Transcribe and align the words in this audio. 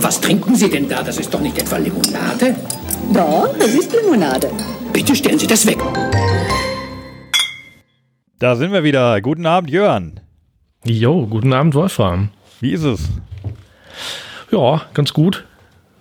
Was 0.00 0.20
trinken 0.20 0.54
Sie 0.54 0.70
denn 0.70 0.88
da? 0.88 1.02
Das 1.02 1.18
ist 1.18 1.32
doch 1.32 1.40
nicht 1.40 1.58
etwa 1.58 1.76
Limonade? 1.76 2.56
Doch, 3.12 3.54
das 3.58 3.74
ist 3.74 3.92
Limonade. 3.92 4.50
Bitte 4.92 5.14
stellen 5.14 5.38
Sie 5.38 5.46
das 5.46 5.66
weg. 5.66 5.78
Da 8.38 8.56
sind 8.56 8.72
wir 8.72 8.84
wieder. 8.84 9.20
Guten 9.20 9.46
Abend, 9.46 9.70
Jörn. 9.70 10.20
Jo, 10.84 11.26
guten 11.26 11.52
Abend, 11.52 11.74
Wolfram. 11.74 12.30
Wie 12.60 12.72
ist 12.72 12.84
es? 12.84 13.08
Ja, 14.50 14.82
ganz 14.94 15.12
gut. 15.12 15.44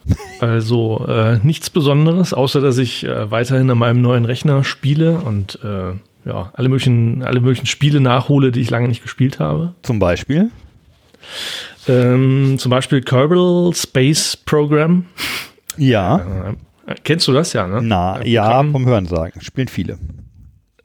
Also 0.40 1.04
äh, 1.08 1.40
nichts 1.42 1.72
Besonderes, 1.72 2.32
außer 2.32 2.62
dass 2.62 2.78
ich 2.78 3.04
äh, 3.04 3.32
weiterhin 3.32 3.72
an 3.72 3.80
meinem 3.80 4.04
neuen 4.04 4.24
Rechner 4.24 4.64
spiele 4.64 5.18
und 5.18 5.58
äh, 5.64 5.94
ja, 6.28 6.52
alle 6.54 6.70
möglichen, 6.70 7.24
alle 7.24 7.40
möglichen 7.40 7.66
Spiele 7.66 8.00
nachhole, 8.02 8.52
die 8.52 8.62
ich 8.62 8.70
lange 8.70 8.88
nicht 8.88 9.02
gespielt 9.02 9.40
habe. 9.40 9.74
Zum 9.84 10.00
Beispiel? 10.00 10.52
Ähm, 11.88 12.56
zum 12.58 12.70
Beispiel 12.70 13.02
Kerbal 13.02 13.72
Space 13.74 14.38
Program. 14.38 15.06
Ja. 15.78 16.52
Äh, 16.88 16.96
kennst 17.04 17.28
du 17.28 17.34
das 17.34 17.54
ja, 17.54 17.68
ne? 17.68 17.80
Na, 17.82 18.24
ja, 18.26 18.64
vom 18.64 18.86
Hörensagen. 18.86 19.42
Spielen 19.42 19.68
viele. 19.68 19.98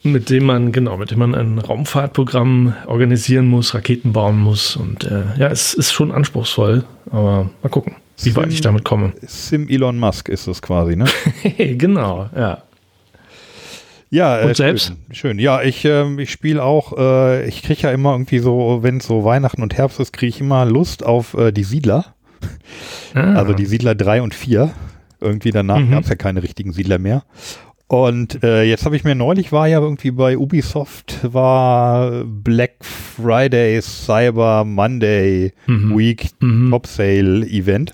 Mit 0.05 0.31
dem 0.31 0.45
man, 0.45 0.73
genau, 0.73 0.97
mit 0.97 1.13
dem 1.13 1.21
man 1.21 1.35
ein 1.35 1.59
Raumfahrtprogramm 1.59 2.75
organisieren 2.87 3.47
muss, 3.47 3.75
Raketen 3.75 4.13
bauen 4.13 4.39
muss. 4.39 4.77
Und 4.77 5.05
äh, 5.05 5.23
ja, 5.39 5.49
es 5.49 5.75
ist 5.75 5.93
schon 5.93 6.11
anspruchsvoll, 6.11 6.85
aber 7.11 7.51
mal 7.63 7.69
gucken, 7.69 7.95
wie 8.21 8.35
weit 8.35 8.53
ich 8.53 8.61
damit 8.61 8.85
komme. 8.85 9.13
Sim 9.23 9.69
Elon 9.69 9.99
Musk 9.99 10.29
ist 10.29 10.49
es 10.49 10.61
quasi, 10.61 10.97
ne? 10.97 11.05
genau, 11.77 12.29
ja. 12.35 12.63
Ja, 14.13 14.41
äh, 14.41 14.45
Und 14.47 14.57
selbst? 14.57 14.89
Schön, 14.89 14.97
schön. 15.15 15.39
Ja, 15.39 15.63
ich, 15.63 15.85
ähm, 15.87 16.19
ich 16.19 16.31
spiele 16.31 16.63
auch, 16.63 16.97
äh, 16.99 17.47
ich 17.49 17.63
kriege 17.63 17.81
ja 17.83 17.93
immer 17.93 18.13
irgendwie 18.13 18.41
so, 18.41 18.81
wenn 18.83 18.99
es 18.99 19.07
so 19.07 19.25
Weihnachten 19.25 19.63
und 19.63 19.75
Herbst 19.75 19.99
ist, 20.01 20.13
kriege 20.13 20.29
ich 20.29 20.41
immer 20.41 20.67
Lust 20.67 21.03
auf 21.05 21.33
äh, 21.35 21.51
die 21.51 21.65
Siedler. 21.65 22.15
Ah. 23.15 23.35
Also 23.35 23.55
die 23.55 23.65
Siedler 23.67 23.95
3 23.95 24.21
und 24.21 24.35
4. 24.35 24.71
Irgendwie 25.21 25.51
danach 25.51 25.79
Mhm. 25.79 25.93
gab 25.93 26.03
es 26.03 26.09
ja 26.11 26.17
keine 26.17 26.43
richtigen 26.43 26.73
Siedler 26.73 26.99
mehr. 26.99 27.23
Und 27.87 28.43
äh, 28.43 28.65
jetzt 28.65 28.85
habe 28.85 28.97
ich 28.97 29.05
mir 29.05 29.15
neulich 29.15 29.53
war 29.53 29.67
ja 29.69 29.79
irgendwie 29.81 30.11
bei 30.11 30.37
Ubisoft 30.37 31.19
war 31.33 32.25
Black 32.25 32.77
Friday, 32.85 33.81
Cyber 33.81 34.65
Monday 34.65 35.53
Mhm. 35.67 35.97
Week 35.99 36.31
Mhm. 36.41 36.71
Top 36.71 36.87
Sale 36.87 37.47
Event. 37.47 37.93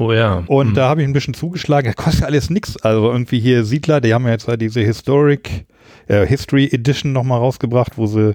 Oh 0.00 0.12
ja. 0.12 0.42
Und 0.46 0.70
Mhm. 0.70 0.74
da 0.74 0.88
habe 0.88 1.02
ich 1.02 1.08
ein 1.08 1.12
bisschen 1.12 1.34
zugeschlagen. 1.34 1.86
Das 1.94 1.96
kostet 2.04 2.24
alles 2.24 2.50
nix. 2.50 2.76
Also 2.78 3.10
irgendwie 3.10 3.38
hier 3.38 3.64
Siedler, 3.64 4.00
die 4.00 4.14
haben 4.14 4.24
ja 4.24 4.30
jetzt 4.32 4.48
halt 4.48 4.60
diese 4.62 4.80
Historic, 4.80 5.66
äh, 6.08 6.26
History 6.26 6.68
Edition 6.72 7.12
nochmal 7.12 7.38
rausgebracht, 7.38 7.98
wo 7.98 8.06
sie 8.06 8.34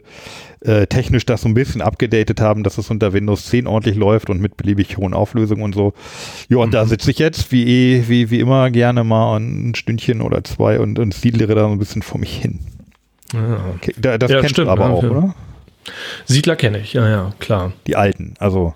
äh, 0.62 0.88
technisch 0.88 1.26
das 1.26 1.42
so 1.42 1.48
ein 1.50 1.54
bisschen 1.54 1.82
abgedatet 1.82 2.40
haben, 2.42 2.64
dass 2.64 2.78
es 2.78 2.90
unter 2.90 3.14
Windows 3.14 3.46
10 3.48 3.68
ordentlich 3.68 3.96
läuft 3.98 4.30
und 4.30 4.42
mit 4.42 4.58
beliebig 4.58 4.98
hohen 4.98 5.14
Auflösungen 5.14 5.62
und 5.64 5.76
so. 5.76 5.94
Ja, 6.50 6.58
und 6.58 6.74
da 6.74 6.86
sitze 6.86 7.12
ich 7.12 7.20
jetzt 7.20 7.52
wie, 7.52 7.66
eh, 7.98 8.04
wie, 8.08 8.30
wie 8.32 8.40
immer 8.40 8.70
gerne 8.72 9.04
mal 9.04 9.38
ein 9.40 9.76
Stündchen 9.76 10.22
oder 10.22 10.44
zwei 10.44 10.80
und, 10.80 10.98
und 11.00 11.14
siedlere 11.14 11.54
da 11.56 11.62
so 11.66 11.72
ein 11.72 11.78
bisschen 11.80 12.02
vor 12.02 12.20
mich 12.20 12.36
hin. 12.38 12.60
ja. 13.34 13.60
Okay, 13.76 13.94
da, 14.00 14.18
das 14.18 14.32
Ja, 14.32 14.38
kennst 14.40 14.52
stimmt, 14.56 14.68
du 14.68 14.72
aber 14.72 14.88
ne? 14.88 14.94
auch, 14.94 15.04
Ja. 15.04 15.10
oder? 15.10 15.36
Siedler 16.26 16.56
kenne 16.56 16.80
ich, 16.80 16.94
ja, 16.94 17.08
ja, 17.08 17.32
klar. 17.40 17.74
Die 17.88 17.96
alten. 17.96 18.34
Also, 18.40 18.74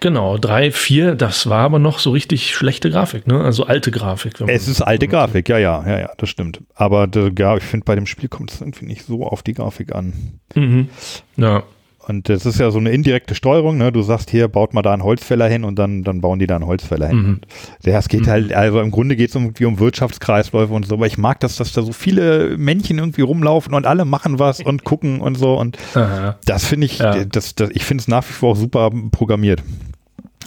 Genau, 0.00 0.36
drei, 0.38 0.70
vier, 0.70 1.14
das 1.14 1.48
war 1.48 1.60
aber 1.60 1.78
noch 1.78 1.98
so 1.98 2.10
richtig 2.10 2.54
schlechte 2.54 2.90
Grafik, 2.90 3.26
ne? 3.26 3.40
Also 3.40 3.64
alte 3.64 3.90
Grafik. 3.90 4.40
es 4.46 4.68
ist 4.68 4.82
alte 4.82 5.08
Grafik, 5.08 5.48
ja, 5.48 5.58
ja, 5.58 5.84
ja, 5.86 5.98
ja, 6.00 6.10
das 6.18 6.28
stimmt. 6.28 6.60
Aber 6.74 7.08
ja, 7.38 7.56
ich 7.56 7.64
finde, 7.64 7.84
bei 7.84 7.94
dem 7.94 8.06
Spiel 8.06 8.28
kommt 8.28 8.52
es 8.52 8.60
irgendwie 8.60 8.86
nicht 8.86 9.06
so 9.06 9.24
auf 9.24 9.42
die 9.42 9.54
Grafik 9.54 9.94
an. 9.94 10.38
Mhm. 10.54 10.88
Ja, 11.36 11.62
Und 12.08 12.28
das 12.28 12.46
ist 12.46 12.60
ja 12.60 12.70
so 12.70 12.78
eine 12.78 12.90
indirekte 12.90 13.34
Steuerung, 13.34 13.78
ne? 13.78 13.90
Du 13.90 14.00
sagst 14.02 14.30
hier, 14.30 14.46
baut 14.46 14.74
mal 14.74 14.82
da 14.82 14.92
einen 14.92 15.02
Holzfäller 15.02 15.48
hin 15.48 15.64
und 15.64 15.76
dann, 15.76 16.04
dann 16.04 16.20
bauen 16.20 16.38
die 16.38 16.46
da 16.46 16.54
einen 16.54 16.66
Holzfäller 16.66 17.08
hin. 17.08 17.16
Mhm. 17.18 17.40
Ja, 17.84 17.98
es 17.98 18.08
geht 18.08 18.28
halt, 18.28 18.52
also 18.52 18.80
im 18.80 18.92
Grunde 18.92 19.16
geht 19.16 19.30
es 19.30 19.34
irgendwie 19.34 19.64
um 19.64 19.80
Wirtschaftskreisläufe 19.80 20.72
und 20.72 20.86
so, 20.86 20.94
aber 20.94 21.06
ich 21.06 21.18
mag 21.18 21.40
das, 21.40 21.56
dass 21.56 21.72
da 21.72 21.82
so 21.82 21.92
viele 21.92 22.56
Männchen 22.58 22.98
irgendwie 22.98 23.22
rumlaufen 23.22 23.74
und 23.74 23.86
alle 23.86 24.04
machen 24.04 24.38
was 24.38 24.60
und 24.60 24.84
gucken 24.84 25.20
und 25.20 25.36
so 25.36 25.58
und 25.58 25.78
Aha. 25.94 26.36
das 26.44 26.64
finde 26.64 26.86
ich, 26.86 26.98
Ja. 27.00 27.24
das, 27.24 27.56
das, 27.56 27.70
ich 27.72 27.84
finde 27.84 28.02
es 28.02 28.08
nach 28.08 28.22
wie 28.28 28.32
vor 28.32 28.52
auch 28.52 28.56
super 28.56 28.90
programmiert. 29.10 29.62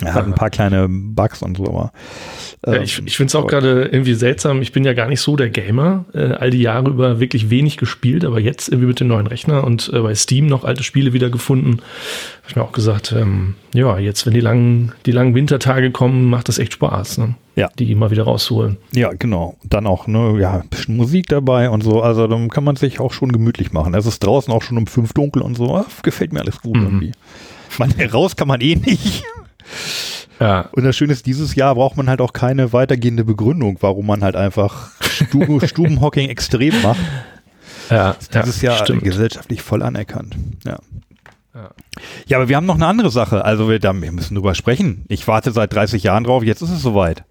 Er 0.02 0.14
hat 0.14 0.26
ein 0.26 0.34
paar 0.36 0.50
kleine 0.50 0.88
Bugs 0.90 1.42
und 1.42 1.58
so, 1.58 1.66
aber 1.68 1.92
Ja, 2.66 2.76
ähm, 2.76 2.84
ich 2.84 3.02
ich 3.06 3.18
finde 3.18 3.28
es 3.30 3.36
auch 3.36 3.48
gerade 3.48 3.84
irgendwie 3.92 4.14
seltsam. 4.14 4.62
Ich 4.62 4.72
bin 4.72 4.84
ja 4.84 4.94
gar 4.94 5.08
nicht 5.08 5.22
so 5.22 5.36
der 5.36 5.50
Gamer. 5.50 6.06
Äh, 6.14 6.34
all 6.34 6.50
die 6.52 6.62
Jahre 6.62 6.90
über 6.90 7.20
wirklich 7.20 7.50
wenig 7.50 7.78
gespielt, 7.78 8.24
aber 8.26 8.40
jetzt 8.40 8.70
irgendwie 8.70 8.88
mit 8.88 9.00
dem 9.00 9.08
neuen 9.08 9.28
Rechner 9.28 9.64
und 9.64 9.92
äh, 9.94 10.00
bei 10.00 10.16
Steam 10.16 10.48
noch 10.48 10.64
alte 10.64 10.84
Spiele 10.84 11.14
wieder 11.14 11.30
gefunden. 11.30 11.80
Habe 12.42 12.50
ich 12.50 12.56
mir 12.56 12.64
auch 12.64 12.72
gesagt, 12.72 13.14
ähm, 13.18 13.56
ja, 13.74 13.98
jetzt, 14.00 14.26
wenn 14.26 14.34
die 14.34 14.40
langen, 14.40 14.94
die 15.06 15.12
langen 15.12 15.36
Wintertage 15.36 15.92
kommen, 15.92 16.30
macht 16.30 16.48
das 16.48 16.60
echt 16.60 16.74
Spaß, 16.74 17.18
ne? 17.20 17.36
Ja. 17.56 17.70
Die 17.78 17.94
mal 17.94 18.10
wieder 18.10 18.24
rausholen. 18.24 18.78
Ja, 18.94 19.12
genau. 19.12 19.58
Dann 19.64 19.86
auch, 19.86 20.08
ne, 20.08 20.38
ja, 20.40 20.62
ein 20.62 20.70
bisschen 20.70 20.96
Musik 20.96 21.28
dabei 21.28 21.70
und 21.70 21.84
so. 21.84 22.02
Also 22.02 22.26
dann 22.28 22.48
kann 22.50 22.64
man 22.64 22.78
sich 22.78 23.02
auch 23.02 23.12
schon 23.12 23.34
gemütlich 23.34 23.74
machen. 23.74 23.94
Es 23.96 24.06
ist 24.06 24.20
draußen 24.20 24.54
auch 24.54 24.62
schon 24.64 24.78
um 24.78 24.88
fünf 24.88 25.12
dunkel 25.12 25.42
und 25.42 25.56
so. 25.58 25.76
Ah, 25.76 25.86
gefällt 26.02 26.32
mir 26.32 26.40
alles 26.40 26.62
gut 26.62 26.78
Mhm. 26.78 26.84
irgendwie. 26.84 27.12
Man, 27.78 27.92
raus 28.14 28.36
kann 28.38 28.48
man 28.48 28.62
eh 28.62 28.76
nicht. 28.76 29.24
Ja, 30.40 30.70
Und 30.72 30.84
das 30.84 30.96
Schöne 30.96 31.12
ist, 31.14 31.26
dieses 31.26 31.56
Jahr 31.56 31.76
braucht 31.76 31.98
man 31.98 32.10
halt 32.10 32.22
auch 32.22 32.32
keine 32.34 32.72
weitergehende 32.72 33.26
Begründung, 33.26 33.78
warum 33.82 34.06
man 34.08 34.24
halt 34.24 34.36
einfach 34.36 34.92
Stu 35.02 35.60
Stubenhocking 35.66 36.30
extrem 36.30 36.82
macht. 36.82 37.00
ja, 37.90 38.16
Dieses 38.34 38.62
ja, 38.62 38.74
Jahr 38.74 38.86
stimmt. 38.86 39.04
gesellschaftlich 39.04 39.62
voll 39.62 39.84
anerkannt. 39.84 40.36
Ja. 40.66 40.80
Ja. 41.54 41.70
Ja, 42.28 42.38
aber 42.38 42.48
wir 42.48 42.56
haben 42.56 42.66
noch 42.68 42.76
eine 42.76 42.86
andere 42.86 43.10
Sache. 43.10 43.44
Also 43.44 43.68
wir, 43.70 43.80
da, 43.80 43.94
wir 44.00 44.12
müssen 44.14 44.36
drüber 44.36 44.56
sprechen. 44.56 45.04
Ich 45.10 45.28
warte 45.28 45.52
seit 45.52 45.74
30 45.74 46.04
Jahren 46.04 46.24
drauf. 46.24 46.44
Jetzt 46.44 46.62
ist 46.62 46.70
es 46.70 46.82
soweit. 46.82 47.24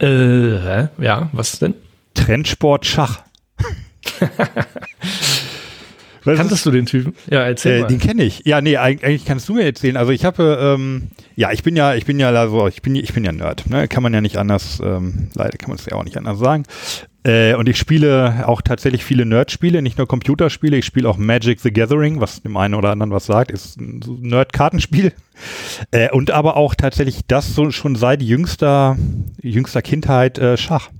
Äh, 0.00 0.84
ja, 1.02 1.28
was 1.32 1.58
denn? 1.58 1.74
Trendsport 2.14 2.86
Schach. 2.86 3.20
Kanntest 6.36 6.66
du 6.66 6.70
den 6.70 6.86
Typen? 6.86 7.14
Ja, 7.30 7.42
erzähl 7.42 7.78
Äh, 7.78 7.80
mal. 7.82 7.86
den 7.88 7.98
kenne 7.98 8.22
ich. 8.24 8.42
Ja, 8.44 8.60
nee, 8.60 8.76
eig- 8.76 9.02
eigentlich 9.04 9.24
kannst 9.24 9.48
du 9.48 9.54
mir 9.54 9.64
erzählen. 9.64 9.96
Also 9.96 10.12
ich 10.12 10.24
habe, 10.24 10.76
ähm, 10.78 11.08
ja, 11.36 11.52
ich 11.52 11.62
bin 11.62 11.76
ja, 11.76 11.94
ich 11.94 12.04
bin 12.06 12.18
ja 12.20 12.30
also, 12.30 12.66
ich 12.68 12.82
bin, 12.82 12.94
ich 12.96 13.12
bin 13.14 13.24
ja 13.24 13.32
Nerd. 13.32 13.68
Ne? 13.70 13.88
Kann 13.88 14.02
man 14.02 14.12
ja 14.14 14.20
nicht 14.20 14.36
anders, 14.36 14.80
ähm, 14.84 15.28
leider 15.34 15.56
kann 15.58 15.70
man 15.70 15.78
es 15.78 15.86
ja 15.86 15.96
auch 15.96 16.04
nicht 16.04 16.16
anders 16.16 16.38
sagen. 16.38 16.64
Äh, 17.24 17.54
und 17.54 17.68
ich 17.68 17.76
spiele 17.76 18.44
auch 18.46 18.62
tatsächlich 18.62 19.04
viele 19.04 19.26
Nerd-Spiele, 19.26 19.82
nicht 19.82 19.98
nur 19.98 20.06
Computerspiele. 20.06 20.76
Ich 20.76 20.84
spiele 20.86 21.08
auch 21.08 21.18
Magic 21.18 21.60
the 21.60 21.72
Gathering, 21.72 22.20
was 22.20 22.42
dem 22.42 22.56
einen 22.56 22.74
oder 22.74 22.90
anderen 22.90 23.10
was 23.12 23.26
sagt, 23.26 23.50
ist 23.50 23.78
ein 23.80 24.00
Nerd-Kartenspiel. 24.20 25.12
Äh, 25.90 26.10
und 26.10 26.30
aber 26.30 26.56
auch 26.56 26.74
tatsächlich 26.74 27.20
das 27.26 27.54
so 27.54 27.70
schon 27.70 27.96
seit 27.96 28.22
jüngster, 28.22 28.96
jüngster 29.42 29.82
Kindheit 29.82 30.38
äh, 30.38 30.56
Schach. 30.56 30.90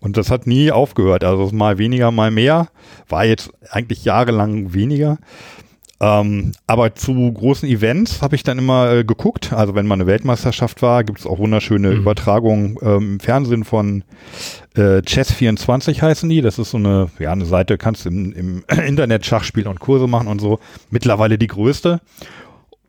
Und 0.00 0.16
das 0.16 0.30
hat 0.30 0.46
nie 0.46 0.70
aufgehört. 0.70 1.24
Also 1.24 1.50
mal 1.54 1.78
weniger, 1.78 2.10
mal 2.10 2.30
mehr. 2.30 2.68
War 3.08 3.24
jetzt 3.24 3.50
eigentlich 3.70 4.04
jahrelang 4.04 4.72
weniger. 4.72 5.18
Ähm, 6.00 6.52
aber 6.68 6.94
zu 6.94 7.32
großen 7.32 7.68
Events 7.68 8.22
habe 8.22 8.36
ich 8.36 8.44
dann 8.44 8.58
immer 8.58 8.92
äh, 8.92 9.02
geguckt. 9.04 9.52
Also 9.52 9.74
wenn 9.74 9.86
mal 9.88 9.94
eine 9.94 10.06
Weltmeisterschaft 10.06 10.80
war, 10.80 11.02
gibt 11.02 11.18
es 11.18 11.26
auch 11.26 11.40
wunderschöne 11.40 11.90
Mhm. 11.90 11.96
Übertragungen 11.96 12.76
ähm, 12.82 13.12
im 13.14 13.20
Fernsehen 13.20 13.64
von 13.64 14.04
äh, 14.76 14.98
Chess24 15.00 16.00
heißen 16.00 16.28
die. 16.28 16.40
Das 16.40 16.60
ist 16.60 16.70
so 16.70 16.76
eine, 16.78 17.10
ja, 17.18 17.32
eine 17.32 17.46
Seite, 17.46 17.78
kannst 17.78 18.06
im, 18.06 18.32
im 18.32 18.64
Internet 18.86 19.26
Schach 19.26 19.42
spielen 19.42 19.66
und 19.66 19.80
Kurse 19.80 20.06
machen 20.06 20.28
und 20.28 20.40
so. 20.40 20.60
Mittlerweile 20.90 21.36
die 21.36 21.48
größte. 21.48 22.00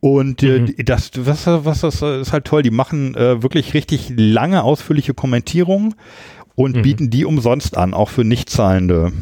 Und 0.02 0.44
äh, 0.44 0.60
Mhm. 0.60 0.76
das, 0.86 1.10
was, 1.16 1.48
was 1.48 1.82
das 1.82 2.02
ist 2.04 2.32
halt 2.32 2.46
toll. 2.46 2.62
Die 2.62 2.70
machen 2.72 3.16
äh, 3.16 3.42
wirklich 3.42 3.74
richtig 3.74 4.14
lange, 4.16 4.64
ausführliche 4.64 5.16
Kommentierungen 5.16 5.96
und 6.60 6.76
Mhm. 6.76 6.82
bieten 6.82 7.10
die 7.10 7.24
umsonst 7.24 7.78
an, 7.78 7.94
auch 7.94 8.10
für 8.10 8.26
nicht 8.26 8.50
zahlende 8.50 9.14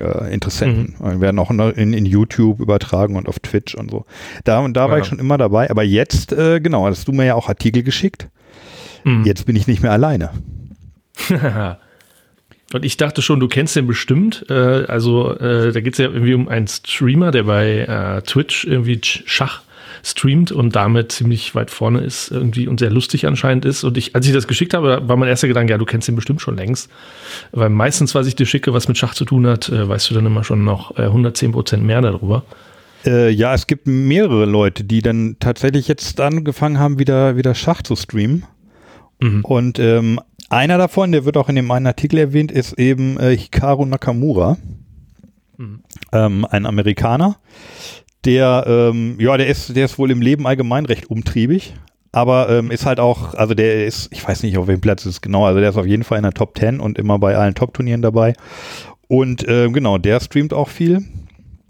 äh, 0.00 0.34
Interessenten. 0.34 0.96
Die 1.14 1.20
werden 1.20 1.38
auch 1.38 1.50
in, 1.50 1.92
in, 1.92 2.04
YouTube 2.04 2.58
übertragen 2.58 3.14
und 3.14 3.28
auf 3.28 3.38
Twitch 3.38 3.76
und 3.76 3.92
so. 3.92 4.06
Da 4.42 4.58
und 4.58 4.74
da 4.76 4.88
war 4.90 4.96
Ja. 4.96 5.02
ich 5.02 5.08
schon 5.08 5.20
immer 5.20 5.38
dabei. 5.38 5.70
Aber 5.70 5.84
jetzt, 5.84 6.32
äh, 6.32 6.58
genau, 6.60 6.86
hast 6.86 7.06
du 7.06 7.12
mir 7.12 7.26
ja 7.26 7.34
auch 7.36 7.48
Artikel 7.48 7.84
geschickt. 7.84 8.28
Mhm. 9.04 9.24
Jetzt 9.24 9.46
bin 9.46 9.54
ich 9.54 9.68
nicht 9.68 9.82
mehr 9.82 9.92
alleine. 9.92 10.30
Und 12.72 12.84
ich 12.84 12.96
dachte 12.96 13.20
schon, 13.20 13.40
du 13.40 13.48
kennst 13.48 13.74
den 13.74 13.86
bestimmt. 13.88 14.46
Äh, 14.48 14.52
also 14.86 15.36
äh, 15.36 15.72
da 15.72 15.80
geht 15.80 15.94
es 15.94 15.98
ja 15.98 16.06
irgendwie 16.06 16.34
um 16.34 16.48
einen 16.48 16.68
Streamer, 16.68 17.30
der 17.32 17.42
bei 17.42 17.78
äh, 17.80 18.22
Twitch 18.22 18.64
irgendwie 18.64 18.94
Sch- 18.98 19.22
Schach 19.26 19.62
streamt 20.02 20.52
und 20.52 20.76
damit 20.76 21.12
ziemlich 21.12 21.54
weit 21.54 21.70
vorne 21.70 22.00
ist 22.00 22.30
irgendwie 22.30 22.68
und 22.68 22.80
sehr 22.80 22.90
lustig 22.90 23.26
anscheinend 23.26 23.64
ist. 23.64 23.84
Und 23.84 23.96
ich, 23.96 24.14
als 24.14 24.26
ich 24.26 24.32
das 24.32 24.46
geschickt 24.46 24.74
habe, 24.74 25.02
war 25.06 25.16
mein 25.16 25.28
erster 25.28 25.48
Gedanke, 25.48 25.72
ja, 25.72 25.78
du 25.78 25.84
kennst 25.84 26.08
den 26.08 26.16
bestimmt 26.16 26.40
schon 26.40 26.56
längst. 26.56 26.90
Weil 27.52 27.70
meistens, 27.70 28.14
was 28.14 28.26
ich 28.26 28.36
dir 28.36 28.46
schicke, 28.46 28.72
was 28.72 28.88
mit 28.88 28.98
Schach 28.98 29.14
zu 29.14 29.24
tun 29.24 29.46
hat, 29.46 29.68
äh, 29.68 29.88
weißt 29.88 30.10
du 30.10 30.14
dann 30.14 30.26
immer 30.26 30.44
schon 30.44 30.64
noch 30.64 30.96
äh, 30.98 31.02
110 31.02 31.52
Prozent 31.52 31.84
mehr 31.84 32.00
darüber. 32.00 32.44
Äh, 33.06 33.30
ja, 33.30 33.54
es 33.54 33.66
gibt 33.66 33.86
mehrere 33.86 34.44
Leute, 34.44 34.84
die 34.84 35.02
dann 35.02 35.36
tatsächlich 35.40 35.88
jetzt 35.88 36.20
angefangen 36.20 36.78
haben, 36.78 36.98
wieder, 36.98 37.36
wieder 37.36 37.54
Schach 37.54 37.82
zu 37.82 37.96
streamen. 37.96 38.44
Mhm. 39.20 39.44
Und 39.44 39.78
ähm, 39.78 40.20
einer 40.48 40.78
davon, 40.78 41.12
der 41.12 41.24
wird 41.24 41.36
auch 41.36 41.48
in 41.48 41.56
dem 41.56 41.70
einen 41.70 41.86
Artikel 41.86 42.18
erwähnt, 42.18 42.52
ist 42.52 42.78
eben 42.78 43.18
äh, 43.18 43.36
Hikaru 43.36 43.86
Nakamura, 43.86 44.56
Mhm. 45.60 45.82
ähm, 46.12 46.46
ein 46.50 46.64
Amerikaner, 46.64 47.36
der, 48.24 48.64
ähm, 48.66 49.16
ja, 49.18 49.36
der 49.36 49.46
ist, 49.46 49.74
der 49.76 49.84
ist 49.86 49.98
wohl 49.98 50.10
im 50.10 50.20
Leben 50.20 50.46
allgemein 50.46 50.86
recht 50.86 51.10
umtriebig, 51.10 51.74
aber 52.12 52.48
ähm, 52.50 52.70
ist 52.70 52.86
halt 52.86 53.00
auch, 53.00 53.34
also 53.34 53.54
der 53.54 53.86
ist, 53.86 54.08
ich 54.12 54.26
weiß 54.26 54.42
nicht, 54.42 54.58
auf 54.58 54.66
welchem 54.66 54.80
Platz 54.80 55.02
es 55.06 55.14
ist 55.16 55.20
genau, 55.22 55.46
also 55.46 55.60
der 55.60 55.70
ist 55.70 55.76
auf 55.76 55.86
jeden 55.86 56.04
Fall 56.04 56.18
in 56.18 56.24
der 56.24 56.32
Top 56.34 56.58
10 56.58 56.80
und 56.80 56.98
immer 56.98 57.18
bei 57.18 57.36
allen 57.36 57.54
Top-Turnieren 57.54 58.02
dabei. 58.02 58.34
Und 59.08 59.46
äh, 59.48 59.68
genau, 59.70 59.98
der 59.98 60.20
streamt 60.20 60.52
auch 60.52 60.68
viel. 60.68 61.04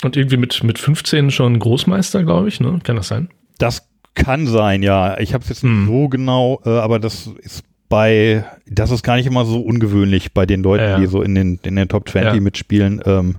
Und 0.02 0.17
irgendwie 0.17 0.37
mit, 0.38 0.62
mit 0.64 0.79
15 0.79 1.31
schon 1.31 1.58
Großmeister, 1.58 2.25
glaube 2.25 2.49
ich, 2.49 2.61
ne? 2.61 2.81
Kann 2.82 2.96
das 2.96 3.08
sein? 3.08 3.29
Das 3.58 3.87
kann 4.14 4.46
sein, 4.46 4.82
ja. 4.82 5.19
Ich 5.20 5.35
habe 5.35 5.43
es 5.43 5.49
jetzt 5.50 5.62
nicht 5.62 5.73
Hm. 5.73 5.87
so 5.87 6.08
genau, 6.08 6.61
äh, 6.64 6.70
aber 6.70 6.99
das 6.99 7.29
ist 7.43 7.64
bei, 7.88 8.44
das 8.67 8.91
ist 8.91 9.03
gar 9.03 9.17
nicht 9.17 9.26
immer 9.26 9.44
so 9.44 9.61
ungewöhnlich 9.61 10.32
bei 10.32 10.46
den 10.46 10.62
Leuten, 10.62 10.85
Ja, 10.85 10.91
ja. 10.91 10.99
die 10.99 11.06
so 11.06 11.23
in 11.23 11.35
den, 11.35 11.58
in 11.64 11.76
den 11.76 11.88
Top 11.88 12.08
20 12.08 12.35
Ja. 12.35 12.41
mitspielen. 12.41 13.00
Ähm, 13.05 13.37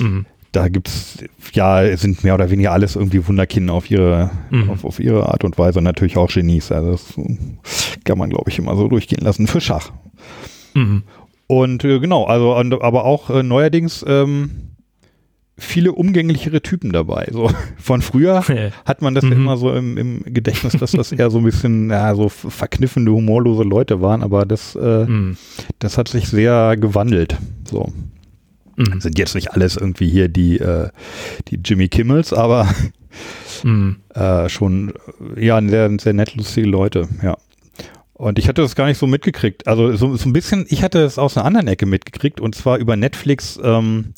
Mhm. 0.00 0.26
Da 0.54 0.68
gibt's 0.68 1.18
ja, 1.52 1.82
es 1.82 2.00
sind 2.00 2.24
mehr 2.24 2.34
oder 2.34 2.50
weniger 2.50 2.72
alles 2.72 2.96
irgendwie 2.96 3.26
Wunderkinder 3.26 3.74
auf 3.74 3.90
ihre, 3.90 4.30
Mhm. 4.50 4.70
auf, 4.70 4.84
auf 4.84 5.00
ihre 5.00 5.28
Art 5.28 5.44
und 5.44 5.56
Weise. 5.58 5.78
Und 5.78 5.84
natürlich 5.84 6.16
auch 6.16 6.30
Genies. 6.30 6.72
Also 6.72 6.92
das 6.92 7.04
kann 8.04 8.18
man, 8.18 8.30
glaube 8.30 8.50
ich, 8.50 8.58
immer 8.58 8.74
so 8.76 8.88
durchgehen 8.88 9.22
lassen 9.24 9.46
für 9.46 9.60
Schach. 9.60 9.90
Mhm. 10.74 11.02
Und 11.46 11.84
äh, 11.84 11.98
genau, 12.00 12.24
also 12.24 12.56
und, 12.56 12.72
aber 12.82 13.04
auch 13.04 13.30
äh, 13.30 13.42
neuerdings 13.42 14.04
ähm, 14.08 14.50
viele 15.56 15.92
umgänglichere 15.92 16.62
Typen 16.62 16.90
dabei. 16.92 17.28
So 17.30 17.50
von 17.76 18.02
früher 18.02 18.42
hat 18.84 19.02
man 19.02 19.14
das 19.14 19.24
ja 19.24 19.30
Mhm. 19.30 19.36
immer 19.36 19.56
so 19.56 19.72
im, 19.72 19.96
im 19.96 20.22
Gedächtnis, 20.24 20.72
dass 20.72 20.92
das 20.92 21.12
eher 21.12 21.30
so 21.30 21.38
ein 21.38 21.44
bisschen 21.44 21.90
ja, 21.90 22.14
so 22.14 22.28
verkniffende, 22.28 23.12
humorlose 23.12 23.62
Leute 23.62 24.00
waren, 24.00 24.22
aber 24.22 24.46
das, 24.46 24.74
äh, 24.74 25.04
Mhm. 25.06 25.36
das 25.78 25.98
hat 25.98 26.08
sich 26.08 26.26
sehr 26.28 26.76
gewandelt. 26.76 27.36
So 27.70 27.92
Mhm. 28.76 29.00
sind 29.00 29.18
jetzt 29.18 29.34
nicht 29.34 29.52
alles 29.52 29.76
irgendwie 29.76 30.08
hier 30.08 30.28
die, 30.28 30.58
äh, 30.58 30.88
die 31.48 31.60
Jimmy 31.64 31.88
Kimmels, 31.88 32.32
aber 32.32 32.68
Mhm. 33.62 33.96
äh, 34.14 34.48
schon 34.48 34.92
ja 35.36 35.60
sehr, 35.62 35.90
sehr 36.00 36.12
nett 36.12 36.34
lustige 36.34 36.66
Leute, 36.66 37.08
ja. 37.22 37.36
Und 38.12 38.38
ich 38.38 38.46
hatte 38.46 38.62
das 38.62 38.76
gar 38.76 38.86
nicht 38.86 38.98
so 38.98 39.08
mitgekriegt. 39.08 39.66
Also 39.66 39.94
so, 39.96 40.16
so 40.16 40.28
ein 40.28 40.32
bisschen, 40.32 40.66
ich 40.68 40.82
hatte 40.84 41.00
es 41.02 41.18
aus 41.18 41.36
einer 41.36 41.46
anderen 41.46 41.66
Ecke 41.66 41.84
mitgekriegt 41.84 42.40
und 42.40 42.54
zwar 42.54 42.78
über 42.78 42.96
Netflix 42.96 43.58
ähm, 43.62 44.14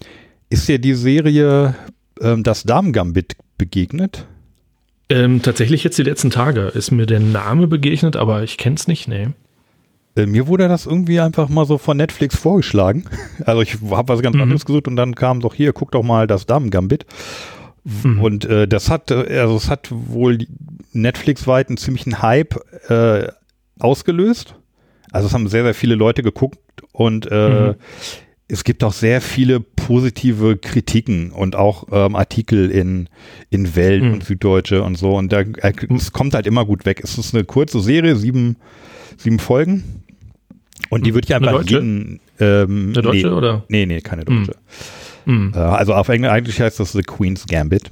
ist 0.50 0.69
dir 0.69 0.79
die 0.79 0.94
Serie 0.94 1.75
ähm, 2.20 2.43
Das 2.43 2.64
Damen-Gambit 2.64 3.37
begegnet. 3.56 4.26
Ähm, 5.08 5.41
tatsächlich 5.41 5.82
jetzt 5.82 5.97
die 5.97 6.03
letzten 6.03 6.31
Tage 6.31 6.62
ist 6.62 6.91
mir 6.91 7.06
der 7.06 7.20
Name 7.20 7.69
begegnet, 7.69 8.17
aber 8.17 8.43
ich 8.43 8.58
kenne 8.58 8.76
es 8.76 8.87
nicht, 8.87 9.08
nee. 9.08 9.29
Äh, 10.16 10.26
mir 10.26 10.46
wurde 10.46 10.68
das 10.68 10.86
irgendwie 10.86 11.20
einfach 11.20 11.48
mal 11.48 11.66
so 11.66 11.78
von 11.78 11.96
Netflix 11.96 12.36
vorgeschlagen. 12.36 13.04
Also 13.44 13.62
ich 13.62 13.74
habe 13.90 14.08
was 14.08 14.22
ganz 14.22 14.34
Mhm. 14.36 14.42
anderes 14.42 14.64
gesucht 14.64 14.88
und 14.88 14.96
dann 14.96 15.14
kam 15.14 15.40
doch 15.40 15.54
hier, 15.54 15.72
guck 15.72 15.92
doch 15.92 16.02
mal 16.02 16.26
das 16.26 16.46
Damen-Gambit. 16.46 17.06
Mhm. 17.84 18.20
Und 18.20 18.44
äh, 18.46 18.66
das 18.66 18.90
hat, 18.90 19.10
äh, 19.10 19.38
also 19.38 19.56
es 19.56 19.70
hat 19.70 19.88
wohl 19.90 20.38
Netflix-weit 20.92 21.68
einen 21.68 21.76
ziemlichen 21.76 22.22
Hype 22.22 22.56
äh, 22.90 23.28
ausgelöst. 23.78 24.54
Also 25.12 25.28
es 25.28 25.34
haben 25.34 25.46
sehr, 25.48 25.62
sehr 25.62 25.74
viele 25.74 25.94
Leute 25.94 26.22
geguckt 26.22 26.58
und 26.92 27.30
äh, 27.30 27.70
Mhm. 27.70 27.74
es 28.48 28.64
gibt 28.64 28.82
auch 28.84 28.92
sehr 28.92 29.20
viele 29.20 29.60
positive 29.60 30.56
Kritiken 30.56 31.30
und 31.30 31.54
auch 31.56 31.86
ähm, 31.92 32.16
Artikel 32.16 32.70
in, 32.70 33.08
in 33.50 33.76
Welt 33.76 34.02
Mhm. 34.02 34.12
und 34.14 34.24
Süddeutsche 34.24 34.82
und 34.82 34.96
so. 34.98 35.14
Und 35.16 35.32
da, 35.32 35.40
äh, 35.40 35.72
es 35.94 36.12
kommt 36.12 36.34
halt 36.34 36.46
immer 36.46 36.64
gut 36.64 36.86
weg. 36.86 37.00
Es 37.04 37.19
ist 37.19 37.34
eine 37.34 37.44
kurze 37.44 37.80
Serie, 37.80 38.16
sieben, 38.16 38.56
sieben 39.16 39.38
Folgen. 39.38 40.02
Und 40.90 41.06
die 41.06 41.14
würde 41.14 41.26
ich 41.26 41.34
Eine 41.34 41.49
einfach 41.49 41.61
deutsche? 41.62 41.75
jeden. 41.75 42.20
Ähm, 42.38 42.93
Der 42.93 43.02
Deutsche 43.02 43.26
nee, 43.28 43.32
oder? 43.32 43.64
Nee, 43.69 43.87
nee, 43.87 44.00
keine 44.00 44.25
deutsche. 44.25 44.56
Mhm. 45.25 45.52
Äh, 45.55 45.58
also 45.58 45.94
auf 45.94 46.08
Englisch 46.08 46.31
eigentlich 46.31 46.61
heißt 46.61 46.78
das 46.81 46.93
The 46.93 47.02
Queen's 47.02 47.46
Gambit. 47.46 47.90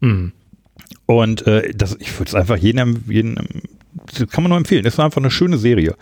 Mhm. 0.00 0.32
Und 1.06 1.46
äh, 1.46 1.72
das, 1.74 1.96
ich 2.00 2.18
würde 2.18 2.28
es 2.30 2.34
einfach 2.34 2.56
jedem, 2.56 3.02
jedem, 3.08 3.34
das 4.06 4.28
kann 4.28 4.42
man 4.44 4.50
nur 4.50 4.58
empfehlen. 4.58 4.84
Ist 4.86 4.98
einfach 5.00 5.18
eine 5.20 5.30
schöne 5.30 5.58
Serie. 5.58 5.94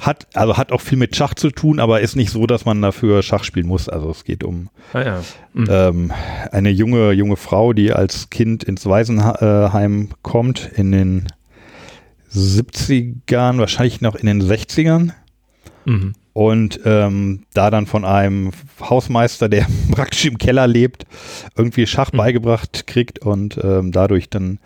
Hat, 0.00 0.26
also 0.34 0.56
hat 0.56 0.72
auch 0.72 0.80
viel 0.80 0.98
mit 0.98 1.14
Schach 1.14 1.34
zu 1.34 1.50
tun, 1.50 1.78
aber 1.78 2.00
ist 2.00 2.16
nicht 2.16 2.30
so, 2.30 2.46
dass 2.48 2.64
man 2.64 2.82
dafür 2.82 3.22
Schach 3.22 3.44
spielen 3.44 3.68
muss. 3.68 3.88
Also 3.88 4.10
es 4.10 4.24
geht 4.24 4.42
um 4.42 4.68
Ah 4.92 5.02
ja. 5.02 5.22
Mhm. 5.52 5.66
ähm, 5.70 6.12
eine 6.50 6.70
junge, 6.70 7.12
junge 7.12 7.36
Frau, 7.36 7.72
die 7.72 7.92
als 7.92 8.28
Kind 8.28 8.64
ins 8.64 8.86
Waisenheim 8.86 10.08
kommt 10.22 10.68
in 10.74 10.90
den 10.90 11.26
70ern, 12.32 13.58
wahrscheinlich 13.58 14.00
noch 14.00 14.16
in 14.16 14.26
den 14.26 14.42
60ern. 14.42 15.12
Mhm. 15.86 16.12
Und 16.32 16.80
ähm, 16.84 17.44
da 17.54 17.70
dann 17.70 17.86
von 17.86 18.04
einem 18.04 18.50
Hausmeister, 18.80 19.48
der 19.48 19.66
praktisch 19.92 20.24
im 20.26 20.38
Keller 20.38 20.66
lebt, 20.66 21.04
irgendwie 21.56 21.86
Schach 21.86 22.12
Mhm. 22.12 22.16
beigebracht 22.18 22.86
kriegt 22.86 23.20
und 23.20 23.58
ähm, 23.62 23.92
dadurch 23.92 24.28
dann, 24.30 24.58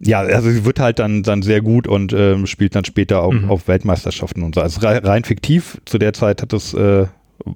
ja, 0.00 0.20
also 0.20 0.50
sie 0.50 0.64
wird 0.64 0.80
halt 0.80 0.98
dann, 0.98 1.22
dann 1.22 1.42
sehr 1.42 1.60
gut 1.62 1.86
und 1.86 2.12
ähm, 2.12 2.46
spielt 2.46 2.74
dann 2.74 2.84
später 2.84 3.22
auf, 3.22 3.32
Mhm. 3.34 3.50
auf 3.50 3.68
Weltmeisterschaften 3.68 4.42
und 4.42 4.54
so. 4.56 4.60
Also 4.60 4.80
rein, 4.82 5.24
fiktiv. 5.24 5.80
Zu 5.84 5.98
der 5.98 6.12
Zeit 6.12 6.42
hat 6.42 6.52
es 6.52 6.74
äh, 6.74 7.06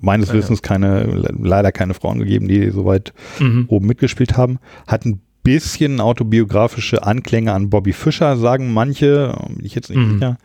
meines 0.00 0.28
ja. 0.28 0.34
Wissens 0.34 0.62
keine, 0.62 1.02
le- 1.04 1.34
leider 1.42 1.72
keine 1.72 1.94
Frauen 1.94 2.18
gegeben, 2.20 2.46
die 2.48 2.70
so 2.70 2.84
weit 2.86 3.12
Mhm. 3.40 3.64
oben 3.68 3.86
mitgespielt 3.88 4.36
haben. 4.36 4.58
Hat 4.86 5.04
ein 5.04 5.20
bisschen 5.42 6.00
autobiografische 6.00 7.02
Anklänge 7.02 7.52
an 7.52 7.70
Bobby 7.70 7.92
Fischer, 7.92 8.36
sagen 8.36 8.72
manche, 8.72 9.34
bin 9.48 9.64
ich 9.66 9.74
jetzt 9.74 9.90
nicht 9.90 9.98
Mhm. 9.98 10.36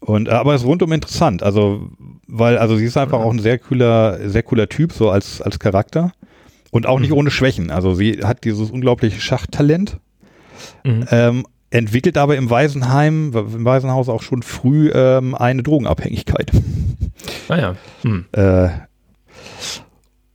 Und 0.00 0.28
äh, 0.28 0.32
aber 0.32 0.54
es 0.54 0.62
ist 0.62 0.66
rundum 0.66 0.92
interessant, 0.92 1.42
also 1.42 1.88
weil 2.26 2.58
also 2.58 2.76
sie 2.76 2.84
ist 2.86 2.96
einfach 2.96 3.18
auch 3.20 3.30
ein 3.32 3.38
sehr 3.38 3.58
cooler, 3.58 4.28
sehr 4.28 4.42
cooler 4.42 4.68
Typ 4.68 4.92
so 4.92 5.10
als 5.10 5.42
als 5.42 5.58
Charakter 5.58 6.12
und 6.70 6.86
auch 6.86 6.98
nicht 7.00 7.10
Mhm. 7.10 7.16
ohne 7.18 7.30
Schwächen. 7.30 7.70
Also 7.70 7.94
sie 7.94 8.20
hat 8.24 8.44
dieses 8.44 8.70
unglaubliche 8.70 9.20
Schachtalent, 9.20 9.98
Mhm. 10.84 11.04
ähm, 11.10 11.46
entwickelt 11.70 12.16
aber 12.18 12.36
im 12.36 12.50
Waisenheim, 12.50 13.32
im 13.34 13.64
Waisenhaus 13.64 14.08
auch 14.08 14.22
schon 14.22 14.42
früh 14.42 14.90
ähm, 14.92 15.34
eine 15.34 15.62
Drogenabhängigkeit. 15.62 16.50
Ah 17.48 17.56
ja. 17.58 17.76
Mhm. 18.02 18.24
Äh, 18.32 18.68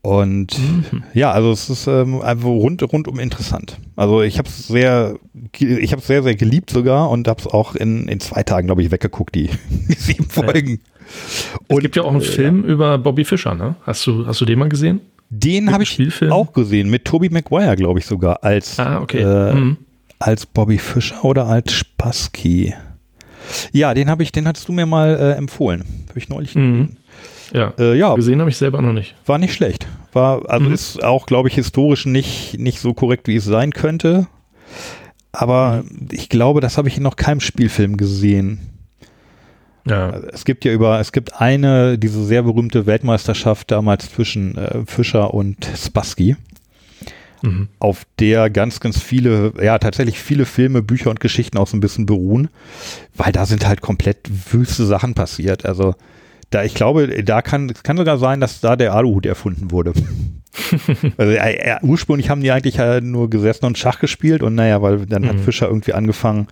und 0.05 0.57
Mhm. 0.59 1.03
ja, 1.13 1.31
also 1.31 1.51
es 1.51 1.69
ist 1.69 1.87
ähm, 1.87 2.21
einfach 2.21 2.45
rund, 2.47 2.81
rundum 2.91 3.19
interessant. 3.19 3.77
Also 3.95 4.21
ich 4.21 4.37
habe 4.37 4.47
es 4.47 4.67
sehr, 4.67 5.15
ich 5.59 5.91
habe 5.91 6.01
es 6.01 6.07
sehr, 6.07 6.21
sehr 6.23 6.35
geliebt 6.35 6.69
sogar 6.69 7.09
und 7.09 7.27
habe 7.27 7.41
es 7.41 7.47
auch 7.47 7.75
in, 7.75 8.07
in 8.07 8.19
zwei 8.19 8.43
Tagen, 8.43 8.67
glaube 8.67 8.83
ich, 8.83 8.91
weggeguckt, 8.91 9.33
die, 9.35 9.49
die 9.89 9.93
sieben 9.93 10.25
Folgen. 10.29 10.79
Es 11.67 11.79
gibt 11.79 11.95
ja 11.95 12.03
auch 12.03 12.11
einen 12.11 12.21
Film 12.21 12.63
über 12.63 12.97
Bobby 12.97 13.25
Fischer, 13.25 13.55
ne? 13.55 13.75
Hast 13.83 14.05
du, 14.07 14.25
hast 14.27 14.41
du 14.41 14.45
den 14.45 14.59
mal 14.59 14.69
gesehen? 14.69 15.01
Den 15.29 15.71
habe 15.71 15.83
ich 15.83 15.89
Spielfilm? 15.89 16.31
auch 16.31 16.53
gesehen, 16.53 16.89
mit 16.89 17.05
Tobey 17.05 17.29
Maguire, 17.29 17.75
glaube 17.75 17.99
ich 17.99 18.05
sogar, 18.05 18.43
als, 18.43 18.79
Ah, 18.79 19.01
okay. 19.01 19.21
äh, 19.21 19.53
Mhm. 19.55 19.77
als 20.19 20.45
Bobby 20.45 20.77
Fischer 20.77 21.25
oder 21.25 21.47
als 21.47 21.73
Spassky. 21.73 22.73
Ja, 23.71 23.93
den 23.93 24.09
habe 24.09 24.23
ich, 24.23 24.31
den 24.31 24.47
hattest 24.47 24.67
du 24.67 24.71
mir 24.73 24.85
mal 24.85 25.15
äh, 25.15 25.31
empfohlen. 25.37 25.83
Habe 26.09 26.19
ich 26.19 26.29
neulich. 26.29 26.55
Mhm. 26.55 26.97
Ja. 27.53 27.73
Äh, 27.79 27.97
ja, 27.97 28.13
Gesehen 28.15 28.39
habe 28.39 28.49
ich 28.49 28.57
selber 28.57 28.81
noch 28.81 28.93
nicht. 28.93 29.15
war 29.25 29.37
nicht 29.37 29.53
schlecht. 29.53 29.87
War, 30.13 30.49
also 30.49 30.67
Mhm. 30.67 30.73
ist 30.73 31.03
auch, 31.03 31.25
glaube 31.25 31.49
ich, 31.49 31.55
historisch 31.55 32.05
nicht, 32.05 32.57
nicht 32.59 32.79
so 32.79 32.93
korrekt, 32.93 33.27
wie 33.27 33.35
es 33.35 33.45
sein 33.45 33.71
könnte. 33.71 34.27
Aber 35.31 35.83
Mhm. 35.83 36.07
ich 36.11 36.29
glaube, 36.29 36.61
das 36.61 36.77
habe 36.77 36.87
ich 36.87 36.97
in 36.97 37.03
noch 37.03 37.15
keinem 37.17 37.39
Spielfilm 37.41 37.97
gesehen. 37.97 38.59
Ja. 39.87 40.09
Es 40.33 40.45
gibt 40.45 40.65
ja 40.65 40.71
über, 40.73 40.99
es 40.99 41.11
gibt 41.11 41.39
eine, 41.39 41.99
diese 41.99 42.23
sehr 42.25 42.41
berühmte 42.43 42.85
Weltmeisterschaft 42.87 43.69
damals 43.69 44.11
zwischen 44.11 44.57
äh, 44.57 44.83
Fischer 44.87 45.33
und 45.33 45.69
Spassky, 45.77 46.35
Mhm. 47.43 47.67
auf 47.77 48.07
der 48.19 48.49
ganz, 48.49 48.79
ganz 48.79 48.99
viele, 48.99 49.53
ja, 49.61 49.77
tatsächlich 49.77 50.17
viele 50.17 50.45
Filme, 50.45 50.81
Bücher 50.81 51.11
und 51.11 51.19
Geschichten 51.19 51.57
auch 51.59 51.67
so 51.67 51.77
ein 51.77 51.81
bisschen 51.81 52.07
beruhen, 52.07 52.47
weil 53.15 53.31
da 53.31 53.45
sind 53.45 53.67
halt 53.67 53.81
komplett 53.81 54.17
wüste 54.51 54.85
Sachen 54.85 55.13
passiert. 55.13 55.65
Also, 55.65 55.93
da, 56.55 56.63
ich 56.63 56.73
glaube, 56.73 57.23
da 57.23 57.41
kann, 57.41 57.69
es 57.69 57.83
kann 57.83 57.97
sogar 57.97 58.17
sein, 58.17 58.39
dass 58.39 58.61
da 58.61 58.75
der 58.77 58.93
Aluhut 58.93 59.25
erfunden 59.25 59.71
wurde. 59.71 59.91
also, 61.17 61.33
äh, 61.33 61.75
ursprünglich 61.81 62.29
haben 62.29 62.41
die 62.41 62.51
eigentlich 62.51 62.79
äh, 62.79 63.01
nur 63.01 63.29
gesessen 63.29 63.65
und 63.65 63.77
Schach 63.77 63.99
gespielt 63.99 64.41
und 64.41 64.55
naja, 64.55 64.81
weil 64.81 65.05
dann 65.05 65.27
hat 65.27 65.35
Mhm. 65.35 65.39
Fischer 65.39 65.67
irgendwie 65.67 65.91
angefangen, 65.93 66.47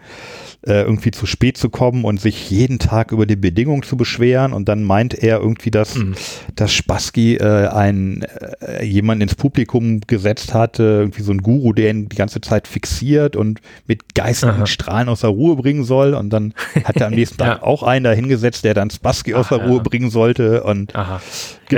äh, 0.66 0.82
irgendwie 0.84 1.12
zu 1.12 1.26
spät 1.26 1.58
zu 1.58 1.70
kommen 1.70 2.06
und 2.06 2.22
sich 2.22 2.50
jeden 2.50 2.80
Tag 2.80 3.12
über 3.12 3.26
die 3.26 3.36
Bedingungen 3.36 3.84
zu 3.84 3.98
beschweren 3.98 4.54
und 4.54 4.70
dann 4.70 4.84
meint 4.84 5.14
er 5.14 5.40
irgendwie, 5.40 5.72
dass, 5.72 5.96
Mhm. 5.96 6.16
dass 6.56 6.72
Spassky 6.74 7.36
äh, 7.36 7.68
ein, 7.68 8.26
äh, 8.62 8.86
jemand 8.86 9.22
ins 9.22 9.36
Publikum 9.36 10.00
gesetzt 10.02 10.54
hatte, 10.54 10.84
irgendwie 11.02 11.22
so 11.22 11.32
ein 11.34 11.40
Guru, 11.40 11.74
der 11.74 11.90
ihn 11.90 12.08
die 12.10 12.16
ganze 12.16 12.40
Zeit 12.42 12.68
fixiert 12.68 13.36
und 13.36 13.60
mit 13.88 14.16
geistigen. 14.16 14.66
Strahlen 14.68 15.10
aus 15.10 15.22
der 15.22 15.30
Ruhe 15.32 15.56
bringen 15.56 15.84
soll 15.84 16.14
und 16.14 16.30
dann 16.32 16.54
hat 16.86 16.96
er 16.98 17.08
am 17.08 17.14
nächsten 17.14 17.38
Tag 17.40 17.58
Ja. 17.60 17.64
auch 17.64 17.84
einen 17.84 18.04
da 18.06 18.12
hingesetzt, 18.12 18.64
der 18.64 18.74
dann 18.74 18.90
Spassky 18.90 19.34
aus 19.34 19.52
Ah, 19.52 19.58
der 19.58 19.68
Ruhe 19.68 19.78
ja. 19.78 19.84
bringen 19.84 20.10
sollte 20.10 20.64
und 20.64 20.96
Aha. 20.96 21.16
Ja, 21.16 21.22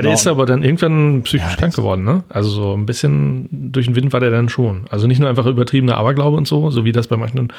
Genau. 0.01 0.03
der 0.09 0.13
ist 0.15 0.27
aber 0.27 0.45
dann 0.45 0.61
irgendwann 0.61 1.21
psychisch 1.23 1.47
Ja, 1.51 1.55
krank 1.55 1.73
geworden, 1.75 2.03
ne? 2.03 2.23
Also 2.27 2.49
so 2.49 2.73
ein 2.73 2.85
bisschen 2.85 3.47
durch 3.71 3.85
den 3.85 3.95
Wind 3.95 4.11
war 4.11 4.19
der 4.19 4.29
dann 4.29 4.49
schon. 4.49 4.87
Also 4.89 5.07
nicht 5.07 5.19
nur 5.19 5.29
einfach 5.29 5.45
übertriebener 5.45 5.95
Aberglaube 5.95 6.35
und 6.35 6.47
so, 6.47 6.69
so 6.69 6.83
wie 6.83 6.91
das 6.91 7.07
bei 7.07 7.15
manchen 7.15 7.53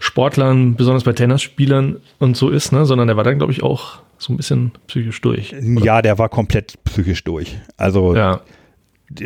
Sportlern, 0.00 0.65
besonders 0.74 1.04
bei 1.04 1.12
Tennisspielern 1.12 1.96
und 2.18 2.36
so 2.36 2.48
ist, 2.50 2.72
ne? 2.72 2.84
Sondern 2.86 3.06
der 3.06 3.16
war 3.16 3.24
dann, 3.24 3.38
glaube 3.38 3.52
ich, 3.52 3.62
auch 3.62 3.98
so 4.18 4.32
ein 4.32 4.36
bisschen 4.36 4.72
psychisch 4.88 5.20
durch. 5.20 5.54
ja, 5.82 6.02
der 6.02 6.18
war 6.18 6.28
komplett 6.28 6.82
psychisch 6.84 7.22
durch. 7.24 7.58
Also 7.76 8.16
Ja. 8.16 8.40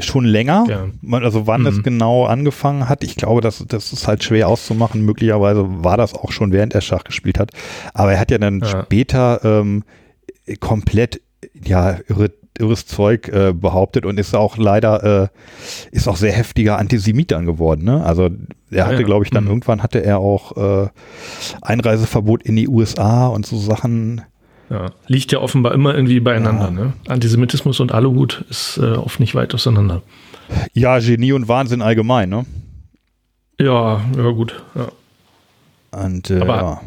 schon 0.01 0.25
länger. 0.25 0.67
Ja. 0.69 1.19
Also 1.19 1.47
wann 1.47 1.65
es 1.65 1.79
Mhm. 1.79 1.83
genau 1.85 2.27
angefangen 2.27 2.89
hat, 2.89 3.03
ich 3.05 3.17
glaube, 3.17 3.41
das, 3.41 3.65
das 3.67 3.93
ist 3.93 4.07
halt 4.07 4.23
schwer 4.25 4.49
auszumachen. 4.49 5.01
Möglicherweise 5.03 5.65
war 5.85 5.97
das 5.97 6.13
auch 6.15 6.33
schon, 6.33 6.53
während 6.53 6.75
er 6.75 6.81
Schach 6.83 7.05
gespielt 7.05 7.39
hat. 7.39 7.53
Aber 7.95 8.13
er 8.13 8.21
hat 8.21 8.31
ja 8.31 8.39
dann 8.39 8.61
Ja. 8.61 8.83
später 8.83 9.41
ähm, 9.45 9.85
komplett 10.59 11.21
ja 11.55 11.99
irre, 12.09 12.31
irres 12.59 12.87
Zeug 12.87 13.29
äh, 13.29 13.53
behauptet 13.55 14.05
und 14.05 14.19
ist 14.21 14.35
auch 14.35 14.57
leider 14.57 15.25
äh, 15.25 15.29
ist 15.93 16.09
auch 16.09 16.17
sehr 16.17 16.33
heftiger 16.33 16.79
Antisemit 16.79 17.31
dann 17.31 17.47
geworden. 17.47 17.85
Ne? 17.85 18.05
Also 18.05 18.29
er 18.71 18.87
hatte, 18.87 19.01
ja. 19.01 19.03
glaube 19.07 19.25
ich, 19.25 19.31
dann 19.31 19.45
Mhm. 19.45 19.51
irgendwann 19.51 19.83
hatte 19.83 20.05
er 20.05 20.19
auch 20.19 20.57
äh, 20.85 20.89
Einreiseverbot 21.63 22.43
in 22.43 22.57
die 22.57 22.69
USA 22.69 23.29
und 23.29 23.47
so 23.47 23.57
Sachen. 23.59 24.23
Ja. 24.69 24.93
Liegt 25.09 25.33
ja 25.33 25.41
offenbar 25.41 25.73
immer 25.75 25.95
irgendwie 25.95 26.21
beieinander. 26.21 26.67
Ja. 26.67 26.71
Ne? 26.71 26.93
Antisemitismus 27.09 27.81
und 27.81 27.93
Aluhut 27.93 28.45
ist 28.51 28.79
äh, 28.79 28.93
oft 28.93 29.19
nicht 29.19 29.35
weit 29.35 29.53
auseinander. 29.55 30.03
Ja, 30.75 30.99
Genie 30.99 31.33
und 31.33 31.49
Wahnsinn 31.49 31.83
allgemein. 31.83 32.29
Ne? 32.29 32.45
Ja, 33.59 34.01
ja 34.17 34.31
gut. 34.31 34.63
Ja. 34.75 34.89
Und 36.05 36.31
äh, 36.31 36.41
Aber- 36.41 36.57
ja. 36.57 36.81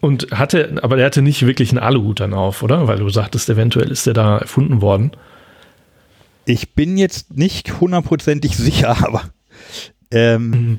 Und 0.00 0.28
hatte, 0.32 0.76
aber 0.82 0.96
der 0.96 1.06
hatte 1.06 1.20
nicht 1.22 1.44
wirklich 1.46 1.70
einen 1.70 1.78
Aluhut 1.78 2.20
dann 2.20 2.32
auf, 2.32 2.62
oder? 2.62 2.86
Weil 2.88 2.98
du 2.98 3.10
sagtest, 3.10 3.50
eventuell 3.50 3.90
ist 3.90 4.06
der 4.06 4.14
da 4.14 4.38
erfunden 4.38 4.80
worden. 4.80 5.12
Ich 6.46 6.74
bin 6.74 6.96
jetzt 6.96 7.36
nicht 7.36 7.80
hundertprozentig 7.80 8.56
sicher, 8.56 8.96
aber 9.06 9.24
ähm, 10.10 10.50
Mhm. 10.50 10.78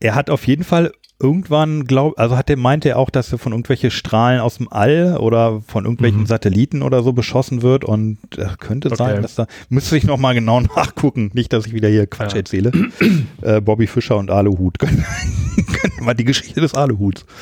er 0.00 0.14
hat 0.16 0.28
auf 0.28 0.46
jeden 0.46 0.64
Fall 0.64 0.92
irgendwann, 1.20 1.84
glaub, 1.84 2.18
also 2.18 2.36
hat 2.36 2.48
er 2.48 2.56
meinte 2.56 2.90
er 2.90 2.98
auch, 2.98 3.10
dass 3.10 3.32
er 3.32 3.38
von 3.38 3.52
irgendwelche 3.52 3.90
Strahlen 3.90 4.40
aus 4.40 4.58
dem 4.58 4.68
All 4.70 5.16
oder 5.18 5.62
von 5.66 5.84
irgendwelchen 5.84 6.20
Mhm. 6.20 6.26
Satelliten 6.26 6.82
oder 6.82 7.02
so 7.02 7.12
beschossen 7.12 7.62
wird 7.62 7.84
und 7.84 8.18
äh, 8.36 8.46
könnte 8.60 8.88
Okay. 8.88 8.96
sein, 8.96 9.22
dass 9.22 9.34
da 9.34 9.46
müsste 9.68 9.96
ich 9.96 10.04
noch 10.04 10.16
mal 10.18 10.34
genau 10.34 10.60
nachgucken, 10.76 11.30
nicht, 11.34 11.52
dass 11.52 11.66
ich 11.66 11.72
wieder 11.72 11.88
hier 11.88 12.06
Quatsch 12.06 12.32
Ja. 12.32 12.38
erzähle. 12.38 12.72
äh, 13.42 13.60
Bobby 13.60 13.86
Fischer 13.88 14.16
und 14.16 14.30
Aluhut 14.30 14.78
können, 14.78 15.04
können 15.56 16.04
mal 16.04 16.14
die 16.14 16.24
Geschichte 16.24 16.60
des 16.60 16.74
Aluhuts. 16.74 17.24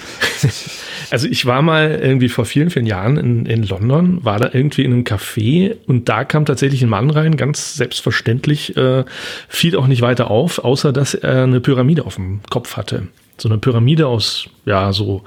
Also 1.10 1.28
ich 1.28 1.46
war 1.46 1.62
mal 1.62 2.00
irgendwie 2.02 2.28
vor 2.28 2.44
vielen, 2.46 2.68
vielen 2.68 2.84
Jahren 2.86 3.16
in, 3.16 3.46
in 3.46 3.62
London, 3.62 4.24
war 4.24 4.40
da 4.40 4.50
irgendwie 4.52 4.82
in 4.82 4.92
einem 4.92 5.04
Café 5.04 5.76
und 5.86 6.08
da 6.08 6.24
kam 6.24 6.44
tatsächlich 6.46 6.82
ein 6.82 6.88
Mann 6.88 7.10
rein, 7.10 7.36
ganz 7.36 7.76
selbstverständlich, 7.76 8.76
äh, 8.76 9.04
fiel 9.48 9.76
auch 9.76 9.86
nicht 9.86 10.02
weiter 10.02 10.32
auf, 10.32 10.58
außer 10.58 10.92
dass 10.92 11.14
er 11.14 11.44
eine 11.44 11.60
Pyramide 11.60 12.04
auf 12.06 12.16
dem 12.16 12.40
Kopf 12.50 12.76
hatte. 12.76 13.06
So 13.38 13.48
eine 13.48 13.58
Pyramide 13.58 14.06
aus, 14.06 14.46
ja, 14.64 14.92
so 14.92 15.22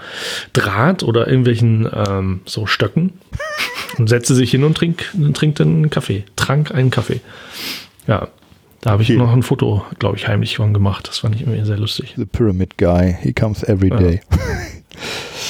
Draht 0.53 1.03
oder 1.03 1.27
irgendwelchen 1.27 1.87
ähm, 1.93 2.41
so 2.45 2.65
Stöcken 2.65 3.13
und 3.97 4.07
setzte 4.09 4.33
sich 4.35 4.51
hin 4.51 4.63
und 4.63 4.75
trink, 4.75 5.11
trinkt 5.33 5.61
einen 5.61 5.89
Kaffee, 5.89 6.23
trank 6.35 6.73
einen 6.73 6.89
Kaffee. 6.89 7.21
Ja, 8.07 8.29
da 8.81 8.91
habe 8.91 9.03
ich 9.03 9.09
Okay. 9.09 9.19
noch 9.19 9.31
ein 9.31 9.43
Foto, 9.43 9.83
glaube 9.99 10.17
ich, 10.17 10.27
heimlich 10.27 10.55
von 10.57 10.73
gemacht. 10.73 11.07
Das 11.07 11.19
fand 11.19 11.35
ich 11.35 11.41
irgendwie 11.41 11.63
sehr 11.65 11.77
lustig. 11.77 12.13
The 12.17 12.25
Pyramid 12.25 12.77
Guy, 12.77 13.15
he 13.21 13.31
comes 13.33 13.63
every 13.63 13.89
Ja. 13.89 13.97
day. 13.97 14.21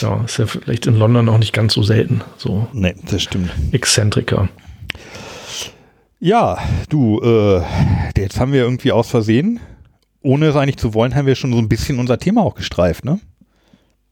Ja, 0.01 0.21
ist 0.23 0.37
ja 0.37 0.45
vielleicht 0.45 0.85
in 0.85 0.95
London 0.95 1.27
auch 1.27 1.39
nicht 1.39 1.51
ganz 1.53 1.73
so 1.73 1.81
selten, 1.83 2.21
so 2.37 2.67
Nee, 2.71 2.93
das 3.09 3.23
stimmt. 3.23 3.49
Exzentriker. 3.71 4.47
Ja, 6.19 6.57
du, 6.89 7.19
äh, 7.21 7.61
jetzt 8.17 8.39
haben 8.39 8.51
wir 8.53 8.61
irgendwie 8.61 8.91
aus 8.91 9.09
Versehen, 9.09 9.59
ohne 10.21 10.47
es 10.47 10.55
eigentlich 10.55 10.77
zu 10.77 10.93
wollen, 10.93 11.15
haben 11.15 11.25
wir 11.25 11.35
schon 11.35 11.51
so 11.53 11.59
ein 11.59 11.69
bisschen 11.69 11.99
unser 11.99 12.17
Thema 12.17 12.41
auch 12.41 12.55
gestreift, 12.55 13.05
ne? 13.05 13.19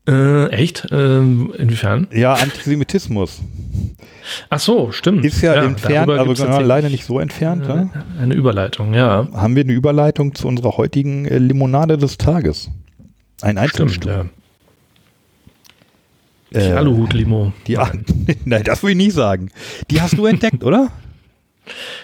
Äh, 0.08 0.48
echt? 0.52 0.88
Ähm, 0.92 1.54
inwiefern? 1.58 2.08
Ja, 2.14 2.34
Antisemitismus. 2.36 3.42
Ach 4.50 4.60
so, 4.60 4.92
stimmt. 4.94 5.26
Ist 5.26 5.42
ja, 5.42 5.56
entfernt, 5.56 6.08
darüber 6.08 6.16
aber 6.22 6.26
gibt's 6.34 6.42
genau, 6.42 6.62
leider 6.62 6.90
nicht 6.90 7.04
so 7.06 7.20
entfernt. 7.20 7.66
äh, 7.68 7.74
Ne? 7.76 7.90
Eine 8.22 8.34
Überleitung, 8.34 8.94
ja. 8.94 9.28
Haben 9.34 9.56
wir 9.58 9.64
eine 9.64 9.74
Überleitung 9.74 10.34
zu 10.34 10.48
unserer 10.48 10.78
heutigen 10.78 11.26
äh, 11.26 11.38
Limonade 11.40 11.98
des 11.98 12.18
Tages. 12.18 12.70
Ein 13.42 13.58
Stimmt, 13.58 13.60
Einzelstück. 13.60 14.10
ja. 14.12 14.26
Äh, 16.52 16.68
Die 16.70 16.72
Aluhut-Limo. 16.74 17.52
Die, 17.68 17.78
nein, 18.46 18.64
das 18.64 18.82
will 18.84 18.92
ich 18.92 18.98
nicht 18.98 19.14
sagen. 19.14 19.50
Die 19.92 20.02
hast 20.02 20.18
du 20.18 20.26
entdeckt, 20.26 20.64
oder? 20.64 20.90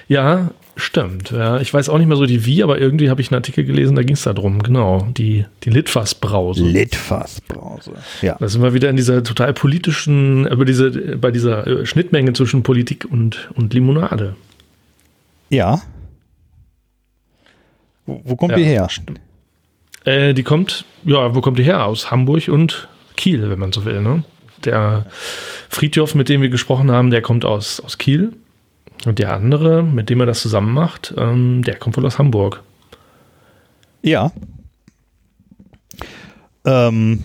Ja, 0.08 0.52
stimmt. 0.76 1.32
Ja, 1.32 1.60
ich 1.60 1.74
weiß 1.74 1.90
auch 1.90 1.98
nicht 1.98 2.08
mehr 2.08 2.18
so 2.18 2.26
die 2.26 2.46
wie, 2.46 2.64
aber 2.64 2.80
irgendwie 2.80 3.10
habe 3.10 3.22
ich 3.22 3.32
einen 3.32 3.38
Artikel 3.38 3.64
gelesen, 3.64 3.96
da 3.96 4.04
ging 4.04 4.16
es 4.16 4.24
da 4.24 4.34
drum. 4.34 4.62
Genau, 4.64 5.08
die, 5.18 5.46
die 5.64 5.70
Litfaß-Brause. 5.70 6.64
Litfaßbrause. 6.64 7.94
Ja. 8.22 8.36
Da 8.40 8.48
sind 8.48 8.62
wir 8.62 8.74
wieder 8.74 8.90
in 8.90 8.96
dieser 8.96 9.24
total 9.24 9.54
politischen, 9.54 10.48
über 10.48 10.66
diese, 10.66 11.18
bei 11.18 11.32
dieser 11.32 11.66
äh, 11.68 11.86
Schnittmenge 11.86 12.34
zwischen 12.34 12.64
Politik 12.64 13.06
und, 13.10 13.50
und 13.56 13.74
Limonade. 13.74 14.36
Ja. 15.50 15.82
Wo, 18.06 18.22
wo 18.26 18.36
kommt 18.36 18.52
Ja, 18.52 18.58
die 18.58 18.66
her? 18.66 18.88
Äh, 20.06 20.34
die 20.34 20.44
kommt, 20.44 20.86
ja, 21.06 21.34
wo 21.36 21.42
kommt 21.42 21.60
die 21.60 21.64
her? 21.64 21.86
Aus 21.86 22.12
Hamburg 22.12 22.48
und 22.50 22.88
Kiel, 23.16 23.50
wenn 23.50 23.60
man 23.60 23.72
so 23.72 23.86
will. 23.86 24.02
Ne? 24.02 24.24
Der 24.66 25.06
Friedhof, 25.70 26.16
mit 26.16 26.30
dem 26.30 26.42
wir 26.42 26.50
gesprochen 26.50 26.92
haben, 26.92 27.12
der 27.12 27.22
kommt 27.22 27.46
aus, 27.46 27.80
aus 27.80 27.98
Kiel. 27.98 28.34
Und 29.06 29.20
der 29.20 29.34
andere, 29.34 29.84
mit 29.84 30.10
dem 30.10 30.20
er 30.22 30.26
das 30.26 30.42
zusammen 30.42 30.74
macht, 30.74 31.14
ähm, 31.18 31.62
der 31.64 31.76
kommt 31.76 31.98
wohl 31.98 32.06
aus 32.06 32.20
Hamburg. 32.20 32.64
Ja. 34.02 34.32
Ähm, 36.66 37.24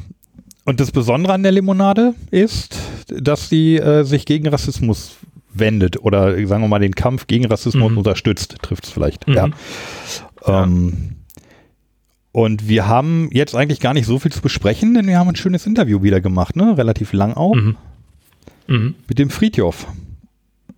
und 0.64 0.80
das 0.80 0.90
Besondere 0.90 1.32
an 1.32 1.42
der 1.42 1.52
Limonade 1.52 2.14
ist, 2.30 2.76
dass 3.08 3.48
sie 3.48 3.76
äh, 3.76 4.02
sich 4.04 4.26
gegen 4.26 4.48
Rassismus 4.48 5.16
wendet 5.54 6.02
oder 6.02 6.34
sagen 6.46 6.62
wir 6.62 6.68
mal 6.68 6.78
den 6.78 6.94
Kampf 6.94 7.26
gegen 7.26 7.46
Rassismus 7.46 7.90
Mhm. 7.90 7.98
unterstützt, 7.98 8.56
trifft 8.62 8.84
es 8.84 8.90
vielleicht. 8.90 9.26
Mhm. 9.26 9.34
Ja. 9.34 9.48
Ja. 10.46 10.62
Ähm, 10.64 11.14
und 12.32 12.68
wir 12.68 12.86
haben 12.86 13.30
jetzt 13.32 13.54
eigentlich 13.54 13.80
gar 13.80 13.94
nicht 13.94 14.06
so 14.06 14.18
viel 14.18 14.30
zu 14.32 14.40
besprechen, 14.42 14.94
denn 14.94 15.06
wir 15.06 15.18
haben 15.18 15.28
ein 15.28 15.36
schönes 15.36 15.66
Interview 15.66 16.02
wieder 16.02 16.20
gemacht, 16.20 16.54
ne? 16.56 16.76
Relativ 16.76 17.12
lang 17.12 17.32
auch, 17.34 17.54
Mhm. 17.54 17.76
Mhm. 18.66 18.94
mit 19.08 19.18
dem 19.18 19.30
Friedhof, 19.30 19.86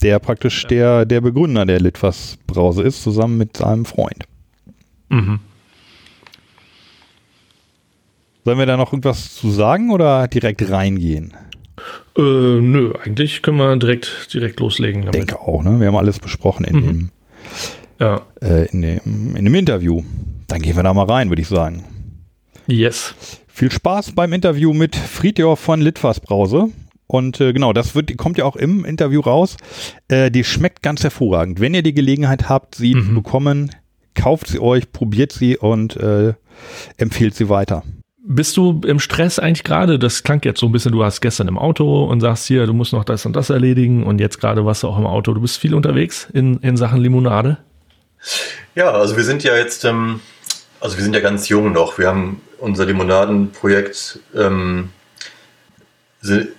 der 0.02 0.18
praktisch 0.18 0.66
der, 0.66 1.04
der 1.04 1.20
Begründer 1.20 1.66
der 1.66 1.80
Litwas 1.80 2.38
Brause 2.46 2.82
ist, 2.82 3.02
zusammen 3.02 3.36
mit 3.38 3.56
seinem 3.56 3.84
Freund. 3.84 4.24
Mhm. 5.08 5.40
Sollen 8.44 8.58
wir 8.58 8.66
da 8.66 8.76
noch 8.76 8.92
irgendwas 8.92 9.34
zu 9.34 9.50
sagen 9.50 9.90
oder 9.90 10.26
direkt 10.28 10.68
reingehen? 10.70 11.34
Äh, 12.16 12.20
nö, 12.22 12.92
eigentlich 13.04 13.42
können 13.42 13.58
wir 13.58 13.76
direkt, 13.76 14.32
direkt 14.32 14.60
loslegen 14.60 15.00
Ich 15.02 15.06
damit. 15.06 15.14
denke 15.28 15.40
auch, 15.40 15.62
ne? 15.62 15.78
Wir 15.78 15.88
haben 15.88 15.96
alles 15.96 16.18
besprochen 16.18 16.64
in, 16.64 16.76
Mhm. 16.76 16.82
dem, 16.86 17.10
Ja. 18.00 18.22
äh, 18.40 18.66
in, 18.70 18.82
dem, 18.82 19.36
in 19.36 19.44
dem 19.44 19.54
Interview. 19.54 20.02
Dann 20.48 20.62
gehen 20.62 20.76
wir 20.76 20.82
da 20.82 20.92
mal 20.94 21.04
rein, 21.06 21.28
würde 21.28 21.42
ich 21.42 21.48
sagen. 21.48 21.84
Yes. 22.66 23.14
Viel 23.46 23.70
Spaß 23.70 24.12
beim 24.12 24.32
Interview 24.32 24.72
mit 24.72 24.96
Friedhof 24.96 25.60
von 25.60 25.80
Litfaß 25.80 26.20
Brause. 26.20 26.68
Und 27.10 27.40
äh, 27.40 27.52
genau, 27.52 27.72
das 27.72 27.96
wird, 27.96 28.16
kommt 28.16 28.38
ja 28.38 28.44
auch 28.44 28.54
im 28.54 28.84
Interview 28.84 29.20
raus. 29.20 29.56
Äh, 30.06 30.30
die 30.30 30.44
schmeckt 30.44 30.80
ganz 30.80 31.02
hervorragend. 31.02 31.58
Wenn 31.58 31.74
ihr 31.74 31.82
die 31.82 31.92
Gelegenheit 31.92 32.48
habt, 32.48 32.76
sie 32.76 32.94
Mhm. 32.94 33.04
zu 33.06 33.14
bekommen, 33.14 33.70
kauft 34.14 34.46
sie 34.46 34.60
euch, 34.60 34.92
probiert 34.92 35.32
sie 35.32 35.56
und 35.56 35.96
äh, 35.96 36.34
empfiehlt 36.98 37.34
sie 37.34 37.48
weiter. 37.48 37.82
Bist 38.24 38.56
du 38.56 38.80
im 38.86 39.00
Stress 39.00 39.40
eigentlich 39.40 39.64
gerade? 39.64 39.98
Das 39.98 40.22
klang 40.22 40.40
jetzt 40.44 40.60
so 40.60 40.66
ein 40.66 40.72
bisschen, 40.72 40.92
du 40.92 40.98
warst 40.98 41.20
gestern 41.20 41.48
im 41.48 41.58
Auto 41.58 42.04
und 42.04 42.20
sagst 42.20 42.46
hier, 42.46 42.66
du 42.66 42.74
musst 42.74 42.92
noch 42.92 43.02
das 43.02 43.26
und 43.26 43.34
das 43.34 43.50
erledigen 43.50 44.04
und 44.04 44.20
jetzt 44.20 44.38
gerade 44.40 44.64
warst 44.64 44.84
du 44.84 44.88
auch 44.88 44.98
im 44.98 45.06
Auto. 45.06 45.34
Du 45.34 45.40
bist 45.40 45.58
viel 45.58 45.74
unterwegs 45.74 46.28
in, 46.32 46.58
in 46.58 46.76
Sachen 46.76 47.00
Limonade. 47.00 47.58
Ja, 48.76 48.92
also 48.92 49.16
wir 49.16 49.24
sind 49.24 49.42
ja 49.42 49.56
jetzt, 49.56 49.84
ähm, 49.84 50.20
also 50.80 50.96
wir 50.96 51.02
sind 51.02 51.14
ja 51.14 51.20
ganz 51.20 51.48
jung 51.48 51.72
noch. 51.72 51.98
Wir 51.98 52.06
haben 52.06 52.40
unser 52.58 52.84
Limonadenprojekt 52.86 54.20
ähm, 54.36 54.90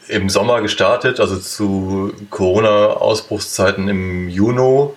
im 0.07 0.29
Sommer 0.29 0.61
gestartet, 0.61 1.19
also 1.19 1.37
zu 1.37 2.13
Corona-Ausbruchszeiten 2.29 3.87
im 3.89 4.27
Juni 4.27 4.89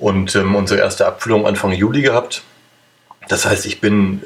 und 0.00 0.34
ähm, 0.36 0.54
unsere 0.54 0.80
erste 0.80 1.06
Abfüllung 1.06 1.46
Anfang 1.46 1.72
Juli 1.72 2.02
gehabt. 2.02 2.42
Das 3.28 3.44
heißt, 3.44 3.66
ich 3.66 3.80
bin 3.80 4.22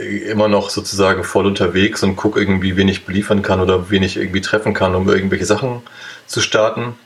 äh, 0.00 0.30
immer 0.30 0.48
noch 0.48 0.68
sozusagen 0.68 1.24
voll 1.24 1.46
unterwegs 1.46 2.02
und 2.02 2.16
gucke 2.16 2.38
irgendwie, 2.38 2.76
wen 2.76 2.88
ich 2.88 3.06
beliefern 3.06 3.42
kann 3.42 3.60
oder 3.60 3.88
wen 3.90 4.02
ich 4.02 4.18
irgendwie 4.18 4.42
treffen 4.42 4.74
kann, 4.74 4.94
um 4.94 5.08
irgendwelche 5.08 5.46
Sachen 5.46 5.82
zu 6.26 6.40
starten. 6.42 6.98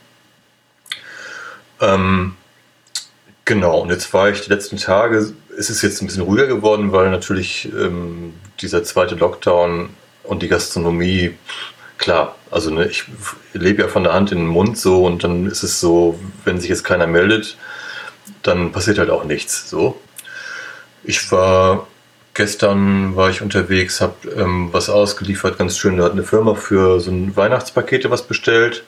Ähm, 1.79 2.35
Genau, 3.45 3.79
und 3.79 3.89
jetzt 3.89 4.13
war 4.13 4.29
ich 4.29 4.41
die 4.41 4.49
letzten 4.49 4.77
Tage, 4.77 5.33
es 5.57 5.69
ist 5.69 5.81
jetzt 5.81 6.01
ein 6.01 6.05
bisschen 6.05 6.23
ruhiger 6.23 6.47
geworden, 6.47 6.91
weil 6.91 7.09
natürlich 7.09 7.67
ähm, 7.77 8.33
dieser 8.61 8.83
zweite 8.83 9.15
Lockdown 9.15 9.89
und 10.31 10.41
die 10.41 10.47
Gastronomie, 10.47 11.37
klar, 11.97 12.37
also 12.49 12.71
ne, 12.71 12.87
ich 12.87 13.03
lebe 13.51 13.81
ja 13.81 13.89
von 13.89 14.05
der 14.05 14.13
Hand 14.13 14.31
in 14.31 14.37
den 14.37 14.47
Mund 14.47 14.77
so 14.77 15.05
und 15.05 15.25
dann 15.25 15.45
ist 15.45 15.61
es 15.61 15.81
so, 15.81 16.17
wenn 16.45 16.57
sich 16.57 16.69
jetzt 16.69 16.85
keiner 16.85 17.05
meldet, 17.05 17.57
dann 18.41 18.71
passiert 18.71 18.97
halt 18.97 19.09
auch 19.09 19.25
nichts 19.25 19.69
so. 19.69 19.99
Ich 21.03 21.33
war 21.33 21.85
gestern 22.33 23.17
war 23.17 23.29
ich 23.29 23.41
unterwegs, 23.41 23.99
habe 23.99 24.29
ähm, 24.37 24.69
was 24.71 24.89
ausgeliefert, 24.89 25.57
ganz 25.57 25.77
schön, 25.77 25.97
da 25.97 26.05
hat 26.05 26.13
eine 26.13 26.23
Firma 26.23 26.55
für 26.55 27.01
so 27.01 27.11
ein 27.11 27.35
Weihnachtspakete 27.35 28.09
was 28.09 28.25
bestellt. 28.25 28.85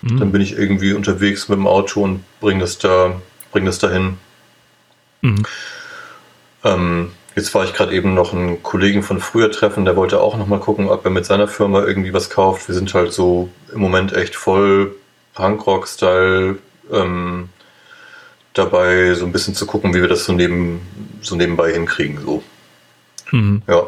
Mhm. 0.00 0.18
Dann 0.18 0.32
bin 0.32 0.40
ich 0.40 0.58
irgendwie 0.58 0.94
unterwegs 0.94 1.48
mit 1.48 1.58
dem 1.58 1.68
Auto 1.68 2.02
und 2.02 2.24
bringe 2.40 2.58
das 2.58 2.78
da 2.78 3.22
bringe 3.52 3.66
das 3.66 3.78
dahin. 3.78 4.18
Mhm. 5.20 5.44
Ähm, 6.64 7.12
jetzt 7.34 7.54
war 7.54 7.64
ich 7.64 7.72
gerade 7.72 7.94
eben 7.94 8.14
noch 8.14 8.32
einen 8.32 8.62
Kollegen 8.62 9.02
von 9.02 9.20
früher 9.20 9.50
treffen, 9.50 9.84
der 9.84 9.96
wollte 9.96 10.20
auch 10.20 10.36
noch 10.36 10.46
mal 10.46 10.60
gucken, 10.60 10.88
ob 10.88 11.04
er 11.04 11.10
mit 11.10 11.24
seiner 11.24 11.48
Firma 11.48 11.84
irgendwie 11.84 12.12
was 12.12 12.30
kauft. 12.30 12.68
Wir 12.68 12.74
sind 12.74 12.92
halt 12.94 13.12
so 13.12 13.48
im 13.72 13.80
Moment 13.80 14.12
echt 14.12 14.36
voll 14.36 14.94
Punkrock-Style 15.34 16.58
ähm, 16.92 17.48
dabei, 18.54 19.14
so 19.14 19.24
ein 19.24 19.32
bisschen 19.32 19.54
zu 19.54 19.66
gucken, 19.66 19.94
wie 19.94 20.00
wir 20.00 20.08
das 20.08 20.24
so, 20.24 20.32
neben, 20.32 20.80
so 21.20 21.36
nebenbei 21.36 21.72
hinkriegen. 21.72 22.18
So. 22.24 22.42
Mhm. 23.30 23.62
Ja. 23.66 23.84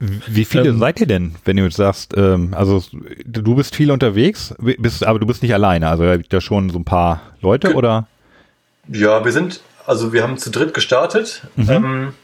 Wie 0.00 0.44
viele 0.44 0.70
ähm, 0.70 0.80
seid 0.80 1.00
ihr 1.00 1.06
denn, 1.06 1.36
wenn 1.44 1.56
du 1.56 1.62
jetzt 1.62 1.76
sagst, 1.76 2.14
ähm, 2.16 2.54
also 2.54 2.82
du 3.24 3.54
bist 3.54 3.76
viel 3.76 3.92
unterwegs, 3.92 4.52
bist, 4.58 5.04
aber 5.04 5.20
du 5.20 5.26
bist 5.26 5.42
nicht 5.44 5.54
alleine, 5.54 5.88
also 5.88 6.02
da 6.02 6.16
gibt 6.16 6.32
ja 6.32 6.40
schon 6.40 6.70
so 6.70 6.78
ein 6.80 6.84
paar 6.84 7.22
Leute 7.40 7.74
oder? 7.74 8.08
Ja, 8.88 9.24
wir 9.24 9.30
sind, 9.30 9.60
also 9.86 10.12
wir 10.12 10.24
haben 10.24 10.38
zu 10.38 10.50
dritt 10.50 10.74
gestartet. 10.74 11.42
Mhm. 11.54 11.70
Ähm, 11.70 12.14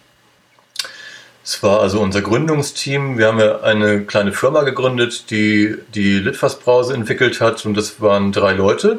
es 1.48 1.62
war 1.62 1.80
also 1.80 2.02
unser 2.02 2.20
Gründungsteam. 2.20 3.16
Wir 3.16 3.28
haben 3.28 3.40
ja 3.40 3.62
eine 3.62 4.04
kleine 4.04 4.32
Firma 4.32 4.64
gegründet, 4.64 5.30
die 5.30 5.76
die 5.94 6.18
Litfaß-Brause 6.18 6.92
entwickelt 6.92 7.40
hat 7.40 7.64
und 7.64 7.74
das 7.74 8.02
waren 8.02 8.32
drei 8.32 8.52
Leute. 8.52 8.98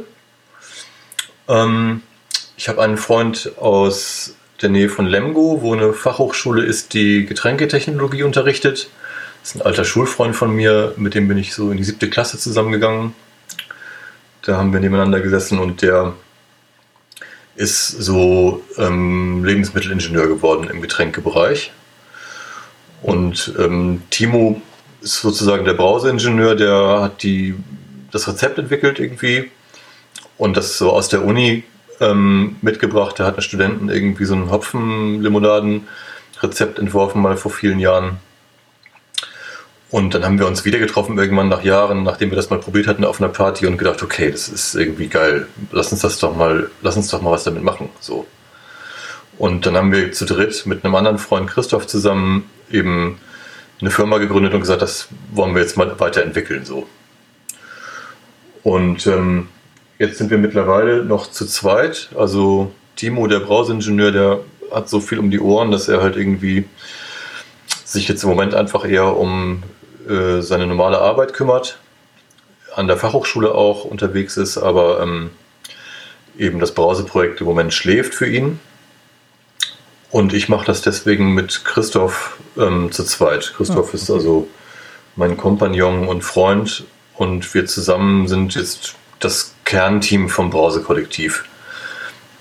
Ähm, 1.48 2.02
ich 2.58 2.68
habe 2.68 2.82
einen 2.82 2.98
Freund 2.98 3.52
aus 3.58 4.34
der 4.64 4.70
Nähe 4.70 4.90
von 4.90 5.06
Lemgo, 5.06 5.62
wo 5.62 5.74
eine 5.74 5.94
Fachhochschule 5.94 6.64
ist, 6.64 6.96
die 6.96 7.28
Getränketechnologie 7.28 8.24
unterrichtet. 8.24 8.90
Das 9.44 9.52
ist 9.52 9.62
ein 9.62 9.68
alter 9.68 9.86
Schulfreund 9.86 10.36
von 10.36 10.52
mir, 10.52 10.96
mit 10.98 11.14
dem 11.14 11.28
bin 11.28 11.38
ich 11.38 11.54
so 11.54 11.70
in 11.70 11.78
die 11.78 11.84
siebte 11.84 12.10
Klasse 12.10 12.40
zusammengegangen. 12.40 13.14
Da 14.42 14.58
haben 14.58 14.74
wir 14.74 14.80
nebeneinander 14.80 15.20
gesessen 15.20 15.60
und 15.60 15.84
der 15.84 16.14
ist 17.56 17.90
so 17.90 18.64
ähm, 18.80 19.46
Lebensmittelingenieur 19.46 20.28
geworden 20.28 20.68
im 20.68 20.82
Getränkebereich. 20.82 21.74
Und 23.02 23.54
ähm, 23.58 24.02
Timo 24.10 24.62
ist 25.02 25.22
sozusagen 25.22 25.64
der 25.66 25.74
Brauseingenieur, 25.74 26.56
der 26.56 27.02
hat 27.02 27.24
die, 27.24 27.56
das 28.12 28.28
Rezept 28.28 28.58
entwickelt 28.58 29.00
irgendwie 29.00 29.50
und 30.38 30.58
das 30.58 30.78
so 30.78 30.92
aus 30.92 31.08
der 31.10 31.24
Uni 31.24 31.64
ähm, 32.02 32.58
mitgebracht. 32.62 33.20
Da 33.20 33.26
hatten 33.26 33.42
Studenten 33.42 33.90
irgendwie 33.90 34.26
so 34.26 34.36
ein 34.36 34.52
Hopfenlimonaden-Rezept 34.52 36.80
entworfen, 36.80 37.22
mal 37.22 37.38
vor 37.38 37.52
vielen 37.52 37.80
Jahren. 37.80 38.18
Und 39.92 40.14
dann 40.14 40.24
haben 40.24 40.38
wir 40.38 40.46
uns 40.46 40.66
wieder 40.66 40.78
getroffen, 40.78 41.18
irgendwann 41.18 41.50
nach 41.50 41.64
Jahren, 41.64 42.04
nachdem 42.04 42.30
wir 42.30 42.36
das 42.36 42.52
mal 42.52 42.60
probiert 42.60 42.86
hatten 42.86 43.04
auf 43.04 43.20
einer 43.20 43.30
Party 43.30 43.66
und 43.66 43.78
gedacht, 43.78 44.04
okay, 44.04 44.30
das 44.30 44.48
ist 44.48 44.76
irgendwie 44.76 45.08
geil. 45.08 45.48
Lass 45.72 45.92
uns 45.92 46.02
das 46.02 46.20
doch 46.20 46.36
mal, 46.36 46.70
lass 46.82 46.96
uns 46.96 47.08
doch 47.08 47.24
mal 47.24 47.32
was 47.32 47.44
damit 47.44 47.64
machen. 47.64 47.90
So. 48.00 48.28
Und 49.40 49.66
dann 49.66 49.76
haben 49.76 49.92
wir 49.92 50.12
zu 50.12 50.26
dritt 50.26 50.68
mit 50.68 50.86
einem 50.86 50.94
anderen 50.94 51.18
Freund 51.18 51.50
Christoph 51.50 51.88
zusammen 51.88 52.48
eben 52.72 53.20
eine 53.82 53.92
Firma 53.92 54.18
gegründet 54.18 54.54
und 54.54 54.60
gesagt, 54.60 54.82
das 54.82 55.08
wollen 55.32 55.56
wir 55.56 55.62
jetzt 55.62 55.78
mal 55.78 56.00
weiterentwickeln. 56.00 56.66
So. 56.66 56.88
Und 58.64 59.08
ähm, 59.08 59.48
Jetzt 60.00 60.18
sind 60.18 60.32
wir 60.32 60.38
mittlerweile 60.38 61.04
noch 61.04 61.30
zu 61.30 61.46
zweit. 61.46 62.10
Also 62.18 62.72
Timo, 62.96 63.28
der 63.28 63.42
Brausingenieur, 63.42 64.14
der 64.14 64.40
hat 64.72 64.88
so 64.88 65.02
viel 65.02 65.20
um 65.20 65.30
die 65.30 65.42
Ohren, 65.42 65.72
dass 65.72 65.90
er 65.90 66.02
halt 66.02 66.16
irgendwie 66.16 66.64
sich 67.84 68.08
jetzt 68.08 68.24
im 68.24 68.30
Moment 68.30 68.56
einfach 68.56 68.88
eher 68.88 69.18
um 69.18 69.62
äh, 70.08 70.40
seine 70.40 70.68
normale 70.68 71.00
Arbeit 71.00 71.34
kümmert. 71.34 71.80
An 72.76 72.88
der 72.88 72.96
Fachhochschule 72.96 73.54
auch 73.54 73.84
unterwegs 73.84 74.38
ist, 74.38 74.58
aber 74.58 75.02
ähm, 75.02 75.32
eben 76.38 76.62
das 76.62 76.74
Brauseprojekt 76.74 77.42
im 77.42 77.48
Moment 77.48 77.74
schläft 77.74 78.16
für 78.16 78.28
ihn. 78.28 78.62
Und 80.12 80.34
ich 80.34 80.50
mache 80.50 80.66
das 80.66 80.82
deswegen 80.82 81.34
mit 81.34 81.64
Christoph 81.66 82.38
ähm, 82.58 82.92
zu 82.92 83.04
zweit. 83.04 83.54
Christoph 83.56 83.90
okay. 83.90 83.98
ist 83.98 84.10
also 84.10 84.48
mein 85.16 85.38
Kompagnon 85.38 86.08
und 86.08 86.24
Freund 86.24 86.86
und 87.16 87.54
wir 87.54 87.66
zusammen 87.66 88.28
sind 88.28 88.56
jetzt 88.56 88.96
das 89.20 89.54
Kernteam 89.66 90.30
vom 90.30 90.50
Brause-Kollektiv. 90.50 91.46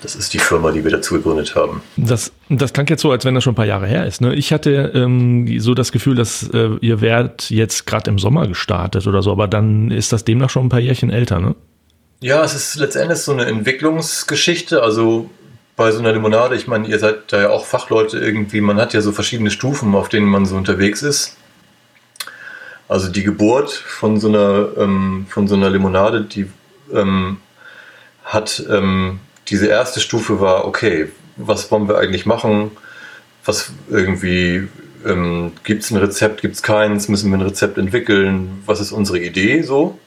Das 0.01 0.15
ist 0.15 0.33
die 0.33 0.39
Firma, 0.39 0.71
die 0.71 0.83
wir 0.85 0.91
dazu 0.91 1.15
gegründet 1.15 1.55
haben. 1.55 1.81
Das, 1.97 2.31
das 2.47 2.71
klang 2.71 2.87
jetzt 2.87 3.01
so, 3.01 3.11
als 3.11 3.25
wenn 3.25 3.35
das 3.35 3.43
schon 3.43 3.51
ein 3.51 3.57
paar 3.57 3.65
Jahre 3.65 3.85
her 3.85 4.05
ist. 4.05 4.21
Ne? 4.21 4.33
Ich 4.33 4.53
hatte 4.53 4.93
ähm, 4.95 5.59
so 5.59 5.73
das 5.73 5.91
Gefühl, 5.91 6.15
dass 6.15 6.49
äh, 6.53 6.69
ihr 6.79 7.01
werdet 7.01 7.49
jetzt 7.49 7.85
gerade 7.85 8.09
im 8.09 8.17
Sommer 8.17 8.47
gestartet 8.47 9.05
oder 9.07 9.21
so, 9.21 9.31
aber 9.31 9.49
dann 9.49 9.91
ist 9.91 10.13
das 10.13 10.23
demnach 10.23 10.49
schon 10.49 10.67
ein 10.67 10.69
paar 10.69 10.79
Jährchen 10.79 11.09
älter, 11.09 11.39
ne? 11.39 11.55
Ja, 12.21 12.43
es 12.43 12.53
ist 12.53 12.75
letztendlich 12.75 13.19
so 13.19 13.31
eine 13.31 13.45
Entwicklungsgeschichte. 13.45 14.83
Also 14.83 15.29
bei 15.79 15.93
so 15.93 15.99
einer 15.99 16.11
Limonade, 16.11 16.57
ich 16.57 16.67
meine, 16.67 16.89
ihr 16.89 16.99
seid 16.99 17.31
da 17.31 17.39
ja 17.39 17.49
auch 17.51 17.65
Fachleute 17.65 18.19
irgendwie, 18.19 18.59
man 18.59 18.81
hat 18.81 18.93
ja 18.93 18.99
so 18.99 19.13
verschiedene 19.13 19.49
Stufen, 19.49 19.95
auf 19.95 20.09
denen 20.09 20.25
man 20.25 20.45
so 20.45 20.57
unterwegs 20.57 21.03
ist. 21.03 21.37
Also 22.89 23.07
die 23.07 23.23
Geburt 23.23 23.71
von 23.71 24.19
so 24.19 24.27
einer, 24.27 24.71
ähm, 24.75 25.25
von 25.29 25.47
so 25.47 25.55
einer 25.55 25.69
Limonade, 25.69 26.23
die 26.23 26.49
ähm, 26.93 27.37
hat 28.25 28.61
ähm, 28.69 29.21
diese 29.47 29.67
erste 29.67 30.01
Stufe 30.01 30.41
war, 30.41 30.65
okay, 30.65 31.13
was 31.37 31.71
wollen 31.71 31.87
wir 31.87 31.97
eigentlich 31.97 32.25
machen? 32.25 32.71
Was 33.45 33.71
irgendwie, 33.89 34.67
ähm, 35.07 35.53
gibt 35.63 35.83
es 35.83 35.91
ein 35.91 35.97
Rezept, 35.97 36.41
gibt 36.41 36.55
es 36.55 36.61
keins, 36.61 37.07
müssen 37.07 37.31
wir 37.31 37.37
ein 37.37 37.47
Rezept 37.47 37.77
entwickeln? 37.77 38.63
Was 38.65 38.81
ist 38.81 38.91
unsere 38.91 39.19
Idee 39.19 39.61
so? 39.61 39.97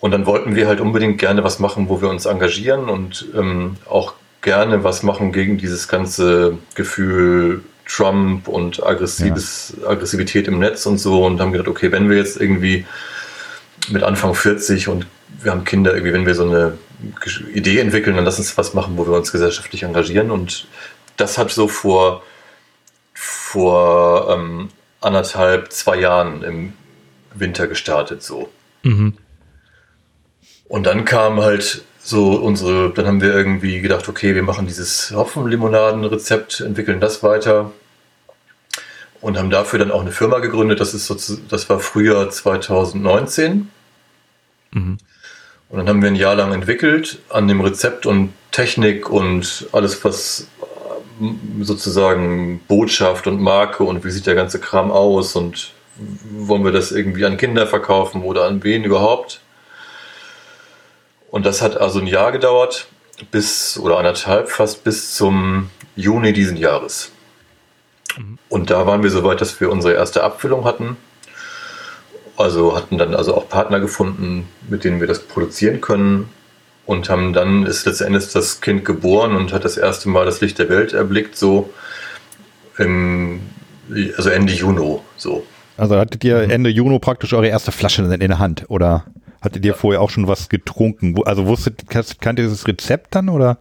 Und 0.00 0.12
dann 0.12 0.24
wollten 0.24 0.54
wir 0.54 0.66
halt 0.66 0.80
unbedingt 0.80 1.18
gerne 1.18 1.44
was 1.44 1.58
machen, 1.58 1.90
wo 1.90 2.00
wir 2.00 2.08
uns 2.08 2.24
engagieren 2.24 2.88
und 2.88 3.26
ähm, 3.36 3.76
auch 3.84 4.14
gerne 4.42 4.84
was 4.84 5.02
machen 5.02 5.32
gegen 5.32 5.58
dieses 5.58 5.88
ganze 5.88 6.58
Gefühl 6.74 7.62
Trump 7.86 8.46
und 8.46 8.84
aggressives, 8.84 9.74
ja. 9.80 9.88
Aggressivität 9.88 10.46
im 10.46 10.58
Netz 10.58 10.86
und 10.86 10.98
so 10.98 11.24
und 11.24 11.40
haben 11.40 11.52
gedacht, 11.52 11.68
okay, 11.68 11.90
wenn 11.90 12.08
wir 12.08 12.16
jetzt 12.16 12.40
irgendwie 12.40 12.86
mit 13.88 14.02
Anfang 14.02 14.34
40 14.34 14.88
und 14.88 15.06
wir 15.42 15.50
haben 15.50 15.64
Kinder, 15.64 15.92
irgendwie, 15.92 16.12
wenn 16.12 16.26
wir 16.26 16.34
so 16.34 16.44
eine 16.44 16.78
Idee 17.52 17.78
entwickeln, 17.78 18.16
dann 18.16 18.24
lass 18.24 18.38
uns 18.38 18.56
was 18.56 18.74
machen, 18.74 18.96
wo 18.96 19.06
wir 19.06 19.16
uns 19.16 19.32
gesellschaftlich 19.32 19.82
engagieren. 19.82 20.30
Und 20.30 20.68
das 21.16 21.38
hat 21.38 21.50
so 21.50 21.66
vor, 21.66 22.22
vor 23.14 24.30
ähm, 24.30 24.68
anderthalb, 25.00 25.72
zwei 25.72 25.98
Jahren 25.98 26.42
im 26.42 26.72
Winter 27.34 27.66
gestartet, 27.66 28.22
so. 28.22 28.50
Mhm. 28.82 29.14
Und 30.68 30.84
dann 30.84 31.04
kam 31.04 31.40
halt 31.40 31.82
so 32.02 32.32
unsere, 32.32 32.90
dann 32.90 33.06
haben 33.06 33.20
wir 33.20 33.34
irgendwie 33.34 33.80
gedacht, 33.80 34.08
okay, 34.08 34.34
wir 34.34 34.42
machen 34.42 34.66
dieses 34.66 35.12
Hopfenlimonaden-Rezept, 35.14 36.60
entwickeln 36.60 37.00
das 37.00 37.22
weiter 37.22 37.72
und 39.20 39.38
haben 39.38 39.50
dafür 39.50 39.78
dann 39.78 39.90
auch 39.90 40.00
eine 40.00 40.12
Firma 40.12 40.38
gegründet. 40.38 40.80
Das 40.80 40.94
ist 40.94 41.06
so, 41.06 41.16
das 41.48 41.68
war 41.68 41.78
Frühjahr 41.78 42.30
2019. 42.30 43.70
Mhm. 44.72 44.98
Und 45.68 45.78
dann 45.78 45.88
haben 45.88 46.02
wir 46.02 46.08
ein 46.08 46.16
Jahr 46.16 46.34
lang 46.34 46.52
entwickelt 46.52 47.20
an 47.28 47.46
dem 47.46 47.60
Rezept 47.60 48.06
und 48.06 48.32
Technik 48.50 49.08
und 49.08 49.68
alles, 49.72 50.04
was 50.04 50.48
äh, 51.20 51.62
sozusagen 51.62 52.60
Botschaft 52.66 53.26
und 53.26 53.40
Marke 53.40 53.84
und 53.84 54.04
wie 54.04 54.10
sieht 54.10 54.26
der 54.26 54.34
ganze 54.34 54.58
Kram 54.58 54.90
aus 54.90 55.36
und 55.36 55.72
wollen 56.30 56.64
wir 56.64 56.72
das 56.72 56.92
irgendwie 56.92 57.24
an 57.24 57.36
Kinder 57.36 57.66
verkaufen 57.66 58.22
oder 58.22 58.46
an 58.46 58.64
wen 58.64 58.84
überhaupt. 58.84 59.42
Und 61.30 61.46
das 61.46 61.62
hat 61.62 61.76
also 61.76 62.00
ein 62.00 62.06
Jahr 62.06 62.32
gedauert, 62.32 62.88
bis, 63.30 63.78
oder 63.78 63.98
anderthalb 63.98 64.50
fast 64.50 64.82
bis 64.84 65.14
zum 65.14 65.70
Juni 65.94 66.32
diesen 66.32 66.56
Jahres. 66.56 67.12
Mhm. 68.16 68.38
Und 68.48 68.70
da 68.70 68.86
waren 68.86 69.02
wir 69.02 69.10
so 69.10 69.22
weit, 69.24 69.40
dass 69.40 69.60
wir 69.60 69.70
unsere 69.70 69.94
erste 69.94 70.24
Abfüllung 70.24 70.64
hatten 70.64 70.96
also 72.40 72.74
hatten 72.74 72.98
dann 72.98 73.14
also 73.14 73.36
auch 73.36 73.48
Partner 73.48 73.80
gefunden, 73.80 74.48
mit 74.68 74.84
denen 74.84 75.00
wir 75.00 75.06
das 75.06 75.20
produzieren 75.20 75.80
können 75.80 76.28
und 76.86 77.10
haben 77.10 77.32
dann 77.32 77.66
ist 77.66 77.86
letztendlich 77.86 78.32
das 78.32 78.60
Kind 78.60 78.84
geboren 78.84 79.36
und 79.36 79.52
hat 79.52 79.64
das 79.64 79.76
erste 79.76 80.08
Mal 80.08 80.24
das 80.24 80.40
Licht 80.40 80.58
der 80.58 80.68
Welt 80.68 80.92
erblickt, 80.92 81.36
so 81.36 81.70
im, 82.78 83.40
also 84.16 84.30
Ende 84.30 84.52
Juni, 84.52 84.98
so. 85.16 85.46
Also 85.76 85.96
hattet 85.96 86.24
ihr 86.24 86.44
mhm. 86.44 86.50
Ende 86.50 86.70
Juni 86.70 86.98
praktisch 86.98 87.32
eure 87.32 87.48
erste 87.48 87.72
Flasche 87.72 88.02
in 88.02 88.18
der 88.18 88.38
Hand 88.38 88.64
oder 88.68 89.04
hattet 89.40 89.64
ihr 89.64 89.74
vorher 89.74 90.00
auch 90.00 90.10
schon 90.10 90.28
was 90.28 90.48
getrunken? 90.48 91.16
Also 91.24 91.46
wusstet, 91.46 91.88
kannt 91.88 92.38
ihr 92.38 92.44
dieses 92.44 92.66
Rezept 92.66 93.14
dann 93.14 93.28
oder? 93.28 93.58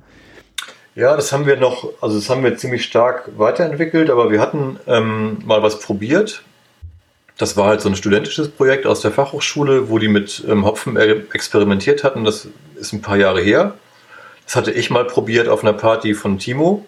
Ja, 0.96 1.16
das 1.16 1.32
haben 1.32 1.46
wir 1.46 1.58
noch, 1.58 1.90
also 2.02 2.18
das 2.18 2.30
haben 2.30 2.44
wir 2.44 2.58
ziemlich 2.58 2.84
stark 2.84 3.30
weiterentwickelt, 3.38 4.10
aber 4.10 4.32
wir 4.32 4.42
hatten 4.42 4.80
ähm, 4.88 5.40
mal 5.46 5.64
was 5.64 5.80
probiert 5.80 6.44
das 7.40 7.56
war 7.56 7.68
halt 7.68 7.80
so 7.80 7.88
ein 7.88 7.96
studentisches 7.96 8.50
Projekt 8.50 8.86
aus 8.86 9.00
der 9.00 9.12
Fachhochschule, 9.12 9.90
wo 9.90 9.98
die 9.98 10.10
mit 10.10 10.44
ähm, 10.48 10.66
Hopfen 10.66 10.98
experimentiert 10.98 12.04
hatten. 12.04 12.26
Das 12.26 12.50
ist 12.76 12.92
ein 12.92 13.02
paar 13.02 13.16
Jahre 13.16 13.42
her. 13.42 13.76
Das 14.46 14.58
hatte 14.58 14.72
ich 14.72 14.90
mal 14.90 15.06
probiert 15.06 15.48
auf 15.48 15.64
einer 15.64 15.72
Party 15.72 16.16
von 16.16 16.38
Timo 16.38 16.86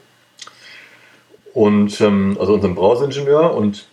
und 1.54 2.02
ähm, 2.02 2.36
also 2.38 2.54
unserem 2.54 2.76
Brausingenieur 2.76 3.54
und 3.54 3.88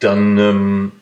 dann 0.00 0.36
ähm, 0.36 0.92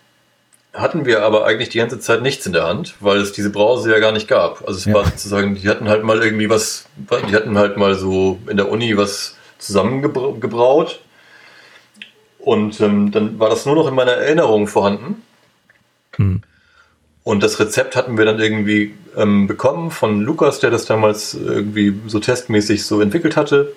hatten 0.73 1.05
wir 1.05 1.23
aber 1.23 1.47
eigentlich 1.47 1.69
die 1.69 1.79
ganze 1.79 1.99
Zeit 1.99 2.23
nichts 2.23 2.47
in 2.47 2.53
der 2.53 2.65
Hand, 2.65 2.95
weil 3.01 3.19
es 3.19 3.33
diese 3.33 3.51
Brause 3.51 3.91
ja 3.91 3.99
gar 3.99 4.13
nicht 4.13 4.29
gab. 4.29 4.67
Also 4.67 4.79
es 4.79 4.85
ja. 4.85 4.95
war 4.95 5.05
sozusagen, 5.05 5.55
die 5.55 5.69
hatten 5.69 5.89
halt 5.89 6.05
mal 6.05 6.23
irgendwie 6.23 6.49
was, 6.49 6.87
die 7.29 7.35
hatten 7.35 7.59
halt 7.59 7.77
mal 7.77 7.95
so 7.95 8.39
in 8.49 8.57
der 8.57 8.71
Uni 8.71 8.97
was 8.97 9.37
zusammengebraut. 9.59 11.01
Und 12.39 12.81
ähm, 12.81 13.11
dann 13.11 13.39
war 13.39 13.51
das 13.51 13.67
nur 13.67 13.75
noch 13.75 13.89
in 13.89 13.95
meiner 13.95 14.13
Erinnerung 14.13 14.67
vorhanden. 14.67 15.23
Hm. 16.17 16.43
Und 17.23 17.43
das 17.43 17.61
Rezept 17.61 17.97
hatten 17.97 18.17
wir 18.17 18.25
dann 18.25 18.41
irgendwie 18.41 18.95
ähm, 19.17 19.47
bekommen 19.47 19.91
von 19.91 20.23
Lukas, 20.23 20.61
der 20.61 20.71
das 20.71 20.87
damals 20.87 21.35
irgendwie 21.35 22.01
so 22.07 22.19
testmäßig 22.19 22.87
so 22.87 23.01
entwickelt 23.01 23.37
hatte. 23.37 23.73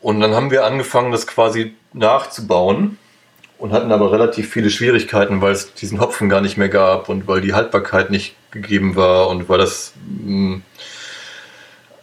Und 0.00 0.20
dann 0.20 0.34
haben 0.34 0.50
wir 0.50 0.66
angefangen, 0.66 1.12
das 1.12 1.26
quasi 1.26 1.74
nachzubauen 1.92 2.98
und 3.58 3.72
hatten 3.72 3.92
aber 3.92 4.12
relativ 4.12 4.50
viele 4.50 4.70
Schwierigkeiten, 4.70 5.40
weil 5.40 5.52
es 5.52 5.74
diesen 5.74 6.00
Hopfen 6.00 6.28
gar 6.28 6.40
nicht 6.40 6.56
mehr 6.56 6.68
gab 6.68 7.08
und 7.08 7.26
weil 7.26 7.40
die 7.40 7.54
Haltbarkeit 7.54 8.10
nicht 8.10 8.34
gegeben 8.50 8.96
war 8.96 9.28
und 9.28 9.48
weil 9.48 9.58
das 9.58 9.92
hm, 10.22 10.62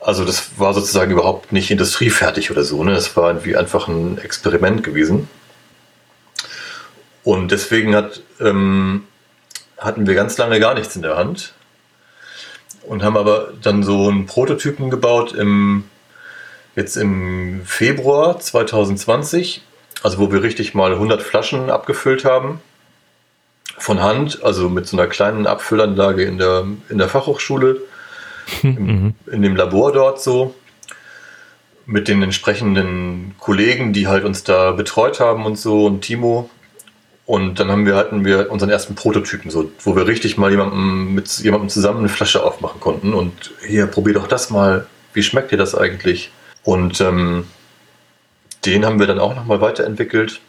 also 0.06 0.24
das 0.24 0.60
war 0.60 0.76
sozusagen 0.76 1.12
überhaupt 1.12 1.52
nicht 1.52 1.72
industriefertig 1.72 2.52
oder 2.52 2.64
so. 2.64 2.84
Ne? 2.84 2.92
Es 2.92 3.18
war 3.18 3.30
irgendwie 3.30 3.58
einfach 3.58 3.88
ein 3.88 4.20
Experiment 4.20 4.84
gewesen. 4.84 5.28
Und 7.24 7.52
deswegen 7.52 7.96
hat, 7.96 8.22
ähm, 8.40 9.06
hatten 9.80 10.06
wir 10.06 10.14
ganz 10.14 10.38
lange 10.38 10.60
gar 10.60 10.76
nichts 10.76 10.96
in 10.96 11.02
der 11.02 11.18
Hand 11.18 11.56
und 12.84 13.02
haben 13.02 13.18
aber 13.18 13.54
dann 13.64 13.82
so 13.82 14.08
einen 14.08 14.28
Prototypen 14.28 14.92
gebaut 14.92 15.34
im, 15.34 15.86
jetzt 16.76 16.98
im 16.98 17.64
Februar 17.66 18.40
2020 18.40 19.64
also 20.06 20.20
wo 20.20 20.32
wir 20.32 20.44
richtig 20.44 20.76
mal 20.76 20.94
100 20.94 21.24
Flaschen 21.24 21.72
abgefüllt 21.72 22.26
haben 22.26 22.60
von 23.80 24.04
Hand, 24.04 24.44
also 24.44 24.70
mit 24.70 24.86
so 24.86 24.96
einer 24.96 25.08
kleinen 25.08 25.48
Abfüllanlage 25.48 26.24
in 26.26 26.38
der, 26.38 26.68
in 26.90 27.00
der 27.00 27.10
Fachhochschule, 27.10 27.82
im, 28.62 28.70
mhm. 28.70 29.14
in 29.26 29.42
dem 29.42 29.56
Labor 29.56 29.92
dort 29.92 30.22
so, 30.22 30.54
mit 31.88 32.08
den 32.08 32.22
entsprechenden 32.22 33.34
Kollegen, 33.40 33.94
die 33.94 34.08
halt 34.08 34.26
uns 34.26 34.44
da 34.44 34.74
betreut 34.74 35.20
haben 35.20 35.44
und 35.48 35.58
so 35.58 35.88
und 35.88 36.02
Timo. 36.02 36.52
Und 37.26 37.60
dann 37.60 37.72
haben 37.72 37.88
wir, 37.88 37.96
hatten 37.96 38.24
wir 38.26 38.52
unseren 38.52 38.70
ersten 38.70 38.94
Prototypen, 38.94 39.50
so, 39.50 39.72
wo 39.80 39.96
wir 39.96 40.06
richtig 40.06 40.38
mal 40.38 40.52
jemandem, 40.52 41.16
mit 41.16 41.40
jemandem 41.40 41.70
zusammen 41.70 42.02
eine 42.02 42.10
Flasche 42.10 42.44
aufmachen 42.44 42.80
konnten. 42.80 43.16
Und 43.16 43.54
hier, 43.68 43.88
probier 43.88 44.14
doch 44.14 44.28
das 44.28 44.52
mal. 44.52 44.86
Wie 45.14 45.24
schmeckt 45.24 45.52
dir 45.52 45.58
das 45.58 45.74
eigentlich? 45.74 46.30
Und 46.64 47.02
ähm, 47.02 47.48
den 48.66 48.86
haben 48.86 49.00
wir 49.00 49.08
dann 49.08 49.20
auch 49.20 49.36
nochmal 49.36 49.62
weiterentwickelt, 49.62 50.40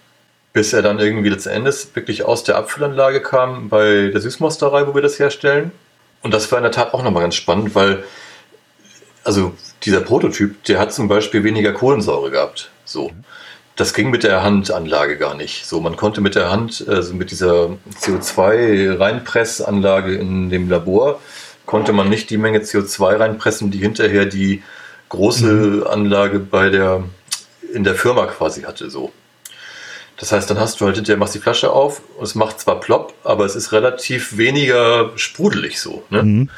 bis 0.53 0.73
er 0.73 0.83
dann 0.83 0.99
irgendwie 0.99 1.29
letzten 1.29 1.51
Endes 1.51 1.95
wirklich 1.95 2.25
aus 2.25 2.45
der 2.45 2.57
Abfüllanlage 2.57 3.21
kam 3.21 3.69
bei 3.69 4.11
der 4.13 4.21
Süßmosterei, 4.21 4.87
wo 4.87 4.95
wir 4.95 5.03
das 5.03 5.19
herstellen. 5.19 5.73
Und 6.23 6.33
das 6.33 6.51
war 6.51 6.59
in 6.59 6.65
der 6.65 6.73
Tat 6.73 6.95
auch 6.95 7.03
nochmal 7.03 7.23
ganz 7.23 7.35
spannend, 7.35 7.75
weil 7.75 8.05
also 9.27 9.53
dieser 9.83 10.01
Prototyp, 10.01 10.65
der 10.65 10.79
hat 10.79 10.95
zum 10.95 11.09
Beispiel 11.09 11.45
weniger 11.45 11.73
Kohlensäure 11.73 12.31
gehabt. 12.31 12.71
So. 12.85 13.11
Das 13.75 13.93
ging 13.93 14.11
mit 14.11 14.23
der 14.23 14.43
Handanlage 14.43 15.19
gar 15.19 15.35
nicht. 15.35 15.67
So, 15.67 15.81
man 15.81 15.97
konnte 15.97 16.23
mit 16.23 16.35
der 16.35 16.51
Hand, 16.51 16.83
also 16.89 17.13
mit 17.13 17.31
dieser 17.31 17.77
CO2-Reinpressanlage 18.01 20.15
in 20.15 20.49
dem 20.49 20.71
Labor, 20.71 21.21
konnte 21.67 21.93
man 21.93 22.09
nicht 22.09 22.31
die 22.31 22.39
Menge 22.39 22.61
CO2 22.61 23.19
reinpressen, 23.19 23.71
die 23.71 23.77
hinterher 23.79 24.25
die 24.25 24.63
große 25.11 25.53
mhm. 25.53 25.87
Anlage 25.87 26.39
bei 26.39 26.71
der 26.71 27.05
in 27.73 27.85
der 27.85 27.95
Firma 27.95 28.27
quasi 28.27 28.63
hatte. 28.63 28.91
So. 28.91 29.13
Das 30.19 30.33
heißt, 30.33 30.49
dann 30.51 30.59
hast 30.59 30.81
du 30.81 30.87
halt 30.87 30.97
hinterher, 30.97 31.19
machst 31.19 31.35
die 31.35 31.41
Flasche 31.41 31.71
auf 31.71 32.01
und 32.17 32.25
es 32.25 32.35
macht 32.35 32.61
zwar 32.61 32.81
plopp, 32.81 33.15
aber 33.23 33.45
es 33.45 33.55
ist 33.55 33.73
relativ 33.73 34.37
weniger 34.37 35.11
sprudelig 35.17 35.81
so. 35.81 36.05
Ne? 36.11 36.23
Mhm. 36.23 36.51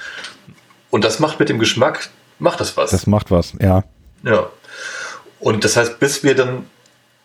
Und 0.90 1.04
das 1.04 1.18
macht 1.18 1.40
mit 1.40 1.48
dem 1.48 1.58
Geschmack, 1.58 2.08
macht 2.38 2.60
das 2.60 2.76
was. 2.76 2.90
Das 2.90 3.06
macht 3.06 3.30
was, 3.30 3.54
ja. 3.60 3.84
Ja. 4.22 4.48
Und 5.40 5.64
das 5.64 5.76
heißt, 5.76 5.98
bis 5.98 6.22
wir 6.22 6.34
dann 6.34 6.66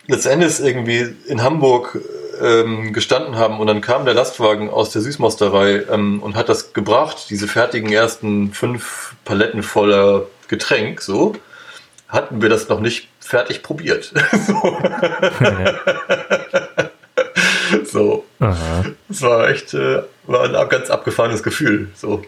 letztendlich 0.08 0.60
irgendwie 0.60 1.16
in 1.28 1.44
Hamburg 1.44 2.00
ähm, 2.42 2.94
gestanden 2.94 3.36
haben 3.36 3.60
und 3.60 3.68
dann 3.68 3.82
kam 3.82 4.06
der 4.06 4.14
Lastwagen 4.14 4.70
aus 4.70 4.90
der 4.90 5.02
Süßmosterei 5.02 5.84
ähm, 5.90 6.22
und 6.22 6.36
hat 6.36 6.50
das 6.50 6.74
gebracht, 6.74 7.28
diese 7.30 7.48
fertigen 7.48 7.92
ersten 7.92 8.54
fünf 8.54 9.16
Paletten 9.24 9.64
voller 9.64 10.26
Getränk, 10.48 11.02
so, 11.02 11.36
hatten 12.14 12.42
wir 12.42 12.50
das 12.50 12.70
noch 12.70 12.80
nicht 12.80 13.10
fertig 13.20 13.64
probiert. 13.64 14.14
so. 14.48 14.80
so. 17.92 18.26
Es 19.10 19.22
war 19.22 19.50
echt 19.50 19.74
äh, 19.74 20.04
war 20.26 20.44
ein 20.44 20.70
ganz 20.70 20.90
abgefahrenes 20.90 21.44
Gefühl. 21.44 21.90
So. 21.96 22.24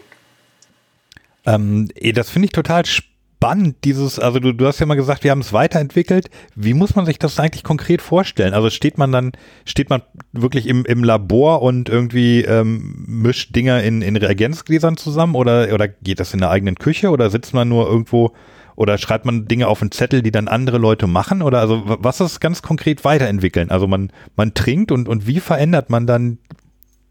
Ähm, 1.46 1.88
das 2.14 2.28
finde 2.30 2.46
ich 2.46 2.52
total 2.52 2.84
spannend, 2.84 3.76
dieses, 3.84 4.18
also 4.18 4.40
du, 4.40 4.52
du 4.52 4.66
hast 4.66 4.80
ja 4.80 4.86
mal 4.86 4.96
gesagt, 4.96 5.22
wir 5.22 5.30
haben 5.30 5.40
es 5.40 5.52
weiterentwickelt. 5.52 6.30
Wie 6.56 6.74
muss 6.74 6.96
man 6.96 7.06
sich 7.06 7.18
das 7.18 7.38
eigentlich 7.38 7.62
konkret 7.62 8.02
vorstellen? 8.02 8.54
Also 8.54 8.70
steht 8.70 8.98
man 8.98 9.12
dann, 9.12 9.32
steht 9.64 9.88
man 9.88 10.02
wirklich 10.32 10.66
im, 10.66 10.84
im 10.84 11.04
Labor 11.04 11.62
und 11.62 11.88
irgendwie 11.88 12.42
ähm, 12.42 13.04
mischt 13.06 13.54
Dinger 13.54 13.82
in, 13.84 14.02
in 14.02 14.16
Reagenzgläsern 14.16 14.96
zusammen 14.96 15.36
oder, 15.36 15.72
oder 15.72 15.86
geht 15.86 16.18
das 16.18 16.34
in 16.34 16.40
der 16.40 16.50
eigenen 16.50 16.74
Küche 16.74 17.10
oder 17.10 17.30
sitzt 17.30 17.54
man 17.54 17.68
nur 17.68 17.86
irgendwo 17.86 18.32
oder 18.76 18.98
schreibt 18.98 19.24
man 19.24 19.48
Dinge 19.48 19.66
auf 19.68 19.80
einen 19.80 19.90
Zettel, 19.90 20.22
die 20.22 20.30
dann 20.30 20.48
andere 20.48 20.78
Leute 20.78 21.06
machen? 21.06 21.42
Oder 21.42 21.60
also 21.60 21.82
was 21.84 22.20
ist 22.20 22.40
ganz 22.40 22.62
konkret 22.62 23.04
weiterentwickeln? 23.04 23.70
Also 23.70 23.86
man, 23.86 24.12
man 24.36 24.54
trinkt 24.54 24.92
und, 24.92 25.08
und 25.08 25.26
wie 25.26 25.40
verändert 25.40 25.90
man 25.90 26.06
dann 26.06 26.38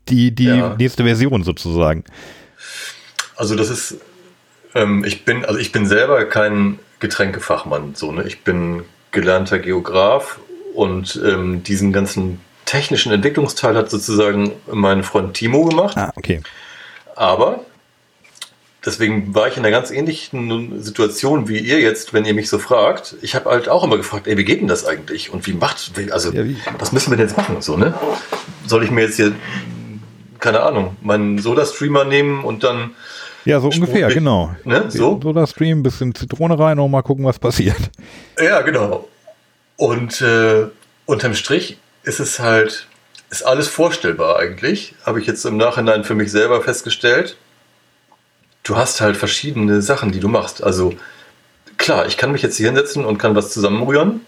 die, 0.07 0.33
die 0.33 0.45
ja. 0.45 0.75
nächste 0.77 1.03
Version 1.03 1.43
sozusagen? 1.43 2.03
Also 3.35 3.55
das 3.55 3.69
ist, 3.69 3.97
ähm, 4.75 5.03
ich 5.03 5.25
bin, 5.25 5.43
also 5.43 5.59
ich 5.59 5.71
bin 5.71 5.85
selber 5.85 6.23
kein 6.25 6.79
Getränkefachmann, 6.99 7.95
so, 7.95 8.11
ne? 8.11 8.23
Ich 8.25 8.43
bin 8.43 8.83
gelernter 9.11 9.59
Geograf 9.59 10.39
und 10.75 11.19
ähm, 11.25 11.63
diesen 11.63 11.91
ganzen 11.91 12.39
technischen 12.65 13.11
Entwicklungsteil 13.11 13.75
hat 13.75 13.89
sozusagen 13.89 14.51
mein 14.71 15.03
Freund 15.03 15.33
Timo 15.33 15.65
gemacht. 15.65 15.97
Ah, 15.97 16.11
okay. 16.15 16.41
Aber 17.15 17.65
Deswegen 18.85 19.33
war 19.33 19.47
ich 19.47 19.57
in 19.57 19.65
einer 19.65 19.71
ganz 19.71 19.89
ähnlichen 19.89 20.83
Situation 20.83 21.47
wie 21.47 21.57
ihr 21.57 21.79
jetzt, 21.79 22.13
wenn 22.13 22.23
ihr 22.23 22.35
mich 22.35 22.49
so 22.49 22.59
fragt. 22.59 23.15
Ich 23.23 23.33
habe 23.33 23.49
halt 23.49 23.67
auch 23.67 23.83
immer 23.83 23.97
gefragt, 23.97 24.27
ey, 24.27 24.37
wie 24.37 24.45
geht 24.45 24.61
denn 24.61 24.67
das 24.67 24.85
eigentlich? 24.85 25.33
Und 25.33 25.47
wie 25.47 25.53
macht, 25.53 25.91
also, 26.11 26.31
ja, 26.31 26.45
wie? 26.45 26.57
was 26.77 26.91
müssen 26.91 27.11
wir 27.11 27.17
denn 27.17 27.27
jetzt 27.27 27.35
machen? 27.35 27.61
So, 27.61 27.77
ne? 27.77 27.95
Soll 28.67 28.83
ich 28.83 28.91
mir 28.91 29.01
jetzt 29.01 29.15
hier, 29.15 29.33
keine 30.39 30.61
Ahnung, 30.61 30.95
meinen 31.01 31.39
Soda-Streamer 31.39 32.05
nehmen 32.05 32.43
und 32.43 32.63
dann. 32.63 32.91
Ja, 33.43 33.59
so 33.59 33.69
ungefähr, 33.69 34.07
genau. 34.09 34.55
Ne? 34.65 34.85
So? 34.89 35.19
Soda-Stream, 35.21 35.81
bisschen 35.81 36.13
Zitrone 36.13 36.59
rein 36.59 36.77
und 36.77 36.91
mal 36.91 37.01
gucken, 37.01 37.25
was 37.25 37.39
passiert. 37.39 37.77
Ja, 38.39 38.61
genau. 38.61 39.07
Und 39.77 40.21
äh, 40.21 40.67
unterm 41.07 41.33
Strich 41.33 41.79
ist 42.03 42.19
es 42.19 42.39
halt, 42.39 42.87
ist 43.31 43.41
alles 43.41 43.67
vorstellbar 43.67 44.37
eigentlich. 44.37 44.93
Habe 45.03 45.19
ich 45.19 45.25
jetzt 45.25 45.43
im 45.45 45.57
Nachhinein 45.57 46.03
für 46.03 46.13
mich 46.13 46.31
selber 46.31 46.61
festgestellt 46.61 47.35
du 48.65 48.75
hast 48.75 48.99
halt 48.99 49.15
verschiedene 49.15 49.81
Sachen, 49.81 50.11
die 50.11 50.19
du 50.19 50.27
machst. 50.27 50.61
Also 50.61 50.93
klar, 51.77 52.05
ich 52.07 52.17
kann 52.17 52.33
mich 52.33 52.41
jetzt 52.41 52.57
hier 52.57 52.67
hinsetzen 52.67 53.05
und 53.05 53.17
kann 53.17 53.35
was 53.35 53.53
zusammenrühren 53.53 54.21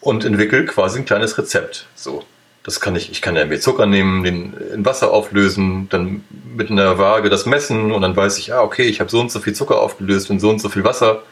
und 0.00 0.24
entwickle 0.24 0.64
quasi 0.64 0.98
ein 0.98 1.04
kleines 1.04 1.38
Rezept. 1.38 1.86
So, 1.94 2.24
das 2.64 2.80
kann 2.80 2.96
ich. 2.96 3.12
Ich 3.12 3.22
kann 3.22 3.36
ja 3.36 3.44
mehr 3.44 3.60
Zucker 3.60 3.86
nehmen, 3.86 4.24
den 4.24 4.54
in 4.74 4.84
Wasser 4.84 5.12
auflösen, 5.12 5.88
dann 5.90 6.24
mit 6.56 6.70
einer 6.70 6.98
Waage 6.98 7.30
das 7.30 7.46
messen 7.46 7.92
und 7.92 8.02
dann 8.02 8.16
weiß 8.16 8.38
ich, 8.38 8.52
ah, 8.52 8.62
okay, 8.62 8.84
ich 8.84 9.00
habe 9.00 9.10
so 9.10 9.20
und 9.20 9.30
so 9.30 9.40
viel 9.40 9.52
Zucker 9.52 9.80
aufgelöst 9.80 10.30
und 10.30 10.40
so 10.40 10.50
und 10.50 10.60
so 10.60 10.68
viel 10.68 10.84
Wasser. 10.84 11.22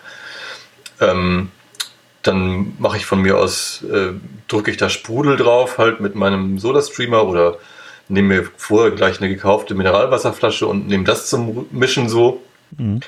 Ähm, 1.01 1.51
dann 2.23 2.77
mache 2.79 2.99
ich 2.99 3.07
von 3.07 3.21
mir 3.21 3.39
aus, 3.39 3.83
äh, 3.91 4.13
drücke 4.47 4.71
ich 4.71 4.77
da 4.77 4.89
Sprudel 4.89 5.37
drauf, 5.37 5.79
halt 5.79 6.01
mit 6.01 6.15
meinem 6.15 6.59
Soda-Streamer 6.59 7.25
oder 7.27 7.59
nehme 8.09 8.29
mir 8.29 8.49
vorher 8.57 8.91
gleich 8.93 9.21
eine 9.21 9.29
gekaufte 9.29 9.75
Mineralwasserflasche 9.75 10.67
und 10.67 10.89
nehme 10.89 11.05
das 11.05 11.29
zum 11.29 11.67
Mischen 11.71 12.09
so. 12.09 12.43
Mhm. 12.77 13.01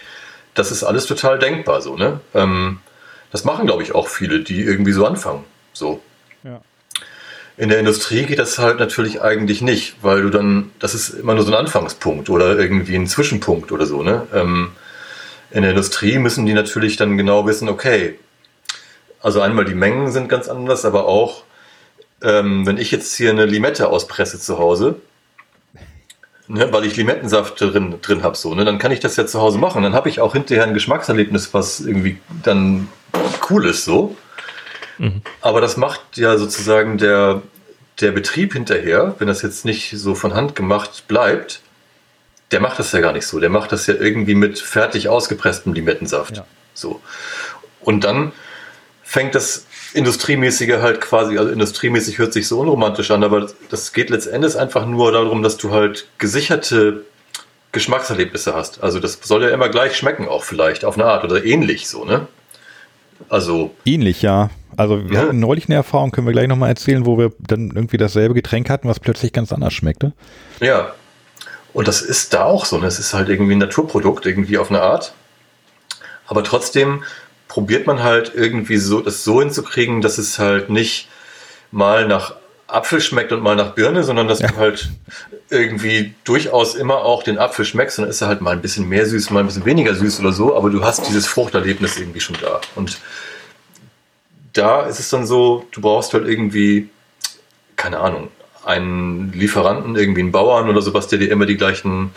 Das 0.55 0.71
ist 0.71 0.85
alles 0.85 1.07
total 1.07 1.39
denkbar 1.39 1.81
so, 1.81 1.97
ne? 1.97 2.21
Ähm, 2.35 2.79
das 3.31 3.45
machen, 3.45 3.67
glaube 3.67 3.83
ich, 3.83 3.95
auch 3.95 4.09
viele, 4.09 4.41
die 4.41 4.63
irgendwie 4.63 4.93
so 4.93 5.05
anfangen. 5.05 5.45
So. 5.73 6.01
Ja. 6.45 6.61
In 7.57 7.69
der 7.69 7.81
Industrie 7.81 8.25
geht 8.25 8.39
das 8.39 8.59
halt 8.59 8.79
natürlich 8.79 9.23
eigentlich 9.23 9.61
nicht, 9.61 9.97
weil 10.03 10.23
du 10.23 10.31
dann, 10.31 10.71
das 10.79 10.95
ist 10.95 11.11
immer 11.11 11.35
nur 11.35 11.45
so 11.45 11.53
ein 11.53 11.59
Anfangspunkt 11.59 12.31
oder 12.31 12.59
irgendwie 12.59 12.95
ein 12.95 13.07
Zwischenpunkt 13.07 13.73
oder 13.73 13.87
so, 13.87 14.03
ne? 14.03 14.27
Ähm, 14.33 14.71
in 15.51 15.63
der 15.63 15.71
Industrie 15.71 16.19
müssen 16.19 16.47
die 16.47 16.53
natürlich 16.53 16.97
dann 16.97 17.17
genau 17.17 17.47
wissen, 17.47 17.69
okay, 17.69 18.19
also 19.21 19.41
einmal 19.41 19.65
die 19.65 19.75
Mengen 19.75 20.11
sind 20.11 20.29
ganz 20.29 20.49
anders, 20.49 20.85
aber 20.85 21.07
auch 21.07 21.45
ähm, 22.23 22.67
wenn 22.67 22.79
ich 22.79 22.91
jetzt 22.91 23.15
hier 23.17 23.31
eine 23.31 23.47
Limette 23.47 23.89
auspresse 23.89 24.39
zu 24.39 24.59
Hause, 24.59 24.97
ne, 26.49 26.73
weil 26.73 26.85
ich 26.85 26.97
Limettensaft 26.97 27.61
drin, 27.61 27.97
drin 28.03 28.23
habe, 28.23 28.37
so, 28.37 28.55
ne, 28.55 28.65
dann 28.65 28.79
kann 28.79 28.93
ich 28.93 29.01
das 29.01 29.17
ja 29.17 29.27
zu 29.27 29.41
Hause 29.41 29.59
machen. 29.59 29.83
Dann 29.83 29.95
habe 29.95 30.09
ich 30.09 30.21
auch 30.21 30.33
hinterher 30.33 30.65
ein 30.65 30.75
Geschmackserlebnis, 30.75 31.55
was 31.55 31.81
irgendwie 31.81 32.19
dann 32.43 32.89
cool 33.51 33.67
ist, 33.67 33.85
so. 33.85 34.17
Mhm. 34.99 35.23
Aber 35.41 35.61
das 35.61 35.77
macht 35.77 36.17
ja 36.17 36.37
sozusagen 36.37 36.99
der, 36.99 37.43
der 38.01 38.13
Betrieb 38.13 38.53
hinterher, 38.53 39.15
wenn 39.19 39.29
das 39.29 39.43
jetzt 39.43 39.65
nicht 39.65 39.93
so 39.97 40.15
von 40.15 40.35
Hand 40.35 40.55
gemacht 40.55 41.05
bleibt, 41.09 41.61
der 42.51 42.61
macht 42.61 42.79
das 42.79 42.93
ja 42.93 43.01
gar 43.01 43.13
nicht 43.13 43.27
so. 43.27 43.41
Der 43.41 43.51
macht 43.51 43.73
das 43.73 43.87
ja 43.87 43.95
irgendwie 43.95 44.35
mit 44.35 44.59
fertig 44.59 45.09
ausgepresstem 45.09 45.73
Limettensaft. 45.73 46.37
Ja. 46.37 46.47
So. 46.73 47.01
Und 47.81 48.05
dann 48.05 48.33
fängt 49.03 49.35
das 49.35 49.67
Industriemäßige 49.95 50.81
halt 50.83 51.01
quasi, 51.01 51.39
also 51.39 51.51
industriemäßig 51.51 52.19
hört 52.19 52.33
sich 52.33 52.49
so 52.49 52.61
unromantisch 52.61 53.11
an, 53.11 53.23
aber 53.25 53.49
das 53.71 53.93
geht 53.93 54.11
letztendlich 54.11 54.57
einfach 54.59 54.87
nur 54.87 55.13
darum, 55.13 55.43
dass 55.43 55.57
du 55.57 55.71
halt 55.71 56.07
gesicherte 56.19 57.05
Geschmackserlebnisse 57.73 58.55
hast. 58.55 58.83
Also 58.83 59.01
das 59.01 59.19
soll 59.23 59.43
ja 59.43 59.51
immer 59.51 59.69
gleich 59.69 59.97
schmecken, 59.97 60.29
auch 60.29 60.45
vielleicht, 60.45 60.85
auf 60.85 60.95
eine 60.97 61.07
Art 61.07 61.25
oder 61.25 61.45
ähnlich 61.45 61.89
so, 61.89 62.05
ne? 62.05 62.27
Also. 63.29 63.75
Ähnlich, 63.85 64.23
ja. 64.23 64.51
Also 64.77 65.09
wir 65.09 65.15
Ja. 65.15 65.21
hatten 65.27 65.39
neulich 65.39 65.67
eine 65.67 65.77
Erfahrung, 65.77 66.11
können 66.11 66.27
wir 66.27 66.33
gleich 66.33 66.49
nochmal 66.49 66.69
erzählen, 66.71 67.07
wo 67.07 67.17
wir 67.17 67.33
dann 67.39 67.71
irgendwie 67.75 67.97
dasselbe 67.97 68.35
Getränk 68.35 68.69
hatten, 68.71 68.89
was 68.89 68.99
plötzlich 69.01 69.33
ganz 69.33 69.53
anders 69.53 69.73
schmeckte. 69.73 70.13
Ja. 70.61 70.93
Und 71.73 71.89
das 71.89 72.03
ist 72.03 72.35
da 72.35 72.45
auch 72.45 72.65
so. 72.65 72.79
Ne? 72.79 72.87
Es 72.87 72.99
ist 72.99 73.15
halt 73.15 73.29
irgendwie 73.29 73.55
ein 73.55 73.59
Naturprodukt, 73.59 74.27
irgendwie 74.27 74.59
auf 74.59 74.71
eine 74.71 74.83
Art. 74.83 75.13
Aber 76.27 76.43
trotzdem 76.43 77.05
probiert 77.55 77.87
man 77.87 78.03
halt 78.03 78.33
irgendwie 78.35 78.79
so, 78.79 79.01
das 79.01 79.23
so 79.23 79.41
hinzukriegen, 79.41 80.01
dass 80.01 80.19
es 80.19 80.41
halt 80.41 80.71
nicht 80.71 81.07
mal 81.71 82.05
nach 82.09 82.35
Apfel 82.67 83.01
schmeckt 83.01 83.31
und 83.31 83.45
mal 83.45 83.55
nach 83.55 83.77
Birne, 83.77 84.03
sondern 84.03 84.27
dass 84.27 84.41
Ja. 84.41 84.49
du 84.49 84.57
halt 84.57 84.89
irgendwie 85.51 86.17
durchaus 86.25 86.75
immer 86.75 86.97
auch 87.05 87.23
den 87.23 87.39
Apfel 87.39 87.65
schmeckst 87.65 87.97
und 87.99 88.03
dann 88.03 88.11
ist 88.11 88.21
er 88.23 88.27
halt 88.27 88.41
mal 88.41 88.51
ein 88.51 88.61
bisschen 88.61 88.89
mehr 88.89 89.07
süß, 89.07 89.31
mal 89.31 89.39
ein 89.39 89.47
bisschen 89.47 89.65
weniger 89.65 89.95
süß 89.95 90.19
oder 90.19 90.33
so, 90.33 90.57
aber 90.57 90.69
du 90.69 90.83
hast 90.83 91.07
dieses 91.07 91.29
Fruchterlebnis 91.29 91.97
irgendwie 91.97 92.19
schon 92.19 92.37
da. 92.41 92.61
Und 92.75 92.99
da 94.53 94.83
ist 94.87 94.99
es 94.99 95.09
dann 95.11 95.25
so, 95.25 95.65
du 95.71 95.81
brauchst 95.81 96.13
halt 96.13 96.27
irgendwie, 96.27 96.89
keine 97.77 98.01
Ahnung, 98.01 98.33
einen 98.65 99.33
Lieferanten, 99.33 99.95
irgendwie 99.95 100.23
einen 100.23 100.33
Bauern 100.33 100.69
oder 100.69 100.83
sowas, 100.83 101.07
der 101.07 101.21
dir 101.21 101.31
immer 101.31 101.47
die 101.47 101.57
gleichen 101.57 102.11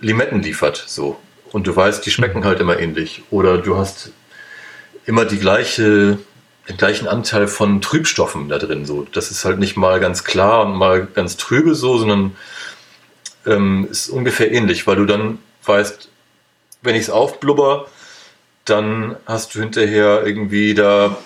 Limetten 0.00 0.42
liefert, 0.42 0.84
so. 0.86 1.16
Und 1.52 1.66
du 1.66 1.74
weißt, 1.74 2.04
die 2.04 2.10
schmecken 2.10 2.44
halt 2.44 2.60
immer 2.60 2.78
ähnlich. 2.78 3.22
Oder 3.30 3.56
du 3.56 3.78
hast 3.78 4.10
immer 5.08 5.24
die 5.24 5.38
gleiche, 5.38 6.18
den 6.68 6.76
gleichen 6.76 7.08
Anteil 7.08 7.48
von 7.48 7.80
Trübstoffen 7.80 8.50
da 8.50 8.58
drin, 8.58 8.84
so. 8.84 9.06
Das 9.12 9.30
ist 9.30 9.44
halt 9.46 9.58
nicht 9.58 9.76
mal 9.76 10.00
ganz 10.00 10.22
klar 10.22 10.66
und 10.66 10.76
mal 10.76 11.06
ganz 11.06 11.38
trübe 11.38 11.74
so, 11.74 11.96
sondern 11.96 12.36
ähm, 13.46 13.88
ist 13.90 14.10
ungefähr 14.10 14.52
ähnlich, 14.52 14.86
weil 14.86 14.96
du 14.96 15.06
dann 15.06 15.38
weißt, 15.64 16.10
wenn 16.82 16.94
ich 16.94 17.02
es 17.02 17.10
aufblubber, 17.10 17.86
dann 18.66 19.16
hast 19.24 19.54
du 19.54 19.60
hinterher 19.60 20.26
irgendwie 20.26 20.74
da, 20.74 21.16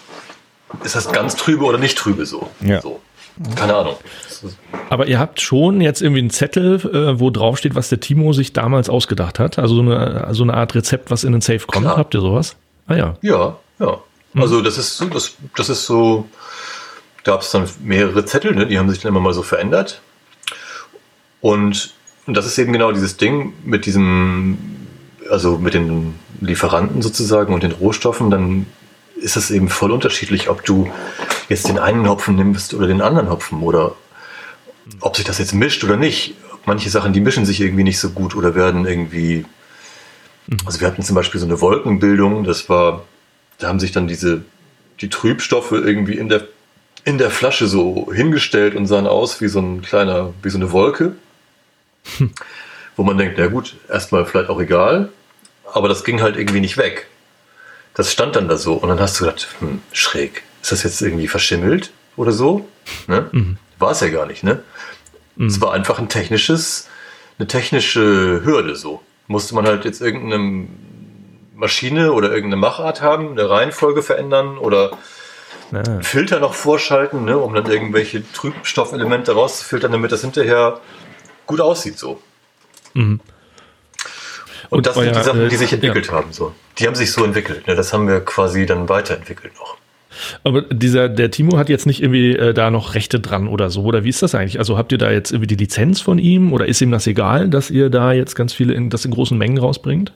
ist 0.84 0.94
das 0.94 1.10
ganz 1.10 1.34
trübe 1.34 1.64
oder 1.64 1.78
nicht 1.78 1.98
trübe 1.98 2.24
so. 2.24 2.48
Ja. 2.60 2.80
so. 2.80 3.00
Keine 3.56 3.74
Ahnung. 3.74 3.96
Aber 4.90 5.08
ihr 5.08 5.18
habt 5.18 5.40
schon 5.40 5.80
jetzt 5.80 6.02
irgendwie 6.02 6.20
einen 6.20 6.30
Zettel, 6.30 6.74
äh, 6.76 7.18
wo 7.18 7.30
drauf 7.30 7.58
steht, 7.58 7.74
was 7.74 7.88
der 7.88 7.98
Timo 7.98 8.32
sich 8.32 8.52
damals 8.52 8.88
ausgedacht 8.88 9.40
hat. 9.40 9.58
Also 9.58 9.74
so 9.76 9.80
eine, 9.80 10.28
so 10.32 10.44
eine 10.44 10.54
Art 10.54 10.74
Rezept, 10.76 11.10
was 11.10 11.24
in 11.24 11.32
den 11.32 11.40
Safe 11.40 11.66
kommt. 11.66 11.86
Klar. 11.86 11.96
Habt 11.96 12.14
ihr 12.14 12.20
sowas? 12.20 12.56
Ah 12.86 12.94
ja. 12.94 13.16
Ja, 13.22 13.56
ja. 13.82 13.98
Also 14.34 14.62
das 14.62 14.78
ist 14.78 14.96
so, 14.96 15.06
das, 15.06 15.34
das 15.56 15.68
ist 15.68 15.84
so, 15.84 16.26
da 17.24 17.32
gab 17.32 17.42
es 17.42 17.50
dann 17.50 17.68
mehrere 17.82 18.24
Zettel, 18.24 18.54
ne? 18.54 18.66
die 18.66 18.78
haben 18.78 18.88
sich 18.88 19.00
dann 19.00 19.10
immer 19.10 19.20
mal 19.20 19.34
so 19.34 19.42
verändert. 19.42 20.00
Und, 21.40 21.92
und 22.26 22.36
das 22.36 22.46
ist 22.46 22.58
eben 22.58 22.72
genau 22.72 22.92
dieses 22.92 23.16
Ding 23.16 23.52
mit 23.64 23.84
diesem, 23.84 24.58
also 25.30 25.58
mit 25.58 25.74
den 25.74 26.14
Lieferanten 26.40 27.02
sozusagen 27.02 27.52
und 27.52 27.62
den 27.62 27.72
Rohstoffen, 27.72 28.30
dann 28.30 28.66
ist 29.16 29.36
es 29.36 29.50
eben 29.50 29.68
voll 29.68 29.90
unterschiedlich, 29.90 30.48
ob 30.48 30.64
du 30.64 30.90
jetzt 31.48 31.68
den 31.68 31.78
einen 31.78 32.08
Hopfen 32.08 32.36
nimmst 32.36 32.74
oder 32.74 32.86
den 32.86 33.00
anderen 33.00 33.30
Hopfen 33.30 33.62
oder 33.62 33.94
ob 35.00 35.16
sich 35.16 35.24
das 35.24 35.38
jetzt 35.38 35.54
mischt 35.54 35.84
oder 35.84 35.96
nicht. 35.96 36.34
Manche 36.64 36.90
Sachen, 36.90 37.12
die 37.12 37.20
mischen 37.20 37.44
sich 37.44 37.60
irgendwie 37.60 37.84
nicht 37.84 37.98
so 37.98 38.10
gut 38.10 38.34
oder 38.34 38.54
werden 38.54 38.86
irgendwie. 38.86 39.44
Also 40.64 40.80
wir 40.80 40.86
hatten 40.88 41.02
zum 41.02 41.14
Beispiel 41.14 41.40
so 41.40 41.46
eine 41.46 41.60
Wolkenbildung, 41.60 42.44
das 42.44 42.68
war, 42.68 43.04
da 43.62 43.68
haben 43.68 43.81
sich 43.81 43.92
dann 43.92 44.09
diese, 44.09 44.42
die 45.01 45.09
Trübstoffe 45.09 45.72
irgendwie 45.72 46.14
in 46.14 46.29
der, 46.29 46.46
in 47.05 47.18
der 47.18 47.31
Flasche 47.31 47.66
so 47.66 48.12
hingestellt 48.12 48.75
und 48.75 48.87
sahen 48.87 49.07
aus 49.07 49.40
wie 49.40 49.48
so 49.48 49.61
ein 49.61 49.83
kleiner, 49.83 50.35
wie 50.42 50.51
so 50.51 50.59
eine 50.59 50.72
Wolke. 50.72 51.14
Wo 52.96 53.05
man 53.05 53.16
denkt, 53.16 53.37
na 53.38 53.46
gut, 53.46 53.77
erstmal 53.88 54.27
vielleicht 54.27 54.51
auch 54.51 54.61
egal, 54.61 55.11
aber 55.72 55.88
das 55.88 56.05
ging 56.05 56.20
halt 56.20 56.37
irgendwie 56.37 56.61
nicht 56.61 56.77
weg. 56.77 57.07
Das 57.94 58.12
stand 58.12 58.37
dann 58.37 58.48
da 58.48 58.57
so 58.57 58.75
und 58.75 58.88
dann 58.88 59.01
hast 59.01 59.18
du 59.18 59.25
gedacht, 59.25 59.48
hm, 59.61 59.81
schräg, 59.92 60.42
ist 60.61 60.72
das 60.72 60.83
jetzt 60.83 61.01
irgendwie 61.01 61.29
verschimmelt 61.29 61.90
oder 62.16 62.33
so? 62.33 62.68
Ne? 63.07 63.31
War 63.79 63.92
es 63.92 64.01
ja 64.01 64.09
gar 64.09 64.27
nicht, 64.27 64.44
ne? 64.44 64.62
Es 65.38 65.61
war 65.61 65.72
einfach 65.72 65.98
ein 65.98 66.09
technisches, 66.09 66.88
eine 67.38 67.48
technische 67.48 68.42
Hürde 68.44 68.77
so. 68.77 69.03
Musste 69.27 69.55
man 69.55 69.66
halt 69.66 69.85
jetzt 69.87 70.03
irgendeine 70.03 70.66
Maschine 71.62 72.12
oder 72.12 72.29
irgendeine 72.29 72.57
Machart 72.57 73.01
haben, 73.03 73.31
eine 73.31 73.48
Reihenfolge 73.48 74.03
verändern 74.03 74.59
oder 74.59 74.98
einen 75.72 76.03
Filter 76.03 76.40
noch 76.40 76.55
vorschalten, 76.55 77.25
ne, 77.25 77.38
um 77.38 77.55
dann 77.55 77.66
irgendwelche 77.66 78.25
Trübstoffelemente 78.33 79.33
rauszufiltern, 79.33 79.92
damit 79.92 80.11
das 80.11 80.22
hinterher 80.22 80.81
gut 81.46 81.61
aussieht 81.61 81.98
so. 81.98 82.20
Mhm. 82.94 83.20
Und, 84.70 84.79
Und 84.79 84.87
das 84.87 84.96
sind 84.96 85.14
die 85.14 85.22
Sachen, 85.22 85.48
die 85.48 85.55
äh, 85.55 85.59
sich 85.59 85.72
entwickelt 85.72 86.09
ja. 86.09 86.14
haben. 86.14 86.33
So. 86.33 86.53
Die 86.79 86.87
haben 86.87 86.94
sich 86.94 87.12
so 87.12 87.25
entwickelt. 87.25 87.66
Ne? 87.66 87.77
Das 87.77 87.92
haben 87.92 88.09
wir 88.09 88.20
quasi 88.20 88.66
dann 88.66 88.88
weiterentwickelt 88.88 89.55
noch. 89.55 89.77
Aber 90.44 90.62
dieser, 90.62 91.09
der 91.09 91.31
Timo 91.31 91.59
hat 91.59 91.68
jetzt 91.68 91.87
nicht 91.87 92.03
irgendwie 92.03 92.37
äh, 92.37 92.53
da 92.55 92.70
noch 92.70 92.94
Rechte 92.94 93.20
dran 93.20 93.48
oder 93.48 93.70
so, 93.70 93.85
oder 93.85 94.03
wie 94.03 94.09
ist 94.09 94.22
das 94.22 94.35
eigentlich? 94.35 94.59
Also 94.59 94.77
habt 94.77 94.90
ihr 94.92 94.98
da 94.98 95.11
jetzt 95.11 95.31
irgendwie 95.31 95.46
die 95.46 95.57
Lizenz 95.57 96.01
von 96.01 96.18
ihm 96.18 96.53
oder 96.53 96.66
ist 96.66 96.81
ihm 96.81 96.90
das 96.90 97.07
egal, 97.07 97.48
dass 97.48 97.70
ihr 97.70 97.88
da 97.88 98.12
jetzt 98.12 98.35
ganz 98.35 98.53
viele 98.53 98.75
in, 98.75 98.90
das 98.90 99.05
in 99.05 99.12
großen 99.12 99.38
Mengen 99.38 99.59
rausbringt? 99.59 100.12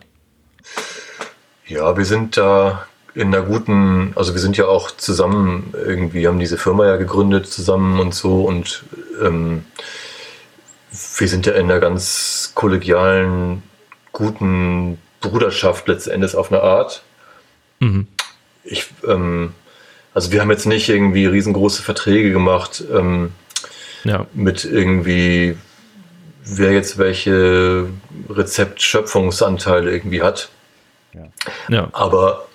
Ja, 1.66 1.96
wir 1.96 2.04
sind 2.04 2.36
da 2.36 2.86
in 3.14 3.34
einer 3.34 3.44
guten, 3.44 4.12
also 4.14 4.34
wir 4.34 4.40
sind 4.40 4.56
ja 4.56 4.66
auch 4.66 4.90
zusammen 4.90 5.72
irgendwie, 5.74 6.28
haben 6.28 6.38
diese 6.38 6.58
Firma 6.58 6.86
ja 6.86 6.96
gegründet 6.96 7.46
zusammen 7.48 7.98
und 7.98 8.14
so 8.14 8.44
und 8.44 8.84
ähm, 9.22 9.64
wir 11.18 11.28
sind 11.28 11.46
ja 11.46 11.54
in 11.54 11.64
einer 11.70 11.80
ganz 11.80 12.52
kollegialen, 12.54 13.62
guten 14.12 14.98
Bruderschaft 15.20 15.88
letzten 15.88 16.10
Endes 16.10 16.34
auf 16.34 16.52
eine 16.52 16.62
Art. 16.62 17.02
Mhm. 17.80 18.06
Ich, 18.64 18.86
ähm, 19.06 19.52
also 20.14 20.32
wir 20.32 20.40
haben 20.40 20.50
jetzt 20.50 20.66
nicht 20.66 20.88
irgendwie 20.88 21.26
riesengroße 21.26 21.82
Verträge 21.82 22.32
gemacht 22.32 22.84
ähm, 22.92 23.32
Ja. 24.04 24.26
mit 24.34 24.64
irgendwie, 24.64 25.56
wer 26.44 26.72
jetzt 26.72 26.98
welche 26.98 27.88
Rezeptschöpfungsanteile 28.28 29.90
irgendwie 29.90 30.22
hat. 30.22 30.50
Ja. 31.68 31.88
Aber 31.92 32.46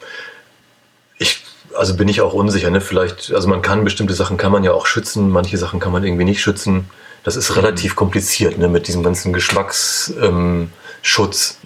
ich, 1.17 1.43
also 1.75 1.95
bin 1.95 2.07
ich 2.07 2.21
auch 2.21 2.33
unsicher, 2.33 2.69
ne? 2.69 2.81
Vielleicht, 2.81 3.31
also 3.33 3.47
man 3.47 3.61
kann 3.61 3.83
bestimmte 3.83 4.13
Sachen 4.13 4.37
kann 4.37 4.51
man 4.51 4.63
ja 4.63 4.71
auch 4.71 4.85
schützen, 4.85 5.29
manche 5.29 5.57
Sachen 5.57 5.79
kann 5.79 5.91
man 5.91 6.03
irgendwie 6.03 6.25
nicht 6.25 6.41
schützen. 6.41 6.89
Das 7.23 7.35
ist 7.35 7.55
relativ 7.55 7.95
kompliziert, 7.95 8.57
ne, 8.57 8.67
mit 8.67 8.87
diesem 8.87 9.03
ganzen 9.03 9.31
Geschmacksschutz. 9.31 10.13
Ähm, 10.21 10.71
Schutz. 11.03 11.59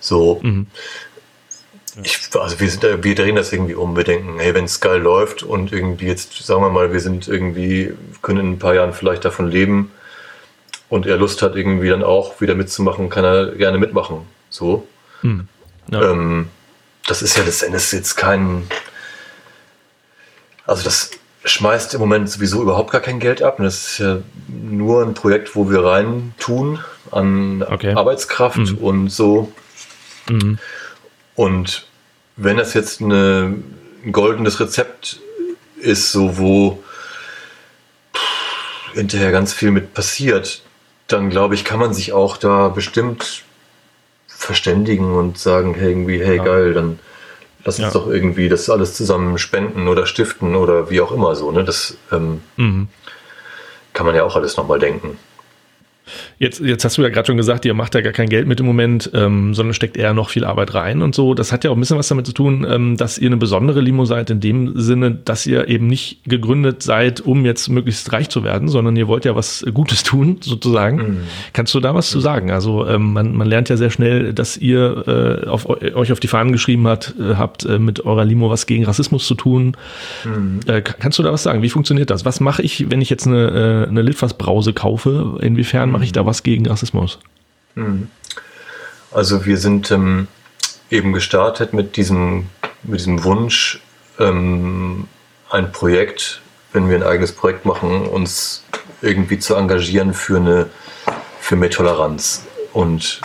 So. 0.00 0.40
Mhm. 0.42 0.66
Ich, 2.02 2.20
also 2.34 2.60
wir, 2.60 2.70
sind, 2.70 2.82
wir 2.82 3.14
drehen 3.14 3.36
das 3.36 3.52
irgendwie 3.52 3.74
um. 3.74 3.96
Wir 3.96 4.04
denken, 4.04 4.38
hey, 4.38 4.54
wenn 4.54 4.66
es 4.66 4.80
geil 4.80 5.00
läuft 5.00 5.42
und 5.42 5.72
irgendwie 5.72 6.06
jetzt, 6.06 6.34
sagen 6.44 6.60
wir 6.60 6.68
mal, 6.68 6.92
wir 6.92 7.00
sind 7.00 7.26
irgendwie, 7.26 7.94
können 8.22 8.40
in 8.40 8.52
ein 8.52 8.58
paar 8.58 8.74
Jahren 8.74 8.92
vielleicht 8.92 9.24
davon 9.24 9.50
leben 9.50 9.90
und 10.88 11.06
er 11.06 11.16
Lust 11.16 11.42
hat, 11.42 11.56
irgendwie 11.56 11.88
dann 11.88 12.04
auch 12.04 12.40
wieder 12.40 12.54
mitzumachen, 12.54 13.08
kann 13.08 13.24
er 13.24 13.52
gerne 13.52 13.78
mitmachen. 13.78 14.26
So. 14.50 14.86
Mhm. 15.22 15.48
Ja. 15.90 16.10
Ähm, 16.10 16.48
das 17.06 17.22
ist 17.22 17.36
ja 17.36 17.44
letztendlich 17.44 17.92
jetzt 17.92 18.16
kein. 18.16 18.66
Also, 20.66 20.82
das 20.82 21.10
schmeißt 21.44 21.94
im 21.94 22.00
Moment 22.00 22.28
sowieso 22.28 22.60
überhaupt 22.62 22.90
gar 22.90 23.00
kein 23.00 23.20
Geld 23.20 23.40
ab. 23.42 23.58
Das 23.58 23.86
ist 23.92 23.98
ja 23.98 24.18
nur 24.48 25.02
ein 25.04 25.14
Projekt, 25.14 25.54
wo 25.54 25.70
wir 25.70 25.84
rein 25.84 26.34
tun 26.38 26.80
an 27.12 27.62
Okay. 27.62 27.94
Arbeitskraft 27.94 28.58
Mhm. 28.58 28.78
und 28.78 29.08
so. 29.10 29.52
Mhm. 30.28 30.58
Und 31.36 31.86
wenn 32.36 32.56
das 32.56 32.74
jetzt 32.74 33.00
eine, 33.00 33.54
ein 34.04 34.12
goldenes 34.12 34.58
Rezept 34.58 35.20
ist, 35.78 36.10
so 36.10 36.36
wo 36.38 36.82
pff, 38.12 38.94
hinterher 38.94 39.30
ganz 39.30 39.52
viel 39.52 39.70
mit 39.70 39.94
passiert, 39.94 40.62
dann 41.06 41.30
glaube 41.30 41.54
ich, 41.54 41.64
kann 41.64 41.78
man 41.78 41.94
sich 41.94 42.12
auch 42.12 42.36
da 42.36 42.68
bestimmt 42.68 43.44
verständigen 44.36 45.14
und 45.14 45.38
sagen, 45.38 45.74
hey, 45.74 45.90
irgendwie, 45.90 46.22
hey, 46.24 46.36
Ja. 46.36 46.44
geil, 46.44 46.74
dann 46.74 46.98
lass 47.64 47.78
uns 47.78 47.92
Ja. 47.92 48.00
doch 48.00 48.06
irgendwie 48.08 48.48
das 48.48 48.68
alles 48.70 48.94
zusammen 48.94 49.38
spenden 49.38 49.88
oder 49.88 50.06
stiften 50.06 50.54
oder 50.56 50.90
wie 50.90 51.00
auch 51.00 51.12
immer 51.12 51.34
so. 51.34 51.50
Ne? 51.50 51.64
Das 51.64 51.96
ähm, 52.12 52.42
Mhm. 52.56 52.88
kann 53.92 54.06
man 54.06 54.14
ja 54.14 54.24
auch 54.24 54.36
alles 54.36 54.56
nochmal 54.56 54.78
denken. 54.78 55.18
Jetzt, 56.38 56.60
jetzt 56.60 56.84
hast 56.84 56.98
du 56.98 57.02
ja 57.02 57.08
gerade 57.08 57.26
schon 57.26 57.36
gesagt, 57.36 57.64
ihr 57.64 57.74
macht 57.74 57.94
ja 57.94 58.00
gar 58.00 58.12
kein 58.12 58.28
Geld 58.28 58.46
mit 58.46 58.60
im 58.60 58.66
Moment, 58.66 59.10
ähm, 59.14 59.54
sondern 59.54 59.74
steckt 59.74 59.96
eher 59.96 60.14
noch 60.14 60.30
viel 60.30 60.44
Arbeit 60.44 60.74
rein 60.74 61.02
und 61.02 61.14
so. 61.14 61.34
Das 61.34 61.50
hat 61.50 61.64
ja 61.64 61.70
auch 61.70 61.76
ein 61.76 61.80
bisschen 61.80 61.98
was 61.98 62.08
damit 62.08 62.26
zu 62.26 62.32
tun, 62.32 62.66
ähm, 62.68 62.96
dass 62.96 63.18
ihr 63.18 63.26
eine 63.26 63.36
besondere 63.36 63.80
Limo 63.80 64.04
seid, 64.04 64.30
in 64.30 64.40
dem 64.40 64.78
Sinne, 64.78 65.10
dass 65.12 65.46
ihr 65.46 65.68
eben 65.68 65.86
nicht 65.86 66.20
gegründet 66.24 66.82
seid, 66.82 67.20
um 67.20 67.44
jetzt 67.44 67.68
möglichst 67.68 68.12
reich 68.12 68.28
zu 68.28 68.44
werden, 68.44 68.68
sondern 68.68 68.94
ihr 68.96 69.08
wollt 69.08 69.24
ja 69.24 69.34
was 69.34 69.64
Gutes 69.74 70.04
tun, 70.04 70.38
sozusagen. 70.40 70.96
Mhm. 70.96 71.18
Kannst 71.52 71.74
du 71.74 71.80
da 71.80 71.94
was 71.94 72.08
mhm. 72.10 72.12
zu 72.12 72.20
sagen? 72.20 72.50
Also 72.50 72.86
ähm, 72.86 73.12
man, 73.12 73.34
man 73.34 73.48
lernt 73.48 73.68
ja 73.68 73.76
sehr 73.76 73.90
schnell, 73.90 74.32
dass 74.32 74.56
ihr 74.56 75.42
äh, 75.44 75.48
auf, 75.48 75.68
euch 75.68 76.12
auf 76.12 76.20
die 76.20 76.28
Fahnen 76.28 76.52
geschrieben 76.52 76.86
hat, 76.86 77.14
äh, 77.18 77.34
habt, 77.34 77.64
äh, 77.64 77.78
mit 77.78 78.04
eurer 78.04 78.24
Limo 78.24 78.50
was 78.50 78.66
gegen 78.66 78.84
Rassismus 78.84 79.26
zu 79.26 79.34
tun. 79.34 79.76
Mhm. 80.24 80.60
Äh, 80.66 80.82
kannst 80.82 81.18
du 81.18 81.22
da 81.24 81.32
was 81.32 81.42
sagen? 81.42 81.62
Wie 81.62 81.70
funktioniert 81.70 82.10
das? 82.10 82.24
Was 82.24 82.40
mache 82.40 82.62
ich, 82.62 82.90
wenn 82.90 83.00
ich 83.00 83.10
jetzt 83.10 83.26
eine, 83.26 83.86
äh, 83.86 83.88
eine 83.88 84.02
Litfaß-Brause 84.02 84.72
kaufe? 84.72 85.38
Inwiefern 85.40 85.95
mache 85.96 86.04
ich 86.04 86.12
da 86.12 86.26
was 86.26 86.42
gegen 86.42 86.66
Rassismus? 86.66 87.18
Mhm. 87.74 88.10
Also 89.12 89.46
wir 89.46 89.56
sind 89.56 89.90
ähm, 89.90 90.28
eben 90.90 91.14
gestartet 91.14 91.72
mit 91.72 91.96
diesem, 91.96 92.48
mit 92.82 93.00
diesem 93.00 93.24
Wunsch, 93.24 93.80
ähm, 94.18 95.08
ein 95.48 95.72
Projekt, 95.72 96.42
wenn 96.74 96.90
wir 96.90 96.96
ein 96.96 97.02
eigenes 97.02 97.32
Projekt 97.32 97.64
machen, 97.64 98.02
uns 98.02 98.62
irgendwie 99.00 99.38
zu 99.38 99.54
engagieren 99.54 100.12
für 100.12 100.36
eine 100.36 100.66
für 101.40 101.56
mehr 101.56 101.70
Toleranz 101.70 102.44
und 102.74 103.22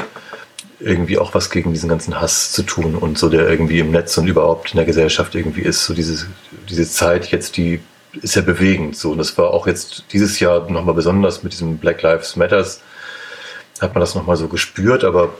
irgendwie 0.79 1.17
auch 1.17 1.33
was 1.33 1.49
gegen 1.49 1.73
diesen 1.73 1.89
ganzen 1.89 2.21
Hass 2.21 2.53
zu 2.53 2.63
tun 2.63 2.95
und 2.95 3.17
so, 3.17 3.27
der 3.27 3.49
irgendwie 3.49 3.79
im 3.79 3.91
Netz 3.91 4.17
und 4.17 4.27
überhaupt 4.27 4.71
in 4.71 4.77
der 4.77 4.85
Gesellschaft 4.85 5.35
irgendwie 5.35 5.61
ist. 5.61 5.85
So 5.85 5.93
diese, 5.93 6.25
diese 6.69 6.89
Zeit 6.89 7.31
jetzt, 7.31 7.57
die 7.57 7.81
ist 8.21 8.35
ja 8.35 8.41
bewegend. 8.41 8.97
So, 8.97 9.11
und 9.11 9.17
das 9.17 9.37
war 9.37 9.51
auch 9.51 9.67
jetzt 9.67 10.05
dieses 10.11 10.39
Jahr 10.39 10.69
nochmal 10.69 10.95
besonders 10.95 11.43
mit 11.43 11.53
diesem 11.53 11.77
Black 11.77 12.01
Lives 12.01 12.35
Matters 12.35 12.81
hat 13.81 13.95
man 13.95 14.01
das 14.01 14.15
nochmal 14.15 14.37
so 14.37 14.47
gespürt, 14.47 15.03
aber 15.03 15.33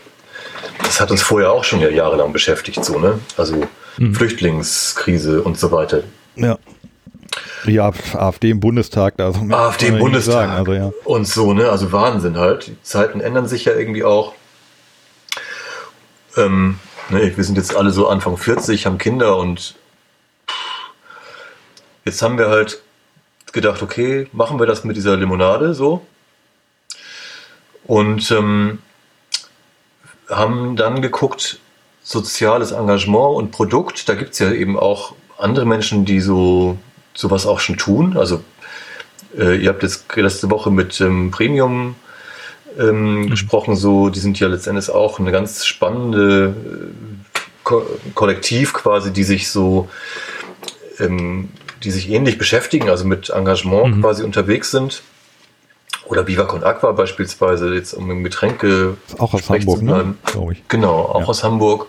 das 0.80 1.00
hat 1.00 1.12
uns 1.12 1.22
vorher 1.22 1.52
auch 1.52 1.64
schon 1.64 1.80
ja 1.80 1.90
jahrelang 1.90 2.34
beschäftigt, 2.34 2.84
so, 2.84 2.98
ne? 3.00 3.20
Also 3.38 3.62
mhm. 3.98 4.16
Flüchtlingskrise 4.16 5.44
und 5.44 5.60
so 5.60 5.72
weiter. 5.72 6.04
Ja. 6.36 6.58
Ja, 7.66 7.94
AfD 8.14 8.50
im 8.50 8.60
Bundestag, 8.60 9.20
also 9.20 9.40
AfD 9.52 9.88
im 9.88 10.00
Bundestag 10.00 10.50
also, 10.50 10.74
ja. 10.74 10.92
und 11.06 11.28
so, 11.28 11.54
ne? 11.54 11.70
Also 11.70 11.92
Wahnsinn 11.92 12.38
halt. 12.38 12.68
Die 12.68 12.82
Zeiten 12.82 13.22
ändern 13.22 13.48
sich 13.48 13.66
ja 13.66 13.74
irgendwie 13.74 14.04
auch. 14.04 14.34
Ähm, 16.36 16.80
ne, 17.10 17.32
wir 17.36 17.44
sind 17.44 17.58
jetzt 17.58 17.76
alle 17.76 17.92
so 17.92 18.08
Anfang 18.08 18.38
40, 18.38 18.86
haben 18.86 18.98
Kinder 18.98 19.38
und 19.38 19.76
jetzt 22.06 22.22
haben 22.22 22.38
wir 22.38 22.50
halt 22.50 22.82
gedacht, 23.52 23.82
okay, 23.82 24.28
machen 24.32 24.60
wir 24.60 24.66
das 24.66 24.84
mit 24.84 24.96
dieser 24.96 25.18
Limonade 25.18 25.74
so 25.74 26.06
und 27.86 28.32
ähm, 28.32 28.80
haben 30.30 30.76
dann 30.76 31.02
geguckt, 31.02 31.60
soziales 32.04 32.72
Engagement 32.72 33.36
und 33.36 33.52
Produkt. 33.52 34.08
Da 34.10 34.16
gibt 34.16 34.34
es 34.34 34.40
ja 34.40 34.52
eben 34.52 34.78
auch 34.78 35.14
andere 35.38 35.66
Menschen, 35.66 36.06
die 36.06 36.20
so 36.20 36.78
sowas 37.14 37.46
auch 37.46 37.60
schon 37.60 37.78
tun. 37.78 38.18
Also 38.18 38.44
äh, 39.38 39.58
ihr 39.58 39.70
habt 39.70 39.84
jetzt 39.84 40.06
letzte 40.16 40.50
Woche 40.50 40.72
mit 40.72 41.02
ähm, 41.02 41.32
Premium 41.32 41.96
ähm, 42.80 43.22
mhm. 43.22 43.30
gesprochen, 43.30 43.76
so 43.76 44.10
die 44.10 44.20
sind 44.20 44.40
ja 44.40 44.48
letztendlich 44.48 44.90
auch 44.90 45.20
eine 45.20 45.32
ganz 45.32 45.66
spannende 45.66 46.56
äh, 46.56 47.40
Ko 47.64 47.86
Kollektiv 48.16 48.74
quasi, 48.74 49.12
die 49.12 49.24
sich 49.24 49.50
so 49.52 49.90
ähm, 51.00 51.50
die 51.84 51.92
sich 51.92 52.10
ähnlich 52.10 52.38
beschäftigen, 52.38 52.90
also 52.90 53.06
mit 53.06 53.30
Engagement 53.30 53.98
mhm. 53.98 54.02
quasi 54.02 54.24
unterwegs 54.24 54.72
sind. 54.72 55.04
Oder 56.06 56.28
Viva 56.28 56.44
Con 56.44 56.64
Aqua 56.64 56.92
beispielsweise, 56.92 57.74
jetzt 57.74 57.94
um 57.94 58.10
im 58.12 58.24
Getränke 58.24 58.98
auch 59.18 59.34
aus 59.34 59.50
Hamburg, 59.50 59.82
ne? 59.82 60.16
Genau, 60.68 61.00
auch 61.04 61.22
ja. 61.22 61.28
aus 61.28 61.44
Hamburg. 61.44 61.88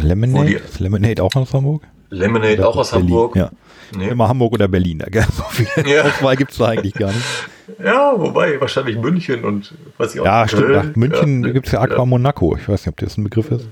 Lemonade? 0.00 0.60
Die, 0.78 0.82
Lemonade 0.82 1.22
auch 1.22 1.34
aus 1.34 1.52
Hamburg? 1.52 1.82
Lemonade 2.10 2.58
oder 2.58 2.68
auch 2.68 2.76
aus 2.76 2.90
Berlin. 2.90 3.08
Hamburg. 3.08 3.36
Ja. 3.36 3.50
Nee. 3.96 4.08
Immer 4.08 4.28
Hamburg 4.28 4.52
oder 4.52 4.68
Berlin. 4.68 4.98
Da, 4.98 5.22
so 5.22 5.44
ja. 5.86 6.02
Auswahl 6.02 6.36
gibt 6.36 6.52
es 6.52 6.58
da 6.58 6.68
eigentlich 6.68 6.94
gar 6.94 7.12
nicht. 7.12 7.24
Ja, 7.82 8.14
wobei 8.16 8.60
wahrscheinlich 8.60 8.96
München 8.96 9.44
und 9.44 9.74
was 9.96 10.14
ich 10.14 10.20
auch 10.20 10.24
Ja, 10.24 10.46
stimmt. 10.46 10.70
Nach 10.70 10.96
München 10.96 11.44
ja, 11.44 11.52
gibt 11.52 11.66
es 11.66 11.72
ja 11.72 11.80
Aqua 11.80 11.98
ja. 11.98 12.04
Monaco. 12.04 12.56
Ich 12.56 12.68
weiß 12.68 12.86
nicht, 12.86 12.88
ob 12.88 12.96
das 12.96 13.16
ein 13.16 13.24
Begriff 13.24 13.50
ist. 13.50 13.68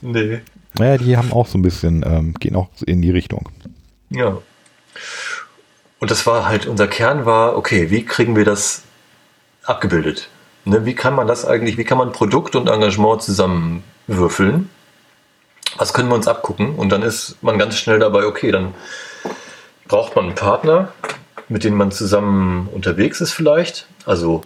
Nee. 0.00 0.40
Naja, 0.78 0.98
die 0.98 1.16
haben 1.16 1.32
auch 1.32 1.46
so 1.46 1.58
ein 1.58 1.62
bisschen, 1.62 2.04
ähm, 2.06 2.34
gehen 2.34 2.56
auch 2.56 2.68
in 2.86 3.00
die 3.02 3.10
Richtung. 3.10 3.48
Ja. 4.10 4.38
Und 6.00 6.10
das 6.10 6.26
war 6.26 6.46
halt, 6.46 6.66
unser 6.66 6.86
Kern 6.86 7.24
war, 7.24 7.56
okay, 7.56 7.90
wie 7.90 8.04
kriegen 8.04 8.36
wir 8.36 8.44
das 8.44 8.82
abgebildet. 9.64 10.28
Ne, 10.66 10.86
wie 10.86 10.94
kann 10.94 11.14
man 11.14 11.26
das 11.26 11.44
eigentlich, 11.44 11.76
wie 11.76 11.84
kann 11.84 11.98
man 11.98 12.12
Produkt 12.12 12.56
und 12.56 12.68
Engagement 12.68 13.22
zusammenwürfeln? 13.22 14.70
Was 15.76 15.92
können 15.92 16.08
wir 16.08 16.14
uns 16.14 16.28
abgucken? 16.28 16.74
Und 16.74 16.90
dann 16.90 17.02
ist 17.02 17.42
man 17.42 17.58
ganz 17.58 17.76
schnell 17.76 17.98
dabei, 17.98 18.24
okay, 18.24 18.50
dann 18.50 18.74
braucht 19.88 20.16
man 20.16 20.26
einen 20.26 20.34
Partner, 20.34 20.92
mit 21.48 21.64
dem 21.64 21.74
man 21.74 21.90
zusammen 21.90 22.68
unterwegs 22.72 23.20
ist 23.20 23.32
vielleicht. 23.32 23.86
Also 24.06 24.42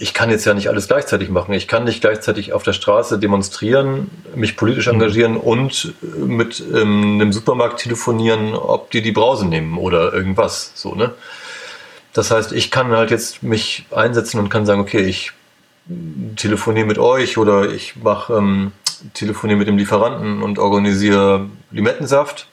ich 0.00 0.14
kann 0.14 0.30
jetzt 0.30 0.44
ja 0.44 0.54
nicht 0.54 0.68
alles 0.68 0.86
gleichzeitig 0.86 1.28
machen. 1.28 1.52
Ich 1.54 1.66
kann 1.66 1.82
nicht 1.82 2.00
gleichzeitig 2.00 2.52
auf 2.52 2.62
der 2.62 2.72
Straße 2.72 3.18
demonstrieren, 3.18 4.10
mich 4.36 4.56
politisch 4.56 4.86
mhm. 4.86 4.94
engagieren 4.94 5.36
und 5.36 5.92
mit 6.16 6.60
ähm, 6.60 7.14
einem 7.14 7.32
Supermarkt 7.32 7.80
telefonieren, 7.80 8.54
ob 8.54 8.92
die 8.92 9.02
die 9.02 9.10
Brause 9.10 9.46
nehmen 9.46 9.76
oder 9.76 10.12
irgendwas. 10.14 10.70
So, 10.76 10.94
ne? 10.94 11.14
Das 12.12 12.30
heißt, 12.30 12.52
ich 12.52 12.70
kann 12.70 12.92
halt 12.92 13.10
jetzt 13.10 13.42
mich 13.42 13.86
einsetzen 13.90 14.38
und 14.38 14.48
kann 14.50 14.66
sagen, 14.66 14.80
okay, 14.80 15.02
ich 15.02 15.32
telefoniere 16.36 16.86
mit 16.86 16.98
euch 16.98 17.36
oder 17.36 17.68
ich 17.68 17.96
mache 17.96 18.34
ähm, 18.34 18.72
telefoniere 19.14 19.58
mit 19.58 19.66
dem 19.66 19.78
Lieferanten 19.78 20.42
und 20.42 20.60
organisiere 20.60 21.48
Limettensaft. 21.72 22.46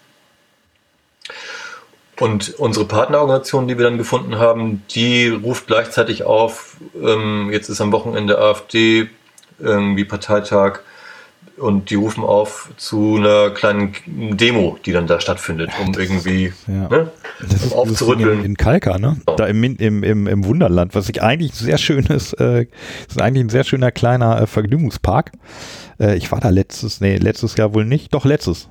Und 2.20 2.56
unsere 2.58 2.86
Partnerorganisation, 2.86 3.68
die 3.68 3.78
wir 3.78 3.86
dann 3.86 3.98
gefunden 3.98 4.38
haben, 4.38 4.84
die 4.92 5.28
ruft 5.28 5.68
gleichzeitig 5.68 6.24
auf, 6.24 6.78
ähm, 7.02 7.50
jetzt 7.52 7.70
ist 7.70 7.82
am 7.82 7.92
Wochenende 7.92 8.38
AfD 8.40 9.10
irgendwie 9.60 10.06
Parteitag, 10.06 10.80
und 11.58 11.90
die 11.90 11.96
rufen 11.96 12.24
auf 12.24 12.70
zu 12.78 13.16
einer 13.16 13.50
kleinen 13.52 13.94
Demo, 14.06 14.78
die 14.86 14.92
dann 14.92 15.08
da 15.08 15.20
stattfindet, 15.20 15.72
um 15.82 15.94
irgendwie 15.94 16.54
ja. 16.68 16.90
ne, 16.90 17.12
das 17.40 17.72
um 17.72 17.74
aufzurütteln. 17.74 18.40
In, 18.40 18.46
in 18.46 18.58
Kalka, 18.58 18.98
ne? 18.98 19.18
Da 19.38 19.46
im, 19.46 19.64
im, 19.64 20.04
im, 20.04 20.28
im 20.28 20.46
Wunderland, 20.46 20.96
was 20.96 21.08
ich 21.10 21.22
eigentlich 21.22 21.54
sehr 21.54 21.78
schön 21.78 22.06
ist, 22.08 22.34
äh, 22.34 22.68
ist 23.08 23.22
eigentlich 23.22 23.46
ein 23.46 23.50
sehr 23.50 23.64
schöner 23.64 23.92
kleiner 23.92 24.42
äh, 24.42 24.48
Vergnügungspark. 24.48 25.32
Äh, 26.00 26.16
ich 26.18 26.32
war 26.32 26.42
da 26.42 26.50
letztes, 26.50 27.00
nee, 27.00 27.18
letztes 27.18 27.56
Jahr 27.56 27.74
wohl 27.74 27.86
nicht, 27.86 28.14
doch 28.14 28.26
letztes. 28.26 28.70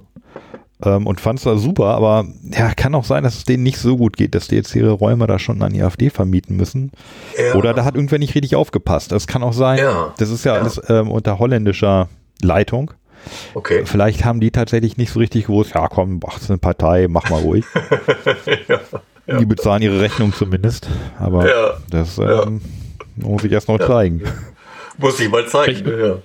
Ähm, 0.85 1.07
und 1.07 1.21
fand 1.21 1.39
es 1.39 1.45
da 1.45 1.57
super, 1.57 1.95
aber 1.95 2.27
ja, 2.51 2.75
kann 2.75 2.95
auch 2.95 3.05
sein, 3.05 3.25
dass 3.25 3.37
es 3.37 3.45
denen 3.45 3.63
nicht 3.63 3.79
so 3.79 3.97
gut 3.97 4.17
geht, 4.17 4.35
dass 4.35 4.49
die 4.49 4.57
jetzt 4.57 4.75
ihre 4.75 4.91
Räume 4.91 5.27
da 5.27 5.39
schon 5.39 5.63
an 5.63 5.73
die 5.73 5.83
AfD 5.83 6.11
vermieten 6.11 6.57
müssen. 6.57 6.93
Ja. 7.39 7.55
Oder 7.55 7.75
da 7.75 7.85
hat 7.85 7.95
irgendwer 7.95 8.19
nicht 8.19 8.35
richtig 8.35 8.57
aufgepasst. 8.57 9.13
Das 9.13 9.27
kann 9.27 9.43
auch 9.43 9.53
sein. 9.53 9.79
Ja. 9.79 10.13
Das 10.19 10.31
ist 10.31 10.45
ja, 10.45 10.55
ja. 10.55 10.61
alles 10.61 10.81
ähm, 10.89 11.11
unter 11.11 11.39
holländischer 11.39 12.09
Leitung. 12.43 12.93
Okay. 13.55 13.87
Vielleicht 13.87 14.25
haben 14.25 14.41
die 14.41 14.51
tatsächlich 14.51 14.97
nicht 14.97 15.13
so 15.13 15.19
richtig 15.19 15.47
gewusst, 15.47 15.75
ja 15.75 15.89
komm, 15.89 16.21
ach, 16.27 16.35
das 16.35 16.43
ist 16.43 16.51
eine 16.51 16.59
Partei, 16.59 17.07
mach 17.09 17.31
mal 17.31 17.41
ruhig. 17.41 17.65
ja. 19.27 19.39
Die 19.39 19.47
bezahlen 19.47 19.81
ihre 19.83 20.01
Rechnung 20.01 20.35
zumindest. 20.35 20.89
Aber 21.19 21.49
ja, 21.49 21.79
das 21.89 22.19
ähm, 22.19 22.61
muss 23.17 23.45
ich 23.45 23.53
erst 23.53 23.69
noch 23.69 23.79
zeigen. 23.79 24.23
Muss 24.99 25.19
ich 25.19 25.31
mal 25.31 25.47
zeigen, 25.47 25.85
Welch, 25.87 26.07
ja. 26.07 26.17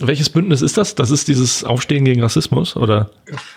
Welches 0.00 0.30
Bündnis 0.30 0.62
ist 0.62 0.78
das? 0.78 0.94
Das 0.94 1.10
ist 1.10 1.28
dieses 1.28 1.62
Aufstehen 1.62 2.06
gegen 2.06 2.22
Rassismus, 2.22 2.74
oder? 2.74 3.10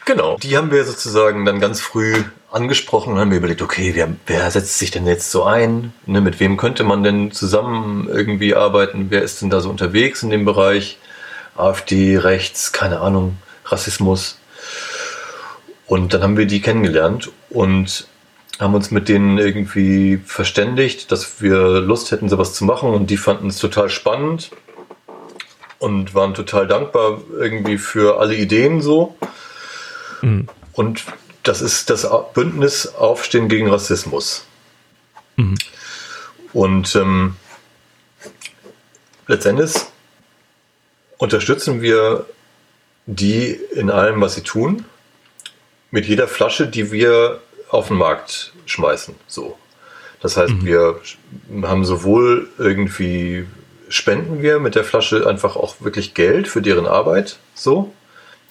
Genau. 0.06 0.38
Die 0.38 0.58
haben 0.58 0.72
wir 0.72 0.84
sozusagen 0.84 1.46
dann 1.46 1.62
ganz 1.62 1.80
früh 1.80 2.16
angesprochen 2.52 3.14
und 3.14 3.20
haben 3.20 3.30
mir 3.30 3.38
überlegt, 3.38 3.62
okay, 3.62 3.92
wer, 3.96 4.10
wer 4.28 4.52
setzt 4.52 4.78
sich 4.78 4.92
denn 4.92 5.08
jetzt 5.08 5.32
so 5.32 5.44
ein? 5.44 5.94
Ne, 6.06 6.20
mit 6.20 6.42
wem 6.42 6.58
könnte 6.58 6.84
man 6.84 7.02
denn 7.04 7.32
zusammen 7.32 8.10
irgendwie 8.12 8.56
arbeiten? 8.56 9.08
Wer 9.10 9.24
ist 9.24 9.42
denn 9.42 9.50
da 9.50 9.62
so 9.62 9.70
unterwegs 9.70 10.22
in 10.22 10.30
dem 10.30 10.44
Bereich? 10.44 10.98
AfD, 11.56 12.18
rechts, 12.18 12.74
keine 12.74 13.00
Ahnung, 13.00 13.38
Rassismus. 13.66 14.38
Und 15.88 16.14
dann 16.14 16.24
haben 16.24 16.38
wir 16.38 16.46
die 16.46 16.62
kennengelernt 16.62 17.32
und 17.50 18.08
haben 18.60 18.74
uns 18.74 18.92
mit 18.92 19.08
denen 19.08 19.38
irgendwie 19.38 20.20
verständigt, 20.26 21.12
dass 21.12 21.42
wir 21.42 21.80
Lust 21.80 22.12
hätten, 22.12 22.30
sowas 22.30 22.54
zu 22.54 22.66
machen. 22.66 22.90
Und 22.90 23.10
die 23.10 23.18
fanden 23.18 23.48
es 23.48 23.60
total 23.60 23.90
spannend 23.90 24.52
und 25.84 26.16
waren 26.16 26.34
total 26.34 26.66
dankbar 26.66 27.22
irgendwie 27.38 27.78
für 27.78 28.18
alle 28.18 28.36
Ideen 28.36 28.82
so. 28.82 29.18
Mhm. 30.22 30.48
Und 30.72 31.04
das 31.44 31.62
ist 31.62 31.90
das 31.90 32.08
Bündnis 32.34 32.88
Aufstehen 32.88 33.50
gegen 33.50 33.70
Rassismus. 33.70 34.46
Mhm. 35.36 35.56
Und 36.54 36.96
ähm, 36.96 37.36
letztendlich 39.28 39.74
unterstützen 41.18 41.82
wir 41.82 42.28
die 43.06 43.50
in 43.76 43.90
allem, 43.90 44.22
was 44.22 44.36
sie 44.36 44.44
tun, 44.44 44.86
mit 45.92 46.06
jeder 46.06 46.30
Flasche, 46.30 46.66
die 46.66 46.94
wir 46.94 47.42
auf 47.68 47.90
den 47.90 47.98
Markt 47.98 48.54
schmeißen. 48.68 49.16
So. 49.28 49.58
Das 50.22 50.38
heißt, 50.38 50.54
mhm. 50.54 50.66
wir 50.66 51.02
haben 51.64 51.84
sowohl 51.84 52.50
irgendwie 52.58 53.46
spenden 53.94 54.42
wir 54.42 54.60
mit 54.60 54.74
der 54.74 54.84
Flasche 54.84 55.28
einfach 55.28 55.56
auch 55.56 55.76
wirklich 55.80 56.16
Geld 56.16 56.48
für 56.48 56.62
deren 56.62 56.88
Arbeit, 56.88 57.38
so, 57.54 57.94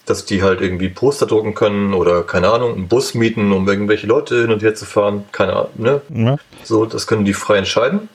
dass 0.05 0.25
die 0.25 0.41
halt 0.41 0.61
irgendwie 0.61 0.87
Poster 0.87 1.25
drucken 1.25 1.53
können 1.53 1.93
oder 1.93 2.23
keine 2.23 2.49
Ahnung, 2.49 2.75
einen 2.75 2.87
Bus 2.87 3.13
mieten, 3.13 3.51
um 3.51 3.67
irgendwelche 3.67 4.07
Leute 4.07 4.41
hin 4.41 4.51
und 4.51 4.63
her 4.63 4.73
zu 4.73 4.85
fahren, 4.85 5.25
keine 5.33 5.53
Ahnung, 5.53 5.71
ne? 5.75 6.01
Ja. 6.09 6.37
So, 6.63 6.85
das 6.85 7.07
können 7.07 7.25
die 7.25 7.33
frei 7.33 7.57
entscheiden. 7.57 8.07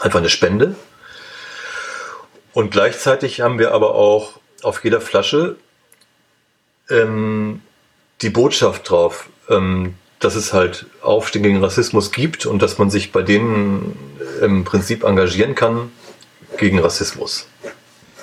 Einfach 0.00 0.20
eine 0.20 0.28
Spende. 0.28 0.76
Und 2.52 2.70
gleichzeitig 2.70 3.40
haben 3.40 3.58
wir 3.58 3.72
aber 3.72 3.94
auch 3.94 4.38
auf 4.62 4.84
jeder 4.84 5.00
Flasche 5.00 5.56
ähm, 6.90 7.60
die 8.22 8.30
Botschaft 8.30 8.88
drauf, 8.88 9.28
ähm, 9.50 9.94
dass 10.26 10.34
es 10.34 10.52
halt 10.52 10.86
Aufstehen 11.02 11.44
gegen 11.44 11.62
Rassismus 11.62 12.10
gibt 12.10 12.46
und 12.46 12.60
dass 12.60 12.78
man 12.78 12.90
sich 12.90 13.12
bei 13.12 13.22
denen 13.22 13.96
im 14.42 14.64
Prinzip 14.64 15.04
engagieren 15.04 15.54
kann 15.54 15.90
gegen 16.58 16.80
Rassismus. 16.80 17.46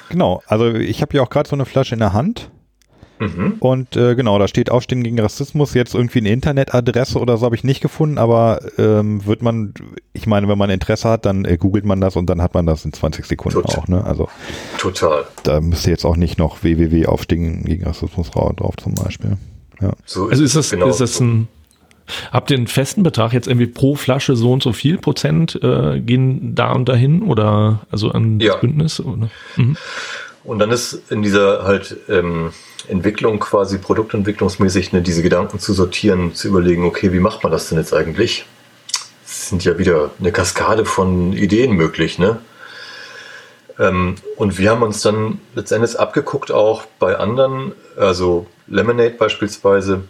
Genau, 0.09 0.43
also 0.45 0.73
ich 0.73 1.01
habe 1.01 1.15
ja 1.15 1.23
auch 1.23 1.29
gerade 1.29 1.47
so 1.47 1.55
eine 1.55 1.63
Flasche 1.63 1.95
in 1.95 1.99
der 1.99 2.11
Hand. 2.11 2.49
Mhm. 3.19 3.55
Und 3.59 3.95
äh, 3.95 4.15
genau, 4.15 4.37
da 4.37 4.49
steht 4.49 4.69
Aufstehen 4.69 5.01
gegen 5.01 5.17
Rassismus. 5.17 5.73
Jetzt 5.75 5.95
irgendwie 5.95 6.19
eine 6.19 6.31
Internetadresse 6.31 7.17
oder 7.19 7.37
so 7.37 7.45
habe 7.45 7.55
ich 7.55 7.63
nicht 7.63 7.79
gefunden, 7.79 8.17
aber 8.17 8.59
ähm, 8.77 9.25
wird 9.25 9.41
man, 9.41 9.73
ich 10.11 10.27
meine, 10.27 10.49
wenn 10.49 10.57
man 10.57 10.69
Interesse 10.69 11.07
hat, 11.07 11.25
dann 11.25 11.45
äh, 11.45 11.55
googelt 11.55 11.85
man 11.85 12.01
das 12.01 12.17
und 12.17 12.29
dann 12.29 12.41
hat 12.41 12.53
man 12.53 12.65
das 12.65 12.83
in 12.83 12.91
20 12.91 13.25
Sekunden 13.25 13.61
Total. 13.61 13.79
auch. 13.79 13.87
Ne? 13.87 14.03
Also 14.03 14.27
Total. 14.77 15.23
Da 15.43 15.61
müsste 15.61 15.89
jetzt 15.89 16.03
auch 16.03 16.17
nicht 16.17 16.37
noch 16.37 16.63
www 16.63 17.05
Aufstehen 17.05 17.63
gegen 17.63 17.85
Rassismus 17.85 18.29
drauf 18.29 18.75
zum 18.75 18.93
Beispiel. 18.93 19.37
Ja. 19.79 19.93
So 20.05 20.27
also 20.27 20.43
ist 20.43 20.57
das, 20.57 20.69
genau 20.69 20.87
ist 20.87 20.99
das 20.99 21.21
ein 21.21 21.47
Habt 22.31 22.51
ihr 22.51 22.57
einen 22.57 22.67
festen 22.67 23.03
Betrag 23.03 23.33
jetzt 23.33 23.47
irgendwie 23.47 23.67
pro 23.67 23.95
Flasche 23.95 24.35
so 24.35 24.51
und 24.51 24.63
so 24.63 24.73
viel 24.73 24.97
Prozent 24.97 25.59
äh, 25.61 25.99
gehen 25.99 26.55
da 26.55 26.71
und 26.71 26.89
dahin 26.89 27.23
oder 27.23 27.81
also 27.91 28.11
an 28.11 28.39
ja. 28.39 28.53
das 28.53 28.61
Bündnis? 28.61 28.99
Oder? 28.99 29.29
Mhm. 29.55 29.77
Und 30.43 30.59
dann 30.59 30.71
ist 30.71 31.09
in 31.09 31.21
dieser 31.21 31.63
halt 31.63 31.95
ähm, 32.09 32.51
Entwicklung 32.87 33.39
quasi 33.39 33.77
produktentwicklungsmäßig 33.77 34.91
ne, 34.91 35.01
diese 35.01 35.23
Gedanken 35.23 35.59
zu 35.59 35.73
sortieren, 35.73 36.33
zu 36.33 36.49
überlegen, 36.49 36.85
okay, 36.85 37.13
wie 37.13 37.19
macht 37.19 37.43
man 37.43 37.51
das 37.51 37.69
denn 37.69 37.77
jetzt 37.77 37.93
eigentlich? 37.93 38.45
Es 39.25 39.49
sind 39.49 39.63
ja 39.63 39.77
wieder 39.77 40.11
eine 40.19 40.31
Kaskade 40.31 40.85
von 40.85 41.33
Ideen 41.33 41.73
möglich, 41.73 42.19
ne? 42.19 42.39
Ähm, 43.79 44.15
und 44.37 44.59
wir 44.59 44.69
haben 44.69 44.83
uns 44.83 45.01
dann 45.01 45.39
letztendlich 45.55 45.99
abgeguckt 45.99 46.51
auch 46.51 46.85
bei 46.99 47.17
anderen, 47.17 47.71
also 47.97 48.45
Lemonade 48.67 49.15
beispielsweise, 49.17 50.03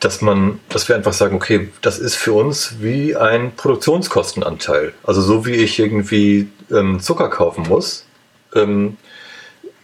dass 0.00 0.20
man, 0.22 0.60
dass 0.68 0.88
wir 0.88 0.96
einfach 0.96 1.12
sagen, 1.12 1.34
okay, 1.34 1.68
das 1.82 1.98
ist 1.98 2.14
für 2.14 2.32
uns 2.32 2.76
wie 2.80 3.16
ein 3.16 3.54
Produktionskostenanteil. 3.56 4.94
Also 5.02 5.20
so 5.20 5.44
wie 5.44 5.52
ich 5.52 5.78
irgendwie 5.78 6.48
ähm, 6.70 7.00
Zucker 7.00 7.28
kaufen 7.28 7.64
muss, 7.68 8.06
ähm, 8.54 8.96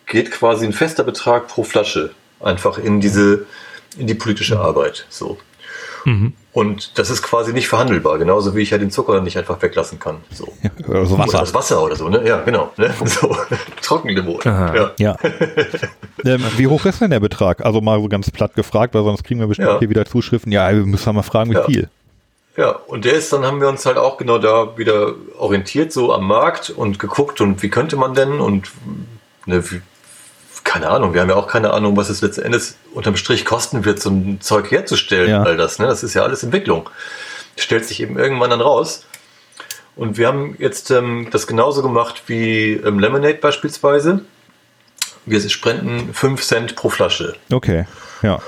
geht 0.06 0.30
quasi 0.30 0.66
ein 0.66 0.72
fester 0.72 1.04
Betrag 1.04 1.48
pro 1.48 1.64
Flasche 1.64 2.10
einfach 2.40 2.78
in 2.78 3.00
diese, 3.00 3.46
in 3.98 4.06
die 4.06 4.14
politische 4.14 4.58
Arbeit. 4.58 5.06
So. 5.08 5.38
Mhm. 6.04 6.32
Und 6.56 6.98
das 6.98 7.10
ist 7.10 7.22
quasi 7.22 7.52
nicht 7.52 7.68
verhandelbar, 7.68 8.16
genauso 8.16 8.56
wie 8.56 8.62
ich 8.62 8.70
ja 8.70 8.78
den 8.78 8.90
Zucker 8.90 9.20
nicht 9.20 9.36
einfach 9.36 9.60
weglassen 9.60 9.98
kann. 9.98 10.22
So. 10.32 10.48
Ja, 10.62 10.70
oder 10.88 11.04
so 11.04 11.18
Wasser. 11.18 11.28
Oder 11.28 11.40
das 11.40 11.52
Wasser 11.52 11.82
oder 11.82 11.96
so, 11.96 12.08
ne? 12.08 12.26
Ja, 12.26 12.40
genau. 12.40 12.72
Ne? 12.78 12.94
So. 13.04 13.36
Trockenlimon. 13.82 14.40
Ja. 14.42 14.90
ja. 14.98 15.16
ähm, 16.24 16.42
wie 16.56 16.66
hoch 16.66 16.86
ist 16.86 17.02
denn 17.02 17.10
der 17.10 17.20
Betrag? 17.20 17.62
Also 17.62 17.82
mal 17.82 18.00
so 18.00 18.08
ganz 18.08 18.30
platt 18.30 18.54
gefragt, 18.54 18.94
weil 18.94 19.04
sonst 19.04 19.22
kriegen 19.22 19.38
wir 19.38 19.48
bestimmt 19.48 19.68
ja. 19.68 19.78
hier 19.80 19.90
wieder 19.90 20.06
Zuschriften. 20.06 20.50
Ja, 20.50 20.70
wir 20.70 20.86
müssen 20.86 21.14
mal 21.14 21.20
fragen, 21.20 21.50
wie 21.50 21.62
viel. 21.66 21.90
Ja, 22.56 22.70
und 22.70 23.04
der 23.04 23.12
ist, 23.12 23.30
dann 23.34 23.44
haben 23.44 23.60
wir 23.60 23.68
uns 23.68 23.84
halt 23.84 23.98
auch 23.98 24.16
genau 24.16 24.38
da 24.38 24.78
wieder 24.78 25.12
orientiert, 25.36 25.92
so 25.92 26.14
am 26.14 26.26
Markt 26.26 26.70
und 26.70 26.98
geguckt 26.98 27.42
und 27.42 27.62
wie 27.62 27.68
könnte 27.68 27.96
man 27.96 28.14
denn 28.14 28.40
und 28.40 28.72
ne, 29.44 29.62
wie, 29.70 29.82
keine 30.76 30.90
Ahnung, 30.90 31.14
wir 31.14 31.22
haben 31.22 31.30
ja 31.30 31.36
auch 31.36 31.46
keine 31.46 31.72
Ahnung, 31.72 31.96
was 31.96 32.10
es 32.10 32.20
letztendlich 32.20 32.74
unterm 32.92 33.16
Strich 33.16 33.46
kosten 33.46 33.86
wird, 33.86 33.98
so 33.98 34.10
ein 34.10 34.42
Zeug 34.42 34.70
herzustellen, 34.70 35.30
ja. 35.30 35.42
all 35.42 35.56
das. 35.56 35.78
Ne? 35.78 35.86
Das 35.86 36.02
ist 36.02 36.12
ja 36.12 36.22
alles 36.22 36.42
Entwicklung. 36.42 36.90
Stellt 37.56 37.86
sich 37.86 38.02
eben 38.02 38.18
irgendwann 38.18 38.50
dann 38.50 38.60
raus. 38.60 39.06
Und 39.94 40.18
wir 40.18 40.26
haben 40.26 40.54
jetzt 40.58 40.90
ähm, 40.90 41.28
das 41.30 41.46
genauso 41.46 41.80
gemacht 41.80 42.24
wie 42.26 42.72
ähm, 42.72 42.98
Lemonade 42.98 43.38
beispielsweise. 43.38 44.20
Wir 45.24 45.40
spenden 45.48 46.12
5 46.12 46.42
Cent 46.42 46.76
pro 46.76 46.90
Flasche. 46.90 47.36
Okay, 47.50 47.86
ja. 48.20 48.38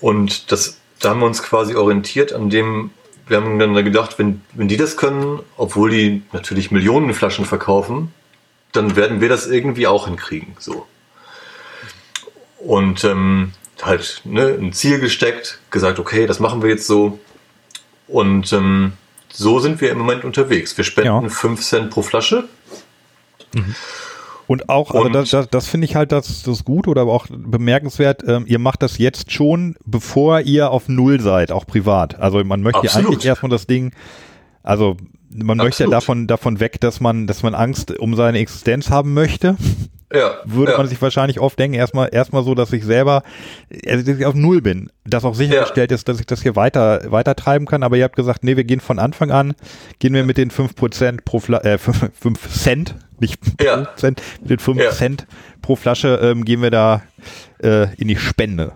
Und 0.00 0.50
das, 0.50 0.78
da 1.00 1.10
haben 1.10 1.20
wir 1.20 1.26
uns 1.26 1.42
quasi 1.42 1.74
orientiert 1.74 2.32
an 2.32 2.48
dem, 2.48 2.92
wir 3.26 3.36
haben 3.36 3.58
dann 3.58 3.74
gedacht, 3.84 4.18
wenn, 4.18 4.40
wenn 4.54 4.68
die 4.68 4.78
das 4.78 4.96
können, 4.96 5.40
obwohl 5.58 5.90
die 5.90 6.22
natürlich 6.32 6.70
Millionen 6.70 7.12
Flaschen 7.12 7.44
verkaufen, 7.44 8.14
dann 8.72 8.96
werden 8.96 9.20
wir 9.20 9.28
das 9.28 9.46
irgendwie 9.46 9.86
auch 9.86 10.06
hinkriegen. 10.06 10.56
So 10.58 10.86
und 12.58 13.04
ähm, 13.04 13.52
halt 13.82 14.22
ne, 14.24 14.56
ein 14.60 14.72
Ziel 14.72 14.98
gesteckt, 14.98 15.60
gesagt, 15.70 15.98
okay, 15.98 16.26
das 16.26 16.40
machen 16.40 16.62
wir 16.62 16.70
jetzt 16.70 16.86
so. 16.86 17.18
Und 18.06 18.52
ähm, 18.52 18.92
so 19.32 19.60
sind 19.60 19.80
wir 19.80 19.90
im 19.90 19.98
Moment 19.98 20.24
unterwegs. 20.24 20.76
Wir 20.76 20.84
spenden 20.84 21.24
ja. 21.24 21.28
5 21.28 21.60
Cent 21.60 21.90
pro 21.90 22.02
Flasche. 22.02 22.48
Mhm. 23.54 23.74
Und 24.46 24.70
auch, 24.70 24.94
also 24.94 25.10
das, 25.10 25.28
das, 25.28 25.50
das 25.50 25.68
finde 25.68 25.84
ich 25.84 25.94
halt 25.94 26.10
das, 26.10 26.42
das 26.42 26.64
gut 26.64 26.88
oder 26.88 27.02
auch 27.02 27.26
bemerkenswert, 27.28 28.24
ähm, 28.26 28.44
ihr 28.46 28.58
macht 28.58 28.82
das 28.82 28.96
jetzt 28.96 29.30
schon, 29.30 29.76
bevor 29.84 30.40
ihr 30.40 30.70
auf 30.70 30.88
Null 30.88 31.20
seid, 31.20 31.52
auch 31.52 31.66
privat. 31.66 32.18
Also 32.18 32.42
man 32.42 32.62
möchte 32.62 32.86
ja 32.86 32.94
eigentlich 32.94 33.26
erstmal 33.26 33.50
das 33.50 33.66
Ding, 33.66 33.92
also 34.62 34.96
man 35.30 35.60
Absolut. 35.60 35.64
möchte 35.64 35.84
ja 35.84 35.90
davon, 35.90 36.26
davon 36.26 36.60
weg, 36.60 36.80
dass 36.80 36.98
man, 37.00 37.26
dass 37.26 37.42
man 37.42 37.54
Angst 37.54 37.98
um 37.98 38.14
seine 38.14 38.38
Existenz 38.38 38.88
haben 38.88 39.12
möchte 39.12 39.58
ja, 40.12 40.38
würde 40.44 40.72
ja. 40.72 40.78
man 40.78 40.86
sich 40.86 41.00
wahrscheinlich 41.02 41.40
oft 41.40 41.58
denken, 41.58 41.74
erstmal 41.76 42.08
erstmal 42.12 42.42
so, 42.42 42.54
dass 42.54 42.72
ich 42.72 42.84
selber 42.84 43.22
also 43.86 44.04
dass 44.04 44.18
ich 44.18 44.26
auf 44.26 44.34
Null 44.34 44.62
bin, 44.62 44.90
dass 45.04 45.24
auch 45.24 45.34
sichergestellt 45.34 45.90
ja. 45.90 45.94
ist, 45.94 46.08
dass 46.08 46.20
ich 46.20 46.26
das 46.26 46.42
hier 46.42 46.56
weiter 46.56 47.02
weiter 47.10 47.36
treiben 47.36 47.66
kann, 47.66 47.82
aber 47.82 47.96
ihr 47.96 48.04
habt 48.04 48.16
gesagt, 48.16 48.44
nee, 48.44 48.56
wir 48.56 48.64
gehen 48.64 48.80
von 48.80 48.98
Anfang 48.98 49.30
an, 49.30 49.54
gehen 49.98 50.14
wir 50.14 50.24
mit 50.24 50.38
den 50.38 50.50
5% 50.50 51.20
pro 51.24 51.40
Fla 51.40 51.58
äh, 51.58 51.78
5 51.78 52.10
Cent, 52.50 52.94
nicht 53.18 53.40
ja. 53.60 53.94
Cent, 53.96 54.22
mit 54.40 54.50
den 54.50 54.58
5 54.58 54.90
Cent 54.90 55.26
pro 55.62 55.76
Flasche 55.76 56.18
ähm, 56.22 56.44
gehen 56.44 56.62
wir 56.62 56.70
da 56.70 57.02
äh, 57.62 57.94
in 57.96 58.08
die 58.08 58.16
Spende. 58.16 58.72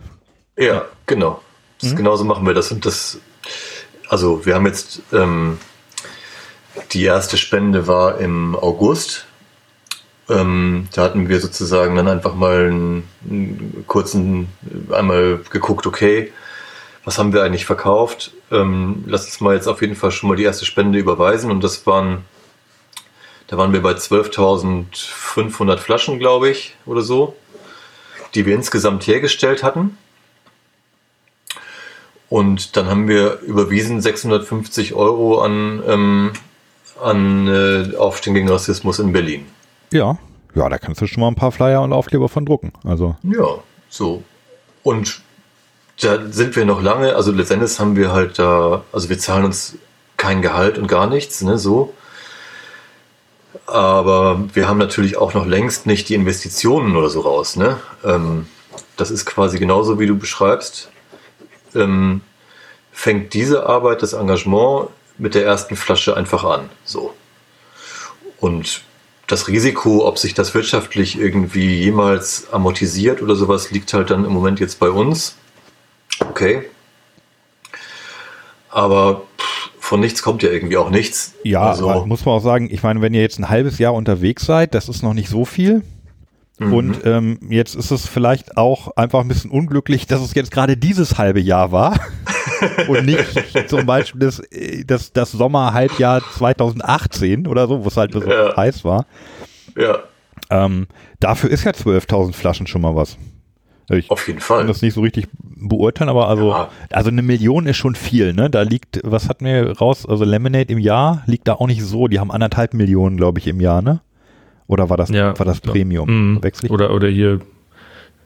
Ja, 0.56 0.84
genau. 1.06 1.40
Das, 1.80 1.92
mhm. 1.92 1.96
Genauso 1.96 2.24
machen 2.24 2.46
wir 2.46 2.54
das 2.54 2.70
und 2.72 2.84
das 2.84 3.18
also 4.08 4.44
wir 4.44 4.54
haben 4.54 4.66
jetzt 4.66 5.00
ähm, 5.12 5.58
die 6.92 7.04
erste 7.04 7.38
Spende 7.38 7.86
war 7.86 8.18
im 8.18 8.54
August 8.54 9.26
ähm, 10.28 10.88
da 10.94 11.02
hatten 11.02 11.28
wir 11.28 11.40
sozusagen 11.40 11.96
dann 11.96 12.08
einfach 12.08 12.34
mal 12.34 12.66
einen, 12.66 13.08
einen, 13.28 13.84
kurzen, 13.86 14.48
einmal 14.90 15.40
geguckt, 15.50 15.86
okay, 15.86 16.32
was 17.04 17.18
haben 17.18 17.32
wir 17.32 17.42
eigentlich 17.42 17.66
verkauft? 17.66 18.32
Ähm, 18.50 19.04
lass 19.06 19.24
uns 19.26 19.40
mal 19.40 19.54
jetzt 19.54 19.66
auf 19.66 19.80
jeden 19.80 19.96
Fall 19.96 20.12
schon 20.12 20.28
mal 20.28 20.36
die 20.36 20.44
erste 20.44 20.64
Spende 20.64 20.98
überweisen 20.98 21.50
und 21.50 21.64
das 21.64 21.86
waren, 21.86 22.24
da 23.48 23.56
waren 23.58 23.72
wir 23.72 23.82
bei 23.82 23.92
12.500 23.92 25.78
Flaschen, 25.78 26.18
glaube 26.18 26.50
ich, 26.50 26.76
oder 26.86 27.02
so, 27.02 27.36
die 28.34 28.46
wir 28.46 28.54
insgesamt 28.54 29.06
hergestellt 29.06 29.62
hatten. 29.62 29.98
Und 32.28 32.76
dann 32.78 32.86
haben 32.86 33.08
wir 33.08 33.40
überwiesen 33.40 34.00
650 34.00 34.94
Euro 34.94 35.42
an, 35.42 35.82
ähm, 35.86 36.32
an 37.02 37.46
äh, 37.46 37.96
Aufstehen 37.96 38.32
gegen 38.32 38.48
Rassismus 38.48 39.00
in 39.00 39.12
Berlin. 39.12 39.44
Ja, 39.92 40.18
ja, 40.54 40.68
da 40.68 40.78
kannst 40.78 41.00
du 41.00 41.06
schon 41.06 41.20
mal 41.20 41.28
ein 41.28 41.34
paar 41.34 41.52
Flyer 41.52 41.82
und 41.82 41.92
Aufkleber 41.92 42.28
von 42.28 42.44
drucken. 42.44 42.72
Also. 42.84 43.16
Ja, 43.22 43.58
so. 43.88 44.22
Und 44.82 45.22
da 46.00 46.18
sind 46.30 46.56
wir 46.56 46.64
noch 46.64 46.82
lange, 46.82 47.14
also 47.14 47.32
letztendlich 47.32 47.78
haben 47.78 47.96
wir 47.96 48.12
halt 48.12 48.38
da, 48.38 48.84
also 48.92 49.08
wir 49.08 49.18
zahlen 49.18 49.44
uns 49.44 49.76
kein 50.16 50.42
Gehalt 50.42 50.78
und 50.78 50.88
gar 50.88 51.06
nichts, 51.06 51.42
ne, 51.42 51.58
so. 51.58 51.94
Aber 53.66 54.42
wir 54.54 54.68
haben 54.68 54.78
natürlich 54.78 55.16
auch 55.16 55.34
noch 55.34 55.46
längst 55.46 55.86
nicht 55.86 56.08
die 56.08 56.14
Investitionen 56.14 56.96
oder 56.96 57.08
so 57.08 57.20
raus, 57.20 57.56
ne. 57.56 57.78
Ähm, 58.04 58.46
das 58.96 59.10
ist 59.10 59.26
quasi 59.26 59.58
genauso, 59.58 60.00
wie 60.00 60.06
du 60.06 60.16
beschreibst. 60.16 60.90
Ähm, 61.74 62.22
fängt 62.92 63.32
diese 63.34 63.66
Arbeit, 63.66 64.02
das 64.02 64.12
Engagement 64.12 64.88
mit 65.18 65.34
der 65.34 65.44
ersten 65.44 65.76
Flasche 65.76 66.16
einfach 66.16 66.44
an, 66.44 66.68
so. 66.84 67.14
Und 68.38 68.82
das 69.32 69.48
Risiko, 69.48 70.06
ob 70.06 70.18
sich 70.18 70.34
das 70.34 70.52
wirtschaftlich 70.52 71.18
irgendwie 71.18 71.80
jemals 71.80 72.52
amortisiert 72.52 73.22
oder 73.22 73.34
sowas, 73.34 73.70
liegt 73.70 73.92
halt 73.94 74.10
dann 74.10 74.26
im 74.26 74.32
Moment 74.32 74.60
jetzt 74.60 74.78
bei 74.78 74.90
uns. 74.90 75.36
Okay. 76.20 76.64
Aber 78.68 79.22
von 79.80 80.00
nichts 80.00 80.22
kommt 80.22 80.42
ja 80.42 80.50
irgendwie 80.50 80.76
auch 80.76 80.90
nichts. 80.90 81.32
Ja, 81.44 81.70
also, 81.70 82.04
muss 82.04 82.26
man 82.26 82.34
auch 82.34 82.42
sagen, 82.42 82.68
ich 82.70 82.82
meine, 82.82 83.00
wenn 83.00 83.14
ihr 83.14 83.22
jetzt 83.22 83.38
ein 83.38 83.48
halbes 83.48 83.78
Jahr 83.78 83.94
unterwegs 83.94 84.44
seid, 84.44 84.74
das 84.74 84.90
ist 84.90 85.02
noch 85.02 85.14
nicht 85.14 85.30
so 85.30 85.46
viel. 85.46 85.82
Mhm. 86.58 86.72
Und 86.74 87.06
ähm, 87.06 87.38
jetzt 87.48 87.74
ist 87.74 87.90
es 87.90 88.06
vielleicht 88.06 88.58
auch 88.58 88.96
einfach 88.96 89.20
ein 89.20 89.28
bisschen 89.28 89.50
unglücklich, 89.50 90.06
dass 90.06 90.20
es 90.20 90.34
jetzt 90.34 90.50
gerade 90.50 90.76
dieses 90.76 91.16
halbe 91.16 91.40
Jahr 91.40 91.72
war. 91.72 91.98
Und 92.88 93.04
nicht 93.06 93.68
zum 93.68 93.86
Beispiel 93.86 94.20
das, 94.20 94.42
das, 94.86 95.12
das 95.12 95.32
Sommerhalbjahr 95.32 96.22
2018 96.34 97.46
oder 97.46 97.66
so, 97.68 97.84
wo 97.84 97.88
es 97.88 97.96
halt 97.96 98.12
besonders 98.12 98.50
Ja. 98.50 98.56
heiß 98.56 98.84
war. 98.84 99.06
Ja, 99.76 99.98
Ähm, 100.50 100.86
dafür 101.20 101.50
ist 101.50 101.64
ja 101.64 101.72
12.000 101.72 102.32
Flaschen 102.34 102.66
schon 102.66 102.82
mal 102.82 102.94
was. 102.94 103.16
Ich 103.90 104.10
auf 104.10 104.26
jeden 104.26 104.38
kann 104.38 104.58
Fall. 104.58 104.66
das 104.66 104.80
nicht 104.82 104.94
so 104.94 105.00
richtig 105.00 105.26
beurteilen, 105.40 106.08
aber 106.10 106.28
also, 106.28 106.50
Ja. 106.50 106.68
also 106.92 107.10
eine 107.10 107.22
Million 107.22 107.66
ist 107.66 107.76
schon 107.78 107.94
viel, 107.94 108.32
ne? 108.32 108.48
Da 108.50 108.62
liegt, 108.62 109.00
was 109.04 109.28
hatten 109.28 109.44
wir 109.44 109.76
raus? 109.78 110.06
Also 110.06 110.24
Lemonade 110.24 110.72
im 110.72 110.78
Jahr 110.78 111.22
liegt 111.26 111.48
da 111.48 111.54
auch 111.54 111.66
nicht 111.66 111.82
so. 111.82 112.06
Die 112.08 112.20
haben 112.20 112.30
anderthalb 112.30 112.74
Millionen, 112.74 113.16
glaube 113.16 113.38
ich, 113.38 113.46
im 113.48 113.60
Jahr, 113.60 113.82
ne? 113.82 114.00
Oder 114.66 114.88
war 114.88 114.96
das, 114.96 115.10
Ja, 115.10 115.38
war 115.38 115.44
das 115.46 115.60
Premium? 115.60 116.34
Mhm. 116.34 116.40
Ich? 116.62 116.70
Oder, 116.70 116.94
oder 116.94 117.08
hier 117.08 117.40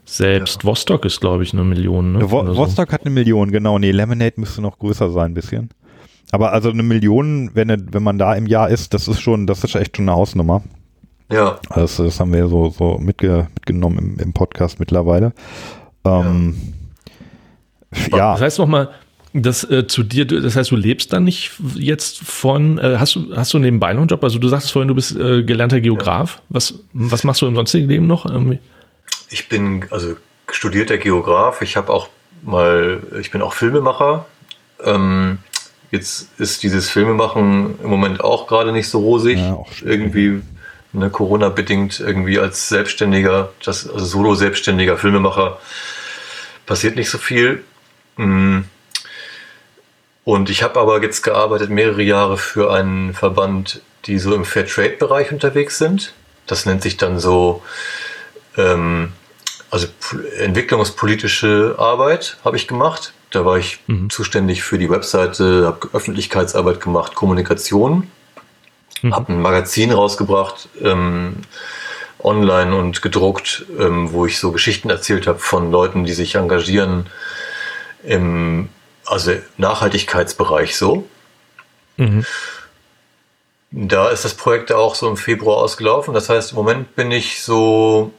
selbst 0.08 0.64
Vostok 0.64 1.04
ist, 1.04 1.20
glaube 1.20 1.42
ich, 1.42 1.52
eine 1.52 1.64
Million. 1.64 2.12
Ne? 2.12 2.30
Wo 2.30 2.44
so. 2.46 2.56
Vostok 2.56 2.92
hat 2.92 3.02
eine 3.02 3.10
Million, 3.10 3.50
genau. 3.50 3.78
Nee, 3.78 3.90
Lemonade 3.90 4.34
müsste 4.36 4.62
noch 4.62 4.78
größer 4.78 5.10
sein, 5.10 5.32
ein 5.32 5.34
bisschen. 5.34 5.68
Aber 6.32 6.52
also 6.52 6.70
eine 6.70 6.82
Million, 6.82 7.50
wenn, 7.54 7.92
wenn 7.92 8.02
man 8.02 8.18
da 8.18 8.34
im 8.34 8.46
Jahr 8.46 8.68
ist, 8.70 8.94
das 8.94 9.08
ist 9.08 9.20
schon, 9.20 9.46
das 9.46 9.62
ist 9.64 9.74
echt 9.74 9.96
schon 9.96 10.08
eine 10.08 10.16
Hausnummer. 10.16 10.62
Ja, 11.30 11.58
Das, 11.74 11.96
das 11.96 12.20
haben 12.20 12.32
wir 12.32 12.46
so, 12.48 12.70
so 12.70 12.98
mitge, 12.98 13.48
mitgenommen 13.54 13.98
im, 13.98 14.18
im 14.20 14.32
Podcast 14.32 14.78
mittlerweile. 14.78 15.32
Ähm, 16.04 16.54
ja. 18.12 18.32
Das 18.32 18.40
heißt 18.42 18.58
nochmal, 18.58 18.90
das 19.32 19.64
äh, 19.70 19.86
zu 19.86 20.02
dir, 20.02 20.24
du- 20.24 20.40
das 20.40 20.56
heißt, 20.56 20.70
du 20.70 20.76
lebst 20.76 21.12
dann 21.12 21.24
nicht 21.24 21.52
jetzt 21.74 22.18
von, 22.20 22.78
äh, 22.78 22.96
hast 22.98 23.16
du, 23.16 23.34
hast 23.36 23.52
du 23.54 23.58
nebenbei 23.58 23.92
noch 23.92 24.02
einen 24.02 24.08
Job? 24.08 24.22
Also 24.24 24.38
du 24.38 24.48
sagst 24.48 24.70
vorhin, 24.72 24.88
du 24.88 24.94
bist 24.94 25.16
äh, 25.16 25.42
gelernter 25.42 25.80
Geograf. 25.80 26.40
Was, 26.48 26.80
was 26.92 27.24
machst 27.24 27.42
du 27.42 27.46
im 27.46 27.54
sonstigen 27.56 27.88
Leben 27.88 28.06
noch? 28.06 28.24
Irgendwie? 28.26 28.58
Ich 29.30 29.48
bin 29.48 29.86
also 29.90 30.16
studierter 30.50 30.98
Geograf. 30.98 31.62
Ich 31.62 31.76
habe 31.76 31.92
auch 31.92 32.08
mal, 32.42 33.02
ich 33.20 33.30
bin 33.30 33.42
auch 33.42 33.52
Filmemacher. 33.52 34.26
Ähm, 34.82 35.38
jetzt 35.90 36.28
ist 36.38 36.62
dieses 36.62 36.90
Filmemachen 36.90 37.78
im 37.82 37.90
Moment 37.90 38.22
auch 38.22 38.46
gerade 38.46 38.72
nicht 38.72 38.88
so 38.88 39.00
rosig. 39.00 39.38
Ja, 39.38 39.64
irgendwie 39.84 40.42
ne, 40.92 41.10
Corona-bedingt 41.10 42.00
irgendwie 42.00 42.38
als 42.38 42.68
Selbstständiger, 42.68 43.52
das, 43.64 43.88
also 43.88 44.04
Solo-Selbstständiger 44.04 44.96
Filmemacher 44.96 45.58
passiert 46.66 46.96
nicht 46.96 47.10
so 47.10 47.18
viel. 47.18 47.64
Mm. 48.16 48.60
Und 50.24 50.50
ich 50.50 50.64
habe 50.64 50.80
aber 50.80 51.00
jetzt 51.02 51.22
gearbeitet 51.22 51.70
mehrere 51.70 52.02
Jahre 52.02 52.36
für 52.36 52.72
einen 52.72 53.14
Verband, 53.14 53.80
die 54.06 54.18
so 54.18 54.34
im 54.34 54.44
Fairtrade-Bereich 54.44 55.30
unterwegs 55.30 55.78
sind. 55.78 56.14
Das 56.46 56.66
nennt 56.66 56.82
sich 56.82 56.96
dann 56.96 57.20
so 57.20 57.62
ähm, 58.56 59.12
also 59.70 59.88
entwicklungspolitische 60.38 61.74
Arbeit 61.78 62.38
habe 62.44 62.56
ich 62.56 62.68
gemacht. 62.68 63.12
Da 63.30 63.44
war 63.44 63.58
ich 63.58 63.80
zuständig 64.08 64.62
für 64.62 64.78
die 64.78 64.88
Webseite, 64.88 65.66
habe 65.66 65.88
Öffentlichkeitsarbeit 65.92 66.80
gemacht, 66.80 67.14
Kommunikation, 67.14 68.10
habe 69.10 69.32
ein 69.32 69.42
Magazin 69.42 69.92
rausgebracht, 69.92 70.68
ähm, 70.82 71.42
online 72.20 72.74
und 72.74 73.02
gedruckt, 73.02 73.66
ähm, 73.78 74.12
wo 74.12 74.26
ich 74.26 74.38
so 74.38 74.52
Geschichten 74.52 74.88
erzählt 74.88 75.26
habe 75.26 75.38
von 75.38 75.70
Leuten, 75.70 76.04
die 76.04 76.14
sich 76.14 76.36
engagieren 76.36 77.06
im 78.04 78.68
also 79.04 79.32
Nachhaltigkeitsbereich 79.56 80.76
so. 80.76 81.08
Da 83.70 84.08
ist 84.10 84.24
das 84.24 84.34
Projekt 84.34 84.72
auch 84.72 84.94
so 84.94 85.08
im 85.08 85.16
Februar 85.16 85.58
ausgelaufen. 85.58 86.14
Das 86.14 86.28
heißt, 86.28 86.52
im 86.52 86.56
Moment 86.56 86.96
bin 86.96 87.10
ich 87.10 87.42
so 87.42 88.12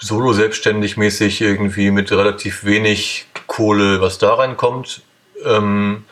solo 0.00 0.32
selbstständig 0.32 0.96
mäßig 0.96 1.40
irgendwie 1.40 1.90
mit 1.90 2.10
relativ 2.10 2.64
wenig 2.64 3.26
Kohle, 3.46 4.00
was 4.00 4.18
da 4.18 4.34
reinkommt. 4.34 5.02
Ähm, 5.44 6.04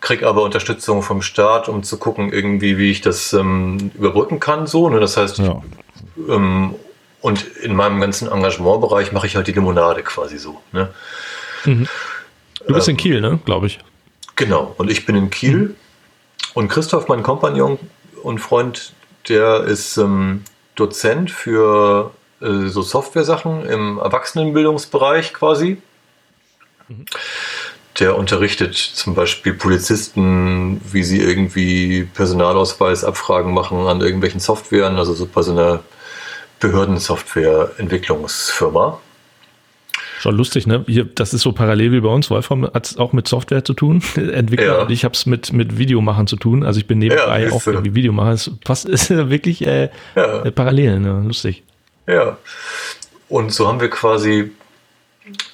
krieg 0.00 0.22
aber 0.22 0.42
Unterstützung 0.42 1.02
vom 1.02 1.22
Staat, 1.22 1.68
um 1.68 1.82
zu 1.82 1.98
gucken, 1.98 2.32
irgendwie, 2.32 2.78
wie 2.78 2.90
ich 2.90 3.00
das 3.00 3.32
ähm, 3.32 3.90
überbrücken 3.94 4.40
kann. 4.40 4.66
So, 4.66 4.88
ne? 4.88 5.00
Das 5.00 5.16
heißt, 5.16 5.38
ja. 5.38 5.62
ähm, 6.28 6.74
und 7.20 7.44
in 7.62 7.74
meinem 7.74 8.00
ganzen 8.00 8.30
Engagementbereich 8.30 9.12
mache 9.12 9.26
ich 9.26 9.36
halt 9.36 9.46
die 9.46 9.52
Limonade 9.52 10.02
quasi 10.02 10.38
so. 10.38 10.60
Ne? 10.72 10.88
Du 11.64 12.74
bist 12.74 12.88
in 12.88 12.96
Kiel, 12.96 13.20
ne? 13.20 13.40
Glaube 13.44 13.66
ich. 13.66 13.78
Genau, 14.36 14.74
und 14.78 14.90
ich 14.90 15.04
bin 15.04 15.16
in 15.16 15.30
Kiel. 15.30 15.74
Und 16.54 16.68
Christoph, 16.68 17.08
mein 17.08 17.22
Kompagnon 17.22 17.78
und 18.22 18.38
Freund, 18.38 18.92
der 19.28 19.64
ist 19.64 19.96
ähm, 19.96 20.44
Dozent 20.76 21.30
für 21.30 22.12
äh, 22.40 22.68
so 22.68 22.82
Software-Sachen 22.82 23.66
im 23.66 23.98
Erwachsenenbildungsbereich 23.98 25.34
quasi. 25.34 25.78
Der 27.98 28.16
unterrichtet 28.16 28.74
zum 28.76 29.14
Beispiel 29.14 29.54
Polizisten, 29.54 30.80
wie 30.92 31.02
sie 31.02 31.20
irgendwie 31.20 32.08
Personalausweisabfragen 32.14 33.52
machen 33.52 33.86
an 33.86 34.00
irgendwelchen 34.00 34.40
Softwaren, 34.40 34.96
also 34.96 35.12
so 35.14 35.26
bei 35.26 35.42
so 35.42 35.52
einer 35.52 35.80
Behördensoftware-Entwicklungsfirma. 36.60 39.00
Schon 40.20 40.36
lustig, 40.36 40.66
ne? 40.66 40.84
Hier, 40.88 41.04
das 41.04 41.32
ist 41.32 41.42
so 41.42 41.52
parallel 41.52 41.92
wie 41.92 42.00
bei 42.00 42.08
uns. 42.08 42.28
Wolfram 42.28 42.64
hat 42.64 42.86
es 42.86 42.96
auch 42.96 43.12
mit 43.12 43.28
Software 43.28 43.64
zu 43.64 43.72
tun, 43.72 44.02
Entwickler. 44.16 44.66
Ja. 44.66 44.82
Und 44.82 44.90
ich 44.90 45.04
habe 45.04 45.14
es 45.14 45.26
mit, 45.26 45.52
mit 45.52 45.78
Videomachen 45.78 46.26
zu 46.26 46.34
tun. 46.36 46.64
Also 46.64 46.80
ich 46.80 46.86
bin 46.88 46.98
nebenbei 46.98 47.44
Ja, 47.44 47.52
auch 47.52 47.64
irgendwie 47.66 47.94
Videomacher. 47.94 48.32
Es 48.32 48.50
passt, 48.64 48.88
ist 48.88 49.10
wirklich 49.10 49.64
äh, 49.66 49.90
Ja. 50.16 50.42
äh, 50.44 50.50
parallel, 50.50 50.98
ne? 51.00 51.22
Lustig. 51.24 51.62
Ja. 52.08 52.38
Und 53.28 53.52
so 53.52 53.68
haben 53.68 53.80
wir 53.80 53.90
quasi, 53.90 54.52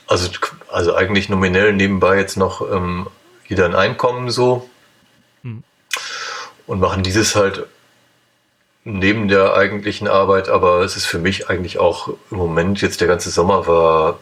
also, 0.06 0.30
also 0.70 0.94
eigentlich 0.94 1.28
nominell 1.28 1.72
nebenbei 1.72 2.16
jetzt 2.18 2.36
noch 2.36 2.60
ähm, 2.72 3.08
jeder 3.48 3.66
ein 3.66 3.74
Einkommen 3.74 4.30
so 4.30 4.70
und 6.66 6.80
machen 6.80 7.02
dieses 7.02 7.34
halt 7.34 7.66
neben 8.84 9.28
der 9.28 9.54
eigentlichen 9.54 10.08
Arbeit, 10.08 10.48
aber 10.48 10.80
es 10.82 10.96
ist 10.96 11.06
für 11.06 11.18
mich 11.18 11.48
eigentlich 11.48 11.78
auch 11.78 12.08
im 12.30 12.36
Moment, 12.36 12.80
jetzt 12.82 13.00
der 13.00 13.08
ganze 13.08 13.30
Sommer 13.30 13.66
war 13.66 14.18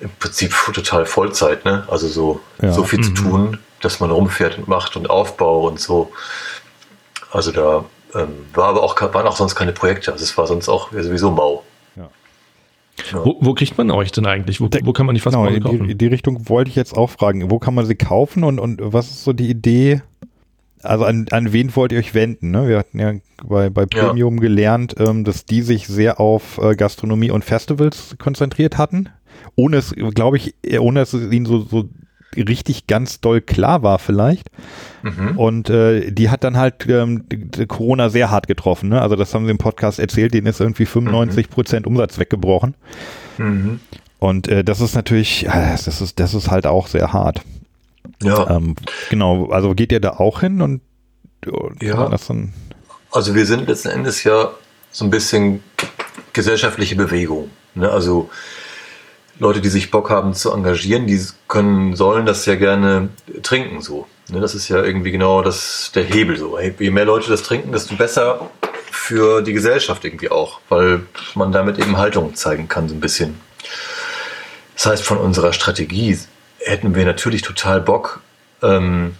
im 0.00 0.10
Prinzip 0.18 0.54
total 0.72 1.06
Vollzeit, 1.06 1.64
ne? 1.64 1.84
Also 1.88 2.08
so, 2.08 2.40
Ja. 2.60 2.72
so 2.72 2.84
viel 2.84 3.02
zu 3.02 3.10
tun, 3.12 3.58
dass 3.80 4.00
man 4.00 4.10
rumfährt 4.10 4.58
und 4.58 4.68
macht 4.68 4.96
und 4.96 5.10
Aufbau 5.10 5.66
und 5.66 5.80
so. 5.80 6.12
Also 7.30 7.52
da 7.52 7.84
ähm, 8.14 8.28
war 8.54 8.68
aber 8.68 8.82
auch, 8.82 9.00
waren 9.00 9.26
auch 9.26 9.36
sonst 9.36 9.54
keine 9.54 9.72
Projekte. 9.72 10.12
Also 10.12 10.22
es 10.24 10.36
war 10.38 10.46
sonst 10.46 10.68
auch 10.68 10.92
sowieso 10.92 11.30
mau. 11.30 11.62
Ja. 11.96 12.08
Wo, 13.24 13.36
wo 13.40 13.54
kriegt 13.54 13.78
man 13.78 13.90
euch 13.90 14.12
denn 14.12 14.26
eigentlich? 14.26 14.60
Wo, 14.60 14.68
wo 14.82 14.92
kann 14.92 15.06
man 15.06 15.14
die 15.14 15.20
Genau, 15.20 15.46
in 15.46 15.54
die, 15.54 15.60
kaufen? 15.60 15.90
in 15.90 15.98
die 15.98 16.06
Richtung 16.06 16.48
wollte 16.48 16.70
ich 16.70 16.76
jetzt 16.76 16.96
auch 16.96 17.10
fragen. 17.10 17.50
Wo 17.50 17.58
kann 17.58 17.74
man 17.74 17.86
sie 17.86 17.94
kaufen 17.94 18.44
und, 18.44 18.58
und 18.58 18.80
was 18.82 19.08
ist 19.10 19.24
so 19.24 19.32
die 19.32 19.48
Idee? 19.48 20.02
Also 20.82 21.04
an, 21.04 21.26
an 21.30 21.52
wen 21.52 21.74
wollt 21.74 21.92
ihr 21.92 21.98
euch 21.98 22.14
wenden? 22.14 22.50
Ne? 22.50 22.68
Wir 22.68 22.78
hatten 22.78 22.98
ja 22.98 23.14
bei, 23.44 23.68
bei 23.70 23.84
Ja. 23.92 24.06
Premium 24.06 24.38
gelernt, 24.40 24.94
ähm, 24.98 25.24
dass 25.24 25.44
die 25.44 25.62
sich 25.62 25.86
sehr 25.86 26.20
auf 26.20 26.58
äh, 26.58 26.76
Gastronomie 26.76 27.30
und 27.30 27.44
Festivals 27.44 28.16
konzentriert 28.18 28.78
hatten. 28.78 29.08
Ohne 29.56 29.76
es, 29.78 29.94
glaube 30.14 30.36
ich, 30.36 30.54
ohne 30.78 31.00
dass 31.00 31.12
es 31.12 31.32
ihnen 31.32 31.46
so, 31.46 31.60
so 31.60 31.88
richtig 32.36 32.86
ganz 32.86 33.20
doll 33.20 33.40
klar 33.40 33.82
war 33.82 33.98
vielleicht. 33.98 34.48
Und 35.36 35.70
äh, 35.70 36.10
die 36.10 36.28
hat 36.30 36.44
dann 36.44 36.56
halt 36.56 36.86
ähm, 36.88 37.24
Corona 37.68 38.08
sehr 38.10 38.30
hart 38.30 38.46
getroffen. 38.46 38.88
Ne? 38.90 39.00
Also 39.00 39.16
das 39.16 39.34
haben 39.34 39.44
sie 39.46 39.50
im 39.50 39.58
Podcast 39.58 39.98
erzählt, 39.98 40.34
denen 40.34 40.46
ist 40.46 40.60
irgendwie 40.60 40.86
95 40.86 41.48
Prozent 41.50 41.86
Umsatz 41.86 42.18
weggebrochen. 42.18 42.74
Und 44.18 44.48
äh, 44.48 44.64
das 44.64 44.80
ist 44.80 44.94
natürlich, 44.94 45.46
äh, 45.46 45.70
das 45.84 46.00
ist, 46.00 46.18
das 46.20 46.34
ist 46.34 46.50
halt 46.50 46.66
auch 46.66 46.86
sehr 46.88 47.12
hart. 47.12 47.42
Ja, 48.22 48.50
Ähm, 48.56 48.74
genau, 49.10 49.50
also 49.50 49.74
geht 49.74 49.92
ihr 49.92 50.00
da 50.00 50.10
auch 50.14 50.40
hin 50.40 50.60
und, 50.60 50.80
und 51.46 51.82
Ja. 51.82 52.10
also 53.12 53.34
wir 53.34 53.46
sind 53.46 53.68
letzten 53.68 53.88
Endes 53.88 54.24
ja 54.24 54.50
so 54.90 55.04
ein 55.04 55.10
bisschen 55.10 55.62
gesellschaftliche 56.32 56.96
Bewegung. 56.96 57.50
Ne? 57.74 57.88
Also 57.90 58.28
Leute, 59.38 59.60
die 59.60 59.68
sich 59.68 59.90
Bock 59.90 60.10
haben 60.10 60.34
zu 60.34 60.52
engagieren, 60.52 61.06
die 61.06 61.20
können, 61.46 61.94
sollen 61.94 62.26
das 62.26 62.44
ja 62.46 62.56
gerne 62.56 63.08
trinken 63.42 63.80
so. 63.80 64.06
Ne? 64.30 64.40
Das 64.40 64.54
ist 64.54 64.68
ja 64.68 64.82
irgendwie 64.82 65.10
genau 65.10 65.42
das, 65.42 65.92
der 65.94 66.04
Hebel 66.04 66.36
so. 66.36 66.58
Je 66.58 66.90
mehr 66.90 67.04
Leute 67.04 67.30
das 67.30 67.42
trinken, 67.42 67.72
desto 67.72 67.94
besser 67.94 68.50
für 68.90 69.42
die 69.42 69.52
Gesellschaft 69.52 70.04
irgendwie 70.04 70.30
auch, 70.30 70.60
weil 70.68 71.02
man 71.34 71.52
damit 71.52 71.78
eben 71.78 71.96
Haltung 71.96 72.34
zeigen 72.34 72.68
kann 72.68 72.88
so 72.88 72.94
ein 72.94 73.00
bisschen. 73.00 73.40
Das 74.74 74.86
heißt, 74.86 75.02
von 75.04 75.18
unserer 75.18 75.52
Strategie 75.52 76.18
hätten 76.58 76.94
wir 76.94 77.04
natürlich 77.04 77.42
total 77.42 77.80
Bock, 77.80 78.20
ähm, 78.62 79.16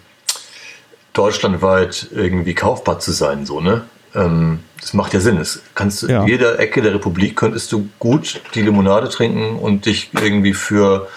deutschlandweit 1.13 2.07
irgendwie 2.11 2.55
kaufbar 2.55 2.99
zu 2.99 3.11
sein, 3.11 3.45
so, 3.45 3.59
ne? 3.61 3.83
Ähm, 4.15 4.59
das 4.81 4.93
macht 4.93 5.13
ja 5.13 5.19
Sinn. 5.19 5.37
Es 5.37 5.61
kannst 5.75 6.01
du 6.03 6.07
Ja. 6.07 6.21
in 6.23 6.27
jeder 6.27 6.59
Ecke 6.59 6.81
der 6.81 6.93
Republik 6.93 7.35
könntest 7.35 7.71
du 7.71 7.89
gut 7.99 8.41
die 8.55 8.61
Limonade 8.61 9.09
trinken 9.09 9.57
und 9.57 9.85
dich 9.85 10.09
irgendwie 10.13 10.53
für 10.53 11.07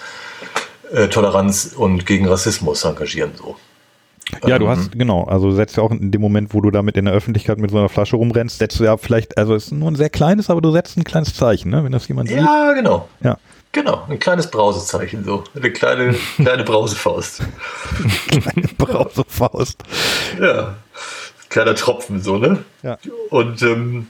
äh, 0.91 1.07
Toleranz 1.07 1.73
und 1.75 2.05
gegen 2.05 2.27
Rassismus 2.27 2.83
engagieren, 2.83 3.31
so. 3.35 3.55
ja, 4.45 4.59
du 4.59 4.65
Ähm, 4.65 4.71
hast, 4.71 4.91
genau, 4.91 5.23
also 5.23 5.49
du 5.49 5.55
setzt 5.55 5.75
ja 5.77 5.83
auch 5.83 5.91
in 5.91 6.11
dem 6.11 6.21
Moment, 6.21 6.53
wo 6.53 6.61
du 6.61 6.69
damit 6.71 6.97
in 6.97 7.05
der 7.05 7.13
Öffentlichkeit 7.13 7.57
mit 7.57 7.71
so 7.71 7.77
einer 7.77 7.89
Flasche 7.89 8.15
rumrennst, 8.15 8.59
setzt 8.59 8.79
du 8.79 8.83
ja 8.83 8.95
vielleicht, 8.97 9.37
also 9.37 9.55
es 9.55 9.65
ist 9.65 9.71
nur 9.71 9.89
ein 9.89 9.95
sehr 9.95 10.09
kleines, 10.11 10.49
aber 10.49 10.61
du 10.61 10.71
setzt 10.71 10.97
ein 10.97 11.03
kleines 11.03 11.33
Zeichen, 11.33 11.71
ne? 11.71 11.83
wenn 11.83 11.91
das 11.91 12.07
jemand 12.07 12.29
sieht. 12.29 12.37
Ja, 12.37 12.73
genau. 12.73 13.07
Ja. 13.21 13.37
Genau, 13.71 14.03
ein 14.07 14.19
kleines 14.19 14.51
Brausezeichen 14.51 15.23
so. 15.23 15.43
Eine 15.55 15.71
kleine, 15.71 16.13
kleine 16.35 16.63
Brausefaust. 16.63 17.41
Kleine 18.27 18.67
Brausefaust. 18.77 19.83
Ja. 20.39 20.75
Kleiner 21.53 21.75
Tropfen, 21.75 22.19
so, 22.19 22.39
ne? 22.39 22.65
Ja. 22.81 22.97
Und 23.29 23.61
ähm, 23.61 24.07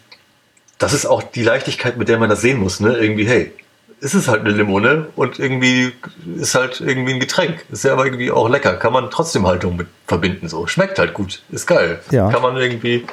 das 0.78 0.94
ist 0.94 1.06
auch 1.06 1.22
die 1.22 1.44
Leichtigkeit, 1.44 1.98
mit 1.98 2.08
der 2.08 2.18
man 2.18 2.30
das 2.30 2.39
sehen 2.39 2.58
muss, 2.58 2.80
ne? 2.80 2.96
Irgendwie, 2.96 3.28
hey, 3.28 3.52
ist 4.00 4.14
es 4.14 4.30
halt 4.30 4.46
eine 4.46 4.52
Limone 4.52 5.08
und 5.18 5.39
irgendwie 5.39 5.91
ist 6.38 6.56
halt 6.56 6.80
irgendwie 6.80 7.16
ein 7.16 7.20
Getränk. 7.20 7.66
Ist 7.70 7.84
ja 7.84 7.91
aber 7.91 8.06
irgendwie 8.06 8.32
auch 8.32 8.48
lecker. 8.48 8.78
Kann 8.78 8.94
man 8.94 9.12
trotzdem 9.12 9.46
Haltung 9.46 9.76
mit 9.76 9.88
verbinden, 10.08 10.48
so. 10.48 10.68
Schmeckt 10.68 10.98
halt 11.00 11.14
gut. 11.14 11.44
Ist 11.52 11.68
geil. 11.68 12.00
Ja. 12.12 12.30
Kann 12.32 12.41
man 12.41 12.56
irgendwie, 12.56 13.06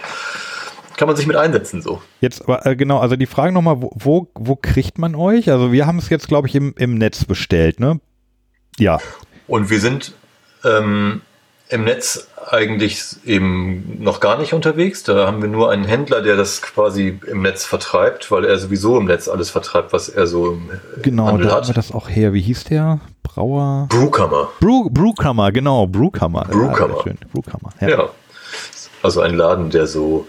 kann 0.97 1.09
man 1.09 1.17
sich 1.17 1.27
mit 1.27 1.35
einsetzen, 1.35 1.83
so. 1.83 2.01
Jetzt, 2.21 2.43
aber 2.43 2.65
äh, 2.67 2.77
genau, 2.77 3.01
also 3.01 3.17
die 3.17 3.27
Frage 3.27 3.51
nochmal, 3.51 3.83
wo, 3.83 3.91
wo, 3.97 4.31
wo 4.37 4.55
kriegt 4.55 4.97
man 4.97 5.17
euch? 5.17 5.51
Also 5.51 5.73
wir 5.73 5.89
haben 5.89 5.99
es 5.99 6.09
jetzt, 6.09 6.29
glaube 6.29 6.47
ich, 6.47 6.55
im, 6.55 6.73
im 6.79 6.95
Netz 6.95 7.25
bestellt, 7.25 7.81
ne? 7.81 7.99
Ja. 8.79 9.01
Und 9.49 9.71
wir 9.71 9.81
sind 9.81 10.15
ähm, 10.65 11.23
im 11.71 11.85
Netz 11.85 12.27
eigentlich 12.49 13.05
eben 13.25 14.03
noch 14.03 14.19
gar 14.21 14.37
nicht 14.39 14.53
unterwegs. 14.55 15.03
Da 15.05 15.27
haben 15.27 15.41
wir 15.41 15.49
nur 15.49 15.71
einen 15.71 15.85
Händler, 15.85 16.21
der 16.21 16.37
das 16.37 16.63
quasi 16.63 17.19
im 17.27 17.43
Netz 17.43 17.65
vertreibt, 17.65 18.31
weil 18.31 18.45
er 18.45 18.59
sowieso 18.59 18.99
im 18.99 19.05
Netz 19.05 19.29
alles 19.29 19.51
vertreibt, 19.51 19.93
was 19.93 20.09
er 20.09 20.27
so 20.27 20.53
im 20.53 20.71
Genau, 21.03 21.27
Handel 21.27 21.47
da 21.47 21.53
hat. 21.53 21.59
haben 21.63 21.69
wir 21.69 21.75
das 21.75 21.93
auch 21.93 22.09
her. 22.09 22.33
Wie 22.33 22.41
hieß 22.41 22.65
der? 22.65 23.01
Brauer? 23.23 23.87
Brewkammer. 23.89 24.49
Brew, 24.59 24.91
Brewkammer, 24.91 25.53
genau, 25.53 25.87
Brewkammer. 25.87 26.45
Brewkammer. 26.51 26.97
Ja, 26.97 27.03
schön. 27.05 27.19
Brewkammer. 27.33 27.73
Ja. 27.81 28.09
Also 29.03 29.21
ein 29.21 29.35
Laden, 29.37 29.71
der 29.71 29.87
so, 29.87 30.27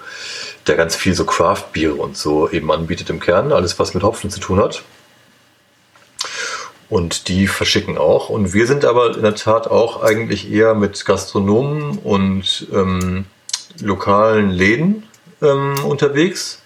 der 0.68 0.76
ganz 0.76 0.96
viel 0.96 1.16
so 1.16 1.26
Craft-Biere 1.26 1.96
und 1.96 2.16
so 2.16 2.50
eben 2.50 2.72
anbietet 2.72 3.10
im 3.10 3.20
Kern, 3.20 3.52
alles 3.52 3.80
was 3.80 3.96
mit 3.96 4.04
Hopfen 4.04 4.30
zu 4.30 4.40
tun 4.40 4.60
hat. 4.60 4.84
Und 6.92 7.30
die 7.30 7.48
verschicken 7.48 7.98
auch. 7.98 8.28
Und 8.28 8.54
wir 8.54 8.68
sind 8.68 8.84
aber 8.84 9.16
in 9.16 9.22
der 9.22 9.36
Tat 9.36 9.66
auch 9.66 10.04
eigentlich 10.04 10.52
eher 10.52 10.76
mit 10.76 11.06
Gastronomen 11.06 11.98
und 12.00 12.68
ähm, 12.74 13.24
lokalen 13.80 14.50
Läden 14.50 15.04
ähm, 15.42 15.76
unterwegs. 15.86 16.62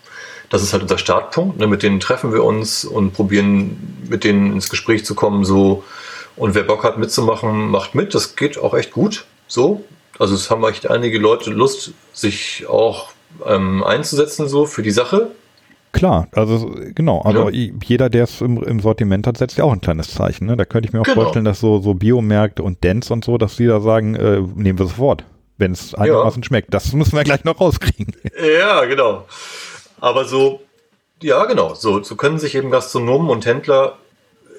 Das 0.49 0.63
ist 0.63 0.73
halt 0.73 0.81
unser 0.81 0.97
Startpunkt. 0.97 1.59
Ne? 1.59 1.67
Mit 1.67 1.83
denen 1.83 1.99
treffen 1.99 2.33
wir 2.33 2.43
uns 2.43 2.85
und 2.85 3.13
probieren 3.13 4.03
mit 4.09 4.23
denen 4.23 4.51
ins 4.51 4.71
Gespräch 4.71 5.05
zu 5.05 5.13
kommen. 5.13 5.45
So. 5.45 5.83
Und 6.35 6.55
wer 6.55 6.63
Bock 6.63 6.83
hat 6.83 6.97
mitzumachen, 6.97 7.69
macht 7.69 7.93
mit. 7.93 8.15
Das 8.15 8.35
geht 8.35 8.57
auch 8.57 8.73
echt 8.73 8.93
gut. 8.93 9.25
So. 9.45 9.85
Also 10.17 10.33
es 10.33 10.49
haben 10.49 10.63
echt 10.63 10.89
einige 10.89 11.19
Leute 11.19 11.51
Lust, 11.51 11.91
sich 12.13 12.65
auch 12.67 13.11
ähm, 13.45 13.83
einzusetzen 13.83 14.49
so 14.49 14.65
für 14.65 14.81
die 14.81 14.89
Sache. 14.89 15.29
Klar, 15.95 16.27
also 16.33 16.75
genau, 16.93 17.21
also 17.21 17.49
Ja. 17.49 17.71
jeder, 17.83 18.09
der 18.09 18.25
es 18.25 18.41
im, 18.41 18.61
im 18.61 18.79
Sortiment 18.81 19.25
hat, 19.27 19.37
setzt 19.37 19.57
ja 19.57 19.63
auch 19.63 19.71
ein 19.71 19.81
kleines 19.81 20.13
Zeichen. 20.13 20.45
Ne? 20.45 20.57
Da 20.57 20.65
könnte 20.65 20.87
ich 20.87 20.93
mir 20.93 20.99
auch 21.01 21.05
Genau. 21.05 21.21
vorstellen, 21.21 21.45
dass 21.45 21.59
so, 21.59 21.79
so 21.79 21.93
Biomärkte 21.93 22.61
und 22.63 22.83
Dents 22.83 23.11
und 23.11 23.23
so, 23.23 23.37
dass 23.37 23.55
die 23.55 23.65
da 23.65 23.79
sagen, 23.79 24.15
äh, 24.15 24.41
nehmen 24.55 24.77
wir 24.77 24.87
sofort, 24.87 25.23
wenn 25.57 25.71
es 25.71 25.95
einigermaßen 25.95 26.43
schmeckt. 26.43 26.73
Das 26.73 26.91
müssen 26.93 27.15
wir 27.15 27.23
gleich 27.23 27.43
noch 27.45 27.59
rauskriegen. 27.59 28.13
Ja, 28.59 28.83
genau. 28.85 29.25
Aber 30.01 30.25
so, 30.25 30.59
ja, 31.21 31.45
genau, 31.45 31.73
so, 31.73 32.03
so 32.03 32.15
können 32.17 32.39
sich 32.39 32.55
eben 32.55 32.69
Gastronomen 32.71 33.29
und 33.29 33.45
Händler 33.45 33.97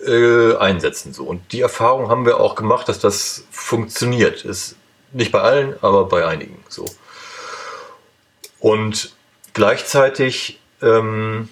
äh, 0.07 0.57
einsetzen. 0.57 1.13
So. 1.13 1.25
Und 1.25 1.53
die 1.53 1.61
Erfahrung 1.61 2.09
haben 2.09 2.25
wir 2.25 2.41
auch 2.41 2.55
gemacht, 2.55 2.89
dass 2.89 2.99
das 2.99 3.45
funktioniert. 3.51 4.45
Ist 4.45 4.77
nicht 5.13 5.33
bei 5.33 5.41
allen, 5.43 5.75
aber 5.83 6.07
bei 6.07 6.27
einigen 6.27 6.57
so. 6.69 6.87
Und 8.59 9.15
gleichzeitig 9.53 10.61
ähm, 10.83 11.49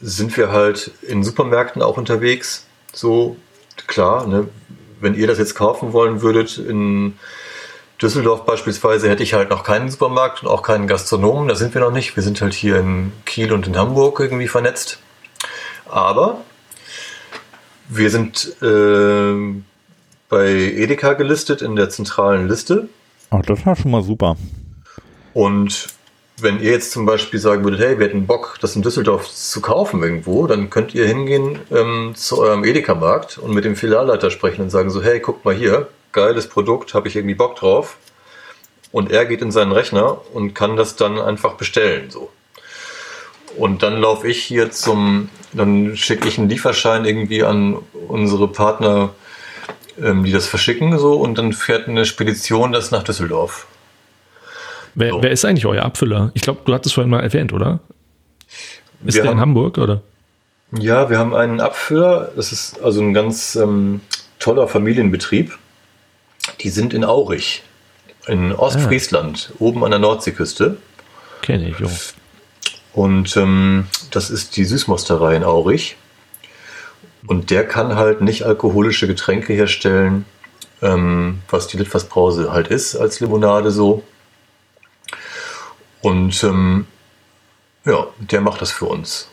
sind 0.00 0.36
wir 0.36 0.50
halt 0.50 0.92
in 1.02 1.24
Supermärkten 1.24 1.82
auch 1.82 1.96
unterwegs. 1.96 2.66
So, 2.92 3.36
klar, 3.86 4.26
ne, 4.26 4.48
wenn 5.00 5.14
ihr 5.14 5.26
das 5.26 5.38
jetzt 5.38 5.54
kaufen 5.54 5.92
wollen 5.92 6.22
würdet 6.22 6.58
in 6.58 7.14
Düsseldorf 8.00 8.44
beispielsweise 8.44 9.10
hätte 9.10 9.24
ich 9.24 9.34
halt 9.34 9.50
noch 9.50 9.64
keinen 9.64 9.90
Supermarkt 9.90 10.42
und 10.42 10.48
auch 10.48 10.62
keinen 10.62 10.86
Gastronomen. 10.86 11.48
Da 11.48 11.56
sind 11.56 11.74
wir 11.74 11.80
noch 11.80 11.90
nicht. 11.90 12.14
Wir 12.14 12.22
sind 12.22 12.40
halt 12.40 12.54
hier 12.54 12.78
in 12.78 13.12
Kiel 13.26 13.52
und 13.52 13.66
in 13.66 13.76
Hamburg 13.76 14.20
irgendwie 14.20 14.46
vernetzt. 14.46 15.00
Aber 15.86 16.42
wir 17.88 18.10
sind 18.10 18.56
äh, 18.62 19.62
bei 20.28 20.48
Edeka 20.48 21.14
gelistet 21.14 21.60
in 21.60 21.74
der 21.74 21.90
zentralen 21.90 22.48
Liste. 22.48 22.88
Ach, 23.30 23.42
das 23.42 23.66
war 23.66 23.74
schon 23.74 23.90
mal 23.90 24.02
super. 24.02 24.36
Und 25.34 25.88
wenn 26.40 26.60
ihr 26.60 26.70
jetzt 26.70 26.92
zum 26.92 27.06
Beispiel 27.06 27.40
sagen 27.40 27.64
würdet, 27.64 27.80
hey, 27.80 27.98
wir 27.98 28.06
hätten 28.06 28.26
Bock, 28.26 28.58
das 28.60 28.76
in 28.76 28.82
Düsseldorf 28.82 29.28
zu 29.30 29.60
kaufen 29.60 30.02
irgendwo, 30.02 30.46
dann 30.46 30.70
könnt 30.70 30.94
ihr 30.94 31.06
hingehen 31.06 31.58
ähm, 31.70 32.12
zu 32.14 32.40
eurem 32.40 32.64
Edeka-Markt 32.64 33.38
und 33.38 33.54
mit 33.54 33.64
dem 33.64 33.76
Filialleiter 33.76 34.30
sprechen 34.30 34.62
und 34.62 34.70
sagen 34.70 34.90
so, 34.90 35.02
hey, 35.02 35.20
guckt 35.20 35.44
mal 35.44 35.54
hier, 35.54 35.88
geiles 36.12 36.48
Produkt, 36.48 36.94
habe 36.94 37.08
ich 37.08 37.16
irgendwie 37.16 37.34
Bock 37.34 37.56
drauf. 37.56 37.96
Und 38.90 39.10
er 39.10 39.26
geht 39.26 39.42
in 39.42 39.50
seinen 39.50 39.72
Rechner 39.72 40.20
und 40.32 40.54
kann 40.54 40.76
das 40.76 40.96
dann 40.96 41.18
einfach 41.18 41.54
bestellen. 41.54 42.10
So. 42.10 42.30
Und 43.56 43.82
dann 43.82 44.00
laufe 44.00 44.28
ich 44.28 44.42
hier 44.42 44.70
zum, 44.70 45.28
dann 45.52 45.96
schicke 45.96 46.28
ich 46.28 46.38
einen 46.38 46.48
Lieferschein 46.48 47.04
irgendwie 47.04 47.42
an 47.42 47.78
unsere 48.08 48.48
Partner, 48.48 49.10
ähm, 50.00 50.24
die 50.24 50.32
das 50.32 50.46
verschicken, 50.46 50.98
so, 50.98 51.14
und 51.14 51.36
dann 51.36 51.52
fährt 51.52 51.88
eine 51.88 52.04
Spedition 52.04 52.72
das 52.72 52.90
nach 52.90 53.02
Düsseldorf. 53.02 53.66
Wer, 54.94 55.10
So. 55.12 55.22
wer 55.22 55.30
ist 55.30 55.44
eigentlich 55.44 55.66
euer 55.66 55.82
Abfüller? 55.84 56.30
Ich 56.34 56.42
glaube, 56.42 56.60
du 56.64 56.72
hattest 56.74 56.94
vorhin 56.94 57.10
mal 57.10 57.20
erwähnt, 57.20 57.52
oder? 57.52 57.80
Ist 59.04 59.14
Wir 59.14 59.22
der 59.22 59.22
in 59.24 59.28
haben- 59.30 59.40
Hamburg, 59.40 59.78
oder? 59.78 60.02
Ja, 60.78 61.08
wir 61.08 61.18
haben 61.18 61.34
einen 61.34 61.60
Abfüller. 61.60 62.30
Das 62.36 62.52
ist 62.52 62.80
also 62.82 63.00
ein 63.00 63.14
ganz 63.14 63.56
ähm, 63.56 64.00
toller 64.38 64.68
Familienbetrieb. 64.68 65.56
Die 66.60 66.68
sind 66.70 66.92
in 66.94 67.04
Aurich, 67.04 67.62
in 68.26 68.52
Ostfriesland, 68.52 69.52
oben 69.58 69.84
an 69.84 69.90
der 69.90 70.00
Nordseeküste. 70.00 70.76
Kenne 71.42 71.68
ich, 71.70 71.78
jo. 71.78 71.88
Und 72.92 73.36
ähm, 73.36 73.86
das 74.10 74.30
ist 74.30 74.56
die 74.56 74.64
Süßmosterei 74.64 75.36
in 75.36 75.44
Aurich. 75.44 75.96
Und 77.26 77.50
der 77.50 77.66
kann 77.66 77.96
halt 77.96 78.20
nicht 78.20 78.42
alkoholische 78.44 79.06
Getränke 79.06 79.52
herstellen, 79.52 80.24
ähm, 80.82 81.40
was 81.50 81.66
die 81.68 81.76
Litfaßbrause 81.76 82.52
halt 82.52 82.68
ist, 82.68 82.96
als 82.96 83.20
Limonade 83.20 83.70
so. 83.70 84.02
Und 86.02 86.42
ähm, 86.44 86.86
ja, 87.84 88.06
der 88.18 88.40
macht 88.40 88.60
das 88.62 88.70
für 88.70 88.86
uns. 88.86 89.28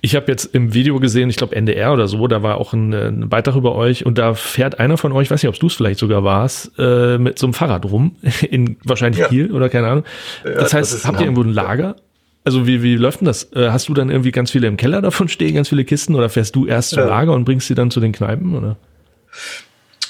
Ich 0.00 0.14
habe 0.14 0.26
jetzt 0.30 0.44
im 0.54 0.74
Video 0.74 1.00
gesehen, 1.00 1.28
ich 1.28 1.36
glaube 1.36 1.56
NDR 1.56 1.92
oder 1.92 2.06
so, 2.06 2.28
da 2.28 2.42
war 2.42 2.58
auch 2.58 2.72
ein, 2.72 2.92
äh, 2.92 3.08
ein 3.08 3.28
Beitrag 3.28 3.56
über 3.56 3.74
euch 3.74 4.06
und 4.06 4.16
da 4.16 4.34
fährt 4.34 4.78
einer 4.78 4.96
von 4.96 5.10
euch, 5.12 5.30
weiß 5.30 5.42
nicht, 5.42 5.48
ob 5.48 5.58
du 5.58 5.66
es 5.66 5.74
vielleicht 5.74 5.98
sogar 5.98 6.22
warst, 6.22 6.70
äh, 6.78 7.18
mit 7.18 7.38
so 7.38 7.46
einem 7.46 7.54
Fahrrad 7.54 7.84
rum, 7.86 8.14
in 8.48 8.76
wahrscheinlich 8.84 9.20
Ja. 9.20 9.28
Kiel 9.28 9.50
oder 9.52 9.68
keine 9.68 9.88
Ahnung. 9.88 10.04
Ja, 10.44 10.52
das 10.52 10.62
das 10.70 10.74
heißt, 10.74 10.94
in 10.94 11.08
habt 11.08 11.18
ihr 11.20 11.26
irgendwo 11.26 11.42
ein 11.42 11.52
Lager? 11.52 11.96
Also 12.44 12.66
wie, 12.66 12.82
wie 12.82 12.96
läuft 12.96 13.20
denn 13.20 13.26
das? 13.26 13.52
Äh, 13.54 13.70
hast 13.70 13.88
du 13.88 13.94
dann 13.94 14.10
irgendwie 14.10 14.30
ganz 14.32 14.50
viele 14.52 14.66
im 14.68 14.76
Keller 14.76 15.00
davon 15.02 15.28
stehen, 15.28 15.54
ganz 15.54 15.68
viele 15.68 15.84
Kisten 15.84 16.14
oder 16.14 16.28
fährst 16.28 16.54
du 16.56 16.66
erst 16.66 16.90
zum 16.90 17.00
Ja. 17.00 17.06
Lager 17.06 17.32
und 17.32 17.44
bringst 17.44 17.66
sie 17.66 17.74
dann 17.74 17.90
zu 17.90 18.00
den 18.00 18.12
Kneipen? 18.12 18.56
Oder? 18.56 18.76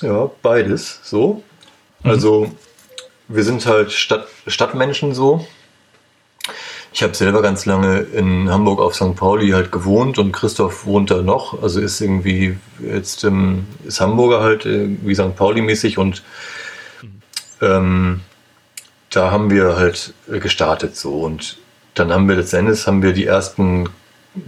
Ja, 0.00 0.30
beides 0.42 1.00
so. 1.02 1.42
Also 2.02 2.50
wir 3.28 3.44
sind 3.44 3.64
halt 3.66 3.92
Stadt, 3.92 4.26
Stadtmenschen 4.46 5.14
so. 5.14 5.46
Ich 6.94 7.02
habe 7.02 7.14
selber 7.14 7.40
ganz 7.40 7.64
lange 7.64 8.00
in 8.00 8.50
Hamburg 8.50 8.78
auf 8.78 8.94
St. 8.94 9.16
Pauli 9.16 9.50
halt 9.50 9.72
gewohnt 9.72 10.18
und 10.18 10.32
Christoph 10.32 10.84
wohnt 10.84 11.10
da 11.10 11.22
noch. 11.22 11.62
Also 11.62 11.80
ist 11.80 12.00
irgendwie 12.02 12.58
jetzt 12.80 13.24
ähm, 13.24 13.66
ist 13.84 14.00
Hamburger 14.00 14.40
halt 14.40 14.66
wie 14.66 15.14
St. 15.14 15.34
Pauli-mäßig 15.34 15.96
und 15.96 16.22
ähm, 17.62 18.20
da 19.08 19.30
haben 19.30 19.50
wir 19.50 19.76
halt 19.76 20.12
gestartet 20.28 20.96
so 20.96 21.20
und 21.20 21.58
dann 21.94 22.12
haben 22.12 22.28
wir 22.28 22.36
letztendlich 22.36 22.86
haben 22.86 23.02
wir 23.02 23.12
die 23.12 23.26
ersten 23.26 23.88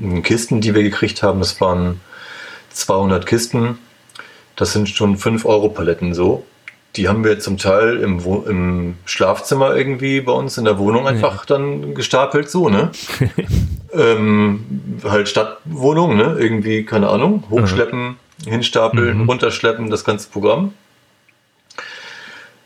ähm, 0.01 0.22
Kisten, 0.22 0.61
die 0.61 0.74
wir 0.74 0.82
gekriegt 0.82 1.22
haben. 1.22 1.38
Das 1.38 1.61
waren 1.61 2.01
200 2.70 3.24
Kisten. 3.26 3.78
Das 4.57 4.72
sind 4.72 4.88
schon 4.88 5.16
5 5.16 5.47
Euro 5.47 5.70
Paletten 5.70 6.14
so. 6.14 6.45
Die 6.97 7.09
haben 7.09 7.24
wir 7.24 7.40
zum 7.40 7.59
Teil 7.59 7.97
im, 7.99 8.20
im 8.47 8.95
Schlafzimmer 9.05 9.74
irgendwie 9.74 10.20
bei 10.20 10.32
uns 10.32 10.59
in 10.59 10.64
der 10.64 10.78
Wohnung 10.78 11.07
einfach 11.09 11.45
dann 11.45 11.95
gestapelt, 11.95 12.49
so, 12.49 12.68
ne? 12.68 12.92
ähm, 13.92 14.64
halt 15.03 15.28
Stadtwohnung, 15.28 16.16
ne? 16.16 16.36
Irgendwie, 16.38 16.84
keine 16.84 17.09
Ahnung, 17.09 17.42
hochschleppen, 17.51 18.16
hinstapeln, 18.47 19.22
Mhm. 19.22 19.28
runterschleppen, 19.28 19.90
das 19.90 20.05
ganze 20.05 20.28
Programm. 20.30 20.72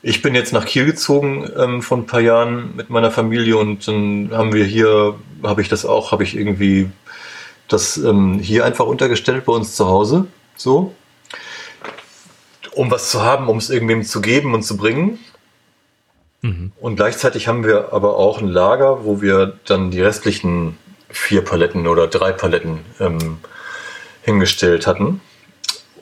Ich 0.03 0.23
bin 0.23 0.35
jetzt 0.35 0.53
nach 0.53 0.65
Kiel 0.65 0.85
gezogen 0.85 1.51
ähm, 1.57 1.83
vor 1.83 1.99
ein 1.99 2.07
paar 2.07 2.21
Jahren 2.21 2.77
mit 2.77 2.89
meiner 2.91 3.11
Familie 3.11 3.57
und 3.57 3.89
dann 3.89 4.31
haben 4.33 4.53
wir 4.53 4.65
hier, 4.65 5.15
habe 5.43 5.61
ich 5.63 5.69
das 5.69 5.85
auch, 5.85 6.13
habe 6.13 6.23
ich 6.23 6.37
irgendwie 6.37 6.89
das 7.67 7.97
ähm, 7.97 8.39
hier 8.39 8.65
einfach 8.65 8.87
untergestellt 8.87 9.45
bei 9.45 9.53
uns 9.53 9.75
zu 9.75 9.87
Hause, 9.87 10.27
so 10.57 10.95
um 12.79 12.93
was 12.93 13.11
zu 13.11 13.23
haben, 13.23 13.49
um 13.49 13.59
es 13.59 13.71
irgendwem 13.71 14.05
zu 14.05 14.21
geben 14.21 14.55
und 14.55 14.63
zu 14.63 14.77
bringen. 14.77 15.19
Und 16.81 16.95
gleichzeitig 16.95 17.49
haben 17.49 17.65
wir 17.65 17.93
aber 17.93 18.17
auch 18.17 18.41
ein 18.41 18.47
Lager, 18.47 19.05
wo 19.05 19.21
wir 19.21 19.59
dann 19.67 19.91
die 19.91 20.01
restlichen 20.01 20.79
vier 21.11 21.43
Paletten 21.43 21.89
oder 21.89 22.07
drei 22.07 22.31
Paletten 22.31 22.79
ähm, 23.01 23.39
hingestellt 24.23 24.87
hatten. 24.87 25.21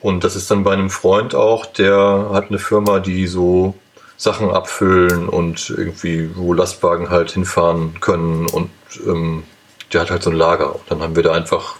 Und 0.01 0.23
das 0.23 0.35
ist 0.35 0.51
dann 0.51 0.63
bei 0.63 0.73
einem 0.73 0.91
Freund 0.91 1.33
auch, 1.33 1.65
der 1.65 2.29
hat 2.31 2.49
eine 2.49 2.59
Firma, 2.59 2.99
die 2.99 3.25
so 3.25 3.73
Sachen 4.15 4.51
abfüllen 4.51 5.27
und 5.27 5.71
irgendwie, 5.71 6.29
wo 6.35 6.53
Lastwagen 6.53 7.09
halt 7.09 7.31
hinfahren 7.31 7.99
können 7.99 8.45
und 8.51 8.69
ähm, 9.03 9.43
der 9.91 10.01
hat 10.01 10.11
halt 10.11 10.21
so 10.21 10.29
ein 10.29 10.35
Lager. 10.35 10.75
Und 10.75 10.83
dann 10.89 11.01
haben 11.01 11.15
wir 11.15 11.23
da 11.23 11.33
einfach, 11.33 11.77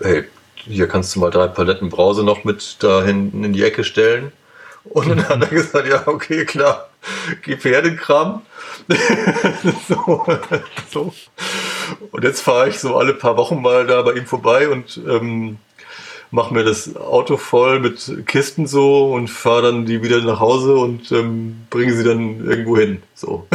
hey, 0.00 0.24
hier 0.54 0.88
kannst 0.88 1.14
du 1.14 1.20
mal 1.20 1.30
drei 1.30 1.48
Paletten 1.48 1.90
Brause 1.90 2.24
noch 2.24 2.44
mit 2.44 2.76
da 2.80 3.02
hinten 3.02 3.44
in 3.44 3.52
die 3.52 3.62
Ecke 3.62 3.84
stellen. 3.84 4.32
Und 4.90 5.08
dann 5.08 5.28
hat 5.28 5.42
er 5.42 5.48
gesagt, 5.48 5.88
ja, 5.88 6.02
okay, 6.06 6.44
klar, 6.44 6.88
gib 7.42 7.64
her 7.64 7.82
den 7.82 7.96
Kram. 7.96 8.42
so, 9.88 10.26
so. 10.90 11.12
Und 12.10 12.24
jetzt 12.24 12.40
fahre 12.40 12.68
ich 12.68 12.78
so 12.78 12.96
alle 12.96 13.14
paar 13.14 13.36
Wochen 13.36 13.60
mal 13.60 13.86
da 13.86 14.02
bei 14.02 14.12
ihm 14.12 14.26
vorbei 14.26 14.68
und 14.68 15.00
ähm, 15.08 15.58
mache 16.30 16.52
mir 16.52 16.64
das 16.64 16.96
Auto 16.96 17.36
voll 17.36 17.80
mit 17.80 18.26
Kisten 18.26 18.66
so 18.66 19.12
und 19.12 19.28
fahre 19.28 19.62
dann 19.62 19.86
die 19.86 20.02
wieder 20.02 20.20
nach 20.22 20.40
Hause 20.40 20.76
und 20.76 21.10
ähm, 21.12 21.66
bringe 21.70 21.94
sie 21.94 22.04
dann 22.04 22.46
irgendwo 22.46 22.76
hin. 22.76 23.02
So. 23.14 23.46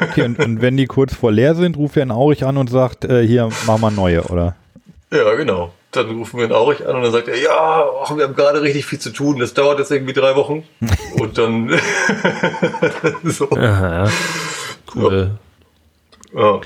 Okay, 0.00 0.22
und, 0.22 0.38
und 0.38 0.62
wenn 0.62 0.76
die 0.76 0.86
kurz 0.86 1.14
vor 1.14 1.32
leer 1.32 1.54
sind, 1.54 1.76
ruft 1.76 1.96
er 1.96 2.02
einen 2.02 2.10
Aurich 2.10 2.44
an 2.44 2.56
und 2.56 2.70
sagt, 2.70 3.04
äh, 3.04 3.26
hier, 3.26 3.50
mach 3.66 3.78
mal 3.78 3.90
neue, 3.90 4.22
oder? 4.24 4.56
Ja, 5.12 5.34
genau. 5.34 5.72
Dann 5.96 6.10
rufen 6.10 6.38
wir 6.38 6.46
ihn 6.46 6.52
Aurich 6.52 6.86
an 6.86 6.96
und 6.96 7.02
dann 7.02 7.12
sagt 7.12 7.28
er, 7.28 7.40
ja, 7.40 7.84
ach, 8.02 8.16
wir 8.16 8.24
haben 8.24 8.34
gerade 8.34 8.62
richtig 8.62 8.86
viel 8.86 8.98
zu 8.98 9.10
tun, 9.10 9.38
das 9.38 9.54
dauert 9.54 9.78
jetzt 9.78 9.90
irgendwie 9.90 10.12
drei 10.12 10.34
Wochen. 10.34 10.64
und 11.20 11.38
dann 11.38 11.70
so. 13.24 13.50
Aha, 13.50 14.10
cool. 14.94 15.30
Ja. 16.34 16.40
ja. 16.40 16.60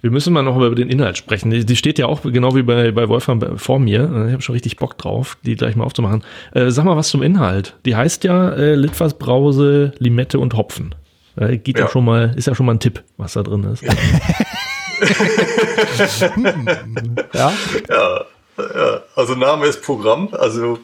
Wir 0.00 0.10
müssen 0.10 0.34
mal 0.34 0.42
noch 0.42 0.56
über 0.56 0.74
den 0.74 0.90
Inhalt 0.90 1.16
sprechen. 1.16 1.50
Die 1.50 1.76
steht 1.76 1.98
ja 1.98 2.04
auch 2.04 2.20
genau 2.24 2.54
wie 2.54 2.62
bei, 2.62 2.90
bei 2.90 3.08
Wolfram 3.08 3.56
vor 3.56 3.78
mir. 3.78 4.02
Ich 4.26 4.32
habe 4.34 4.42
schon 4.42 4.52
richtig 4.52 4.76
Bock 4.76 4.98
drauf, 4.98 5.38
die 5.44 5.56
gleich 5.56 5.76
mal 5.76 5.84
aufzumachen. 5.84 6.22
Äh, 6.52 6.70
sag 6.70 6.84
mal 6.84 6.94
was 6.94 7.08
zum 7.08 7.22
Inhalt. 7.22 7.74
Die 7.86 7.96
heißt 7.96 8.22
ja 8.24 8.50
äh, 8.50 8.74
Litfaß 8.74 9.14
Brause, 9.14 9.92
Limette 9.98 10.38
und 10.38 10.58
Hopfen. 10.58 10.94
Äh, 11.36 11.56
geht 11.56 11.78
ja. 11.78 11.84
ja. 11.84 11.90
schon 11.90 12.04
mal, 12.04 12.34
ist 12.36 12.46
ja 12.46 12.54
schon 12.54 12.66
mal 12.66 12.72
ein 12.72 12.80
Tipp, 12.80 13.02
was 13.16 13.32
da 13.32 13.42
drin 13.42 13.64
ist. 13.64 13.82
Ja. 13.82 13.92
ja. 17.32 17.52
ja. 17.88 18.24
Ja, 18.56 19.02
also 19.16 19.34
Name 19.34 19.66
ist 19.66 19.82
Programm. 19.82 20.28
Also 20.32 20.78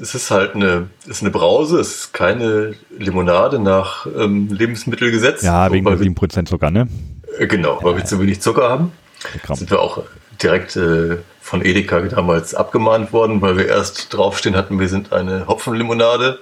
es 0.00 0.14
ist 0.14 0.30
halt 0.30 0.54
eine, 0.54 0.88
ist 1.06 1.22
eine 1.22 1.30
Brause, 1.30 1.80
es 1.80 1.94
ist 1.94 2.12
keine 2.12 2.74
Limonade 2.98 3.58
nach 3.58 4.06
ähm, 4.06 4.48
Lebensmittelgesetz. 4.50 5.42
Ja, 5.42 5.70
wegen 5.72 5.88
7% 5.88 6.48
sogar, 6.48 6.70
ne? 6.70 6.88
Äh, 7.38 7.46
genau, 7.46 7.78
weil 7.82 7.96
wir 7.96 8.04
zu 8.04 8.20
wenig 8.20 8.40
Zucker 8.40 8.68
haben. 8.68 8.92
Gramm. 9.42 9.56
Sind 9.56 9.70
wir 9.70 9.80
auch 9.80 10.02
direkt 10.42 10.76
äh, 10.76 11.18
von 11.40 11.64
Edeka 11.64 12.00
damals 12.00 12.54
abgemahnt 12.54 13.12
worden, 13.12 13.42
weil 13.42 13.56
wir 13.56 13.66
erst 13.66 14.14
draufstehen 14.14 14.56
hatten, 14.56 14.78
wir 14.78 14.88
sind 14.88 15.12
eine 15.12 15.46
Hopfenlimonade. 15.46 16.38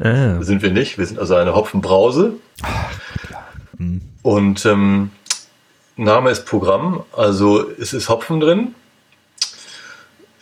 Ah. 0.00 0.42
Sind 0.42 0.62
wir 0.62 0.70
nicht, 0.70 0.98
wir 0.98 1.06
sind 1.06 1.18
also 1.18 1.34
eine 1.34 1.54
Hopfenbrause. 1.54 2.34
Hm. 3.78 4.02
Und 4.22 4.66
ähm, 4.66 5.10
Name 5.96 6.30
ist 6.30 6.46
Programm, 6.46 7.04
also 7.12 7.68
es 7.78 7.92
ist 7.92 8.08
Hopfen 8.08 8.40
drin. 8.40 8.74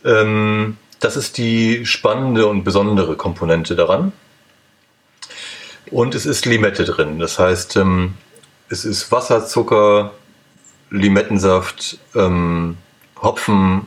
Ähm, 0.04 0.76
das 1.00 1.16
ist 1.16 1.38
die 1.38 1.84
spannende 1.86 2.46
und 2.46 2.62
besondere 2.62 3.16
Komponente 3.16 3.74
daran. 3.74 4.12
Und 5.90 6.14
es 6.14 6.26
ist 6.26 6.46
Limette 6.46 6.84
drin. 6.84 7.18
Das 7.18 7.38
heißt, 7.38 7.76
ähm, 7.76 8.14
es 8.68 8.84
ist 8.84 9.10
Wasser, 9.10 9.46
Zucker, 9.46 10.12
Limettensaft, 10.90 11.98
ähm, 12.14 12.76
Hopfen 13.20 13.86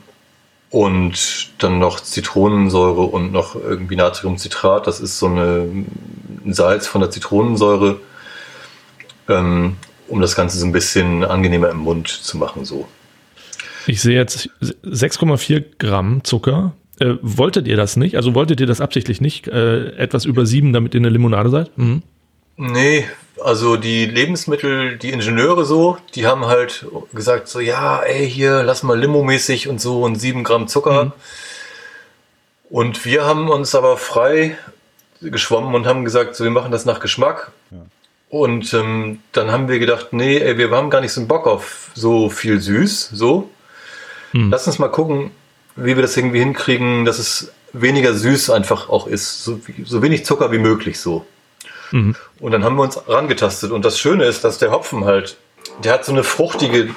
und 0.69 1.51
dann 1.59 1.79
noch 1.79 1.99
Zitronensäure 1.99 3.03
und 3.03 3.31
noch 3.31 3.55
irgendwie 3.55 3.95
Natriumcitrat. 3.95 4.87
Das 4.87 4.99
ist 4.99 5.19
so 5.19 5.27
eine, 5.27 5.67
ein 6.45 6.53
Salz 6.53 6.87
von 6.87 7.01
der 7.01 7.11
Zitronensäure, 7.11 7.99
ähm, 9.29 9.77
um 10.07 10.21
das 10.21 10.35
Ganze 10.35 10.57
so 10.57 10.65
ein 10.65 10.71
bisschen 10.71 11.23
angenehmer 11.23 11.69
im 11.69 11.77
Mund 11.77 12.07
zu 12.07 12.37
machen. 12.37 12.65
So. 12.65 12.87
Ich 13.87 14.01
sehe 14.01 14.15
jetzt 14.15 14.49
6,4 14.61 15.63
Gramm 15.79 16.23
Zucker. 16.23 16.73
Äh, 16.99 17.15
wolltet 17.21 17.67
ihr 17.67 17.75
das 17.75 17.97
nicht? 17.97 18.15
Also 18.15 18.35
wolltet 18.35 18.61
ihr 18.61 18.67
das 18.67 18.81
absichtlich 18.81 19.19
nicht? 19.19 19.47
Äh, 19.47 19.95
etwas 19.97 20.25
über 20.25 20.45
sieben, 20.45 20.73
damit 20.73 20.93
ihr 20.93 21.01
eine 21.01 21.09
Limonade 21.09 21.49
seid? 21.49 21.77
Mhm. 21.77 22.03
Nee, 22.55 23.05
also 23.43 23.77
die 23.77 24.05
Lebensmittel, 24.05 24.97
die 24.97 25.09
Ingenieure 25.09 25.65
so, 25.65 25.97
die 26.13 26.27
haben 26.27 26.45
halt 26.45 26.85
gesagt 27.13 27.47
so, 27.47 27.59
ja, 27.59 27.99
ey, 28.01 28.29
hier, 28.29 28.61
lass 28.63 28.83
mal 28.83 28.99
Limo-mäßig 28.99 29.67
und 29.67 29.81
so 29.81 30.03
und 30.03 30.15
sieben 30.15 30.43
Gramm 30.43 30.67
Zucker. 30.67 31.05
Mhm. 31.05 31.11
Und 32.69 33.05
wir 33.05 33.25
haben 33.25 33.49
uns 33.49 33.75
aber 33.75 33.97
frei 33.97 34.57
geschwommen 35.21 35.73
und 35.73 35.85
haben 35.85 36.05
gesagt, 36.05 36.35
so, 36.35 36.43
wir 36.43 36.51
machen 36.51 36.71
das 36.71 36.85
nach 36.85 36.99
Geschmack. 36.99 37.51
Ja. 37.71 37.77
Und 38.33 38.73
ähm, 38.73 39.19
dann 39.31 39.51
haben 39.51 39.67
wir 39.67 39.77
gedacht, 39.77 40.07
nee, 40.09 40.39
ey, 40.39 40.57
wir 40.57 40.71
haben 40.71 40.89
gar 40.89 41.01
nicht 41.01 41.13
so 41.13 41.21
einen 41.21 41.27
Bock 41.27 41.45
auf 41.45 41.91
so 41.93 42.31
viel 42.31 42.59
süß, 42.59 43.09
so. 43.13 43.51
Mhm. 44.31 44.49
Lass 44.49 44.65
uns 44.65 44.79
mal 44.79 44.87
gucken, 44.87 45.29
wie 45.75 45.95
wir 45.95 46.01
das 46.01 46.17
irgendwie 46.17 46.39
hinkriegen, 46.39 47.05
dass 47.05 47.19
es 47.19 47.51
weniger 47.73 48.15
süß 48.15 48.49
einfach 48.49 48.89
auch 48.89 49.05
ist. 49.05 49.43
So, 49.43 49.61
so 49.85 50.01
wenig 50.01 50.25
Zucker 50.25 50.51
wie 50.51 50.57
möglich, 50.57 50.99
so. 50.99 51.27
Mhm. 51.91 52.15
Und 52.39 52.51
dann 52.51 52.63
haben 52.63 52.75
wir 52.75 52.81
uns 52.81 52.99
rangetastet. 53.07 53.69
Und 53.69 53.85
das 53.85 53.99
Schöne 53.99 54.25
ist, 54.25 54.43
dass 54.43 54.57
der 54.57 54.71
Hopfen 54.71 55.05
halt, 55.05 55.37
der 55.83 55.93
hat 55.93 56.03
so 56.03 56.11
eine 56.11 56.23
fruchtige, 56.23 56.89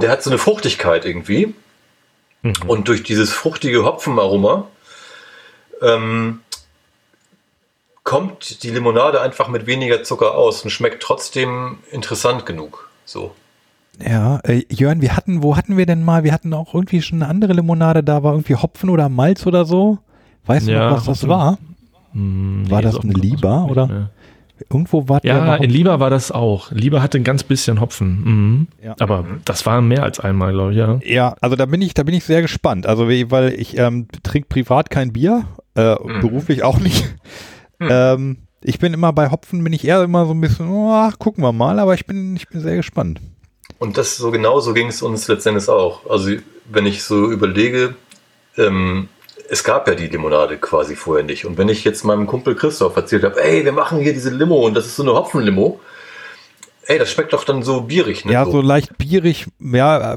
der 0.00 0.10
hat 0.10 0.22
so 0.22 0.30
eine 0.30 0.38
Fruchtigkeit 0.38 1.04
irgendwie. 1.04 1.54
Mhm. 2.40 2.54
Und 2.66 2.88
durch 2.88 3.02
dieses 3.02 3.34
fruchtige 3.34 3.84
Hopfenaroma 3.84 4.66
ähm, 5.82 6.40
kommt 8.08 8.62
die 8.62 8.70
Limonade 8.70 9.20
einfach 9.20 9.48
mit 9.48 9.66
weniger 9.66 10.02
Zucker 10.02 10.34
aus 10.34 10.64
und 10.64 10.70
schmeckt 10.70 11.02
trotzdem 11.02 11.76
interessant 11.90 12.46
genug. 12.46 12.88
So. 13.04 13.32
Ja, 14.02 14.40
äh, 14.44 14.64
Jörn, 14.70 15.02
wir 15.02 15.14
hatten, 15.14 15.42
wo 15.42 15.58
hatten 15.58 15.76
wir 15.76 15.84
denn 15.84 16.02
mal? 16.02 16.24
Wir 16.24 16.32
hatten 16.32 16.54
auch 16.54 16.72
irgendwie 16.72 17.02
schon 17.02 17.22
eine 17.22 17.30
andere 17.30 17.52
Limonade, 17.52 18.02
da 18.02 18.22
war 18.22 18.32
irgendwie 18.32 18.54
Hopfen 18.54 18.88
oder 18.88 19.10
Malz 19.10 19.46
oder 19.46 19.66
so. 19.66 19.98
Weißt 20.46 20.68
du 20.68 20.72
ja, 20.72 20.88
noch, 20.88 21.06
was 21.06 21.20
das 21.20 21.28
war? 21.28 21.58
Hm, 22.14 22.70
war 22.70 22.80
das 22.80 22.98
eine 22.98 23.12
Liba 23.12 23.64
oder? 23.64 24.08
Irgendwo 24.70 25.06
war 25.06 25.22
Ja, 25.22 25.56
in 25.56 25.68
Liba 25.68 26.00
war 26.00 26.08
das 26.08 26.32
auch. 26.32 26.72
Liba 26.72 27.02
hatte 27.02 27.18
ein 27.18 27.24
ganz 27.24 27.42
bisschen 27.42 27.78
Hopfen. 27.78 28.22
Mhm. 28.24 28.66
Ja. 28.82 28.94
Aber 29.00 29.26
das 29.44 29.66
war 29.66 29.82
mehr 29.82 30.02
als 30.02 30.18
einmal, 30.18 30.52
glaube 30.54 30.72
ich, 30.72 30.78
ja. 30.78 30.98
Ja, 31.04 31.36
also 31.42 31.56
da 31.56 31.66
bin 31.66 31.82
ich, 31.82 31.92
da 31.92 32.04
bin 32.04 32.14
ich 32.14 32.24
sehr 32.24 32.40
gespannt. 32.40 32.86
Also, 32.86 33.06
weil 33.06 33.52
ich 33.52 33.76
ähm, 33.76 34.08
trinke 34.22 34.48
privat 34.48 34.88
kein 34.88 35.12
Bier, 35.12 35.44
äh, 35.76 35.92
mhm. 35.92 36.22
beruflich 36.22 36.62
auch 36.64 36.78
nicht. 36.78 37.04
Mhm. 37.78 37.88
Ähm, 37.90 38.36
ich 38.62 38.78
bin 38.78 38.92
immer 38.92 39.12
bei 39.12 39.30
Hopfen, 39.30 39.62
bin 39.62 39.72
ich 39.72 39.86
eher 39.86 40.02
immer 40.02 40.26
so 40.26 40.32
ein 40.32 40.40
bisschen, 40.40 40.68
oh, 40.68 41.10
gucken 41.18 41.44
wir 41.44 41.52
mal, 41.52 41.78
aber 41.78 41.94
ich 41.94 42.06
bin, 42.06 42.36
ich 42.36 42.48
bin 42.48 42.60
sehr 42.60 42.76
gespannt. 42.76 43.20
Und 43.78 43.96
das 43.96 44.16
so 44.16 44.30
genau 44.30 44.60
so 44.60 44.74
ging 44.74 44.88
es 44.88 45.02
uns 45.02 45.28
letztendlich 45.28 45.68
auch. 45.68 46.08
Also, 46.10 46.32
wenn 46.70 46.86
ich 46.86 47.04
so 47.04 47.30
überlege, 47.30 47.94
ähm, 48.56 49.08
es 49.48 49.64
gab 49.64 49.86
ja 49.88 49.94
die 49.94 50.08
Limonade 50.08 50.58
quasi 50.58 50.96
vorher 50.96 51.24
nicht. 51.24 51.44
Und 51.44 51.56
wenn 51.56 51.68
ich 51.68 51.84
jetzt 51.84 52.04
meinem 52.04 52.26
Kumpel 52.26 52.54
Christoph 52.54 52.96
erzählt 52.96 53.22
habe, 53.24 53.42
ey, 53.42 53.64
wir 53.64 53.72
machen 53.72 54.00
hier 54.00 54.12
diese 54.12 54.30
Limo 54.30 54.66
und 54.66 54.74
das 54.74 54.86
ist 54.86 54.96
so 54.96 55.02
eine 55.02 55.14
Hopfenlimo, 55.14 55.80
ey, 56.86 56.98
das 56.98 57.10
schmeckt 57.10 57.32
doch 57.32 57.44
dann 57.44 57.62
so 57.62 57.82
bierig, 57.82 58.24
ne? 58.24 58.32
Ja, 58.32 58.44
so, 58.44 58.52
so 58.52 58.60
leicht 58.60 58.98
bierig, 58.98 59.46
ja, 59.60 60.16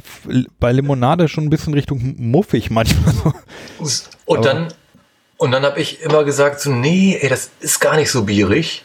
bei 0.59 0.71
Limonade 0.71 1.27
schon 1.27 1.45
ein 1.45 1.49
bisschen 1.49 1.73
Richtung 1.73 2.15
muffig 2.17 2.71
manchmal. 2.71 3.13
Und 3.77 4.37
Aber 4.37 4.41
dann, 4.41 4.73
und 5.41 5.51
dann 5.51 5.63
habe 5.63 5.81
ich 5.81 6.01
immer 6.01 6.23
gesagt, 6.23 6.59
so, 6.59 6.69
nee, 6.69 7.17
ey, 7.19 7.27
das 7.27 7.49
ist 7.61 7.79
gar 7.79 7.95
nicht 7.95 8.11
so 8.11 8.25
bierig. 8.25 8.83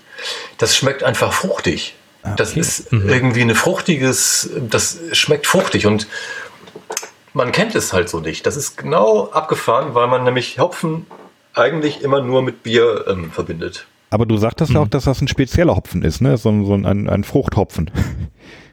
Das 0.57 0.74
schmeckt 0.74 1.04
einfach 1.04 1.34
fruchtig. 1.34 1.96
Ah, 2.22 2.28
okay. 2.28 2.36
Das 2.38 2.57
ist 2.57 2.90
mhm. 2.90 3.11
irgendwie 3.11 3.42
ein 3.42 3.54
fruchtiges, 3.54 4.48
das 4.70 4.98
schmeckt 5.12 5.46
fruchtig 5.46 5.84
und 5.86 6.09
man 7.34 7.52
kennt 7.52 7.74
es 7.74 7.92
halt 7.92 8.09
so 8.09 8.20
nicht. 8.20 8.46
Das 8.46 8.57
ist 8.57 8.78
genau 8.78 9.28
abgefahren, 9.32 9.94
weil 9.94 10.07
man 10.07 10.24
nämlich 10.24 10.59
Hopfen 10.59 11.04
eigentlich 11.52 12.00
immer 12.00 12.22
nur 12.22 12.40
mit 12.40 12.62
Bier 12.62 13.04
ähm, 13.07 13.30
verbindet. 13.30 13.86
Aber 14.09 14.24
du 14.24 14.38
sagtest 14.38 14.72
ja 14.72 14.80
auch, 14.80 14.88
dass 14.88 15.04
das 15.04 15.20
ein 15.20 15.28
spezieller 15.28 15.76
Hopfen 15.76 16.00
ist, 16.00 16.22
ne? 16.22 16.38
So, 16.38 16.64
so 16.64 16.72
ein, 16.72 16.86
ein 17.07 17.24
Fruchthopfen. 17.24 17.90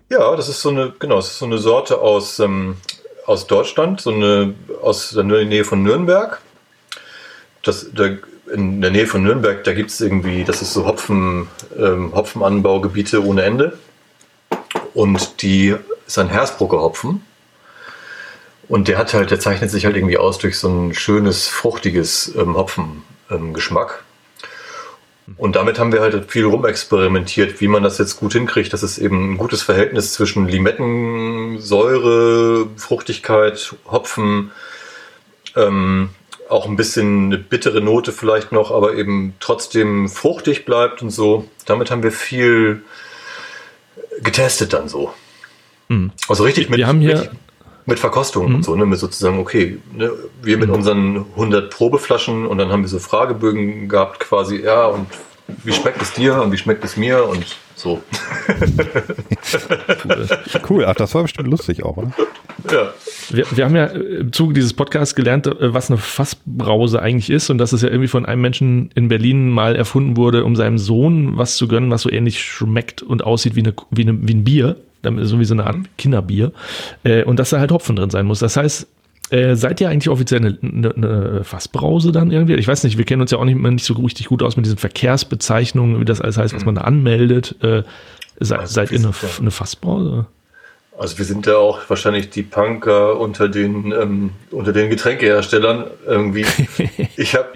Ja, 0.10 0.34
das 0.38 0.48
ist 0.48 0.62
so 0.62 0.70
eine, 0.70 0.94
genau, 1.00 1.18
das 1.18 1.32
ist 1.32 1.40
so 1.40 1.46
eine 1.46 1.58
Sorte 1.58 2.00
aus, 2.00 2.40
ähm, 2.40 2.78
aus 3.26 3.48
Deutschland, 3.48 4.00
so 4.00 4.12
eine 4.12 4.54
aus 4.82 5.10
der 5.10 5.24
Nähe 5.24 5.66
von 5.66 5.84
Nürnberg. 5.84 6.40
Das, 7.64 7.92
der, 7.92 8.20
in 8.54 8.82
der 8.82 8.92
Nähe 8.92 9.08
von 9.08 9.24
Nürnberg, 9.24 9.64
da 9.64 9.74
gibt 9.74 9.90
es 9.90 10.00
irgendwie, 10.00 10.44
das 10.44 10.62
ist 10.62 10.74
so 10.74 10.86
Hopfen, 10.86 11.48
ähm, 11.78 12.14
Hopfenanbaugebiete 12.14 13.26
ohne 13.26 13.44
Ende. 13.44 13.78
Und 14.94 15.42
die 15.42 15.76
ist 16.06 16.20
ein 16.20 16.30
Hersbrucker 16.30 16.80
Hopfen. 16.80 17.26
Und 18.68 18.88
der 18.88 18.98
hat 18.98 19.14
halt, 19.14 19.32
der 19.32 19.40
zeichnet 19.40 19.72
sich 19.72 19.86
halt 19.86 19.96
irgendwie 19.96 20.18
aus 20.18 20.38
durch 20.38 20.58
so 20.58 20.68
ein 20.70 20.94
schönes, 20.94 21.48
fruchtiges 21.48 22.34
ähm, 22.36 22.56
Hopfengeschmack. 22.56 24.04
Ähm, 25.28 25.36
und 25.38 25.56
damit 25.56 25.80
haben 25.80 25.94
wir 25.94 26.02
halt 26.02 26.30
viel 26.30 26.44
rumexperimentiert, 26.46 27.62
wie 27.62 27.70
man 27.70 27.82
das 27.82 27.98
jetzt 27.98 28.18
gut 28.18 28.34
hinkriegt, 28.34 28.74
dass 28.74 28.84
es 28.84 28.98
eben 28.98 29.34
ein 29.34 29.38
gutes 29.38 29.62
Verhältnis 29.62 30.12
zwischen 30.14 30.50
Limettensäure, 30.50 32.68
Fruchtigkeit, 32.76 33.74
Hopfen 33.90 34.52
ähm, 35.56 36.10
auch 36.50 36.66
ein 36.68 36.76
bisschen 36.76 37.26
eine 37.28 37.38
bittere 37.38 37.82
Note 37.82 38.12
vielleicht 38.12 38.52
noch, 38.52 38.72
aber 38.72 38.96
eben 38.96 39.34
trotzdem 39.40 40.10
fruchtig 40.10 40.66
bleibt 40.66 41.02
und 41.02 41.10
so. 41.10 41.48
Damit 41.66 41.90
haben 41.92 42.04
wir 42.04 42.12
viel 42.12 42.84
getestet 44.22 44.74
dann 44.74 44.88
so. 44.88 45.14
Mhm. 45.90 46.12
Also 46.28 46.44
richtig 46.44 46.70
mit, 46.70 46.80
Wir 46.80 46.88
haben 46.88 47.00
hier- 47.02 47.32
mit 47.86 48.00
Verkostung 48.00 48.50
Mhm. 48.50 48.56
und 48.56 48.64
so, 48.66 48.76
ne, 48.76 48.86
mit 48.86 49.00
sozusagen, 49.00 49.40
okay, 49.40 49.78
ne, 49.94 50.12
wir 50.42 50.58
mit 50.58 50.70
unseren 50.70 51.26
100 51.36 51.70
Probeflaschen 51.70 52.46
und 52.48 52.58
dann 52.58 52.70
haben 52.72 52.82
wir 52.84 52.88
so 52.90 53.00
Fragebögen 53.00 53.90
gehabt 53.90 54.20
quasi, 54.22 54.62
ja, 54.62 54.86
und 54.86 55.08
wie 55.64 55.74
schmeckt 55.74 56.02
es 56.02 56.14
dir 56.14 56.42
und 56.42 56.52
wie 56.52 56.58
schmeckt 56.58 56.84
es 56.84 56.98
mir 56.98 57.26
und 57.28 57.46
so. 57.76 58.02
Cool, 60.70 60.86
ach, 60.86 60.96
das 60.96 61.14
war 61.16 61.24
bestimmt 61.24 61.50
lustig 61.50 61.84
auch, 61.84 61.98
oder? 61.98 62.12
Ja. 62.72 62.94
Wir, 63.30 63.46
wir 63.52 63.66
haben 63.66 63.76
ja 63.76 63.86
im 63.88 64.32
Zuge 64.32 64.54
dieses 64.54 64.74
Podcasts 64.74 65.16
gelernt, 65.16 65.48
äh, 65.48 65.74
was 65.74 65.90
eine 65.90 65.98
Fassbrause 65.98 67.02
eigentlich 67.02 67.30
ist 67.30 67.50
und 67.50 67.58
dass 67.58 67.74
es 67.74 67.82
ja 67.82 67.90
irgendwie 67.90 68.08
von 68.08 68.26
einem 68.26 68.42
Menschen 68.42 68.90
in 68.96 69.08
Berlin 69.10 69.50
mal 69.50 69.76
erfunden 69.76 70.18
wurde, 70.18 70.46
um 70.46 70.56
seinem 70.56 70.78
Sohn 70.78 71.38
was 71.38 71.58
zu 71.58 71.68
gönnen, 71.68 71.90
was 71.92 72.04
so 72.04 72.10
ähnlich 72.12 72.42
schmeckt 72.42 73.02
und 73.02 73.24
aussieht 73.24 73.56
wie, 73.56 73.62
eine, 73.62 73.74
wie, 73.92 74.04
eine, 74.04 74.18
wie 74.28 74.34
ein 74.34 74.44
Bier, 74.44 74.78
damit- 75.02 75.26
so 75.28 75.40
wie 75.40 75.46
so 75.46 75.54
eine 75.54 75.66
Art 75.66 75.78
Kinderbier 75.98 76.52
äh, 77.04 77.24
und 77.24 77.38
dass 77.40 77.50
da 77.50 77.60
halt 77.60 77.72
Hopfen 77.72 77.96
drin 77.96 78.10
sein 78.10 78.26
muss. 78.26 78.40
Das 78.40 78.56
heißt, 78.56 78.88
äh, 79.30 79.56
seid 79.56 79.82
ihr 79.82 79.90
eigentlich 79.90 80.10
offiziell 80.10 80.42
eine, 80.42 80.58
eine, 80.62 80.94
eine 80.96 81.44
Fassbrause 81.44 82.12
dann 82.12 82.32
irgendwie? 82.32 82.56
Ich 82.56 82.68
weiß 82.68 82.84
nicht, 82.84 82.98
wir 82.98 83.06
kennen 83.06 83.22
uns 83.22 83.32
ja 83.32 83.38
auch 83.38 83.46
nicht, 83.46 83.58
nicht 83.58 83.86
so 83.86 83.94
richtig 83.94 84.28
gut 84.28 84.44
aus 84.44 84.56
mit 84.58 84.66
diesen 84.66 84.78
Verkehrsbezeichnungen, 84.78 86.00
wie 86.00 86.06
das 86.06 86.22
alles 86.22 86.38
heißt, 86.38 86.54
was 86.56 86.66
man 86.66 86.76
da 86.76 86.82
anmeldet. 86.82 87.56
Äh, 87.64 87.84
se, 88.40 88.60
Also 88.60 88.74
seid 88.74 88.92
ihr 88.92 89.00
eine, 89.00 89.08
ja- 89.10 89.30
eine 89.40 89.52
Fassbrause? 89.52 90.26
Also 90.98 91.18
wir 91.18 91.26
sind 91.26 91.48
ja 91.48 91.58
auch 91.58 91.80
wahrscheinlich 91.90 92.30
die 92.30 92.44
Punker 92.44 93.20
unter 93.20 93.50
den 93.50 93.92
ähm, 93.92 94.30
unter 94.52 94.74
den 94.74 94.92
Getränkeherstellern 94.92 95.86
irgendwie. 96.06 96.46
ich 97.18 97.34
habe 97.36 97.48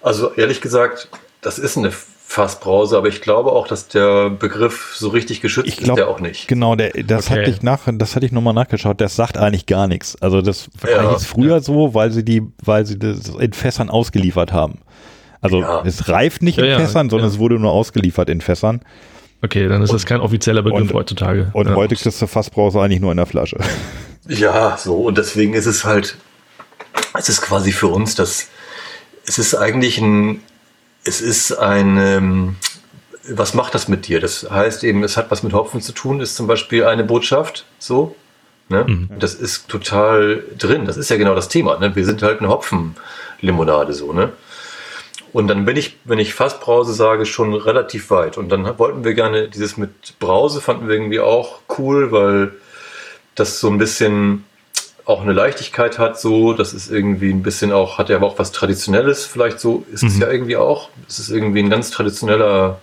also 0.00 0.32
ehrlich 0.34 0.60
gesagt, 0.60 1.08
das 1.42 1.60
ist 1.60 1.78
eine 1.78 1.92
Fassbrause, 2.32 2.96
aber 2.96 3.08
ich 3.08 3.20
glaube 3.20 3.52
auch, 3.52 3.66
dass 3.68 3.88
der 3.88 4.30
Begriff 4.30 4.94
so 4.96 5.08
richtig 5.08 5.40
geschützt 5.42 5.68
Ich 5.68 5.78
ist 5.78 5.84
glaube, 5.84 6.00
der 6.00 6.08
auch 6.08 6.18
nicht. 6.20 6.48
Genau, 6.48 6.74
der, 6.76 6.90
das 7.04 7.26
Okay. 7.30 7.40
hatte 7.40 7.50
ich 7.50 7.62
nach, 7.62 7.80
das 7.92 8.16
hatte 8.16 8.24
ich 8.24 8.32
nochmal 8.32 8.54
nachgeschaut. 8.54 9.00
Das 9.00 9.14
sagt 9.16 9.36
eigentlich 9.36 9.66
gar 9.66 9.86
nichts. 9.86 10.16
Also 10.22 10.40
das 10.40 10.70
Ja, 10.90 11.10
hieß 11.12 11.26
früher 11.26 11.60
so, 11.60 11.92
weil 11.94 12.10
sie 12.10 12.24
die, 12.24 12.42
weil 12.64 12.86
sie 12.86 12.98
das 12.98 13.28
in 13.28 13.52
Fässern 13.52 13.90
ausgeliefert 13.90 14.52
haben. 14.52 14.78
Also 15.42 15.60
Ja. 15.60 15.82
es 15.84 16.08
reift 16.08 16.42
nicht 16.42 16.56
Ja, 16.56 16.64
in 16.64 16.70
ja, 16.70 16.78
Fässern, 16.78 17.10
sondern 17.10 17.28
ja. 17.28 17.34
es 17.34 17.38
wurde 17.38 17.58
nur 17.58 17.72
ausgeliefert 17.72 18.30
in 18.30 18.40
Fässern. 18.40 18.80
Okay, 19.44 19.68
dann 19.68 19.82
ist 19.82 19.92
das 19.92 20.06
kein 20.06 20.20
offizieller 20.20 20.62
Begriff 20.62 20.82
und- 20.82 20.94
heutzutage. 20.94 21.50
Und 21.52 21.68
Ja. 21.68 21.74
heute 21.74 21.96
kriegst 21.96 22.22
du 22.22 22.26
Fassbrause 22.26 22.80
eigentlich 22.80 23.00
nur 23.00 23.10
in 23.10 23.16
der 23.18 23.26
Flasche. 23.26 23.58
Ja, 24.28 24.76
so 24.78 24.94
und 24.98 25.18
deswegen 25.18 25.52
ist 25.52 25.66
es 25.66 25.84
halt, 25.84 26.16
es 27.18 27.28
ist 27.28 27.42
quasi 27.42 27.72
für 27.72 27.88
uns 27.88 28.14
das, 28.14 28.46
es 29.26 29.36
ist 29.36 29.56
eigentlich 29.56 29.98
ein, 29.98 30.40
es 31.04 31.20
ist 31.20 31.52
ein, 31.52 31.98
ähm, 31.98 32.56
was 33.28 33.54
macht 33.54 33.74
das 33.74 33.88
mit 33.88 34.08
dir? 34.08 34.20
Das 34.20 34.48
heißt 34.50 34.84
eben, 34.84 35.02
es 35.04 35.16
hat 35.16 35.30
was 35.30 35.42
mit 35.42 35.52
Hopfen 35.52 35.80
zu 35.80 35.92
tun, 35.92 36.20
ist 36.20 36.36
zum 36.36 36.46
Beispiel 36.46 36.84
eine 36.84 37.04
Botschaft, 37.04 37.66
so. 37.78 38.14
Ne? 38.68 39.08
Das 39.18 39.34
ist 39.34 39.68
total 39.68 40.44
drin. 40.56 40.86
Das 40.86 40.96
ist 40.96 41.10
ja 41.10 41.16
genau 41.16 41.34
das 41.34 41.48
Thema. 41.48 41.78
Ne? 41.78 41.94
Wir 41.94 42.06
sind 42.06 42.22
halt 42.22 42.40
eine 42.40 42.48
Hopfenlimonade, 42.48 43.92
so, 43.92 44.12
ne? 44.12 44.32
Und 45.32 45.48
dann 45.48 45.64
bin 45.64 45.76
ich, 45.76 45.96
wenn 46.04 46.18
ich 46.18 46.34
Fassbrause 46.34 46.92
sage, 46.92 47.24
schon 47.24 47.54
relativ 47.54 48.10
weit. 48.10 48.36
Und 48.36 48.50
dann 48.50 48.78
wollten 48.78 49.02
wir 49.02 49.14
gerne 49.14 49.48
dieses 49.48 49.78
mit 49.78 50.18
Brause, 50.18 50.60
fanden 50.60 50.88
wir 50.88 50.94
irgendwie 50.94 51.20
auch 51.20 51.60
cool, 51.78 52.12
weil 52.12 52.52
das 53.34 53.58
so 53.58 53.70
ein 53.70 53.78
bisschen 53.78 54.44
auch 55.12 55.22
eine 55.22 55.32
Leichtigkeit 55.32 55.98
hat, 55.98 56.18
so, 56.18 56.52
das 56.54 56.72
ist 56.72 56.90
irgendwie 56.90 57.30
ein 57.30 57.42
bisschen 57.42 57.70
auch, 57.70 57.98
hat 57.98 58.08
ja 58.08 58.16
aber 58.16 58.26
auch 58.26 58.38
was 58.38 58.50
Traditionelles, 58.50 59.26
vielleicht 59.26 59.60
so 59.60 59.84
ist 59.92 60.02
es 60.02 60.18
ja 60.18 60.30
irgendwie 60.30 60.56
auch. 60.56 60.88
Es 61.08 61.18
ist 61.18 61.30
irgendwie 61.30 61.60
ein 61.60 61.70
ganz 61.70 61.90
traditioneller 61.90 62.80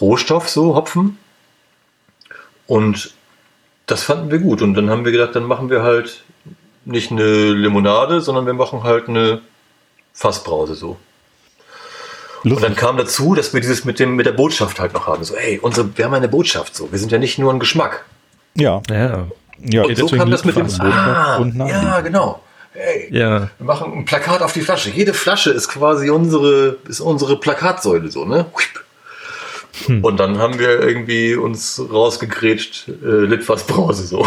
Rohstoff, 0.00 0.48
so, 0.48 0.74
Hopfen. 0.74 1.18
Und 2.66 3.12
das 3.86 4.04
fanden 4.04 4.30
wir 4.30 4.38
gut. 4.38 4.62
Und 4.62 4.74
dann 4.74 4.90
haben 4.90 5.04
wir 5.04 5.12
gedacht, 5.12 5.34
dann 5.34 5.44
machen 5.44 5.70
wir 5.70 5.82
halt 5.82 6.22
nicht 6.84 7.10
eine 7.10 7.52
Limonade, 7.52 8.20
sondern 8.20 8.46
wir 8.46 8.54
machen 8.54 8.82
halt 8.82 9.08
eine 9.08 9.40
Fassbrause 10.12 10.74
so. 10.74 10.96
Und 12.44 12.52
dann 12.52 12.60
Lustig. 12.60 12.76
kam 12.76 12.96
dazu, 12.96 13.34
dass 13.34 13.52
wir 13.52 13.60
dieses 13.60 13.84
mit 13.84 13.98
dem 13.98 14.14
mit 14.14 14.26
der 14.26 14.32
Botschaft 14.32 14.78
halt 14.78 14.94
noch 14.94 15.06
haben. 15.06 15.24
So, 15.24 15.36
hey, 15.36 15.58
unsere, 15.60 15.96
wir 15.96 16.04
haben 16.04 16.14
eine 16.14 16.28
Botschaft 16.28 16.74
so. 16.74 16.90
Wir 16.92 16.98
sind 16.98 17.12
ja 17.12 17.18
nicht 17.18 17.38
nur 17.38 17.52
ein 17.52 17.58
Geschmack. 17.58 18.04
Ja, 18.54 18.80
Ja, 18.88 19.26
ja. 19.64 19.84
Und 19.84 19.96
so 19.96 20.06
kam 20.08 20.30
das 20.30 20.44
mit 20.44 20.56
dem. 20.56 20.66
Ah, 20.80 21.44
ja, 21.68 22.00
genau. 22.00 22.40
Hey, 22.72 23.08
ja. 23.10 23.50
wir 23.58 23.66
machen 23.66 23.92
ein 23.92 24.04
Plakat 24.04 24.42
auf 24.42 24.52
die 24.52 24.60
Flasche. 24.60 24.90
Jede 24.90 25.12
Flasche 25.12 25.50
ist 25.50 25.68
quasi 25.68 26.10
unsere, 26.10 26.76
ist 26.86 27.00
unsere 27.00 27.40
Plakatsäule 27.40 28.08
so, 28.10 28.24
ne? 28.24 28.46
Hm. 29.86 30.04
Und 30.04 30.18
dann 30.18 30.38
haben 30.38 30.58
wir 30.58 30.80
irgendwie 30.80 31.34
uns 31.34 31.80
rausgegrätscht, 31.90 32.88
äh, 32.88 33.24
Litfaß 33.24 33.66
Brause 33.66 34.06
so. 34.06 34.26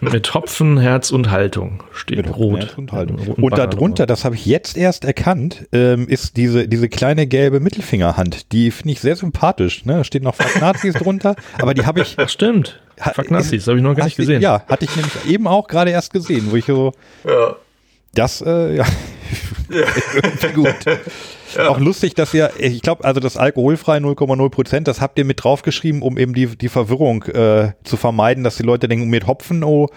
Mit 0.00 0.34
Hopfen, 0.34 0.78
Herz 0.78 1.10
und 1.10 1.30
Haltung 1.30 1.82
steht 1.92 2.18
Mit 2.18 2.36
rot. 2.36 2.60
Herz 2.60 2.74
Und, 2.76 2.92
Haltung. 2.92 3.18
Und 3.18 3.58
darunter, 3.58 4.06
das 4.06 4.24
habe 4.24 4.34
ich 4.36 4.46
jetzt 4.46 4.76
erst 4.76 5.04
erkannt, 5.04 5.66
ähm, 5.72 6.08
ist 6.08 6.36
diese, 6.36 6.68
diese 6.68 6.88
kleine 6.88 7.26
gelbe 7.26 7.60
Mittelfingerhand. 7.60 8.52
Die 8.52 8.70
finde 8.70 8.92
ich 8.92 9.00
sehr 9.00 9.16
sympathisch. 9.16 9.84
Ne? 9.84 9.94
Da 9.94 10.04
steht 10.04 10.22
noch 10.22 10.34
Fuck 10.34 10.60
Nazis 10.60 10.94
drunter, 10.98 11.34
aber 11.58 11.74
die 11.74 11.86
habe 11.86 12.00
ich. 12.00 12.14
Ach, 12.18 12.28
stimmt. 12.28 12.80
Fuck 13.14 13.30
Nazis, 13.30 13.64
das 13.64 13.68
habe 13.68 13.78
ich 13.78 13.82
noch 13.84 13.94
gar 13.94 14.04
nicht 14.04 14.18
du- 14.18 14.22
gesehen. 14.22 14.42
Ja, 14.42 14.62
hatte 14.68 14.84
ich 14.84 14.94
nämlich 14.96 15.12
eben 15.26 15.46
auch 15.46 15.66
gerade 15.68 15.90
erst 15.90 16.12
gesehen, 16.12 16.48
wo 16.50 16.56
ich 16.56 16.64
so, 16.66 16.92
ja. 17.24 17.56
das, 18.14 18.40
äh, 18.40 18.76
ja, 18.76 18.84
irgendwie 19.68 20.48
gut. 20.52 20.74
Auch 21.68 21.78
lustig, 21.78 22.14
dass 22.14 22.34
ihr, 22.34 22.50
ich 22.58 22.82
glaube, 22.82 23.04
also 23.04 23.20
das 23.20 23.36
alkoholfrei 23.36 23.98
0,0 23.98 24.48
Prozent, 24.50 24.88
das 24.88 25.00
habt 25.00 25.18
ihr 25.18 25.24
mit 25.24 25.42
draufgeschrieben, 25.44 26.02
um 26.02 26.18
eben 26.18 26.34
die, 26.34 26.46
die 26.46 26.68
Verwirrung 26.68 27.22
äh, 27.24 27.72
zu 27.84 27.96
vermeiden, 27.96 28.42
dass 28.44 28.56
die 28.56 28.64
Leute 28.64 28.88
denken, 28.88 29.08
mit 29.08 29.26
Hopfen 29.26 29.62
oh, 29.62 29.88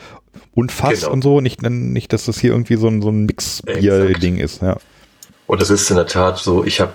und 0.54 0.72
Fass 0.72 1.02
Genau. 1.02 1.14
und 1.14 1.24
so, 1.24 1.42
nicht, 1.42 1.62
nicht, 1.64 2.14
dass 2.14 2.26
das 2.26 2.40
hier 2.40 2.52
irgendwie 2.52 2.76
so 2.76 2.88
ein, 2.88 3.02
so 3.02 3.10
ein 3.10 3.26
Mix-Bier-Ding 3.26 4.38
ist, 4.38 4.62
ja. 4.62 4.78
Und 5.48 5.62
das 5.62 5.70
ist 5.70 5.90
in 5.90 5.96
der 5.96 6.06
Tat 6.08 6.38
so, 6.38 6.64
ich 6.64 6.80
habe, 6.80 6.94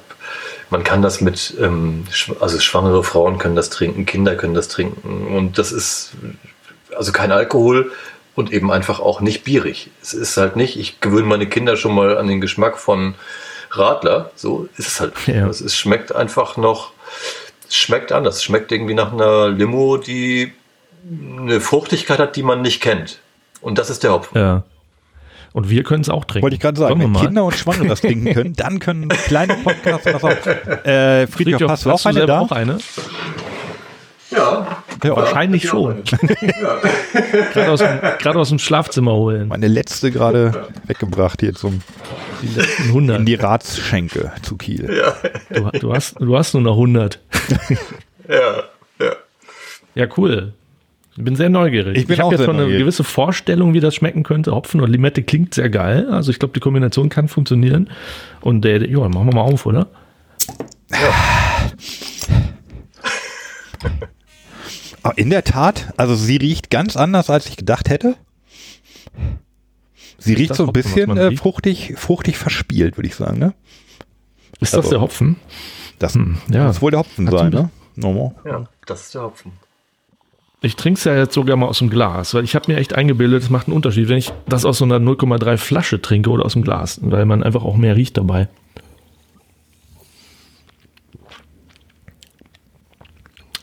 man 0.73 0.85
kann 0.85 1.03
das 1.03 1.21
mit, 1.21 1.55
ähm, 1.61 2.07
also 2.41 2.59
schwangere 2.59 3.05
Frauen 3.05 3.39
können 3.39 3.55
das 3.55 3.69
trinken, 3.69 4.07
Kinder 4.07 4.35
können 4.35 4.55
das 4.55 4.69
trinken 4.69 5.37
und 5.37 5.59
das 5.59 5.71
ist 5.71 6.13
also 6.97 7.13
kein 7.13 7.31
Alkohol 7.31 7.93
und 8.35 8.53
eben 8.53 8.73
einfach 8.73 8.99
auch 8.99 9.21
nicht 9.21 9.45
bierig. 9.45 9.91
Es 10.01 10.15
ist 10.15 10.37
halt 10.39 10.57
nicht, 10.57 10.79
ich 10.79 11.01
gewöhne 11.01 11.27
meine 11.27 11.47
Kinder 11.47 11.77
schon 11.77 11.95
mal 11.95 12.17
an 12.17 12.27
den 12.27 12.41
Geschmack 12.41 12.79
von 12.79 13.15
Radler, 13.71 14.31
so 14.35 14.67
ist 14.79 14.89
es 14.89 15.01
halt. 15.01 15.13
Ja. 15.27 15.47
Es 15.47 15.61
ist, 15.61 15.77
schmeckt 15.77 16.15
einfach 16.15 16.57
noch, 16.57 16.93
es 17.69 17.77
schmeckt 17.77 18.11
anders, 18.11 18.37
es 18.37 18.43
schmeckt 18.43 18.73
irgendwie 18.73 18.95
nach 18.95 19.13
einer 19.13 19.49
Limo, 19.51 19.99
die 19.99 20.53
eine 21.39 21.61
Fruchtigkeit 21.61 22.19
hat, 22.19 22.37
die 22.37 22.43
man 22.43 22.63
nicht 22.63 22.81
kennt. 22.81 23.19
Und 23.61 23.79
das 23.79 23.91
ist 23.91 24.03
der 24.05 24.13
Hopfen. 24.13 24.39
Ja. 24.39 24.63
Und 25.53 25.69
wir 25.69 25.83
können 25.83 26.01
es 26.03 26.09
auch 26.09 26.25
trinken. 26.25 26.43
Wollte 26.45 26.55
ich 26.57 26.61
gerade 26.63 26.79
sagen, 26.79 26.99
wenn? 27.01 27.13
Kinder 27.15 27.45
und 27.45 27.55
Schwangere 27.55 27.89
das 27.89 28.01
trinken 28.01 28.33
können, 28.35 28.55
dann 28.55 28.79
können 28.79 29.09
kleine 29.09 29.55
Podcasts 29.57 30.05
das 30.05 30.25
auch. 30.25 30.31
Äh, 30.31 31.27
Friedrich, 31.27 31.57
Friedhof, 31.57 31.71
hast 31.71 31.85
du 31.85 31.91
auch 31.91 31.95
hast 31.95 32.05
du 32.05 32.09
eine 32.09 32.19
selber 32.21 32.33
da? 32.33 32.41
auch 32.41 32.53
eine? 32.53 32.79
Ja, 34.31 34.83
Ja, 35.05 35.15
Wahrscheinlich 35.17 35.69
schon. 35.69 36.03
Gerade 37.53 37.71
aus, 37.71 37.81
dem- 37.81 37.99
gerade 38.19 38.39
aus 38.39 38.49
dem 38.49 38.59
Schlafzimmer 38.59 39.13
holen. 39.13 39.49
meine 39.49 39.69
letzte 39.69 40.11
gerade 40.11 40.69
weggebracht 40.87 41.41
hier 41.41 41.55
zum, 41.55 41.83
Die 42.41 42.49
letzten 42.59 42.85
100. 42.85 43.19
in 43.21 43.27
die 43.27 43.35
Ratsschenke 43.35 44.33
zu 44.43 44.57
Kiel. 44.57 45.03
Du, 45.53 45.71
du, 45.79 45.93
hast, 45.95 46.19
du 46.19 46.37
hast 46.39 46.55
nur 46.55 46.63
noch 46.63 46.73
100. 46.77 47.21
ja, 48.29 48.37
ja. 49.01 49.13
Ja, 49.95 50.07
cool. 50.17 50.55
Ich 51.17 51.23
bin 51.25 51.37
sehr 51.37 51.51
neugierig. 51.51 51.99
Ich 51.99 52.07
bin 52.07 52.19
hab 52.19 52.27
auch 52.27 52.33
jetzt 52.33 52.45
schon 52.45 52.59
eine 52.59 52.69
gewisse 52.79 53.05
Vorstellung, 53.05 53.75
wie 53.75 53.81
das 53.81 53.95
schmecken 53.95 54.23
könnte. 54.23 54.53
Hopfen 54.53 54.81
und 54.81 54.89
Limette 54.91 55.23
klingt 55.23 55.53
sehr 55.55 55.69
geil. 55.69 56.09
Also 56.11 56.31
ich 56.31 56.39
glaube, 56.39 56.55
die 56.55 56.61
Kombination 56.61 57.11
kann 57.11 57.29
funktionieren. 57.29 57.91
Und 58.41 58.65
äh, 58.65 58.87
ja, 58.87 59.01
machen 59.09 59.27
wir 59.27 59.35
mal 59.35 59.43
auf, 59.43 59.67
oder? 59.67 59.89
Ah, 65.03 65.11
In 65.17 65.31
der 65.31 65.43
Tat, 65.45 65.93
also 65.97 66.15
sie 66.15 66.37
riecht 66.37 66.71
ganz 66.71 66.97
anders, 66.97 67.29
als 67.29 67.47
ich 67.47 67.57
gedacht 67.57 67.89
hätte. 67.91 68.15
Sie 70.19 70.35
riecht 70.35 70.51
das 70.51 70.59
so 70.59 70.65
ein 70.65 70.69
Hopfen, 70.69 70.83
bisschen 70.83 71.17
äh, 71.17 71.37
fruchtig, 71.37 71.95
fruchtig 71.97 72.39
verspielt, 72.39 72.97
würde 72.97 73.09
ich 73.09 73.17
sagen. 73.17 73.39
Ne? 73.39 73.55
Ist 74.61 74.73
das 74.73 74.79
Also- 74.85 74.91
der 74.91 75.01
Hopfen? 75.01 75.37
Das 75.99 76.15
ja. 76.51 76.67
muss 76.67 76.81
wohl 76.83 76.91
der 76.93 77.01
Hopfen 77.01 77.27
Hast 77.27 77.33
du 77.33 77.39
sein, 77.39 77.51
das? 77.51 77.63
ne? 77.63 77.71
Normal. 77.97 78.35
Ja, 78.45 78.65
das 78.87 79.03
ist 79.03 79.15
der 79.15 79.23
Hopfen. 79.23 79.53
Ich 80.65 80.77
trinke 80.77 80.99
es 80.99 81.05
ja 81.05 81.17
jetzt 81.17 81.35
sogar 81.35 81.57
mal 81.57 81.67
aus 81.67 81.81
dem 81.81 81.91
Glas, 81.91 82.35
weil 82.35 82.45
ich 82.45 82.55
habe 82.55 82.71
mir 82.71 82.79
echt 82.79 82.95
eingebildet, 82.95 83.43
es 83.43 83.51
macht 83.51 83.67
einen 83.67 83.75
Unterschied, 83.75 84.09
wenn 84.09 84.19
ich 84.19 84.33
das 84.47 84.65
aus 84.65 84.79
so 84.79 84.85
einer 84.85 84.99
0,3 84.99 85.57
Flasche 85.57 86.01
trinke 86.01 86.31
oder 86.31 86.45
aus 86.45 86.53
dem 86.53 86.63
Glas, 86.63 87.01
weil 87.03 87.27
man 87.27 87.43
einfach 87.43 87.65
auch 87.65 87.77
mehr 87.77 87.97
riecht 87.97 88.17
dabei. 88.17 88.49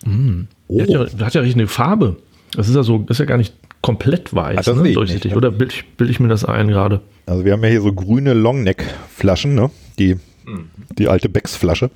Mm. 0.04 0.41
Oh. 0.68 0.78
Der 0.78 1.00
hat 1.00 1.14
ja, 1.14 1.26
hat 1.26 1.34
ja 1.36 1.41
richtig 1.41 1.62
eine 1.62 1.68
Farbe. 1.68 2.18
Das 2.52 2.68
ist 2.68 2.76
ja 2.76 2.84
so, 2.84 2.97
das 2.97 3.16
ist 3.16 3.20
ja 3.20 3.26
gar 3.26 3.38
nicht 3.38 3.54
komplett 3.82 4.36
weiß, 4.36 4.66
das 4.66 4.76
ne? 4.76 4.91
durchsichtig. 4.91 5.32
nicht? 5.32 5.38
Oder 5.38 5.52
bilde 5.52 5.74
ich, 5.74 5.88
bild 5.95 6.10
ich 6.10 6.20
mir 6.20 6.28
das 6.28 6.43
ein 6.43 6.68
gerade? 6.68 7.00
Also 7.26 7.45
wir 7.45 7.54
haben 7.54 7.64
ja 7.64 7.70
hier 7.70 7.82
so 7.82 7.93
grüne 7.93 8.34
Longneck-Flaschen, 8.34 9.56
ne? 9.56 9.72
Die, 9.97 10.18
die 10.97 11.08
alte 11.08 11.30
Becks-Flasche. 11.30 11.91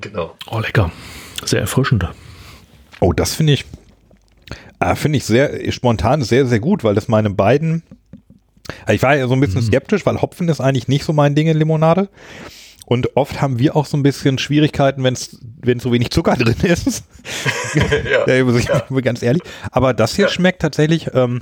Genau. 0.00 0.36
Oh, 0.48 0.60
lecker. 0.60 0.92
Sehr 1.44 1.60
erfrischend. 1.60 2.06
Oh, 3.00 3.12
das 3.12 3.34
finde 3.34 3.54
ich, 3.54 3.64
äh, 4.78 4.94
finde 4.94 5.18
ich 5.18 5.24
sehr 5.24 5.70
spontan 5.72 6.22
sehr, 6.22 6.46
sehr 6.46 6.60
gut, 6.60 6.84
weil 6.84 6.94
das 6.94 7.08
meine 7.08 7.30
beiden, 7.30 7.82
Also 8.82 8.92
ich 8.92 9.02
war 9.02 9.16
ja 9.16 9.26
so 9.26 9.34
ein 9.34 9.40
bisschen 9.40 9.62
skeptisch, 9.62 10.06
weil 10.06 10.20
Hopfen 10.20 10.48
ist 10.48 10.60
eigentlich 10.60 10.88
nicht 10.88 11.04
so 11.04 11.12
mein 11.12 11.34
Ding 11.34 11.46
in 11.46 11.56
Limonade. 11.56 12.08
Und 12.86 13.16
oft 13.16 13.40
haben 13.40 13.60
wir 13.60 13.76
auch 13.76 13.86
so 13.86 13.96
ein 13.96 14.02
bisschen 14.02 14.36
Schwierigkeiten, 14.38 15.04
wenn 15.04 15.14
es 15.14 15.38
so 15.78 15.92
wenig 15.92 16.10
Zucker 16.10 16.34
drin 16.38 16.56
ist. 16.62 17.04
ja. 17.74 18.26
ja, 18.26 19.00
ganz 19.00 19.22
ehrlich. 19.22 19.42
Aber 19.70 19.94
das 19.94 20.16
hier 20.16 20.28
schmeckt 20.28 20.60
tatsächlich, 20.60 21.08
ähm, 21.14 21.40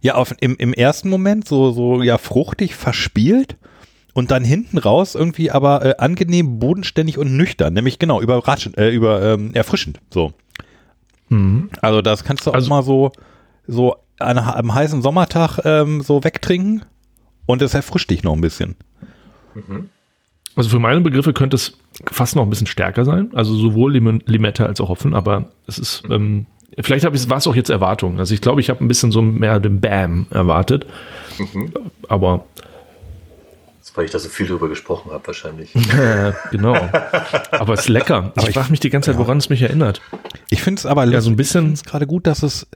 ja, 0.00 0.14
auf, 0.14 0.34
im, 0.40 0.56
im 0.56 0.72
ersten 0.72 1.08
Moment 1.08 1.46
so, 1.48 1.72
so, 1.72 2.02
ja, 2.02 2.18
fruchtig 2.18 2.74
verspielt 2.74 3.56
und 4.14 4.30
dann 4.30 4.44
hinten 4.44 4.78
raus 4.78 5.14
irgendwie 5.14 5.50
aber 5.50 5.84
äh, 5.84 5.94
angenehm, 5.98 6.58
bodenständig 6.58 7.18
und 7.18 7.36
nüchtern. 7.36 7.72
Nämlich 7.74 7.98
genau, 7.98 8.20
überraschend, 8.20 8.76
äh, 8.78 8.90
über, 8.90 9.22
ähm, 9.22 9.52
erfrischend, 9.54 10.00
so. 10.10 10.32
Also 11.80 12.02
das 12.02 12.24
kannst 12.24 12.46
du 12.46 12.50
auch 12.50 12.54
Also- 12.54 12.68
mal 12.68 12.82
so, 12.82 13.10
so 13.66 13.96
an, 14.18 14.36
am 14.38 14.74
heißen 14.74 15.00
Sommertag 15.00 15.60
ähm, 15.64 16.02
so 16.02 16.22
wegtrinken 16.24 16.84
und 17.46 17.62
es 17.62 17.72
erfrischt 17.72 18.10
dich 18.10 18.22
noch 18.22 18.34
ein 18.34 18.42
bisschen. 18.42 18.76
Also 20.54 20.68
für 20.68 20.78
meine 20.78 21.00
Begriffe 21.00 21.32
könnte 21.32 21.56
es 21.56 21.78
fast 22.10 22.36
noch 22.36 22.42
ein 22.42 22.50
bisschen 22.50 22.66
stärker 22.66 23.04
sein. 23.06 23.30
Also 23.34 23.54
sowohl 23.54 23.92
Lim 23.94 24.20
Limette 24.26 24.66
als 24.66 24.80
auch 24.82 24.90
Hopfen, 24.90 25.14
aber 25.14 25.48
es 25.66 25.78
ist, 25.78 26.02
ähm, 26.10 26.44
vielleicht 26.80 27.06
habe 27.06 27.16
ich, 27.16 27.30
war 27.30 27.38
es 27.38 27.46
auch 27.46 27.54
jetzt 27.56 27.70
Erwartung. 27.70 28.18
Also 28.18 28.34
ich 28.34 28.42
glaube, 28.42 28.60
ich 28.60 28.68
habe 28.68 28.84
ein 28.84 28.88
bisschen 28.88 29.10
so 29.10 29.22
mehr 29.22 29.58
den 29.58 29.80
Bam 29.80 30.26
erwartet. 30.30 30.86
Aber 32.08 32.44
Das, 32.54 32.71
weil 33.94 34.04
ich 34.06 34.10
da 34.10 34.18
so 34.18 34.28
viel 34.28 34.46
drüber 34.46 34.68
gesprochen 34.68 35.10
habe, 35.12 35.26
wahrscheinlich. 35.26 35.74
äh, 35.74 36.32
genau. 36.50 36.74
Aber 37.50 37.74
es 37.74 37.80
ist 37.80 37.88
lecker. 37.88 38.32
Ich 38.38 38.48
ich- 38.48 38.54
frage 38.54 38.70
mich 38.70 38.80
die 38.80 38.90
ganze 38.90 39.10
Zeit, 39.10 39.18
woran 39.18 39.38
es 39.38 39.48
mich 39.48 39.62
erinnert. 39.62 40.00
Ich 40.50 40.62
finde 40.62 40.78
es 40.80 40.86
aber 40.86 41.04
Ja, 41.06 41.20
so 41.20 41.30
ein 41.30 41.34
ich 41.34 41.36
bisschen- 41.36 41.74
gerade 41.86 42.06
gut, 42.06 42.26
dass 42.26 42.42
es, 42.42 42.66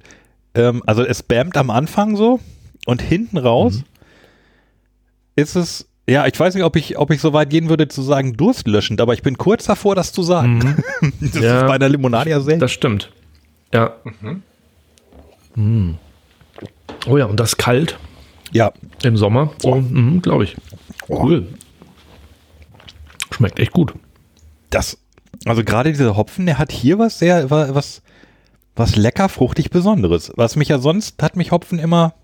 ähm, 0.54 0.82
also 0.86 1.02
es 1.04 1.22
bammt 1.22 1.56
am 1.56 1.70
Anfang 1.70 2.16
so 2.16 2.40
und 2.86 3.02
hinten 3.02 3.38
raus 3.38 3.82
ist 5.36 5.54
es, 5.56 5.86
ja, 6.08 6.26
ich 6.26 6.38
weiß 6.38 6.54
nicht, 6.54 6.64
ob 6.64 6.76
ich, 6.76 6.96
ob 6.98 7.10
ich 7.10 7.20
so 7.20 7.32
weit 7.32 7.50
gehen 7.50 7.68
würde 7.68 7.88
zu 7.88 8.00
sagen 8.02 8.36
durstlöschend, 8.36 9.00
aber 9.00 9.12
ich 9.12 9.22
bin 9.22 9.36
kurz 9.38 9.64
davor, 9.64 9.94
das 9.94 10.12
zu 10.12 10.22
sagen. 10.22 10.76
das 11.20 11.34
Ja. 11.42 11.60
ist 11.62 11.66
bei 11.66 11.74
einer 11.74 11.88
Limonade 11.88 12.30
ja 12.30 12.40
selten. 12.40 12.60
Das 12.60 12.72
stimmt. 12.72 13.10
Ja. 13.74 13.94
Mm. 15.56 15.92
Oh 17.06 17.16
ja, 17.18 17.24
und 17.26 17.38
das 17.40 17.56
kalt 17.56 17.98
ja, 18.52 18.72
im 19.02 19.16
Sommer, 19.16 19.50
so, 19.58 19.74
mhm, 19.74 20.22
glaube 20.22 20.44
ich. 20.44 20.56
Cool. 21.08 21.46
Schmeckt 23.32 23.58
echt 23.58 23.72
gut. 23.72 23.94
das, 24.70 24.98
also 25.44 25.62
gerade 25.64 25.90
dieser 25.92 26.16
Hopfen, 26.16 26.46
der 26.46 26.58
hat 26.58 26.72
hier 26.72 26.98
was 26.98 27.18
sehr, 27.18 27.50
wa- 27.50 27.68
was, 27.72 28.02
was 28.74 28.96
lecker, 28.96 29.28
fruchtig 29.28 29.70
Besonderes. 29.70 30.32
Was 30.36 30.56
mich 30.56 30.68
ja 30.68 30.78
sonst, 30.78 31.22
hat 31.22 31.36
mich 31.36 31.50
Hopfen 31.52 31.78
immer 31.78 32.14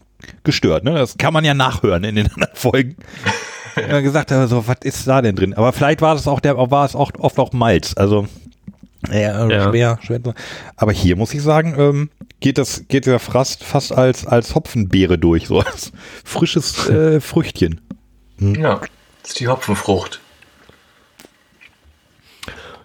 gestört. 0.44 0.84
Ne? 0.84 0.94
Das 0.94 1.18
kann 1.18 1.32
man 1.32 1.44
ja 1.44 1.54
nachhören 1.54 2.04
in 2.04 2.14
den 2.16 2.26
anderen 2.32 2.54
Folgen. 2.56 2.96
ja, 3.76 4.00
gesagt, 4.00 4.32
also, 4.32 4.66
was 4.66 4.76
ist 4.84 5.06
da 5.06 5.22
denn 5.22 5.36
drin? 5.36 5.54
Aber 5.54 5.72
vielleicht 5.72 6.00
war 6.02 6.14
es 6.14 6.26
auch 6.26 6.40
der, 6.40 6.56
war 6.56 6.84
es 6.84 6.94
auch 6.94 7.10
oft 7.18 7.38
auch 7.38 7.52
Malz. 7.52 7.94
Also 7.96 8.26
ja, 9.10 9.48
Ja. 9.48 9.68
schwer, 9.70 9.98
schwer. 10.02 10.20
Aber 10.76 10.92
hier 10.92 11.16
muss 11.16 11.34
ich 11.34 11.42
sagen, 11.42 11.74
ähm, 11.76 12.10
geht 12.40 12.56
das, 12.58 12.84
geht 12.88 13.06
der 13.06 13.18
fast, 13.18 13.64
fast 13.64 13.92
als, 13.92 14.26
als 14.26 14.54
Hopfenbeere 14.54 15.18
durch, 15.18 15.48
so 15.48 15.58
als 15.60 15.92
frisches 16.24 16.88
äh, 16.88 17.20
Früchtchen. 17.20 17.80
Ja, 18.38 18.80
das 19.22 19.30
ist 19.30 19.40
die 19.40 19.48
Hopfenfrucht. 19.48 20.20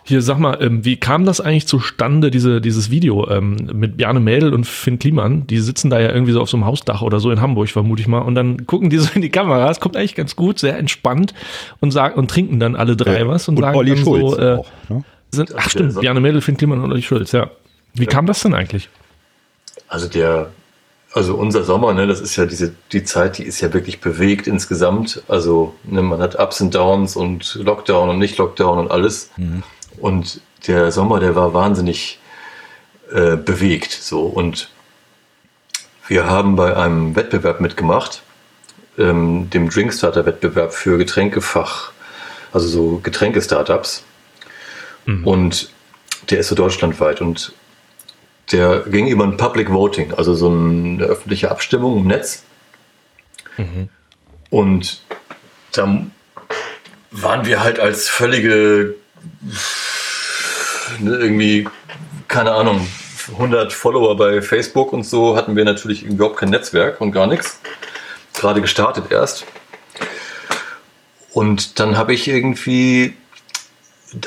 Hier, 0.04 0.22
sag 0.22 0.40
mal, 0.40 0.58
ähm, 0.62 0.86
wie 0.86 0.96
kam 0.96 1.26
das 1.26 1.42
eigentlich 1.42 1.68
zustande, 1.68 2.32
diese, 2.32 2.62
dieses 2.62 2.90
Video 2.90 3.30
ähm, 3.30 3.58
mit 3.74 3.98
Bjarne 3.98 4.22
Mädel 4.22 4.54
und 4.54 4.66
Finn 4.66 5.00
Kliman? 5.00 5.46
Die 5.48 5.60
sitzen 5.60 5.90
da 5.90 6.00
ja 6.00 6.14
irgendwie 6.14 6.32
so 6.32 6.40
auf 6.40 6.50
so 6.50 6.56
einem 6.56 6.66
Hausdach 6.66 7.02
oder 7.02 7.20
so 7.20 7.30
in 7.30 7.42
Hamburg, 7.42 7.68
vermute 7.68 8.02
ich 8.02 8.08
mal. 8.08 8.20
Und 8.20 8.36
dann 8.36 8.66
gucken 8.66 8.90
die 8.90 9.00
so 9.00 9.10
in 9.14 9.22
die 9.22 9.30
Kamera. 9.30 9.70
Es 9.70 9.82
kommt 9.82 9.98
eigentlich 9.98 10.16
ganz 10.16 10.38
gut, 10.38 10.60
sehr 10.60 10.78
entspannt 10.78 11.34
und 11.82 11.92
sagen 11.92 12.18
und 12.18 12.32
trinken 12.32 12.62
dann 12.62 12.78
alle 12.78 12.96
drei 12.96 13.28
was 13.28 13.50
und, 13.50 13.60
sagen 13.60 13.76
Olli 13.76 13.96
dann 13.96 14.04
Schulz 14.06 14.32
so, 14.32 14.40
äh, 14.40 14.56
auch. 14.56 14.68
Ne? 14.88 15.04
sind, 15.32 15.54
ach 15.58 15.70
stimmt, 15.70 16.00
Bjarne 16.00 16.22
Mädel, 16.22 16.40
Finn 16.40 16.56
Kliman 16.56 16.80
und 16.80 16.92
Olli 16.92 17.02
Schulz, 17.02 17.34
ja. 17.34 17.50
Wie 17.94 18.06
kam 18.06 18.28
das 18.28 18.42
denn 18.42 18.54
eigentlich? 18.54 18.88
Also 19.90 20.08
der, 20.08 20.52
also 21.14 21.36
unser 21.36 21.64
Sommer, 21.64 21.94
ne, 21.94 22.06
das 22.06 22.20
ist 22.20 22.36
ja 22.36 22.46
diese, 22.46 22.74
die 22.92 23.04
Zeit, 23.04 23.38
die 23.38 23.44
ist 23.44 23.62
ja 23.62 23.74
wirklich 23.74 24.02
bewegt 24.02 24.48
insgesamt. 24.48 25.24
Also 25.28 25.74
ne, 25.84 26.02
man 26.02 26.22
hat 26.22 26.40
Ups 26.40 26.62
und 26.62 26.76
Downs 26.76 27.16
und 27.16 27.56
Lockdown 27.56 28.10
und 28.10 28.20
nicht 28.20 28.38
Lockdown 28.38 28.80
und 28.80 28.92
alles. 28.92 29.30
Und 30.00 30.42
der 30.68 30.92
Sommer, 30.92 31.20
der 31.20 31.36
war 31.36 31.54
wahnsinnig 31.54 32.20
äh, 33.12 33.36
bewegt. 33.36 33.92
So 33.92 34.24
und 34.24 34.70
wir 36.08 36.26
haben 36.26 36.56
bei 36.56 36.76
einem 36.76 37.16
Wettbewerb 37.16 37.62
mitgemacht, 37.62 38.22
ähm, 38.98 39.50
dem 39.50 39.70
Drinkstarter-Wettbewerb 39.70 40.74
für 40.74 40.98
Getränkefach, 40.98 41.92
also 42.54 42.68
so 42.68 43.00
Getränke-Startups. 43.02 44.04
Und 45.24 45.70
der 46.30 46.40
ist 46.40 46.50
so 46.50 46.56
deutschlandweit 46.56 47.22
und 47.22 47.54
der 48.52 48.82
ging 48.82 49.08
über 49.08 49.24
ein 49.24 49.38
Public 49.38 49.72
Voting, 49.72 50.14
also 50.14 50.34
so 50.34 50.50
eine 50.50 51.04
öffentliche 51.04 51.52
Abstimmung 51.52 51.98
im 52.00 52.08
Netz. 52.08 52.44
Und 54.50 55.02
da 55.74 56.02
waren 57.12 57.46
wir 57.46 57.64
halt 57.64 57.80
als 57.80 58.08
völlige, 58.08 58.96
ne, 61.00 61.12
irgendwie, 61.18 61.68
keine 62.28 62.52
Ahnung, 62.52 62.88
100 63.34 63.74
Follower 63.74 64.16
bei 64.16 64.42
Facebook 64.42 64.94
und 64.94 65.04
so 65.04 65.36
hatten 65.36 65.56
wir 65.56 65.66
natürlich 65.66 66.04
überhaupt 66.04 66.38
kein 66.38 66.50
Netzwerk 66.50 67.02
und 67.02 67.12
gar 67.12 67.28
nichts. 67.28 67.60
Gerade 68.34 68.62
gestartet 68.62 69.12
erst. 69.12 69.46
Und 71.34 71.80
dann 71.80 71.98
habe 71.98 72.14
ich 72.14 72.28
irgendwie 72.28 73.16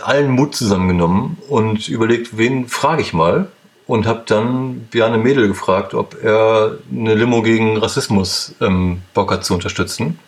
allen 0.02 0.30
Mut 0.30 0.54
zusammengenommen 0.54 1.38
und 1.48 1.88
überlegt, 1.88 2.36
wen 2.36 2.68
frage 2.68 3.02
ich 3.02 3.12
mal. 3.12 3.50
Und 3.90 4.06
habe 4.06 4.22
dann 4.24 4.86
Bjarne 4.92 5.18
Mädel 5.18 5.48
gefragt, 5.48 5.94
ob 5.94 6.22
er 6.22 6.78
eine 6.92 7.14
Limo 7.16 7.42
gegen 7.42 7.76
Rassismus 7.76 8.54
ähm, 8.60 9.02
Bock 9.14 9.32
hat 9.32 9.44
zu 9.44 9.52
unterstützen. 9.52 10.20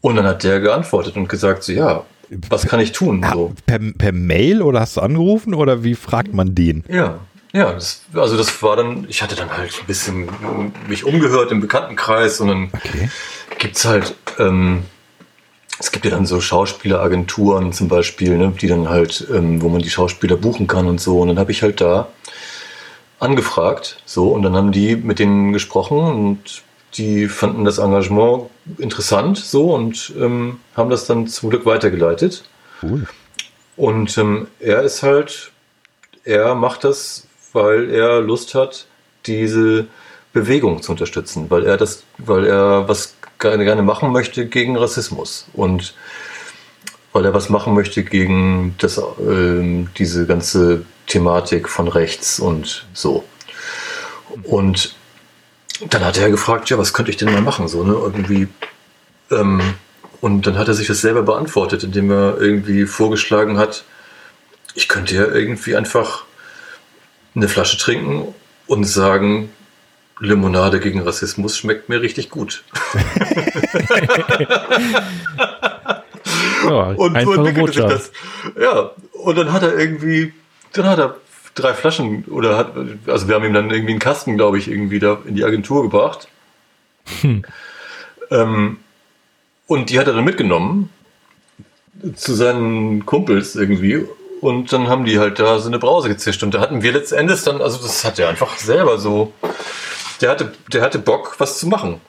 Und 0.00 0.16
dann 0.16 0.24
hat 0.24 0.44
der 0.44 0.60
geantwortet 0.60 1.16
und 1.16 1.28
gesagt, 1.28 1.64
so 1.64 1.72
ja, 1.72 2.04
was 2.50 2.66
kann 2.68 2.78
ich 2.78 2.92
tun? 2.92 3.24
So. 3.32 3.52
Per, 3.66 3.80
per 3.98 4.12
Mail 4.12 4.62
oder 4.62 4.78
hast 4.78 4.96
du 4.96 5.00
angerufen 5.00 5.54
oder 5.54 5.82
wie 5.82 5.96
fragt 5.96 6.32
man 6.32 6.54
den? 6.54 6.84
Ja, 6.88 7.18
ja, 7.52 7.72
das, 7.72 8.02
also 8.14 8.36
das 8.36 8.62
war 8.62 8.76
dann, 8.76 9.06
ich 9.08 9.22
hatte 9.22 9.34
dann 9.34 9.50
halt 9.50 9.72
ein 9.80 9.86
bisschen 9.86 10.28
mich 10.88 11.04
umgehört 11.04 11.50
im 11.50 11.60
Bekanntenkreis 11.60 12.40
und 12.40 12.48
dann 12.48 12.70
Okay. 12.74 13.08
gibt's 13.58 13.84
halt, 13.84 14.14
ähm, 14.38 14.84
es 15.78 15.92
gibt 15.92 16.04
ja 16.04 16.10
dann 16.10 16.26
so 16.26 16.40
Schauspieleragenturen 16.40 17.72
zum 17.72 17.88
Beispiel, 17.88 18.36
ne, 18.38 18.52
die 18.60 18.66
dann 18.66 18.88
halt, 18.88 19.26
ähm, 19.32 19.60
wo 19.60 19.68
man 19.68 19.82
die 19.82 19.90
Schauspieler 19.90 20.36
buchen 20.36 20.66
kann 20.66 20.86
und 20.86 21.00
so. 21.00 21.20
Und 21.20 21.28
dann 21.28 21.38
habe 21.38 21.52
ich 21.52 21.62
halt 21.62 21.80
da 21.80 22.08
angefragt, 23.18 23.98
so, 24.04 24.28
und 24.28 24.42
dann 24.42 24.56
haben 24.56 24.72
die 24.72 24.96
mit 24.96 25.18
denen 25.18 25.52
gesprochen 25.52 25.98
und 25.98 26.62
die 26.94 27.28
fanden 27.28 27.64
das 27.64 27.78
Engagement 27.78 28.44
interessant, 28.78 29.38
so, 29.38 29.74
und 29.74 30.12
ähm, 30.18 30.60
haben 30.76 30.90
das 30.90 31.06
dann 31.06 31.26
zum 31.26 31.50
Glück 31.50 31.66
weitergeleitet. 31.66 32.44
Cool. 32.82 33.06
Und 33.76 34.16
ähm, 34.16 34.48
er 34.60 34.82
ist 34.82 35.02
halt, 35.02 35.52
er 36.24 36.54
macht 36.54 36.84
das, 36.84 37.26
weil 37.52 37.90
er 37.90 38.20
Lust 38.20 38.54
hat, 38.54 38.86
diese 39.26 39.86
Bewegung 40.32 40.82
zu 40.82 40.92
unterstützen, 40.92 41.50
weil 41.50 41.64
er 41.64 41.76
das, 41.76 42.02
weil 42.18 42.46
er 42.46 42.88
was 42.88 43.14
gerne, 43.38 43.82
machen 43.82 44.12
möchte 44.12 44.46
gegen 44.46 44.76
Rassismus 44.76 45.46
und 45.52 45.94
weil 47.12 47.24
er 47.24 47.34
was 47.34 47.48
machen 47.48 47.74
möchte 47.74 48.04
gegen 48.04 48.74
das, 48.78 49.00
ähm, 49.20 49.88
diese 49.96 50.26
ganze 50.26 50.84
Thematik 51.06 51.68
von 51.68 51.88
rechts 51.88 52.38
und 52.38 52.86
so. 52.92 53.24
Und 54.42 54.94
dann 55.88 56.04
hat 56.04 56.18
er 56.18 56.30
gefragt, 56.30 56.68
ja, 56.70 56.78
was 56.78 56.92
könnte 56.92 57.10
ich 57.10 57.16
denn 57.16 57.32
mal 57.32 57.40
machen, 57.40 57.68
so, 57.68 57.84
ne, 57.84 57.92
irgendwie, 57.92 58.48
ähm, 59.30 59.62
und 60.20 60.46
dann 60.46 60.58
hat 60.58 60.68
er 60.68 60.74
sich 60.74 60.88
das 60.88 61.00
selber 61.00 61.22
beantwortet, 61.22 61.84
indem 61.84 62.10
er 62.10 62.38
irgendwie 62.40 62.86
vorgeschlagen 62.86 63.58
hat, 63.58 63.84
ich 64.74 64.88
könnte 64.88 65.14
ja 65.14 65.26
irgendwie 65.26 65.76
einfach 65.76 66.24
eine 67.34 67.48
Flasche 67.48 67.78
trinken 67.78 68.34
und 68.66 68.84
sagen, 68.84 69.50
Limonade 70.18 70.80
gegen 70.80 71.00
Rassismus 71.02 71.58
schmeckt 71.58 71.88
mir 71.88 72.00
richtig 72.00 72.30
gut. 72.30 72.64
Ja, 76.64 76.88
Und 76.96 77.20
so 77.20 77.32
entwickelte 77.34 77.72
sich 77.72 77.84
das. 77.84 78.12
Ja, 78.60 78.90
und 79.12 79.38
dann 79.38 79.52
hat 79.52 79.62
er 79.62 79.78
irgendwie, 79.78 80.32
dann 80.72 80.86
hat 80.86 80.98
er 80.98 81.16
drei 81.54 81.74
Flaschen 81.74 82.24
oder 82.24 82.56
hat, 82.56 82.72
also 83.06 83.28
wir 83.28 83.34
haben 83.34 83.44
ihm 83.44 83.54
dann 83.54 83.70
irgendwie 83.70 83.92
einen 83.92 84.00
Kasten, 84.00 84.36
glaube 84.36 84.58
ich, 84.58 84.68
irgendwie 84.68 84.98
da 84.98 85.18
in 85.24 85.36
die 85.36 85.44
Agentur 85.44 85.82
gebracht. 85.82 86.28
Hm. 87.20 87.44
Ähm, 88.30 88.78
und 89.66 89.90
die 89.90 89.98
hat 89.98 90.06
er 90.06 90.14
dann 90.14 90.24
mitgenommen 90.24 90.90
zu 92.14 92.34
seinen 92.34 93.06
Kumpels 93.06 93.56
irgendwie. 93.56 94.04
Und 94.40 94.72
dann 94.72 94.88
haben 94.88 95.04
die 95.04 95.18
halt 95.18 95.38
da 95.38 95.58
so 95.58 95.68
eine 95.68 95.78
Brause 95.78 96.08
gezischt. 96.08 96.42
Und 96.42 96.52
da 96.52 96.60
hatten 96.60 96.82
wir 96.82 96.92
letztendlich 96.92 97.42
dann, 97.42 97.62
also 97.62 97.78
das 97.78 98.04
hat 98.04 98.18
er 98.18 98.28
einfach 98.28 98.58
selber 98.58 98.98
so, 98.98 99.32
der 100.20 100.30
hatte, 100.30 100.52
der 100.72 100.82
hatte 100.82 100.98
Bock, 100.98 101.36
was 101.38 101.58
zu 101.58 101.66
machen. 101.66 102.00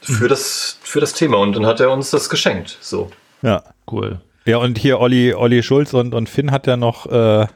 Für, 0.00 0.28
das, 0.28 0.78
für 0.82 1.00
das 1.00 1.14
Thema. 1.14 1.38
Und 1.38 1.56
dann 1.56 1.66
hat 1.66 1.80
er 1.80 1.90
uns 1.90 2.10
das 2.10 2.30
geschenkt. 2.30 2.78
So. 2.80 3.10
Ja, 3.42 3.64
cool. 3.90 4.20
Ja, 4.44 4.58
und 4.58 4.78
hier 4.78 5.00
Olli, 5.00 5.34
Olli 5.34 5.64
Schulz 5.64 5.92
und, 5.94 6.14
und 6.14 6.28
Finn 6.28 6.52
hat 6.52 6.68
ja 6.68 6.76
noch, 6.76 7.06
äh, 7.06 7.46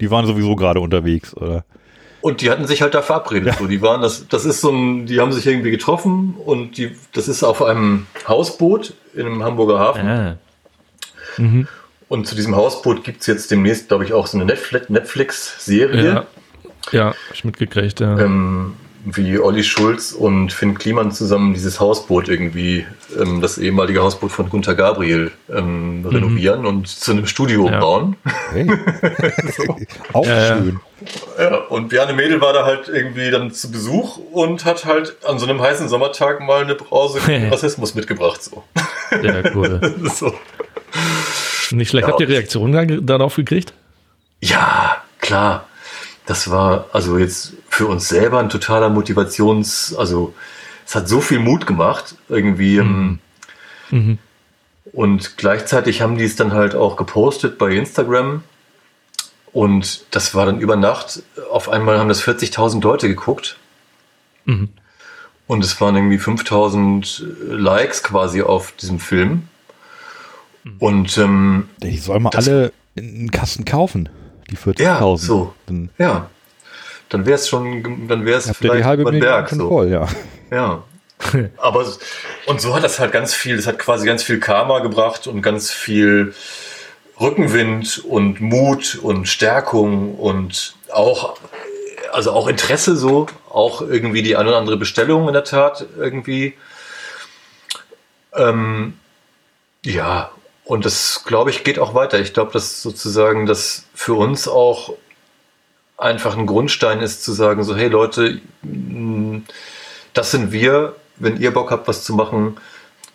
die 0.00 0.10
waren 0.10 0.24
sowieso 0.26 0.54
gerade 0.54 0.78
unterwegs, 0.78 1.36
oder? 1.36 1.64
Und 2.20 2.40
die 2.40 2.50
hatten 2.50 2.66
sich 2.66 2.82
halt 2.82 2.94
da 2.94 3.02
verabredet. 3.02 3.48
Ja. 3.48 3.54
So, 3.58 3.66
die 3.66 3.82
waren, 3.82 4.02
das, 4.02 4.28
das 4.28 4.44
ist 4.44 4.60
so 4.60 4.70
ein, 4.70 5.06
die 5.06 5.20
haben 5.20 5.32
sich 5.32 5.46
irgendwie 5.46 5.70
getroffen 5.70 6.36
und 6.44 6.76
die, 6.78 6.96
das 7.12 7.28
ist 7.28 7.42
auf 7.42 7.62
einem 7.62 8.06
Hausboot 8.26 8.94
in 9.14 9.26
einem 9.26 9.42
Hamburger 9.42 9.78
Hafen. 9.78 10.08
Ah. 10.08 10.36
Mhm. 11.36 11.68
Und 12.08 12.26
zu 12.26 12.36
diesem 12.36 12.54
Hausboot 12.54 13.02
gibt 13.02 13.22
es 13.22 13.26
jetzt 13.26 13.50
demnächst, 13.50 13.88
glaube 13.88 14.04
ich, 14.04 14.12
auch 14.12 14.28
so 14.28 14.38
eine 14.38 14.44
Netflix-Serie. 14.44 16.04
Ja, 16.04 16.26
ja 16.92 17.14
ich 17.32 17.44
mitgekriegt, 17.44 17.98
ja. 18.00 18.18
Ähm, 18.18 18.74
wie 19.08 19.38
Olli 19.38 19.62
Schulz 19.62 20.10
und 20.10 20.52
Finn 20.52 20.76
Kliman 20.76 21.12
zusammen 21.12 21.54
dieses 21.54 21.78
Hausboot 21.78 22.28
irgendwie, 22.28 22.84
ähm, 23.16 23.40
das 23.40 23.56
ehemalige 23.56 24.02
Hausboot 24.02 24.32
von 24.32 24.50
Gunter 24.50 24.74
Gabriel, 24.74 25.30
ähm, 25.48 26.00
mhm. 26.00 26.06
renovieren 26.06 26.66
und 26.66 26.88
zu 26.88 27.12
einem 27.12 27.26
Studio 27.26 27.70
ja. 27.70 27.78
bauen. 27.78 28.16
Hey. 28.50 28.66
so. 29.56 29.76
Auch 30.12 30.26
ja, 30.26 30.58
schön. 30.58 30.80
Ja, 31.38 31.54
und 31.68 31.88
Bjarne 31.88 32.14
Mädel 32.14 32.40
war 32.40 32.52
da 32.52 32.64
halt 32.64 32.88
irgendwie 32.88 33.30
dann 33.30 33.52
zu 33.52 33.70
Besuch 33.70 34.18
und 34.32 34.64
hat 34.64 34.84
halt 34.84 35.16
an 35.24 35.38
so 35.38 35.46
einem 35.46 35.62
heißen 35.62 35.88
Sommertag 35.88 36.40
mal 36.40 36.62
eine 36.62 36.74
Brause 36.74 37.20
Rassismus 37.50 37.94
mitgebracht. 37.94 38.42
So. 38.42 38.64
Ja, 39.22 39.42
cool. 39.54 39.94
so. 40.12 40.34
Nicht 41.70 41.90
schlecht. 41.90 42.08
Habt 42.08 42.20
ihr 42.20 42.28
Reaktionen 42.28 43.06
darauf 43.06 43.36
gekriegt? 43.36 43.72
Ja, 44.40 44.96
klar 45.20 45.68
das 46.26 46.50
war 46.50 46.86
also 46.92 47.18
jetzt 47.18 47.54
für 47.68 47.86
uns 47.86 48.08
selber 48.08 48.40
ein 48.40 48.48
totaler 48.48 48.90
Motivations, 48.90 49.94
also 49.96 50.34
es 50.84 50.94
hat 50.94 51.08
so 51.08 51.20
viel 51.20 51.38
Mut 51.38 51.66
gemacht, 51.66 52.16
irgendwie. 52.28 52.80
Mhm. 52.80 53.18
Mhm. 53.90 54.18
Und 54.92 55.36
gleichzeitig 55.36 56.02
haben 56.02 56.16
die 56.16 56.24
es 56.24 56.36
dann 56.36 56.52
halt 56.52 56.74
auch 56.74 56.96
gepostet 56.96 57.58
bei 57.58 57.70
Instagram. 57.70 58.42
Und 59.52 60.04
das 60.10 60.34
war 60.34 60.46
dann 60.46 60.60
über 60.60 60.76
Nacht. 60.76 61.22
Auf 61.50 61.68
einmal 61.68 61.98
haben 61.98 62.08
das 62.08 62.22
40.000 62.22 62.82
Leute 62.82 63.08
geguckt. 63.08 63.56
Mhm. 64.44 64.68
Und 65.46 65.64
es 65.64 65.80
waren 65.80 65.94
irgendwie 65.94 66.18
5000 66.18 67.24
Likes 67.48 68.02
quasi 68.02 68.42
auf 68.42 68.72
diesem 68.72 68.98
Film. 68.98 69.48
Mhm. 70.64 70.76
Und 70.78 71.18
ähm, 71.18 71.68
die 71.82 71.98
sollen 71.98 72.22
mal 72.22 72.30
alle 72.34 72.72
einen 72.96 73.30
Kasten 73.30 73.64
kaufen 73.64 74.08
die 74.50 74.56
40.000. 74.56 74.82
Ja, 74.82 75.16
so. 75.16 75.54
Dann, 75.66 75.90
ja. 75.98 76.30
Dann 77.08 77.24
wäre 77.24 77.36
es 77.36 77.48
schon, 77.48 78.08
dann 78.08 78.24
wäre 78.24 78.38
es 78.38 78.50
vielleicht 78.56 78.80
die 78.80 78.84
halbe 78.84 79.04
Million 79.04 79.20
Berg, 79.20 79.50
so. 79.50 79.68
voll, 79.68 79.90
ja. 79.90 80.08
Ja. 80.50 80.82
Aber, 81.56 81.86
und 82.46 82.60
so 82.60 82.74
hat 82.74 82.84
das 82.84 82.98
halt 82.98 83.12
ganz 83.12 83.32
viel, 83.32 83.56
das 83.56 83.66
hat 83.66 83.78
quasi 83.78 84.06
ganz 84.06 84.22
viel 84.22 84.38
Karma 84.38 84.80
gebracht 84.80 85.26
und 85.26 85.40
ganz 85.40 85.70
viel 85.70 86.34
Rückenwind 87.20 88.04
und 88.04 88.40
Mut 88.40 88.98
und 89.00 89.26
Stärkung 89.26 90.16
und 90.16 90.74
auch, 90.92 91.38
also 92.12 92.32
auch 92.32 92.48
Interesse 92.48 92.96
so, 92.96 93.26
auch 93.48 93.80
irgendwie 93.80 94.22
die 94.22 94.36
eine 94.36 94.50
oder 94.50 94.58
andere 94.58 94.76
Bestellung 94.76 95.26
in 95.26 95.32
der 95.32 95.44
Tat 95.44 95.86
irgendwie. 95.96 96.54
Ähm, 98.34 98.94
ja, 99.82 100.30
und 100.66 100.84
das, 100.84 101.22
glaube 101.24 101.50
ich, 101.50 101.62
geht 101.62 101.78
auch 101.78 101.94
weiter. 101.94 102.18
Ich 102.18 102.34
glaube, 102.34 102.52
dass 102.52 102.82
sozusagen 102.82 103.46
das 103.46 103.84
für 103.94 104.14
uns 104.14 104.48
auch 104.48 104.94
einfach 105.96 106.36
ein 106.36 106.46
Grundstein 106.46 107.00
ist, 107.00 107.22
zu 107.22 107.32
sagen, 107.32 107.62
so, 107.62 107.76
hey 107.76 107.86
Leute, 107.86 108.40
mm, 108.62 109.38
das 110.12 110.32
sind 110.32 110.50
wir. 110.50 110.96
Wenn 111.18 111.40
ihr 111.40 111.52
Bock 111.52 111.70
habt, 111.70 111.86
was 111.86 112.02
zu 112.02 112.14
machen, 112.14 112.56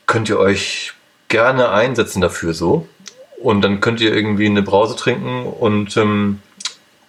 könnt 0.07 0.29
ihr 0.29 0.39
euch 0.39 0.93
gerne 1.27 1.71
einsetzen 1.71 2.21
dafür 2.21 2.53
so. 2.53 2.87
Und 3.37 3.61
dann 3.63 3.81
könnt 3.81 3.99
ihr 3.99 4.13
irgendwie 4.15 4.45
eine 4.45 4.61
Brause 4.61 4.95
trinken 4.95 5.45
und 5.45 5.97
ähm, 5.97 6.41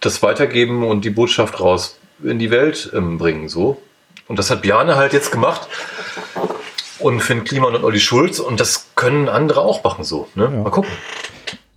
das 0.00 0.24
weitergeben 0.24 0.84
und 0.84 1.04
die 1.04 1.10
Botschaft 1.10 1.60
raus 1.60 1.98
in 2.24 2.40
die 2.40 2.50
Welt 2.50 2.90
ähm, 2.94 3.16
bringen. 3.16 3.48
So. 3.48 3.80
Und 4.26 4.40
das 4.40 4.50
hat 4.50 4.62
Bjane 4.62 4.96
halt 4.96 5.12
jetzt 5.12 5.30
gemacht 5.30 5.68
und 7.02 7.20
Finn 7.20 7.44
Kliman 7.44 7.74
und 7.74 7.84
Olli 7.84 8.00
Schulz 8.00 8.38
und 8.38 8.60
das 8.60 8.88
können 8.94 9.28
andere 9.28 9.60
auch 9.60 9.84
machen 9.84 10.04
so. 10.04 10.28
Ne? 10.34 10.44
Ja. 10.44 10.50
Mal 10.50 10.70
gucken. 10.70 10.90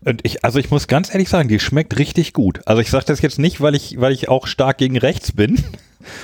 Und 0.05 0.21
ich, 0.23 0.45
also 0.45 0.59
ich 0.59 0.69
muss 0.69 0.87
ganz 0.87 1.11
ehrlich 1.11 1.29
sagen, 1.29 1.49
die 1.49 1.59
schmeckt 1.59 1.97
richtig 1.97 2.33
gut. 2.33 2.61
Also 2.67 2.79
ich 2.79 2.91
sage 2.91 3.05
das 3.07 3.21
jetzt 3.21 3.39
nicht, 3.39 3.59
weil 3.59 3.73
ich, 3.73 3.99
weil 3.99 4.13
ich 4.13 4.29
auch 4.29 4.45
stark 4.45 4.77
gegen 4.77 4.97
rechts 4.97 5.31
bin. 5.31 5.63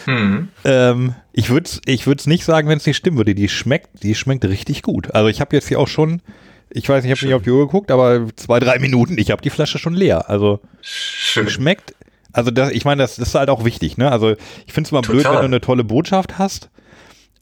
Mhm. 0.05 0.49
Ähm, 0.63 1.15
ich 1.33 1.49
würde 1.49 1.65
es 1.65 1.81
ich 1.85 2.05
würd's 2.05 2.27
nicht 2.27 2.45
sagen, 2.45 2.69
wenn 2.69 2.77
es 2.77 2.85
nicht 2.85 2.97
stimmen 2.97 3.17
würde. 3.17 3.33
Die 3.33 3.49
schmeckt, 3.49 4.03
die 4.03 4.13
schmeckt 4.13 4.45
richtig 4.45 4.83
gut. 4.83 5.15
Also 5.15 5.27
ich 5.27 5.41
habe 5.41 5.55
jetzt 5.55 5.69
hier 5.69 5.79
auch 5.79 5.87
schon, 5.87 6.21
ich 6.69 6.87
weiß, 6.87 7.03
ich 7.03 7.09
habe 7.09 7.25
nicht 7.25 7.33
auf 7.33 7.41
die 7.41 7.49
Uhr 7.49 7.65
geguckt, 7.65 7.89
aber 7.89 8.27
zwei, 8.35 8.59
drei 8.59 8.77
Minuten, 8.77 9.17
ich 9.17 9.31
habe 9.31 9.41
die 9.41 9.49
Flasche 9.49 9.79
schon 9.79 9.95
leer. 9.95 10.29
Also 10.29 10.59
Schön. 10.81 11.47
die 11.47 11.51
schmeckt, 11.51 11.95
also 12.31 12.51
das, 12.51 12.69
ich 12.69 12.85
meine, 12.85 13.01
das, 13.01 13.15
das, 13.15 13.29
ist 13.29 13.33
halt 13.33 13.49
auch 13.49 13.65
wichtig, 13.65 13.97
ne? 13.97 14.11
Also 14.11 14.35
ich 14.67 14.73
finde 14.73 14.87
es 14.87 14.91
mal 14.91 15.01
Total. 15.01 15.15
blöd, 15.15 15.25
wenn 15.25 15.39
du 15.39 15.45
eine 15.45 15.61
tolle 15.61 15.83
Botschaft 15.83 16.37
hast 16.37 16.69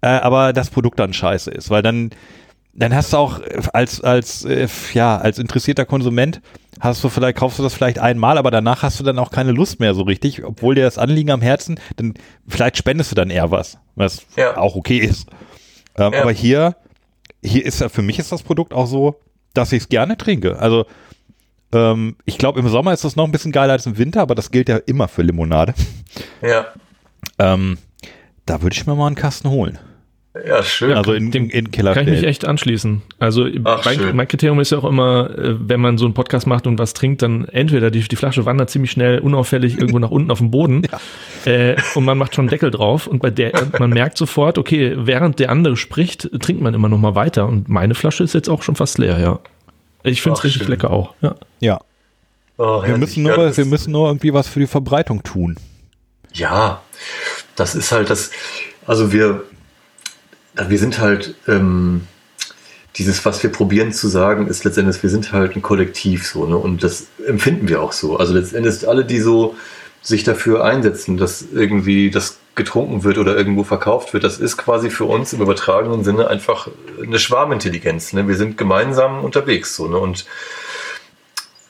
äh, 0.01 0.07
aber 0.07 0.53
das 0.53 0.69
Produkt 0.69 0.99
dann 0.99 1.13
scheiße 1.13 1.51
ist, 1.51 1.69
weil 1.69 1.81
dann 1.81 2.11
dann 2.73 2.95
hast 2.95 3.13
du 3.13 3.17
auch 3.17 3.41
als 3.73 4.01
als 4.01 4.45
äh, 4.45 4.67
ja 4.93 5.17
als 5.17 5.39
interessierter 5.39 5.85
Konsument 5.85 6.41
hast 6.79 7.03
du 7.03 7.09
vielleicht 7.09 7.37
kaufst 7.37 7.59
du 7.59 7.63
das 7.63 7.73
vielleicht 7.73 7.99
einmal, 7.99 8.37
aber 8.37 8.51
danach 8.51 8.83
hast 8.83 8.99
du 8.99 9.03
dann 9.03 9.19
auch 9.19 9.31
keine 9.31 9.51
Lust 9.51 9.79
mehr 9.79 9.93
so 9.93 10.03
richtig, 10.03 10.45
obwohl 10.45 10.75
dir 10.75 10.83
das 10.83 10.97
Anliegen 10.97 11.31
am 11.31 11.41
Herzen, 11.41 11.79
dann 11.97 12.13
vielleicht 12.47 12.77
spendest 12.77 13.11
du 13.11 13.15
dann 13.15 13.29
eher 13.29 13.51
was, 13.51 13.77
was 13.95 14.21
ja. 14.37 14.55
auch 14.55 14.75
okay 14.75 14.97
ist. 14.97 15.27
Ähm, 15.97 16.13
ja. 16.13 16.21
Aber 16.21 16.31
hier 16.31 16.75
hier 17.43 17.65
ist 17.65 17.81
ja 17.81 17.89
für 17.89 18.01
mich 18.01 18.19
ist 18.19 18.31
das 18.31 18.43
Produkt 18.43 18.73
auch 18.73 18.85
so, 18.85 19.19
dass 19.53 19.71
ich 19.71 19.83
es 19.83 19.89
gerne 19.89 20.17
trinke. 20.17 20.59
Also 20.59 20.85
ähm, 21.73 22.15
ich 22.25 22.37
glaube 22.37 22.59
im 22.59 22.69
Sommer 22.69 22.93
ist 22.93 23.03
das 23.03 23.15
noch 23.15 23.25
ein 23.25 23.31
bisschen 23.31 23.51
geiler 23.51 23.73
als 23.73 23.85
im 23.85 23.97
Winter, 23.97 24.21
aber 24.21 24.35
das 24.35 24.51
gilt 24.51 24.69
ja 24.69 24.77
immer 24.77 25.07
für 25.07 25.21
Limonade. 25.21 25.73
Ja. 26.41 26.67
Ähm, 27.37 27.77
da 28.49 28.61
würde 28.61 28.75
ich 28.75 28.87
mir 28.87 28.95
mal 28.95 29.07
einen 29.07 29.15
Kasten 29.15 29.49
holen. 29.49 29.77
Ja, 30.47 30.63
schön. 30.63 30.93
Also 30.93 31.13
in, 31.13 31.31
dem 31.31 31.49
in 31.49 31.71
Killer 31.71 31.93
kann 31.93 32.07
ich 32.07 32.13
mich 32.13 32.23
echt 32.23 32.45
anschließen. 32.45 33.01
Also 33.17 33.47
Ach, 33.63 33.83
mein, 33.83 34.15
mein, 34.15 34.27
Kriterium 34.27 34.59
ist 34.59 34.71
ja 34.71 34.77
auch 34.77 34.85
immer, 34.85 35.29
äh, 35.37 35.55
wenn 35.59 35.79
man 35.79 35.97
so 35.97 36.05
einen 36.05 36.13
Podcast 36.13 36.45
macht 36.45 36.67
und 36.67 36.77
was 36.77 36.93
trinkt, 36.93 37.23
dann 37.23 37.45
entweder 37.45 37.89
die, 37.89 38.01
die 38.01 38.15
Flasche 38.15 38.45
wandert 38.45 38.69
ziemlich 38.69 38.91
schnell 38.91 39.19
unauffällig 39.19 39.77
irgendwo 39.77 39.99
nach 39.99 40.11
unten 40.11 40.29
auf 40.29 40.37
den 40.37 40.51
Boden 40.51 40.83
ja. 41.45 41.51
äh, 41.51 41.77
und 41.95 42.05
man 42.05 42.17
macht 42.17 42.35
schon 42.35 42.43
einen 42.43 42.49
Deckel 42.49 42.69
drauf 42.69 43.07
und 43.07 43.19
bei 43.19 43.31
der 43.31 43.51
man 43.79 43.89
merkt 43.89 44.17
sofort, 44.17 44.57
okay, 44.57 44.93
während 44.97 45.39
der 45.39 45.49
andere 45.49 45.75
spricht, 45.75 46.29
trinkt 46.39 46.61
man 46.61 46.73
immer 46.73 46.89
noch 46.89 46.99
mal 46.99 47.15
weiter 47.15 47.47
und 47.47 47.67
meine 47.67 47.95
Flasche 47.95 48.23
ist 48.23 48.33
jetzt 48.33 48.49
auch 48.49 48.61
schon 48.61 48.75
fast 48.75 48.99
leer, 48.99 49.19
ja. 49.19 49.39
Ich 50.03 50.21
finde 50.21 50.37
es 50.37 50.43
richtig 50.43 50.61
schön. 50.61 50.71
lecker 50.71 50.91
auch. 50.91 51.15
Ja. 51.21 51.35
ja. 51.59 51.81
Oh, 52.57 52.83
wir, 52.85 52.97
müssen 52.97 53.23
nur, 53.23 53.37
ja, 53.37 53.57
wir 53.57 53.65
müssen 53.65 53.91
nur 53.91 54.07
irgendwie 54.07 54.33
was 54.33 54.47
für 54.47 54.59
die 54.59 54.67
Verbreitung 54.67 55.23
tun. 55.23 55.57
Ja, 56.33 56.81
das 57.59 57.75
ist 57.75 57.91
halt 57.91 58.09
das. 58.09 58.31
Also 58.85 59.11
wir, 59.11 59.43
wir 60.55 60.79
sind 60.79 60.99
halt, 60.99 61.35
ähm, 61.47 62.07
dieses, 62.95 63.23
was 63.25 63.41
wir 63.43 63.51
probieren 63.51 63.93
zu 63.93 64.07
sagen, 64.07 64.47
ist 64.47 64.63
letztendlich, 64.63 65.01
wir 65.03 65.09
sind 65.09 65.31
halt 65.31 65.55
ein 65.55 65.61
Kollektiv 65.61 66.27
so, 66.27 66.45
ne? 66.45 66.57
Und 66.57 66.83
das 66.83 67.07
empfinden 67.25 67.67
wir 67.69 67.81
auch 67.81 67.91
so. 67.91 68.17
Also 68.17 68.33
letztendlich 68.33 68.87
alle, 68.87 69.05
die 69.05 69.19
so 69.19 69.55
sich 70.01 70.23
dafür 70.23 70.63
einsetzen, 70.63 71.17
dass 71.17 71.45
irgendwie 71.53 72.09
das 72.09 72.39
getrunken 72.55 73.03
wird 73.03 73.17
oder 73.17 73.37
irgendwo 73.37 73.63
verkauft 73.63 74.13
wird, 74.13 74.23
das 74.23 74.37
ist 74.37 74.57
quasi 74.57 74.89
für 74.89 75.05
uns 75.05 75.33
im 75.33 75.41
übertragenen 75.41 76.03
Sinne 76.03 76.27
einfach 76.27 76.67
eine 77.01 77.19
Schwarmintelligenz. 77.19 78.11
Ne? 78.13 78.27
Wir 78.27 78.35
sind 78.35 78.57
gemeinsam 78.57 79.23
unterwegs 79.23 79.75
so, 79.75 79.87
ne? 79.87 79.97
Und 79.97 80.25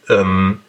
ähm, 0.09 0.61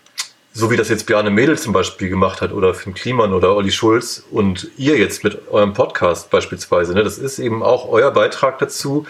so 0.52 0.70
wie 0.70 0.76
das 0.76 0.88
jetzt 0.88 1.06
Bjarne 1.06 1.30
Mädel 1.30 1.58
zum 1.58 1.72
Beispiel 1.72 2.08
gemacht 2.08 2.40
hat 2.40 2.52
oder 2.52 2.74
Finn 2.74 2.94
Kliman 2.94 3.32
oder 3.32 3.54
Olli 3.54 3.70
Schulz 3.70 4.24
und 4.30 4.68
ihr 4.76 4.98
jetzt 4.98 5.22
mit 5.22 5.48
eurem 5.48 5.74
Podcast 5.74 6.30
beispielsweise, 6.30 6.92
ne, 6.94 7.04
das 7.04 7.18
ist 7.18 7.38
eben 7.38 7.62
auch 7.62 7.88
euer 7.88 8.10
Beitrag 8.10 8.58
dazu, 8.58 9.06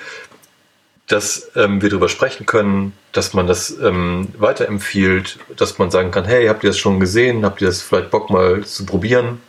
dass 1.06 1.50
ähm, 1.56 1.82
wir 1.82 1.88
darüber 1.88 2.08
sprechen 2.08 2.46
können, 2.46 2.92
dass 3.12 3.34
man 3.34 3.46
das 3.46 3.70
ähm, 3.78 4.28
weiterempfiehlt, 4.38 5.38
dass 5.56 5.78
man 5.78 5.90
sagen 5.90 6.12
kann, 6.12 6.24
hey, 6.24 6.46
habt 6.46 6.62
ihr 6.62 6.70
das 6.70 6.78
schon 6.78 7.00
gesehen, 7.00 7.44
habt 7.44 7.60
ihr 7.60 7.66
das 7.66 7.82
vielleicht 7.82 8.10
Bock 8.10 8.30
mal 8.30 8.64
zu 8.64 8.86
probieren? 8.86 9.40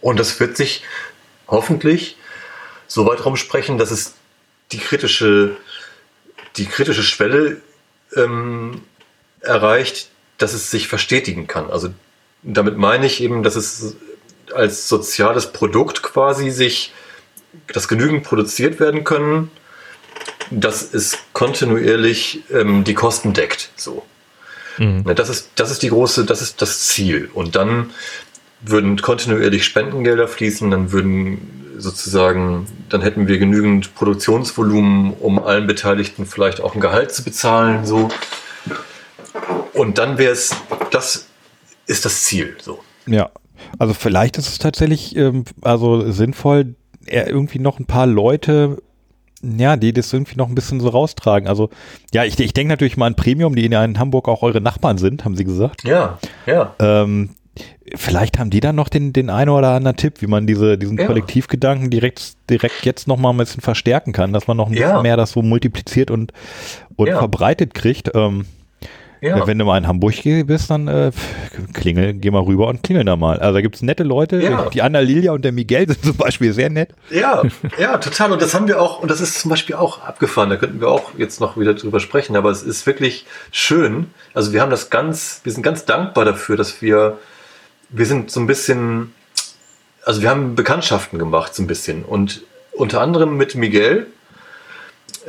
Und 0.00 0.18
das 0.18 0.38
wird 0.40 0.56
sich 0.56 0.84
hoffentlich 1.48 2.16
so 2.86 3.04
weit 3.04 3.24
rumsprechen, 3.24 3.76
dass 3.76 3.90
es 3.90 4.14
die 4.72 4.78
kritische, 4.78 5.56
die 6.56 6.66
kritische 6.66 7.02
Schwelle 7.02 7.60
ähm, 8.16 8.82
erreicht, 9.40 10.10
dass 10.38 10.54
es 10.54 10.70
sich 10.70 10.88
verstetigen 10.88 11.46
kann. 11.46 11.70
Also 11.70 11.90
damit 12.42 12.76
meine 12.76 13.06
ich 13.06 13.22
eben, 13.22 13.42
dass 13.42 13.56
es 13.56 13.96
als 14.54 14.88
soziales 14.88 15.52
Produkt 15.52 16.02
quasi 16.02 16.50
sich, 16.50 16.92
dass 17.66 17.88
genügend 17.88 18.24
produziert 18.24 18.80
werden 18.80 19.04
können, 19.04 19.50
dass 20.50 20.94
es 20.94 21.18
kontinuierlich 21.32 22.40
ähm, 22.50 22.84
die 22.84 22.94
Kosten 22.94 23.34
deckt. 23.34 23.70
So. 23.76 24.04
Mhm. 24.78 25.04
Das, 25.14 25.28
ist, 25.28 25.50
das 25.56 25.70
ist 25.70 25.82
die 25.82 25.90
große, 25.90 26.24
das 26.24 26.40
ist 26.40 26.62
das 26.62 26.86
Ziel. 26.86 27.30
Und 27.34 27.56
dann 27.56 27.90
würden 28.60 29.00
kontinuierlich 29.00 29.64
Spendengelder 29.64 30.28
fließen, 30.28 30.70
dann 30.70 30.92
würden 30.92 31.74
sozusagen, 31.78 32.66
dann 32.88 33.02
hätten 33.02 33.28
wir 33.28 33.38
genügend 33.38 33.94
Produktionsvolumen, 33.94 35.12
um 35.14 35.38
allen 35.38 35.66
Beteiligten 35.66 36.26
vielleicht 36.26 36.60
auch 36.60 36.74
ein 36.74 36.80
Gehalt 36.80 37.12
zu 37.12 37.22
bezahlen. 37.22 37.86
So. 37.86 38.08
Und 39.74 39.98
dann 39.98 40.18
wäre 40.18 40.32
es, 40.32 40.54
das 40.90 41.26
ist 41.86 42.04
das 42.04 42.24
Ziel. 42.24 42.56
So. 42.60 42.80
Ja, 43.06 43.30
also 43.78 43.94
vielleicht 43.94 44.38
ist 44.38 44.48
es 44.48 44.58
tatsächlich 44.58 45.16
ähm, 45.16 45.44
also 45.62 46.10
sinnvoll, 46.10 46.74
irgendwie 47.06 47.58
noch 47.58 47.78
ein 47.78 47.86
paar 47.86 48.06
Leute 48.06 48.82
ja, 49.42 49.76
die 49.76 49.92
das 49.92 50.12
irgendwie 50.12 50.36
noch 50.36 50.48
ein 50.48 50.54
bisschen 50.54 50.80
so 50.80 50.88
raustragen. 50.88 51.48
Also, 51.48 51.70
ja, 52.12 52.24
ich, 52.24 52.38
ich 52.40 52.52
denke 52.52 52.70
natürlich 52.70 52.96
mal 52.96 53.06
an 53.06 53.14
Premium, 53.14 53.54
die 53.54 53.64
in 53.64 53.98
Hamburg 53.98 54.28
auch 54.28 54.42
eure 54.42 54.60
Nachbarn 54.60 54.98
sind, 54.98 55.24
haben 55.24 55.36
sie 55.36 55.44
gesagt. 55.44 55.84
Ja, 55.84 56.18
ja. 56.46 56.74
Ähm, 56.80 57.30
vielleicht 57.94 58.38
haben 58.38 58.50
die 58.50 58.60
dann 58.60 58.76
noch 58.76 58.88
den, 58.88 59.12
den 59.12 59.30
einen 59.30 59.50
oder 59.50 59.70
anderen 59.70 59.96
Tipp, 59.96 60.20
wie 60.20 60.26
man 60.26 60.46
diese, 60.46 60.76
diesen 60.76 60.98
ja. 60.98 61.06
Kollektivgedanken 61.06 61.90
direkt, 61.90 62.34
direkt 62.50 62.84
jetzt 62.84 63.06
noch 63.06 63.16
mal 63.16 63.30
ein 63.30 63.36
bisschen 63.36 63.60
verstärken 63.60 64.12
kann, 64.12 64.32
dass 64.32 64.46
man 64.48 64.56
noch 64.56 64.68
ein 64.68 64.74
ja. 64.74 64.88
bisschen 64.88 65.02
mehr 65.02 65.16
das 65.16 65.32
so 65.32 65.42
multipliziert 65.42 66.10
und, 66.10 66.32
und 66.96 67.06
ja. 67.06 67.18
verbreitet 67.18 67.74
kriegt. 67.74 68.10
Ähm, 68.14 68.46
ja. 69.20 69.46
Wenn 69.46 69.58
du 69.58 69.64
mal 69.64 69.78
in 69.78 69.86
Hamburg 69.86 70.22
bist, 70.46 70.70
dann 70.70 70.88
äh, 70.88 71.10
klingel, 71.74 72.14
geh 72.14 72.30
mal 72.30 72.42
rüber 72.42 72.68
und 72.68 72.82
klingel 72.82 73.04
da 73.04 73.16
mal. 73.16 73.38
Also 73.38 73.54
da 73.54 73.60
gibt 73.60 73.76
es 73.76 73.82
nette 73.82 74.04
Leute. 74.04 74.40
Ja. 74.40 74.68
Die 74.70 74.82
Anna 74.82 75.00
Lilia 75.00 75.32
und 75.32 75.44
der 75.44 75.52
Miguel 75.52 75.88
sind 75.88 76.02
zum 76.04 76.16
Beispiel 76.16 76.52
sehr 76.52 76.70
nett. 76.70 76.90
Ja, 77.10 77.42
ja, 77.78 77.98
total. 77.98 78.32
Und 78.32 78.42
das 78.42 78.54
haben 78.54 78.68
wir 78.68 78.80
auch, 78.80 79.00
und 79.00 79.10
das 79.10 79.20
ist 79.20 79.40
zum 79.40 79.48
Beispiel 79.50 79.74
auch 79.74 80.02
abgefahren. 80.02 80.50
Da 80.50 80.56
könnten 80.56 80.80
wir 80.80 80.88
auch 80.88 81.12
jetzt 81.16 81.40
noch 81.40 81.56
wieder 81.56 81.74
drüber 81.74 82.00
sprechen. 82.00 82.36
Aber 82.36 82.50
es 82.50 82.62
ist 82.62 82.86
wirklich 82.86 83.26
schön. 83.50 84.08
Also 84.34 84.52
wir 84.52 84.60
haben 84.60 84.70
das 84.70 84.90
ganz, 84.90 85.40
wir 85.44 85.52
sind 85.52 85.62
ganz 85.62 85.84
dankbar 85.84 86.24
dafür, 86.24 86.56
dass 86.56 86.80
wir, 86.80 87.18
wir 87.90 88.06
sind 88.06 88.30
so 88.30 88.40
ein 88.40 88.46
bisschen, 88.46 89.12
also 90.04 90.22
wir 90.22 90.30
haben 90.30 90.54
Bekanntschaften 90.54 91.18
gemacht, 91.18 91.54
so 91.54 91.62
ein 91.62 91.66
bisschen. 91.66 92.04
Und 92.04 92.42
unter 92.72 93.00
anderem 93.00 93.36
mit 93.36 93.54
Miguel, 93.56 94.06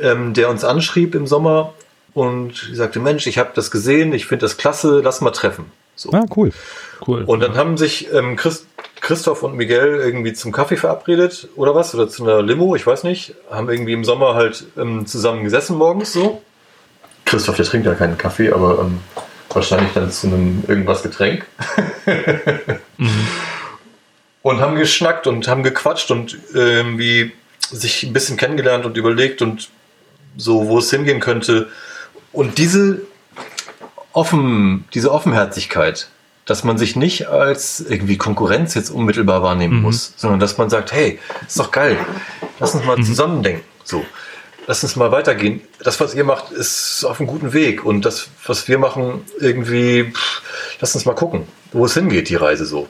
ähm, 0.00 0.34
der 0.34 0.48
uns 0.48 0.64
anschrieb 0.64 1.14
im 1.14 1.26
Sommer 1.26 1.74
und 2.14 2.68
ich 2.70 2.76
sagte, 2.76 3.00
Mensch, 3.00 3.26
ich 3.26 3.38
habe 3.38 3.50
das 3.54 3.70
gesehen, 3.70 4.12
ich 4.12 4.26
finde 4.26 4.44
das 4.44 4.56
klasse, 4.56 5.00
lass 5.02 5.20
mal 5.20 5.30
treffen. 5.30 5.66
So. 5.96 6.10
Ah, 6.12 6.24
cool. 6.36 6.50
Cool. 7.06 7.24
Und 7.24 7.40
dann 7.40 7.56
haben 7.56 7.76
sich 7.76 8.12
ähm, 8.12 8.36
Christ, 8.36 8.66
Christoph 9.00 9.42
und 9.42 9.56
Miguel 9.56 10.00
irgendwie 10.02 10.32
zum 10.32 10.52
Kaffee 10.52 10.76
verabredet 10.76 11.48
oder 11.56 11.74
was, 11.74 11.94
oder 11.94 12.08
zu 12.08 12.24
einer 12.24 12.42
Limo, 12.42 12.74
ich 12.74 12.86
weiß 12.86 13.04
nicht, 13.04 13.34
haben 13.50 13.68
irgendwie 13.68 13.92
im 13.92 14.04
Sommer 14.04 14.34
halt 14.34 14.64
ähm, 14.78 15.06
zusammen 15.06 15.44
gesessen 15.44 15.76
morgens 15.76 16.12
so. 16.12 16.42
Christoph, 17.24 17.56
der 17.56 17.64
trinkt 17.64 17.86
ja 17.86 17.94
keinen 17.94 18.18
Kaffee, 18.18 18.50
aber 18.50 18.80
ähm, 18.80 19.00
wahrscheinlich 19.50 19.92
dann 19.92 20.10
zu 20.10 20.26
einem 20.26 20.64
irgendwas 20.66 21.02
Getränk. 21.02 21.46
mhm. 22.96 23.26
Und 24.42 24.60
haben 24.60 24.76
geschnackt 24.76 25.26
und 25.26 25.48
haben 25.48 25.62
gequatscht 25.62 26.10
und 26.10 26.38
irgendwie 26.52 27.32
sich 27.70 28.02
ein 28.02 28.12
bisschen 28.12 28.36
kennengelernt 28.36 28.84
und 28.86 28.96
überlegt 28.96 29.42
und 29.42 29.68
so, 30.36 30.68
wo 30.68 30.78
es 30.78 30.90
hingehen 30.90 31.20
könnte. 31.20 31.68
Und 32.32 32.58
diese, 32.58 33.02
offen, 34.12 34.84
diese 34.94 35.12
Offenherzigkeit, 35.12 36.08
dass 36.46 36.64
man 36.64 36.78
sich 36.78 36.96
nicht 36.96 37.28
als 37.28 37.80
irgendwie 37.80 38.16
Konkurrenz 38.16 38.74
jetzt 38.74 38.90
unmittelbar 38.90 39.42
wahrnehmen 39.42 39.76
mhm. 39.76 39.82
muss, 39.82 40.14
sondern 40.16 40.40
dass 40.40 40.58
man 40.58 40.70
sagt, 40.70 40.92
hey, 40.92 41.18
ist 41.46 41.58
doch 41.58 41.70
geil, 41.70 41.96
lass 42.58 42.74
uns 42.74 42.84
mal 42.84 42.96
mhm. 42.96 43.04
zusammendenken. 43.04 43.64
So, 43.84 44.04
lass 44.66 44.82
uns 44.82 44.96
mal 44.96 45.12
weitergehen. 45.12 45.60
Das, 45.80 46.00
was 46.00 46.14
ihr 46.14 46.24
macht, 46.24 46.50
ist 46.52 47.04
auf 47.04 47.20
einem 47.20 47.28
guten 47.28 47.52
Weg. 47.52 47.84
Und 47.84 48.04
das, 48.04 48.28
was 48.46 48.68
wir 48.68 48.78
machen, 48.78 49.24
irgendwie, 49.38 50.12
pff, 50.12 50.42
lass 50.80 50.94
uns 50.94 51.04
mal 51.04 51.14
gucken, 51.14 51.46
wo 51.72 51.84
es 51.84 51.94
hingeht, 51.94 52.28
die 52.28 52.36
Reise 52.36 52.64
so. 52.64 52.88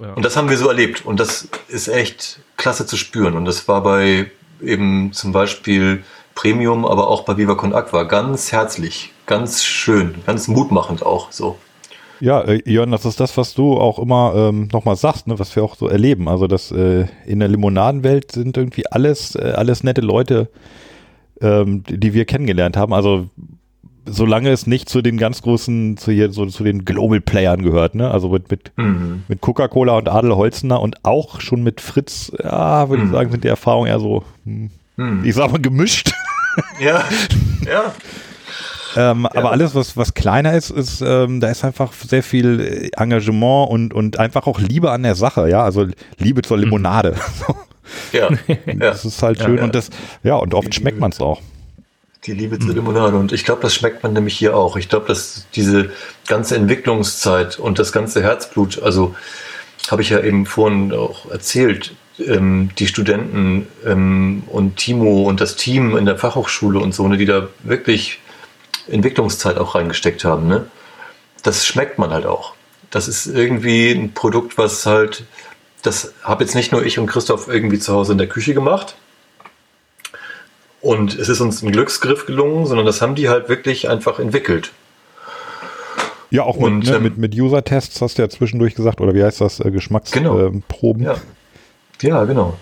Ja. 0.00 0.12
Und 0.12 0.24
das 0.24 0.36
haben 0.36 0.50
wir 0.50 0.58
so 0.58 0.68
erlebt. 0.68 1.04
Und 1.04 1.20
das 1.20 1.48
ist 1.68 1.88
echt 1.88 2.40
klasse 2.56 2.86
zu 2.86 2.96
spüren. 2.96 3.34
Und 3.34 3.44
das 3.44 3.68
war 3.68 3.82
bei 3.82 4.30
eben 4.62 5.12
zum 5.12 5.32
Beispiel 5.32 6.04
Premium, 6.36 6.84
aber 6.84 7.08
auch 7.08 7.24
bei 7.24 7.36
Viva 7.36 7.56
Con 7.56 7.74
Aqua. 7.74 8.04
Ganz 8.04 8.52
herzlich, 8.52 9.12
ganz 9.26 9.64
schön, 9.64 10.14
ganz 10.24 10.46
mutmachend 10.46 11.04
auch 11.04 11.32
so. 11.32 11.56
Ja, 12.20 12.42
äh, 12.42 12.62
Jörn, 12.64 12.92
das 12.92 13.04
ist 13.04 13.18
das, 13.18 13.36
was 13.36 13.54
du 13.54 13.76
auch 13.76 13.98
immer 13.98 14.32
ähm, 14.36 14.68
nochmal 14.72 14.96
sagst, 14.96 15.26
ne, 15.26 15.38
was 15.38 15.54
wir 15.56 15.64
auch 15.64 15.74
so 15.74 15.88
erleben. 15.88 16.28
Also, 16.28 16.46
dass 16.46 16.70
äh, 16.70 17.06
in 17.26 17.40
der 17.40 17.48
Limonadenwelt 17.48 18.32
sind 18.32 18.56
irgendwie 18.56 18.86
alles, 18.86 19.34
äh, 19.34 19.52
alles 19.56 19.82
nette 19.82 20.02
Leute, 20.02 20.48
ähm, 21.40 21.82
die, 21.82 21.98
die 21.98 22.14
wir 22.14 22.24
kennengelernt 22.26 22.76
haben. 22.76 22.92
Also, 22.94 23.28
solange 24.06 24.50
es 24.50 24.66
nicht 24.66 24.88
zu 24.88 25.02
den 25.02 25.16
ganz 25.16 25.42
großen, 25.42 25.96
zu 25.96 26.12
hier, 26.12 26.32
so 26.32 26.46
zu 26.46 26.64
den 26.64 26.84
Global 26.84 27.20
Playern 27.20 27.62
gehört, 27.62 27.94
ne? 27.94 28.10
Also 28.10 28.28
mit, 28.28 28.50
mit, 28.50 28.72
mhm. 28.76 29.24
mit 29.26 29.40
Coca-Cola 29.40 29.96
und 29.96 30.08
Adel 30.08 30.36
Holzner 30.36 30.80
und 30.80 31.04
auch 31.04 31.40
schon 31.40 31.62
mit 31.62 31.80
Fritz, 31.80 32.30
ja, 32.42 32.88
würde 32.88 33.02
mhm. 33.02 33.08
ich 33.08 33.14
sagen, 33.14 33.30
sind 33.30 33.44
die 33.44 33.48
Erfahrungen 33.48 33.88
eher 33.88 34.00
so, 34.00 34.22
hm, 34.44 34.70
mhm. 34.96 35.24
ich 35.24 35.34
sag 35.34 35.50
mal, 35.50 35.60
gemischt. 35.60 36.12
Ja, 36.80 37.04
ja. 37.66 37.94
Ähm, 38.96 39.28
ja. 39.34 39.40
Aber 39.40 39.52
alles, 39.52 39.74
was, 39.74 39.96
was 39.96 40.14
kleiner 40.14 40.54
ist, 40.54 40.70
ist, 40.70 41.02
ähm, 41.02 41.40
da 41.40 41.48
ist 41.50 41.64
einfach 41.64 41.92
sehr 41.92 42.22
viel 42.22 42.90
Engagement 42.96 43.70
und, 43.70 43.92
und 43.92 44.18
einfach 44.18 44.46
auch 44.46 44.58
Liebe 44.58 44.90
an 44.90 45.02
der 45.02 45.14
Sache, 45.14 45.48
ja. 45.50 45.62
Also 45.62 45.86
Liebe 46.18 46.42
zur 46.42 46.58
Limonade. 46.58 47.16
ja. 48.12 48.30
Das 48.78 49.04
ist 49.04 49.22
halt 49.22 49.40
schön 49.40 49.58
ja, 49.58 49.64
und 49.64 49.74
das, 49.74 49.90
ja, 50.22 50.36
und 50.36 50.54
oft 50.54 50.74
schmeckt 50.74 50.98
man 50.98 51.10
es 51.10 51.20
auch. 51.20 51.42
Die 52.24 52.32
Liebe 52.32 52.58
zur 52.58 52.74
Limonade. 52.74 53.16
Und 53.16 53.32
ich 53.32 53.44
glaube, 53.44 53.62
das 53.62 53.74
schmeckt 53.74 54.02
man 54.02 54.14
nämlich 54.14 54.36
hier 54.36 54.56
auch. 54.56 54.76
Ich 54.76 54.88
glaube, 54.88 55.06
dass 55.06 55.46
diese 55.54 55.90
ganze 56.26 56.56
Entwicklungszeit 56.56 57.58
und 57.58 57.78
das 57.78 57.92
ganze 57.92 58.22
Herzblut, 58.22 58.82
also 58.82 59.14
habe 59.90 60.02
ich 60.02 60.10
ja 60.10 60.20
eben 60.20 60.46
vorhin 60.46 60.92
auch 60.92 61.30
erzählt, 61.30 61.94
ähm, 62.18 62.70
die 62.78 62.86
Studenten 62.86 63.66
ähm, 63.84 64.42
und 64.46 64.76
Timo 64.76 65.22
und 65.28 65.40
das 65.40 65.56
Team 65.56 65.96
in 65.96 66.06
der 66.06 66.18
Fachhochschule 66.18 66.78
und 66.78 66.94
so, 66.94 67.06
ne, 67.08 67.16
die 67.16 67.26
da 67.26 67.48
wirklich 67.62 68.20
Entwicklungszeit 68.88 69.58
auch 69.58 69.74
reingesteckt 69.74 70.24
haben, 70.24 70.46
ne? 70.48 70.66
das 71.42 71.66
schmeckt 71.66 71.98
man 71.98 72.10
halt 72.10 72.26
auch. 72.26 72.54
Das 72.90 73.08
ist 73.08 73.26
irgendwie 73.26 73.92
ein 73.92 74.12
Produkt, 74.12 74.58
was 74.58 74.86
halt, 74.86 75.24
das 75.82 76.14
habe 76.22 76.44
jetzt 76.44 76.54
nicht 76.54 76.72
nur 76.72 76.84
ich 76.84 76.98
und 76.98 77.06
Christoph 77.06 77.48
irgendwie 77.48 77.78
zu 77.78 77.92
Hause 77.92 78.12
in 78.12 78.18
der 78.18 78.28
Küche 78.28 78.54
gemacht. 78.54 78.96
Und 80.80 81.18
es 81.18 81.28
ist 81.28 81.40
uns 81.40 81.62
ein 81.62 81.72
Glücksgriff 81.72 82.26
gelungen, 82.26 82.66
sondern 82.66 82.86
das 82.86 83.02
haben 83.02 83.14
die 83.14 83.28
halt 83.28 83.48
wirklich 83.48 83.88
einfach 83.88 84.18
entwickelt. 84.18 84.72
Ja, 86.30 86.42
auch 86.42 86.56
und, 86.56 86.80
mit, 86.80 86.88
ne, 86.88 86.96
ähm, 86.96 87.02
mit, 87.02 87.18
mit 87.18 87.34
User-Tests 87.34 88.00
hast 88.00 88.18
du 88.18 88.22
ja 88.22 88.28
zwischendurch 88.28 88.74
gesagt, 88.74 89.00
oder 89.00 89.14
wie 89.14 89.22
heißt 89.22 89.40
das, 89.40 89.60
äh, 89.60 89.70
Geschmacksproben. 89.70 91.00
Genau. 91.00 91.12
Äh, 91.12 91.14
ja. 91.14 91.20
Ja, 92.02 92.24
genau. 92.24 92.56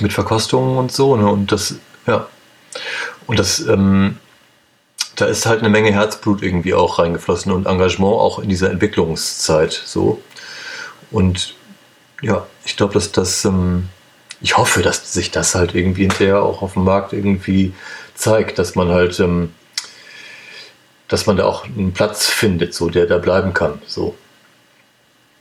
Mit 0.00 0.12
Verkostungen 0.12 0.76
und 0.76 0.92
so. 0.92 1.16
Ne? 1.16 1.26
Und 1.26 1.52
das, 1.52 1.76
ja. 2.06 2.26
Und 3.26 3.38
das, 3.38 3.60
ähm, 3.60 4.18
da 5.16 5.26
ist 5.26 5.46
halt 5.46 5.60
eine 5.60 5.68
Menge 5.68 5.92
Herzblut 5.92 6.42
irgendwie 6.42 6.74
auch 6.74 6.98
reingeflossen 6.98 7.52
und 7.52 7.66
Engagement 7.66 8.14
auch 8.14 8.38
in 8.38 8.48
dieser 8.48 8.70
Entwicklungszeit 8.70 9.72
so. 9.72 10.20
Und 11.10 11.54
ja, 12.20 12.46
ich 12.64 12.76
glaube, 12.76 12.94
dass 12.94 13.12
das, 13.12 13.44
ähm, 13.44 13.88
ich 14.40 14.56
hoffe, 14.56 14.82
dass 14.82 15.12
sich 15.12 15.30
das 15.30 15.54
halt 15.54 15.74
irgendwie 15.74 16.02
hinterher 16.02 16.42
auch 16.42 16.62
auf 16.62 16.74
dem 16.74 16.84
Markt 16.84 17.12
irgendwie 17.12 17.74
zeigt, 18.14 18.58
dass 18.58 18.74
man 18.74 18.88
halt, 18.88 19.20
ähm, 19.20 19.54
dass 21.08 21.26
man 21.26 21.36
da 21.36 21.44
auch 21.44 21.64
einen 21.64 21.92
Platz 21.92 22.26
findet, 22.26 22.74
so 22.74 22.88
der 22.90 23.06
da 23.06 23.18
bleiben 23.18 23.54
kann. 23.54 23.80
So. 23.86 24.16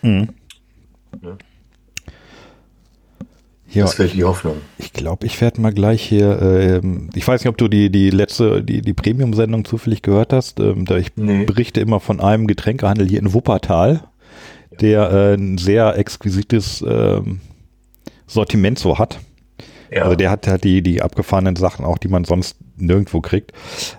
Mhm. 0.02 0.30
Ja. 1.22 1.38
Ja, 3.74 3.86
das 3.86 3.98
wäre 3.98 4.10
die 4.10 4.24
Hoffnung. 4.24 4.58
Ich 4.78 4.94
glaube, 4.94 5.26
ich 5.26 5.40
werde 5.42 5.60
mal 5.60 5.74
gleich 5.74 6.04
hier, 6.04 6.42
ähm, 6.42 7.10
ich 7.16 7.28
weiß 7.28 7.42
nicht, 7.42 7.50
ob 7.50 7.58
du 7.58 7.68
die, 7.68 7.90
die 7.90 8.12
letzte, 8.12 8.64
die, 8.64 8.82
die 8.82 8.94
Premium-Sendung 8.94 9.66
zufällig 9.66 10.02
gehört 10.02 10.32
hast. 10.32 10.60
Ähm, 10.60 10.86
da 10.86 10.98
ich 10.98 11.12
nee. 11.16 11.46
berichte 11.46 11.82
immer 11.82 12.00
von 12.00 12.20
einem 12.20 12.46
Getränkehandel 12.46 13.08
hier 13.08 13.20
in 13.20 13.34
Wuppertal, 13.34 14.04
der 14.80 15.12
äh, 15.12 15.34
ein 15.34 15.58
sehr 15.58 15.98
exquisites 15.98 16.84
ähm, 16.88 17.42
Sortiment 18.28 18.78
so 18.78 19.00
hat. 19.00 19.20
Ja. 19.94 20.04
Also 20.04 20.16
der 20.16 20.32
hat 20.32 20.48
halt 20.48 20.64
die, 20.64 20.82
die 20.82 21.02
abgefahrenen 21.02 21.56
Sachen 21.56 21.86
auch, 21.86 21.98
die 21.98 22.08
man 22.08 22.24
sonst 22.24 22.58
nirgendwo 22.78 23.22
kriegt. 23.22 23.52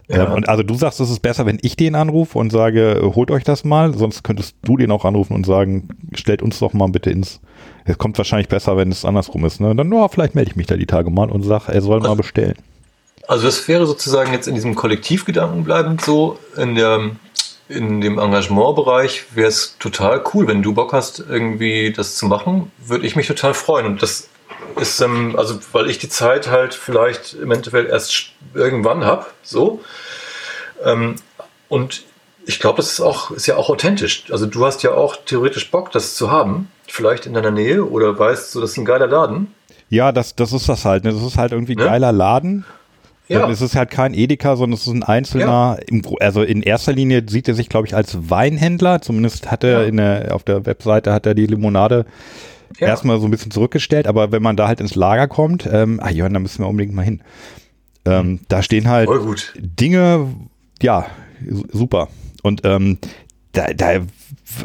Ja. 0.09 0.27
Ähm, 0.27 0.33
und 0.33 0.49
also 0.49 0.63
du 0.63 0.75
sagst, 0.75 1.01
es 1.01 1.11
ist 1.11 1.21
besser, 1.21 1.47
wenn 1.47 1.59
ich 1.63 1.77
den 1.77 1.95
anrufe 1.95 2.39
und 2.39 2.51
sage, 2.51 3.13
holt 3.15 3.31
euch 3.31 3.45
das 3.45 3.65
mal, 3.65 3.95
sonst 3.95 4.25
könntest 4.25 4.57
du 4.63 4.77
den 4.77 4.91
auch 4.91 5.05
anrufen 5.05 5.35
und 5.35 5.47
sagen, 5.47 5.89
stellt 6.15 6.43
uns 6.43 6.59
doch 6.59 6.73
mal 6.73 6.89
bitte 6.89 7.11
ins 7.11 7.41
es 7.85 7.99
kommt 7.99 8.17
wahrscheinlich 8.17 8.49
besser, 8.49 8.77
wenn 8.77 8.91
es 8.91 9.05
andersrum 9.05 9.45
ist. 9.45 9.61
Ne? 9.61 9.75
Dann, 9.75 9.89
no, 9.89 10.09
vielleicht 10.09 10.35
melde 10.35 10.51
ich 10.51 10.57
mich 10.57 10.67
da 10.67 10.77
die 10.77 10.87
Tage 10.87 11.11
mal 11.11 11.31
und 11.31 11.43
sage, 11.43 11.73
er 11.73 11.83
soll 11.83 12.01
mal 12.01 12.17
bestellen. 12.17 12.57
Also 13.29 13.45
das 13.45 13.67
wäre 13.69 13.87
sozusagen 13.87 14.33
jetzt 14.33 14.49
in 14.49 14.55
diesem 14.55 14.75
Kollektivgedanken 14.75 15.65
bleibend 15.65 16.01
so, 16.01 16.39
in 16.57 16.75
der, 16.75 17.11
in 17.69 18.01
dem 18.01 18.19
Engagementbereich 18.19 19.35
wäre 19.35 19.49
es 19.49 19.77
total 19.79 20.23
cool, 20.33 20.47
wenn 20.47 20.63
du 20.63 20.75
Bock 20.75 20.93
hast, 20.93 21.21
irgendwie 21.21 21.93
das 21.93 22.17
zu 22.17 22.27
machen, 22.27 22.71
würde 22.79 23.07
ich 23.07 23.17
mich 23.17 23.27
total 23.27 23.55
freuen. 23.55 23.87
Und 23.87 24.03
das 24.03 24.29
ist, 24.81 25.01
ähm, 25.01 25.35
also 25.37 25.59
weil 25.73 25.89
ich 25.91 25.99
die 25.99 26.09
Zeit 26.09 26.51
halt 26.51 26.75
vielleicht 26.75 27.35
im 27.35 27.51
Endeffekt 27.51 27.91
erst 27.91 28.33
irgendwann 28.55 29.05
habe, 29.05 29.27
so. 29.43 29.81
Ähm, 30.85 31.17
und 31.69 32.05
ich 32.47 32.61
glaube, 32.61 32.77
das 32.77 32.93
ist 32.93 33.01
auch, 33.01 33.31
ist 33.31 33.47
ja 33.47 33.57
auch 33.57 33.71
authentisch. 33.71 34.25
Also 34.31 34.47
du 34.47 34.65
hast 34.65 34.83
ja 34.83 34.93
auch 34.93 35.17
theoretisch 35.25 35.71
Bock, 35.71 35.91
das 35.93 36.15
zu 36.15 36.31
haben, 36.31 36.71
vielleicht 36.87 37.27
in 37.27 37.35
deiner 37.35 37.51
Nähe 37.51 37.85
oder 37.85 38.19
weißt 38.19 38.53
so, 38.53 38.61
das 38.61 38.73
ist 38.73 38.77
ein 38.79 38.85
geiler 38.85 39.07
Laden. 39.07 39.55
Ja, 39.89 40.13
das, 40.13 40.35
das 40.35 40.53
ist 40.53 40.69
das 40.69 40.85
halt. 40.85 41.05
Ne? 41.05 41.13
Das 41.13 41.23
ist 41.23 41.39
halt 41.39 41.53
irgendwie 41.53 41.75
ein 41.75 41.79
ne? 41.79 41.85
geiler 41.85 42.13
Laden. 42.13 42.65
Ja. 43.29 43.49
Es 43.49 43.63
ist 43.63 43.75
halt 43.75 43.91
kein 43.91 44.13
Edeka, 44.13 44.57
sondern 44.57 44.75
es 44.75 44.87
ist 44.87 44.93
ein 44.93 45.03
einzelner, 45.03 45.79
ja. 45.91 46.01
also 46.21 46.43
in 46.43 46.63
erster 46.63 46.93
Linie 46.93 47.23
sieht 47.27 47.49
er 47.49 47.55
sich, 47.55 47.71
glaube 47.71 47.87
ich, 47.87 47.95
als 47.97 48.29
Weinhändler. 48.29 49.01
Zumindest 49.01 49.51
hat 49.51 49.65
er 49.65 49.83
ja. 49.83 49.85
in 49.85 49.97
der, 49.97 50.35
auf 50.35 50.45
der 50.45 50.67
Webseite 50.67 51.13
hat 51.13 51.25
er 51.25 51.35
die 51.35 51.47
Limonade 51.47 52.05
ja. 52.79 52.89
erstmal 52.89 53.19
so 53.21 53.27
ein 53.27 53.31
bisschen 53.31 53.51
zurückgestellt, 53.51 54.07
aber 54.07 54.33
wenn 54.33 54.43
man 54.43 54.57
da 54.57 54.69
halt 54.69 54.81
ins 54.81 54.95
Lager 54.95 55.29
kommt, 55.29 55.69
ähm, 55.71 56.01
ah 56.03 56.11
Jörn, 56.11 56.35
da 56.35 56.41
müssen 56.41 56.63
wir 56.63 56.69
unbedingt 56.69 56.95
mal 56.95 57.03
hin. 57.03 57.23
Ähm, 58.05 58.27
mhm. 58.27 58.41
Da 58.49 58.63
stehen 58.63 58.89
halt 58.89 59.09
Dinge, 59.57 60.35
ja, 60.83 61.07
super. 61.73 62.09
Und 62.43 62.63
ähm, 62.65 62.99
da, 63.53 63.73
da, 63.73 64.01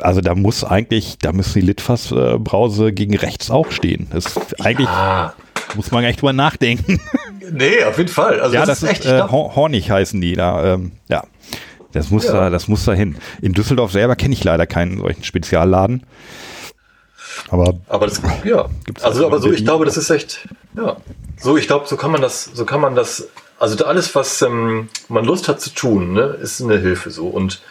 also 0.01 0.21
da 0.21 0.35
muss 0.35 0.63
eigentlich, 0.63 1.17
da 1.19 1.31
müsste 1.31 1.59
die 1.59 1.65
Litfass-Brause 1.67 2.91
gegen 2.91 3.15
rechts 3.15 3.49
auch 3.49 3.71
stehen. 3.71 4.07
Das 4.11 4.25
ist 4.25 4.65
eigentlich 4.65 4.89
muss 5.75 5.91
man 5.91 6.03
echt 6.03 6.21
drüber 6.21 6.33
nachdenken. 6.33 6.99
Nee, 7.51 7.83
auf 7.83 7.97
jeden 7.97 8.09
Fall. 8.09 8.39
Also 8.39 8.53
ja, 8.53 8.59
das, 8.63 8.81
das 8.81 8.83
ist, 8.83 8.89
echt, 8.89 9.05
äh, 9.05 9.23
Hornig 9.23 9.89
heißen 9.89 10.21
die 10.21 10.33
da. 10.33 10.75
Ähm, 10.75 10.91
ja. 11.07 11.23
Das 11.93 12.11
muss 12.11 12.25
ja. 12.25 12.33
da, 12.33 12.49
das 12.51 12.67
muss 12.67 12.85
da 12.85 12.93
hin. 12.93 13.15
In 13.41 13.53
Düsseldorf 13.53 13.91
selber 13.91 14.15
kenne 14.15 14.35
ich 14.35 14.43
leider 14.43 14.67
keinen 14.67 14.99
solchen 14.99 15.23
Spezialladen. 15.23 16.03
Aber, 17.49 17.79
aber 17.87 18.07
das, 18.07 18.21
ja. 18.43 18.69
Also, 19.01 19.25
aber 19.25 19.39
so, 19.39 19.51
ich 19.51 19.63
glaube, 19.63 19.85
das 19.85 19.97
ist 19.97 20.09
echt, 20.09 20.47
ja. 20.75 20.97
So, 21.37 21.57
ich 21.57 21.67
glaube, 21.67 21.87
so 21.87 21.95
kann 21.95 22.11
man 22.11 22.21
das, 22.21 22.49
so 22.53 22.65
kann 22.65 22.81
man 22.81 22.95
das, 22.95 23.29
also 23.59 23.83
alles, 23.85 24.13
was 24.15 24.41
ähm, 24.41 24.89
man 25.07 25.25
Lust 25.25 25.47
hat 25.47 25.61
zu 25.61 25.69
tun, 25.71 26.13
ne, 26.13 26.37
ist 26.41 26.61
eine 26.61 26.77
Hilfe 26.77 27.11
so. 27.11 27.27
Und 27.27 27.61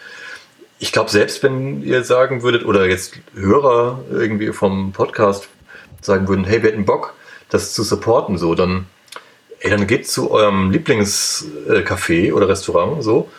ich 0.79 0.91
glaube, 0.91 1.09
selbst 1.09 1.43
wenn 1.43 1.83
ihr 1.83 2.03
sagen 2.03 2.41
würdet, 2.41 2.65
oder 2.65 2.87
jetzt 2.87 3.13
Hörer 3.33 4.03
irgendwie 4.11 4.51
vom 4.53 4.91
Podcast 4.91 5.49
sagen 6.01 6.27
würden, 6.27 6.45
hey, 6.45 6.63
wir 6.63 6.71
hätten 6.71 6.85
Bock, 6.85 7.13
das 7.49 7.73
zu 7.73 7.83
supporten, 7.83 8.37
so, 8.37 8.55
dann, 8.55 8.85
ey, 9.59 9.69
dann 9.69 9.87
geht 9.87 10.07
zu 10.07 10.31
eurem 10.31 10.71
Lieblingscafé 10.71 12.33
oder 12.33 12.47
Restaurant 12.47 13.03
so 13.03 13.29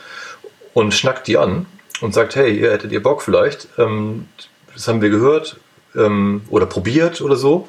und 0.75 0.95
schnackt 0.95 1.27
die 1.27 1.39
an 1.39 1.67
und 2.01 2.15
sagt, 2.15 2.37
hey, 2.37 2.57
ihr 2.57 2.73
hättet 2.73 2.93
ihr 2.93 3.03
Bock 3.03 3.23
vielleicht, 3.23 3.69
ähm, 3.79 4.29
das 4.75 4.87
haben 4.87 5.01
wir 5.01 5.11
gehört 5.11 5.57
ähm, 5.97 6.43
oder 6.51 6.67
probiert 6.67 7.21
oder 7.21 7.37
so. 7.37 7.69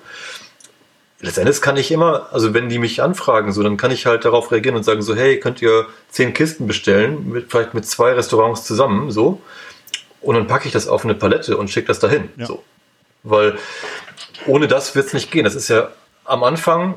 Letztendlich 1.19 1.61
kann 1.61 1.77
ich 1.77 1.91
immer, 1.91 2.30
also 2.31 2.53
wenn 2.53 2.69
die 2.69 2.80
mich 2.80 3.02
anfragen, 3.02 3.52
so, 3.52 3.61
dann 3.61 3.77
kann 3.77 3.91
ich 3.91 4.07
halt 4.07 4.26
darauf 4.26 4.52
reagieren 4.52 4.76
und 4.76 4.84
sagen 4.84 5.03
so, 5.03 5.15
hey, 5.15 5.39
könnt 5.39 5.61
ihr 5.61 5.85
zehn 6.10 6.34
Kisten 6.34 6.65
bestellen, 6.65 7.30
mit, 7.30 7.52
vielleicht 7.52 7.76
mit 7.76 7.85
zwei 7.85 8.14
Restaurants 8.14 8.64
zusammen, 8.64 9.11
so. 9.11 9.39
Und 10.22 10.35
dann 10.35 10.48
packe 10.48 10.68
ich 10.68 10.73
das 10.73 10.88
auf 10.88 11.03
eine 11.03 11.14
Palette 11.14 11.57
und 11.57 11.69
schicke 11.69 11.88
das 11.88 11.99
dahin, 11.99 12.30
ja. 12.38 12.48
so. 12.48 12.64
Weil 13.23 13.57
ohne 14.48 14.68
das 14.68 14.95
wird 14.95 15.07
es 15.07 15.14
nicht 15.14 15.31
gehen. 15.31 15.43
Das 15.43 15.53
ist 15.53 15.68
ja 15.68 15.89
am 16.26 16.43
Anfang 16.43 16.95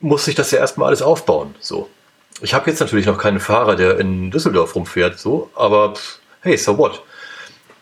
muss 0.00 0.28
ich 0.28 0.34
das 0.34 0.50
ja 0.50 0.58
erstmal 0.58 0.88
alles 0.88 1.02
aufbauen. 1.02 1.54
So. 1.60 1.88
Ich 2.40 2.54
habe 2.54 2.70
jetzt 2.70 2.80
natürlich 2.80 3.06
noch 3.06 3.18
keinen 3.18 3.40
Fahrer, 3.40 3.76
der 3.76 3.98
in 3.98 4.30
Düsseldorf 4.30 4.74
rumfährt, 4.74 5.18
so, 5.18 5.50
aber 5.54 5.94
hey, 6.42 6.56
so 6.56 6.76
what? 6.76 7.02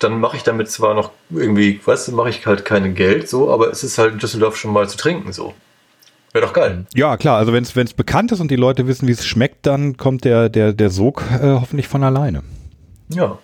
Dann 0.05 0.21
mache 0.21 0.37
ich 0.37 0.43
damit 0.43 0.71
zwar 0.71 0.95
noch 0.95 1.13
irgendwie, 1.31 1.81
weißt 1.83 2.09
du, 2.09 2.13
mache 2.13 2.29
ich 2.29 2.45
halt 2.47 2.67
kein 2.67 2.95
Geld, 2.95 3.27
so, 3.27 3.51
aber 3.51 3.71
es 3.71 3.83
ist 3.83 3.97
halt 3.97 4.13
in 4.13 4.19
Düsseldorf 4.19 4.57
schon 4.57 4.71
mal 4.71 4.87
zu 4.87 4.99
trinken, 4.99 5.33
so. 5.33 5.55
Wäre 6.35 6.45
doch 6.45 6.53
geil. 6.53 6.85
Ja, 6.95 7.17
klar, 7.17 7.39
also 7.39 7.55
wenn 7.55 7.63
es 7.63 7.95
bekannt 7.95 8.31
ist 8.31 8.41
und 8.41 8.51
die 8.51 8.57
Leute 8.57 8.87
wissen, 8.87 9.09
wie 9.09 9.13
es 9.13 9.25
schmeckt, 9.25 9.65
dann 9.65 9.97
kommt 9.97 10.25
der, 10.25 10.51
der, 10.51 10.75
der 10.75 10.91
Sog 10.91 11.23
äh, 11.41 11.47
hoffentlich 11.55 11.89
von 11.89 12.05
alleine. 12.05 12.43
Ja. 13.09 13.39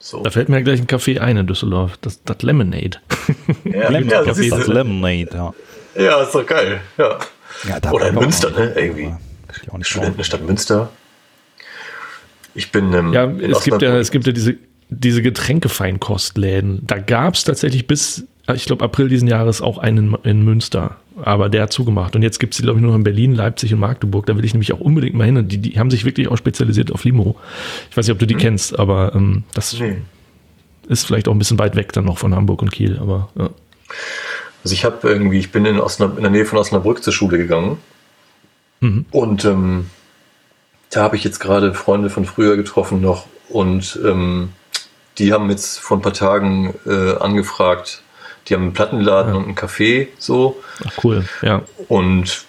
So. 0.00 0.24
Da 0.24 0.30
fällt 0.30 0.48
mir 0.48 0.60
gleich 0.64 0.80
ein 0.80 0.88
Kaffee 0.88 1.20
ein 1.20 1.36
in 1.36 1.46
Düsseldorf. 1.46 1.96
Das, 2.00 2.24
das 2.24 2.42
Lemonade. 2.42 2.98
Ja, 3.64 3.88
Lemon 3.90 4.08
ja, 4.08 4.24
das, 4.24 4.36
das 4.36 4.66
Lemonade, 4.66 5.28
ja. 5.32 5.54
Ja, 5.94 6.22
ist 6.22 6.34
doch 6.34 6.44
geil. 6.44 6.80
Ja. 6.98 7.18
ja 7.68 7.92
Oder 7.92 8.08
in 8.08 8.16
Münster, 8.16 8.50
ne? 8.50 8.72
Irgendwie. 8.74 9.14
Studentenstadt 9.82 10.42
Münster. 10.42 10.90
Ich 12.54 12.72
bin 12.72 12.92
ähm, 12.92 13.12
Ja, 13.12 13.30
es 13.30 13.62
gibt 13.62 13.82
ja, 13.82 13.96
es 13.98 14.10
gibt 14.10 14.26
ja 14.26 14.32
diese, 14.32 14.56
diese 14.98 15.22
Getränkefeinkostläden. 15.22 16.82
Da 16.86 16.98
gab 16.98 17.34
es 17.34 17.44
tatsächlich 17.44 17.86
bis, 17.86 18.26
ich 18.54 18.64
glaube, 18.64 18.84
April 18.84 19.08
diesen 19.08 19.28
Jahres 19.28 19.60
auch 19.60 19.78
einen 19.78 20.16
in 20.24 20.42
Münster. 20.44 20.96
Aber 21.22 21.48
der 21.48 21.62
hat 21.62 21.72
zugemacht. 21.72 22.16
Und 22.16 22.22
jetzt 22.22 22.38
gibt 22.38 22.54
es 22.54 22.56
die, 22.56 22.62
glaube 22.62 22.78
ich, 22.78 22.84
nur 22.84 22.94
in 22.94 23.04
Berlin, 23.04 23.34
Leipzig 23.34 23.72
und 23.74 23.80
Magdeburg. 23.80 24.26
Da 24.26 24.36
will 24.36 24.44
ich 24.44 24.54
nämlich 24.54 24.72
auch 24.72 24.80
unbedingt 24.80 25.14
mal 25.14 25.24
hin. 25.24 25.36
Und 25.36 25.48
die, 25.52 25.58
die 25.58 25.78
haben 25.78 25.90
sich 25.90 26.04
wirklich 26.04 26.28
auch 26.28 26.38
spezialisiert 26.38 26.90
auf 26.90 27.04
Limo. 27.04 27.36
Ich 27.90 27.96
weiß 27.96 28.06
nicht, 28.06 28.12
ob 28.12 28.18
du 28.18 28.26
die 28.26 28.34
hm. 28.34 28.40
kennst, 28.40 28.78
aber 28.78 29.14
ähm, 29.14 29.44
das 29.52 29.78
nee. 29.78 29.98
ist 30.88 31.04
vielleicht 31.04 31.28
auch 31.28 31.32
ein 31.32 31.38
bisschen 31.38 31.58
weit 31.58 31.76
weg 31.76 31.92
dann 31.92 32.06
noch 32.06 32.18
von 32.18 32.34
Hamburg 32.34 32.62
und 32.62 32.72
Kiel. 32.72 32.98
Aber 32.98 33.28
ja. 33.36 33.50
Also 34.64 34.74
ich 34.74 34.84
habe 34.84 35.06
irgendwie, 35.08 35.38
ich 35.38 35.52
bin 35.52 35.66
in, 35.66 35.78
Osnab 35.80 36.16
in 36.16 36.22
der 36.22 36.30
Nähe 36.30 36.46
von 36.46 36.58
Osnabrück 36.58 37.02
zur 37.02 37.12
Schule 37.12 37.36
gegangen. 37.36 37.78
Mhm. 38.80 39.04
Und 39.10 39.44
ähm, 39.44 39.90
da 40.90 41.02
habe 41.02 41.16
ich 41.16 41.24
jetzt 41.24 41.40
gerade 41.40 41.74
Freunde 41.74 42.10
von 42.10 42.24
früher 42.24 42.56
getroffen 42.56 43.00
noch 43.00 43.26
und 43.48 43.98
ähm, 44.04 44.50
die 45.18 45.32
haben 45.32 45.50
jetzt 45.50 45.78
vor 45.78 45.98
ein 45.98 46.02
paar 46.02 46.12
Tagen 46.12 46.74
äh, 46.86 47.16
angefragt, 47.16 48.02
die 48.48 48.54
haben 48.54 48.62
einen 48.62 48.72
Plattenladen 48.72 49.32
ja. 49.32 49.38
und 49.38 49.44
einen 49.44 49.54
Café 49.54 50.08
so. 50.18 50.62
Ach 50.84 51.04
cool, 51.04 51.24
ja. 51.42 51.62
Und 51.88 52.44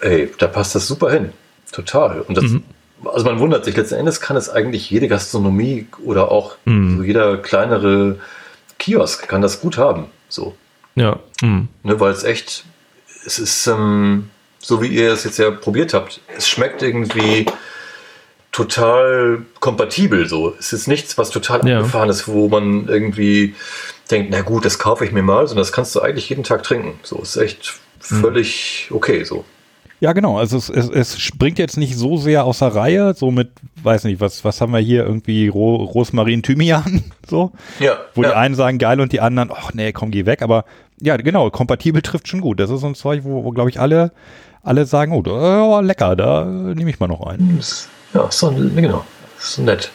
ey, 0.00 0.30
da 0.38 0.46
passt 0.46 0.74
das 0.74 0.86
super 0.86 1.10
hin. 1.10 1.32
Total. 1.70 2.20
Und 2.20 2.36
das, 2.36 2.44
mhm. 2.44 2.64
also 3.04 3.24
man 3.24 3.38
wundert 3.38 3.64
sich, 3.64 3.76
letzten 3.76 3.94
Endes 3.94 4.20
kann 4.20 4.36
es 4.36 4.50
eigentlich 4.50 4.90
jede 4.90 5.08
Gastronomie 5.08 5.86
oder 6.04 6.30
auch 6.30 6.56
mhm. 6.64 6.98
so 6.98 7.02
jeder 7.02 7.38
kleinere 7.38 8.18
Kiosk 8.78 9.26
kann 9.28 9.40
das 9.40 9.60
gut 9.60 9.78
haben. 9.78 10.06
So. 10.28 10.54
Ja. 10.94 11.18
Mhm. 11.40 11.68
Ne, 11.82 11.98
weil 11.98 12.12
es 12.12 12.24
echt, 12.24 12.64
es 13.24 13.38
ist 13.38 13.66
ähm, 13.66 14.28
so, 14.58 14.82
wie 14.82 14.88
ihr 14.88 15.12
es 15.12 15.24
jetzt 15.24 15.38
ja 15.38 15.50
probiert 15.50 15.94
habt. 15.94 16.20
Es 16.36 16.48
schmeckt 16.48 16.82
irgendwie 16.82 17.46
total 18.52 19.44
kompatibel 19.60 20.28
so. 20.28 20.54
Es 20.58 20.72
ist 20.72 20.86
nichts, 20.86 21.18
was 21.18 21.30
total 21.30 21.66
ja. 21.66 21.78
abgefahren 21.78 22.10
ist, 22.10 22.28
wo 22.28 22.48
man 22.48 22.86
irgendwie 22.86 23.54
denkt, 24.10 24.30
na 24.30 24.42
gut, 24.42 24.64
das 24.64 24.78
kaufe 24.78 25.04
ich 25.04 25.12
mir 25.12 25.22
mal, 25.22 25.46
sondern 25.48 25.62
das 25.62 25.72
kannst 25.72 25.94
du 25.96 26.00
eigentlich 26.00 26.28
jeden 26.28 26.44
Tag 26.44 26.62
trinken. 26.62 27.00
So, 27.02 27.20
es 27.22 27.36
ist 27.36 27.42
echt 27.42 27.74
mhm. 28.10 28.20
völlig 28.20 28.86
mhm. 28.90 28.96
okay 28.96 29.24
so. 29.24 29.44
Ja, 30.00 30.12
genau. 30.12 30.36
Also 30.36 30.56
es, 30.56 30.68
es, 30.68 30.88
es 30.90 31.20
springt 31.20 31.60
jetzt 31.60 31.76
nicht 31.76 31.96
so 31.96 32.16
sehr 32.16 32.44
aus 32.44 32.58
der 32.58 32.74
Reihe, 32.74 33.14
so 33.14 33.30
mit, 33.30 33.52
weiß 33.84 34.04
nicht, 34.04 34.20
was, 34.20 34.44
was 34.44 34.60
haben 34.60 34.72
wir 34.72 34.80
hier, 34.80 35.04
irgendwie 35.04 35.46
Ro 35.46 35.76
Rosmarin 35.76 36.42
Thymian, 36.42 37.04
so. 37.30 37.52
Ja. 37.78 37.98
Wo 38.14 38.22
ja. 38.22 38.30
die 38.30 38.34
einen 38.34 38.54
sagen 38.56 38.78
geil 38.78 39.00
und 39.00 39.12
die 39.12 39.20
anderen, 39.20 39.50
ach 39.54 39.72
nee, 39.72 39.92
komm, 39.92 40.10
geh 40.10 40.26
weg. 40.26 40.42
Aber 40.42 40.64
ja, 41.00 41.16
genau, 41.16 41.48
kompatibel 41.50 42.02
trifft 42.02 42.28
schon 42.28 42.40
gut. 42.40 42.58
Das 42.60 42.68
ist 42.68 42.80
so 42.80 42.86
ein 42.88 42.96
Zeug, 42.96 43.20
wo, 43.22 43.44
wo 43.44 43.50
glaube 43.52 43.70
ich, 43.70 43.80
alle, 43.80 44.10
alle 44.62 44.86
sagen, 44.86 45.12
oh, 45.12 45.22
da, 45.22 45.80
lecker, 45.80 46.16
da 46.16 46.44
nehme 46.44 46.90
ich 46.90 46.98
mal 46.98 47.06
noch 47.06 47.24
einen. 47.24 47.62
Ja, 48.14 48.30
so, 48.30 48.50
genau, 48.50 49.04
so 49.38 49.62
nett. 49.62 49.90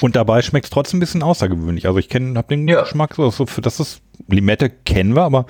Und 0.00 0.16
dabei 0.16 0.42
schmeckt 0.42 0.66
es 0.66 0.70
trotzdem 0.70 0.98
ein 0.98 1.00
bisschen 1.00 1.22
außergewöhnlich. 1.22 1.86
Also 1.86 1.98
ich 1.98 2.08
kenne, 2.08 2.36
habe 2.36 2.48
den 2.48 2.66
ja. 2.66 2.82
Geschmack 2.82 3.14
so, 3.14 3.30
so 3.30 3.46
für 3.46 3.60
das 3.60 3.80
ist 3.80 4.00
Limette 4.28 4.70
kennen 4.70 5.14
wir, 5.14 5.22
aber 5.22 5.46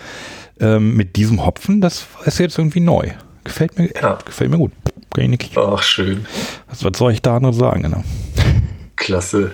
ähm, 0.59 0.97
mit 0.97 1.17
diesem 1.17 1.45
Hopfen, 1.45 1.81
das 1.81 2.07
ist 2.25 2.39
jetzt 2.39 2.59
irgendwie 2.59 2.81
neu. 2.81 3.11
Gefällt 3.45 3.79
mir, 3.79 3.91
ja. 3.95 4.19
gefällt 4.25 4.51
mir 4.51 4.59
gut. 4.59 4.73
Ach, 5.57 5.83
schön. 5.83 6.27
Was, 6.69 6.85
was 6.85 6.97
soll 6.97 7.13
ich 7.13 7.23
da 7.23 7.41
noch 7.41 7.53
sagen? 7.53 7.83
Genau. 7.83 8.05
Klasse. 8.97 9.53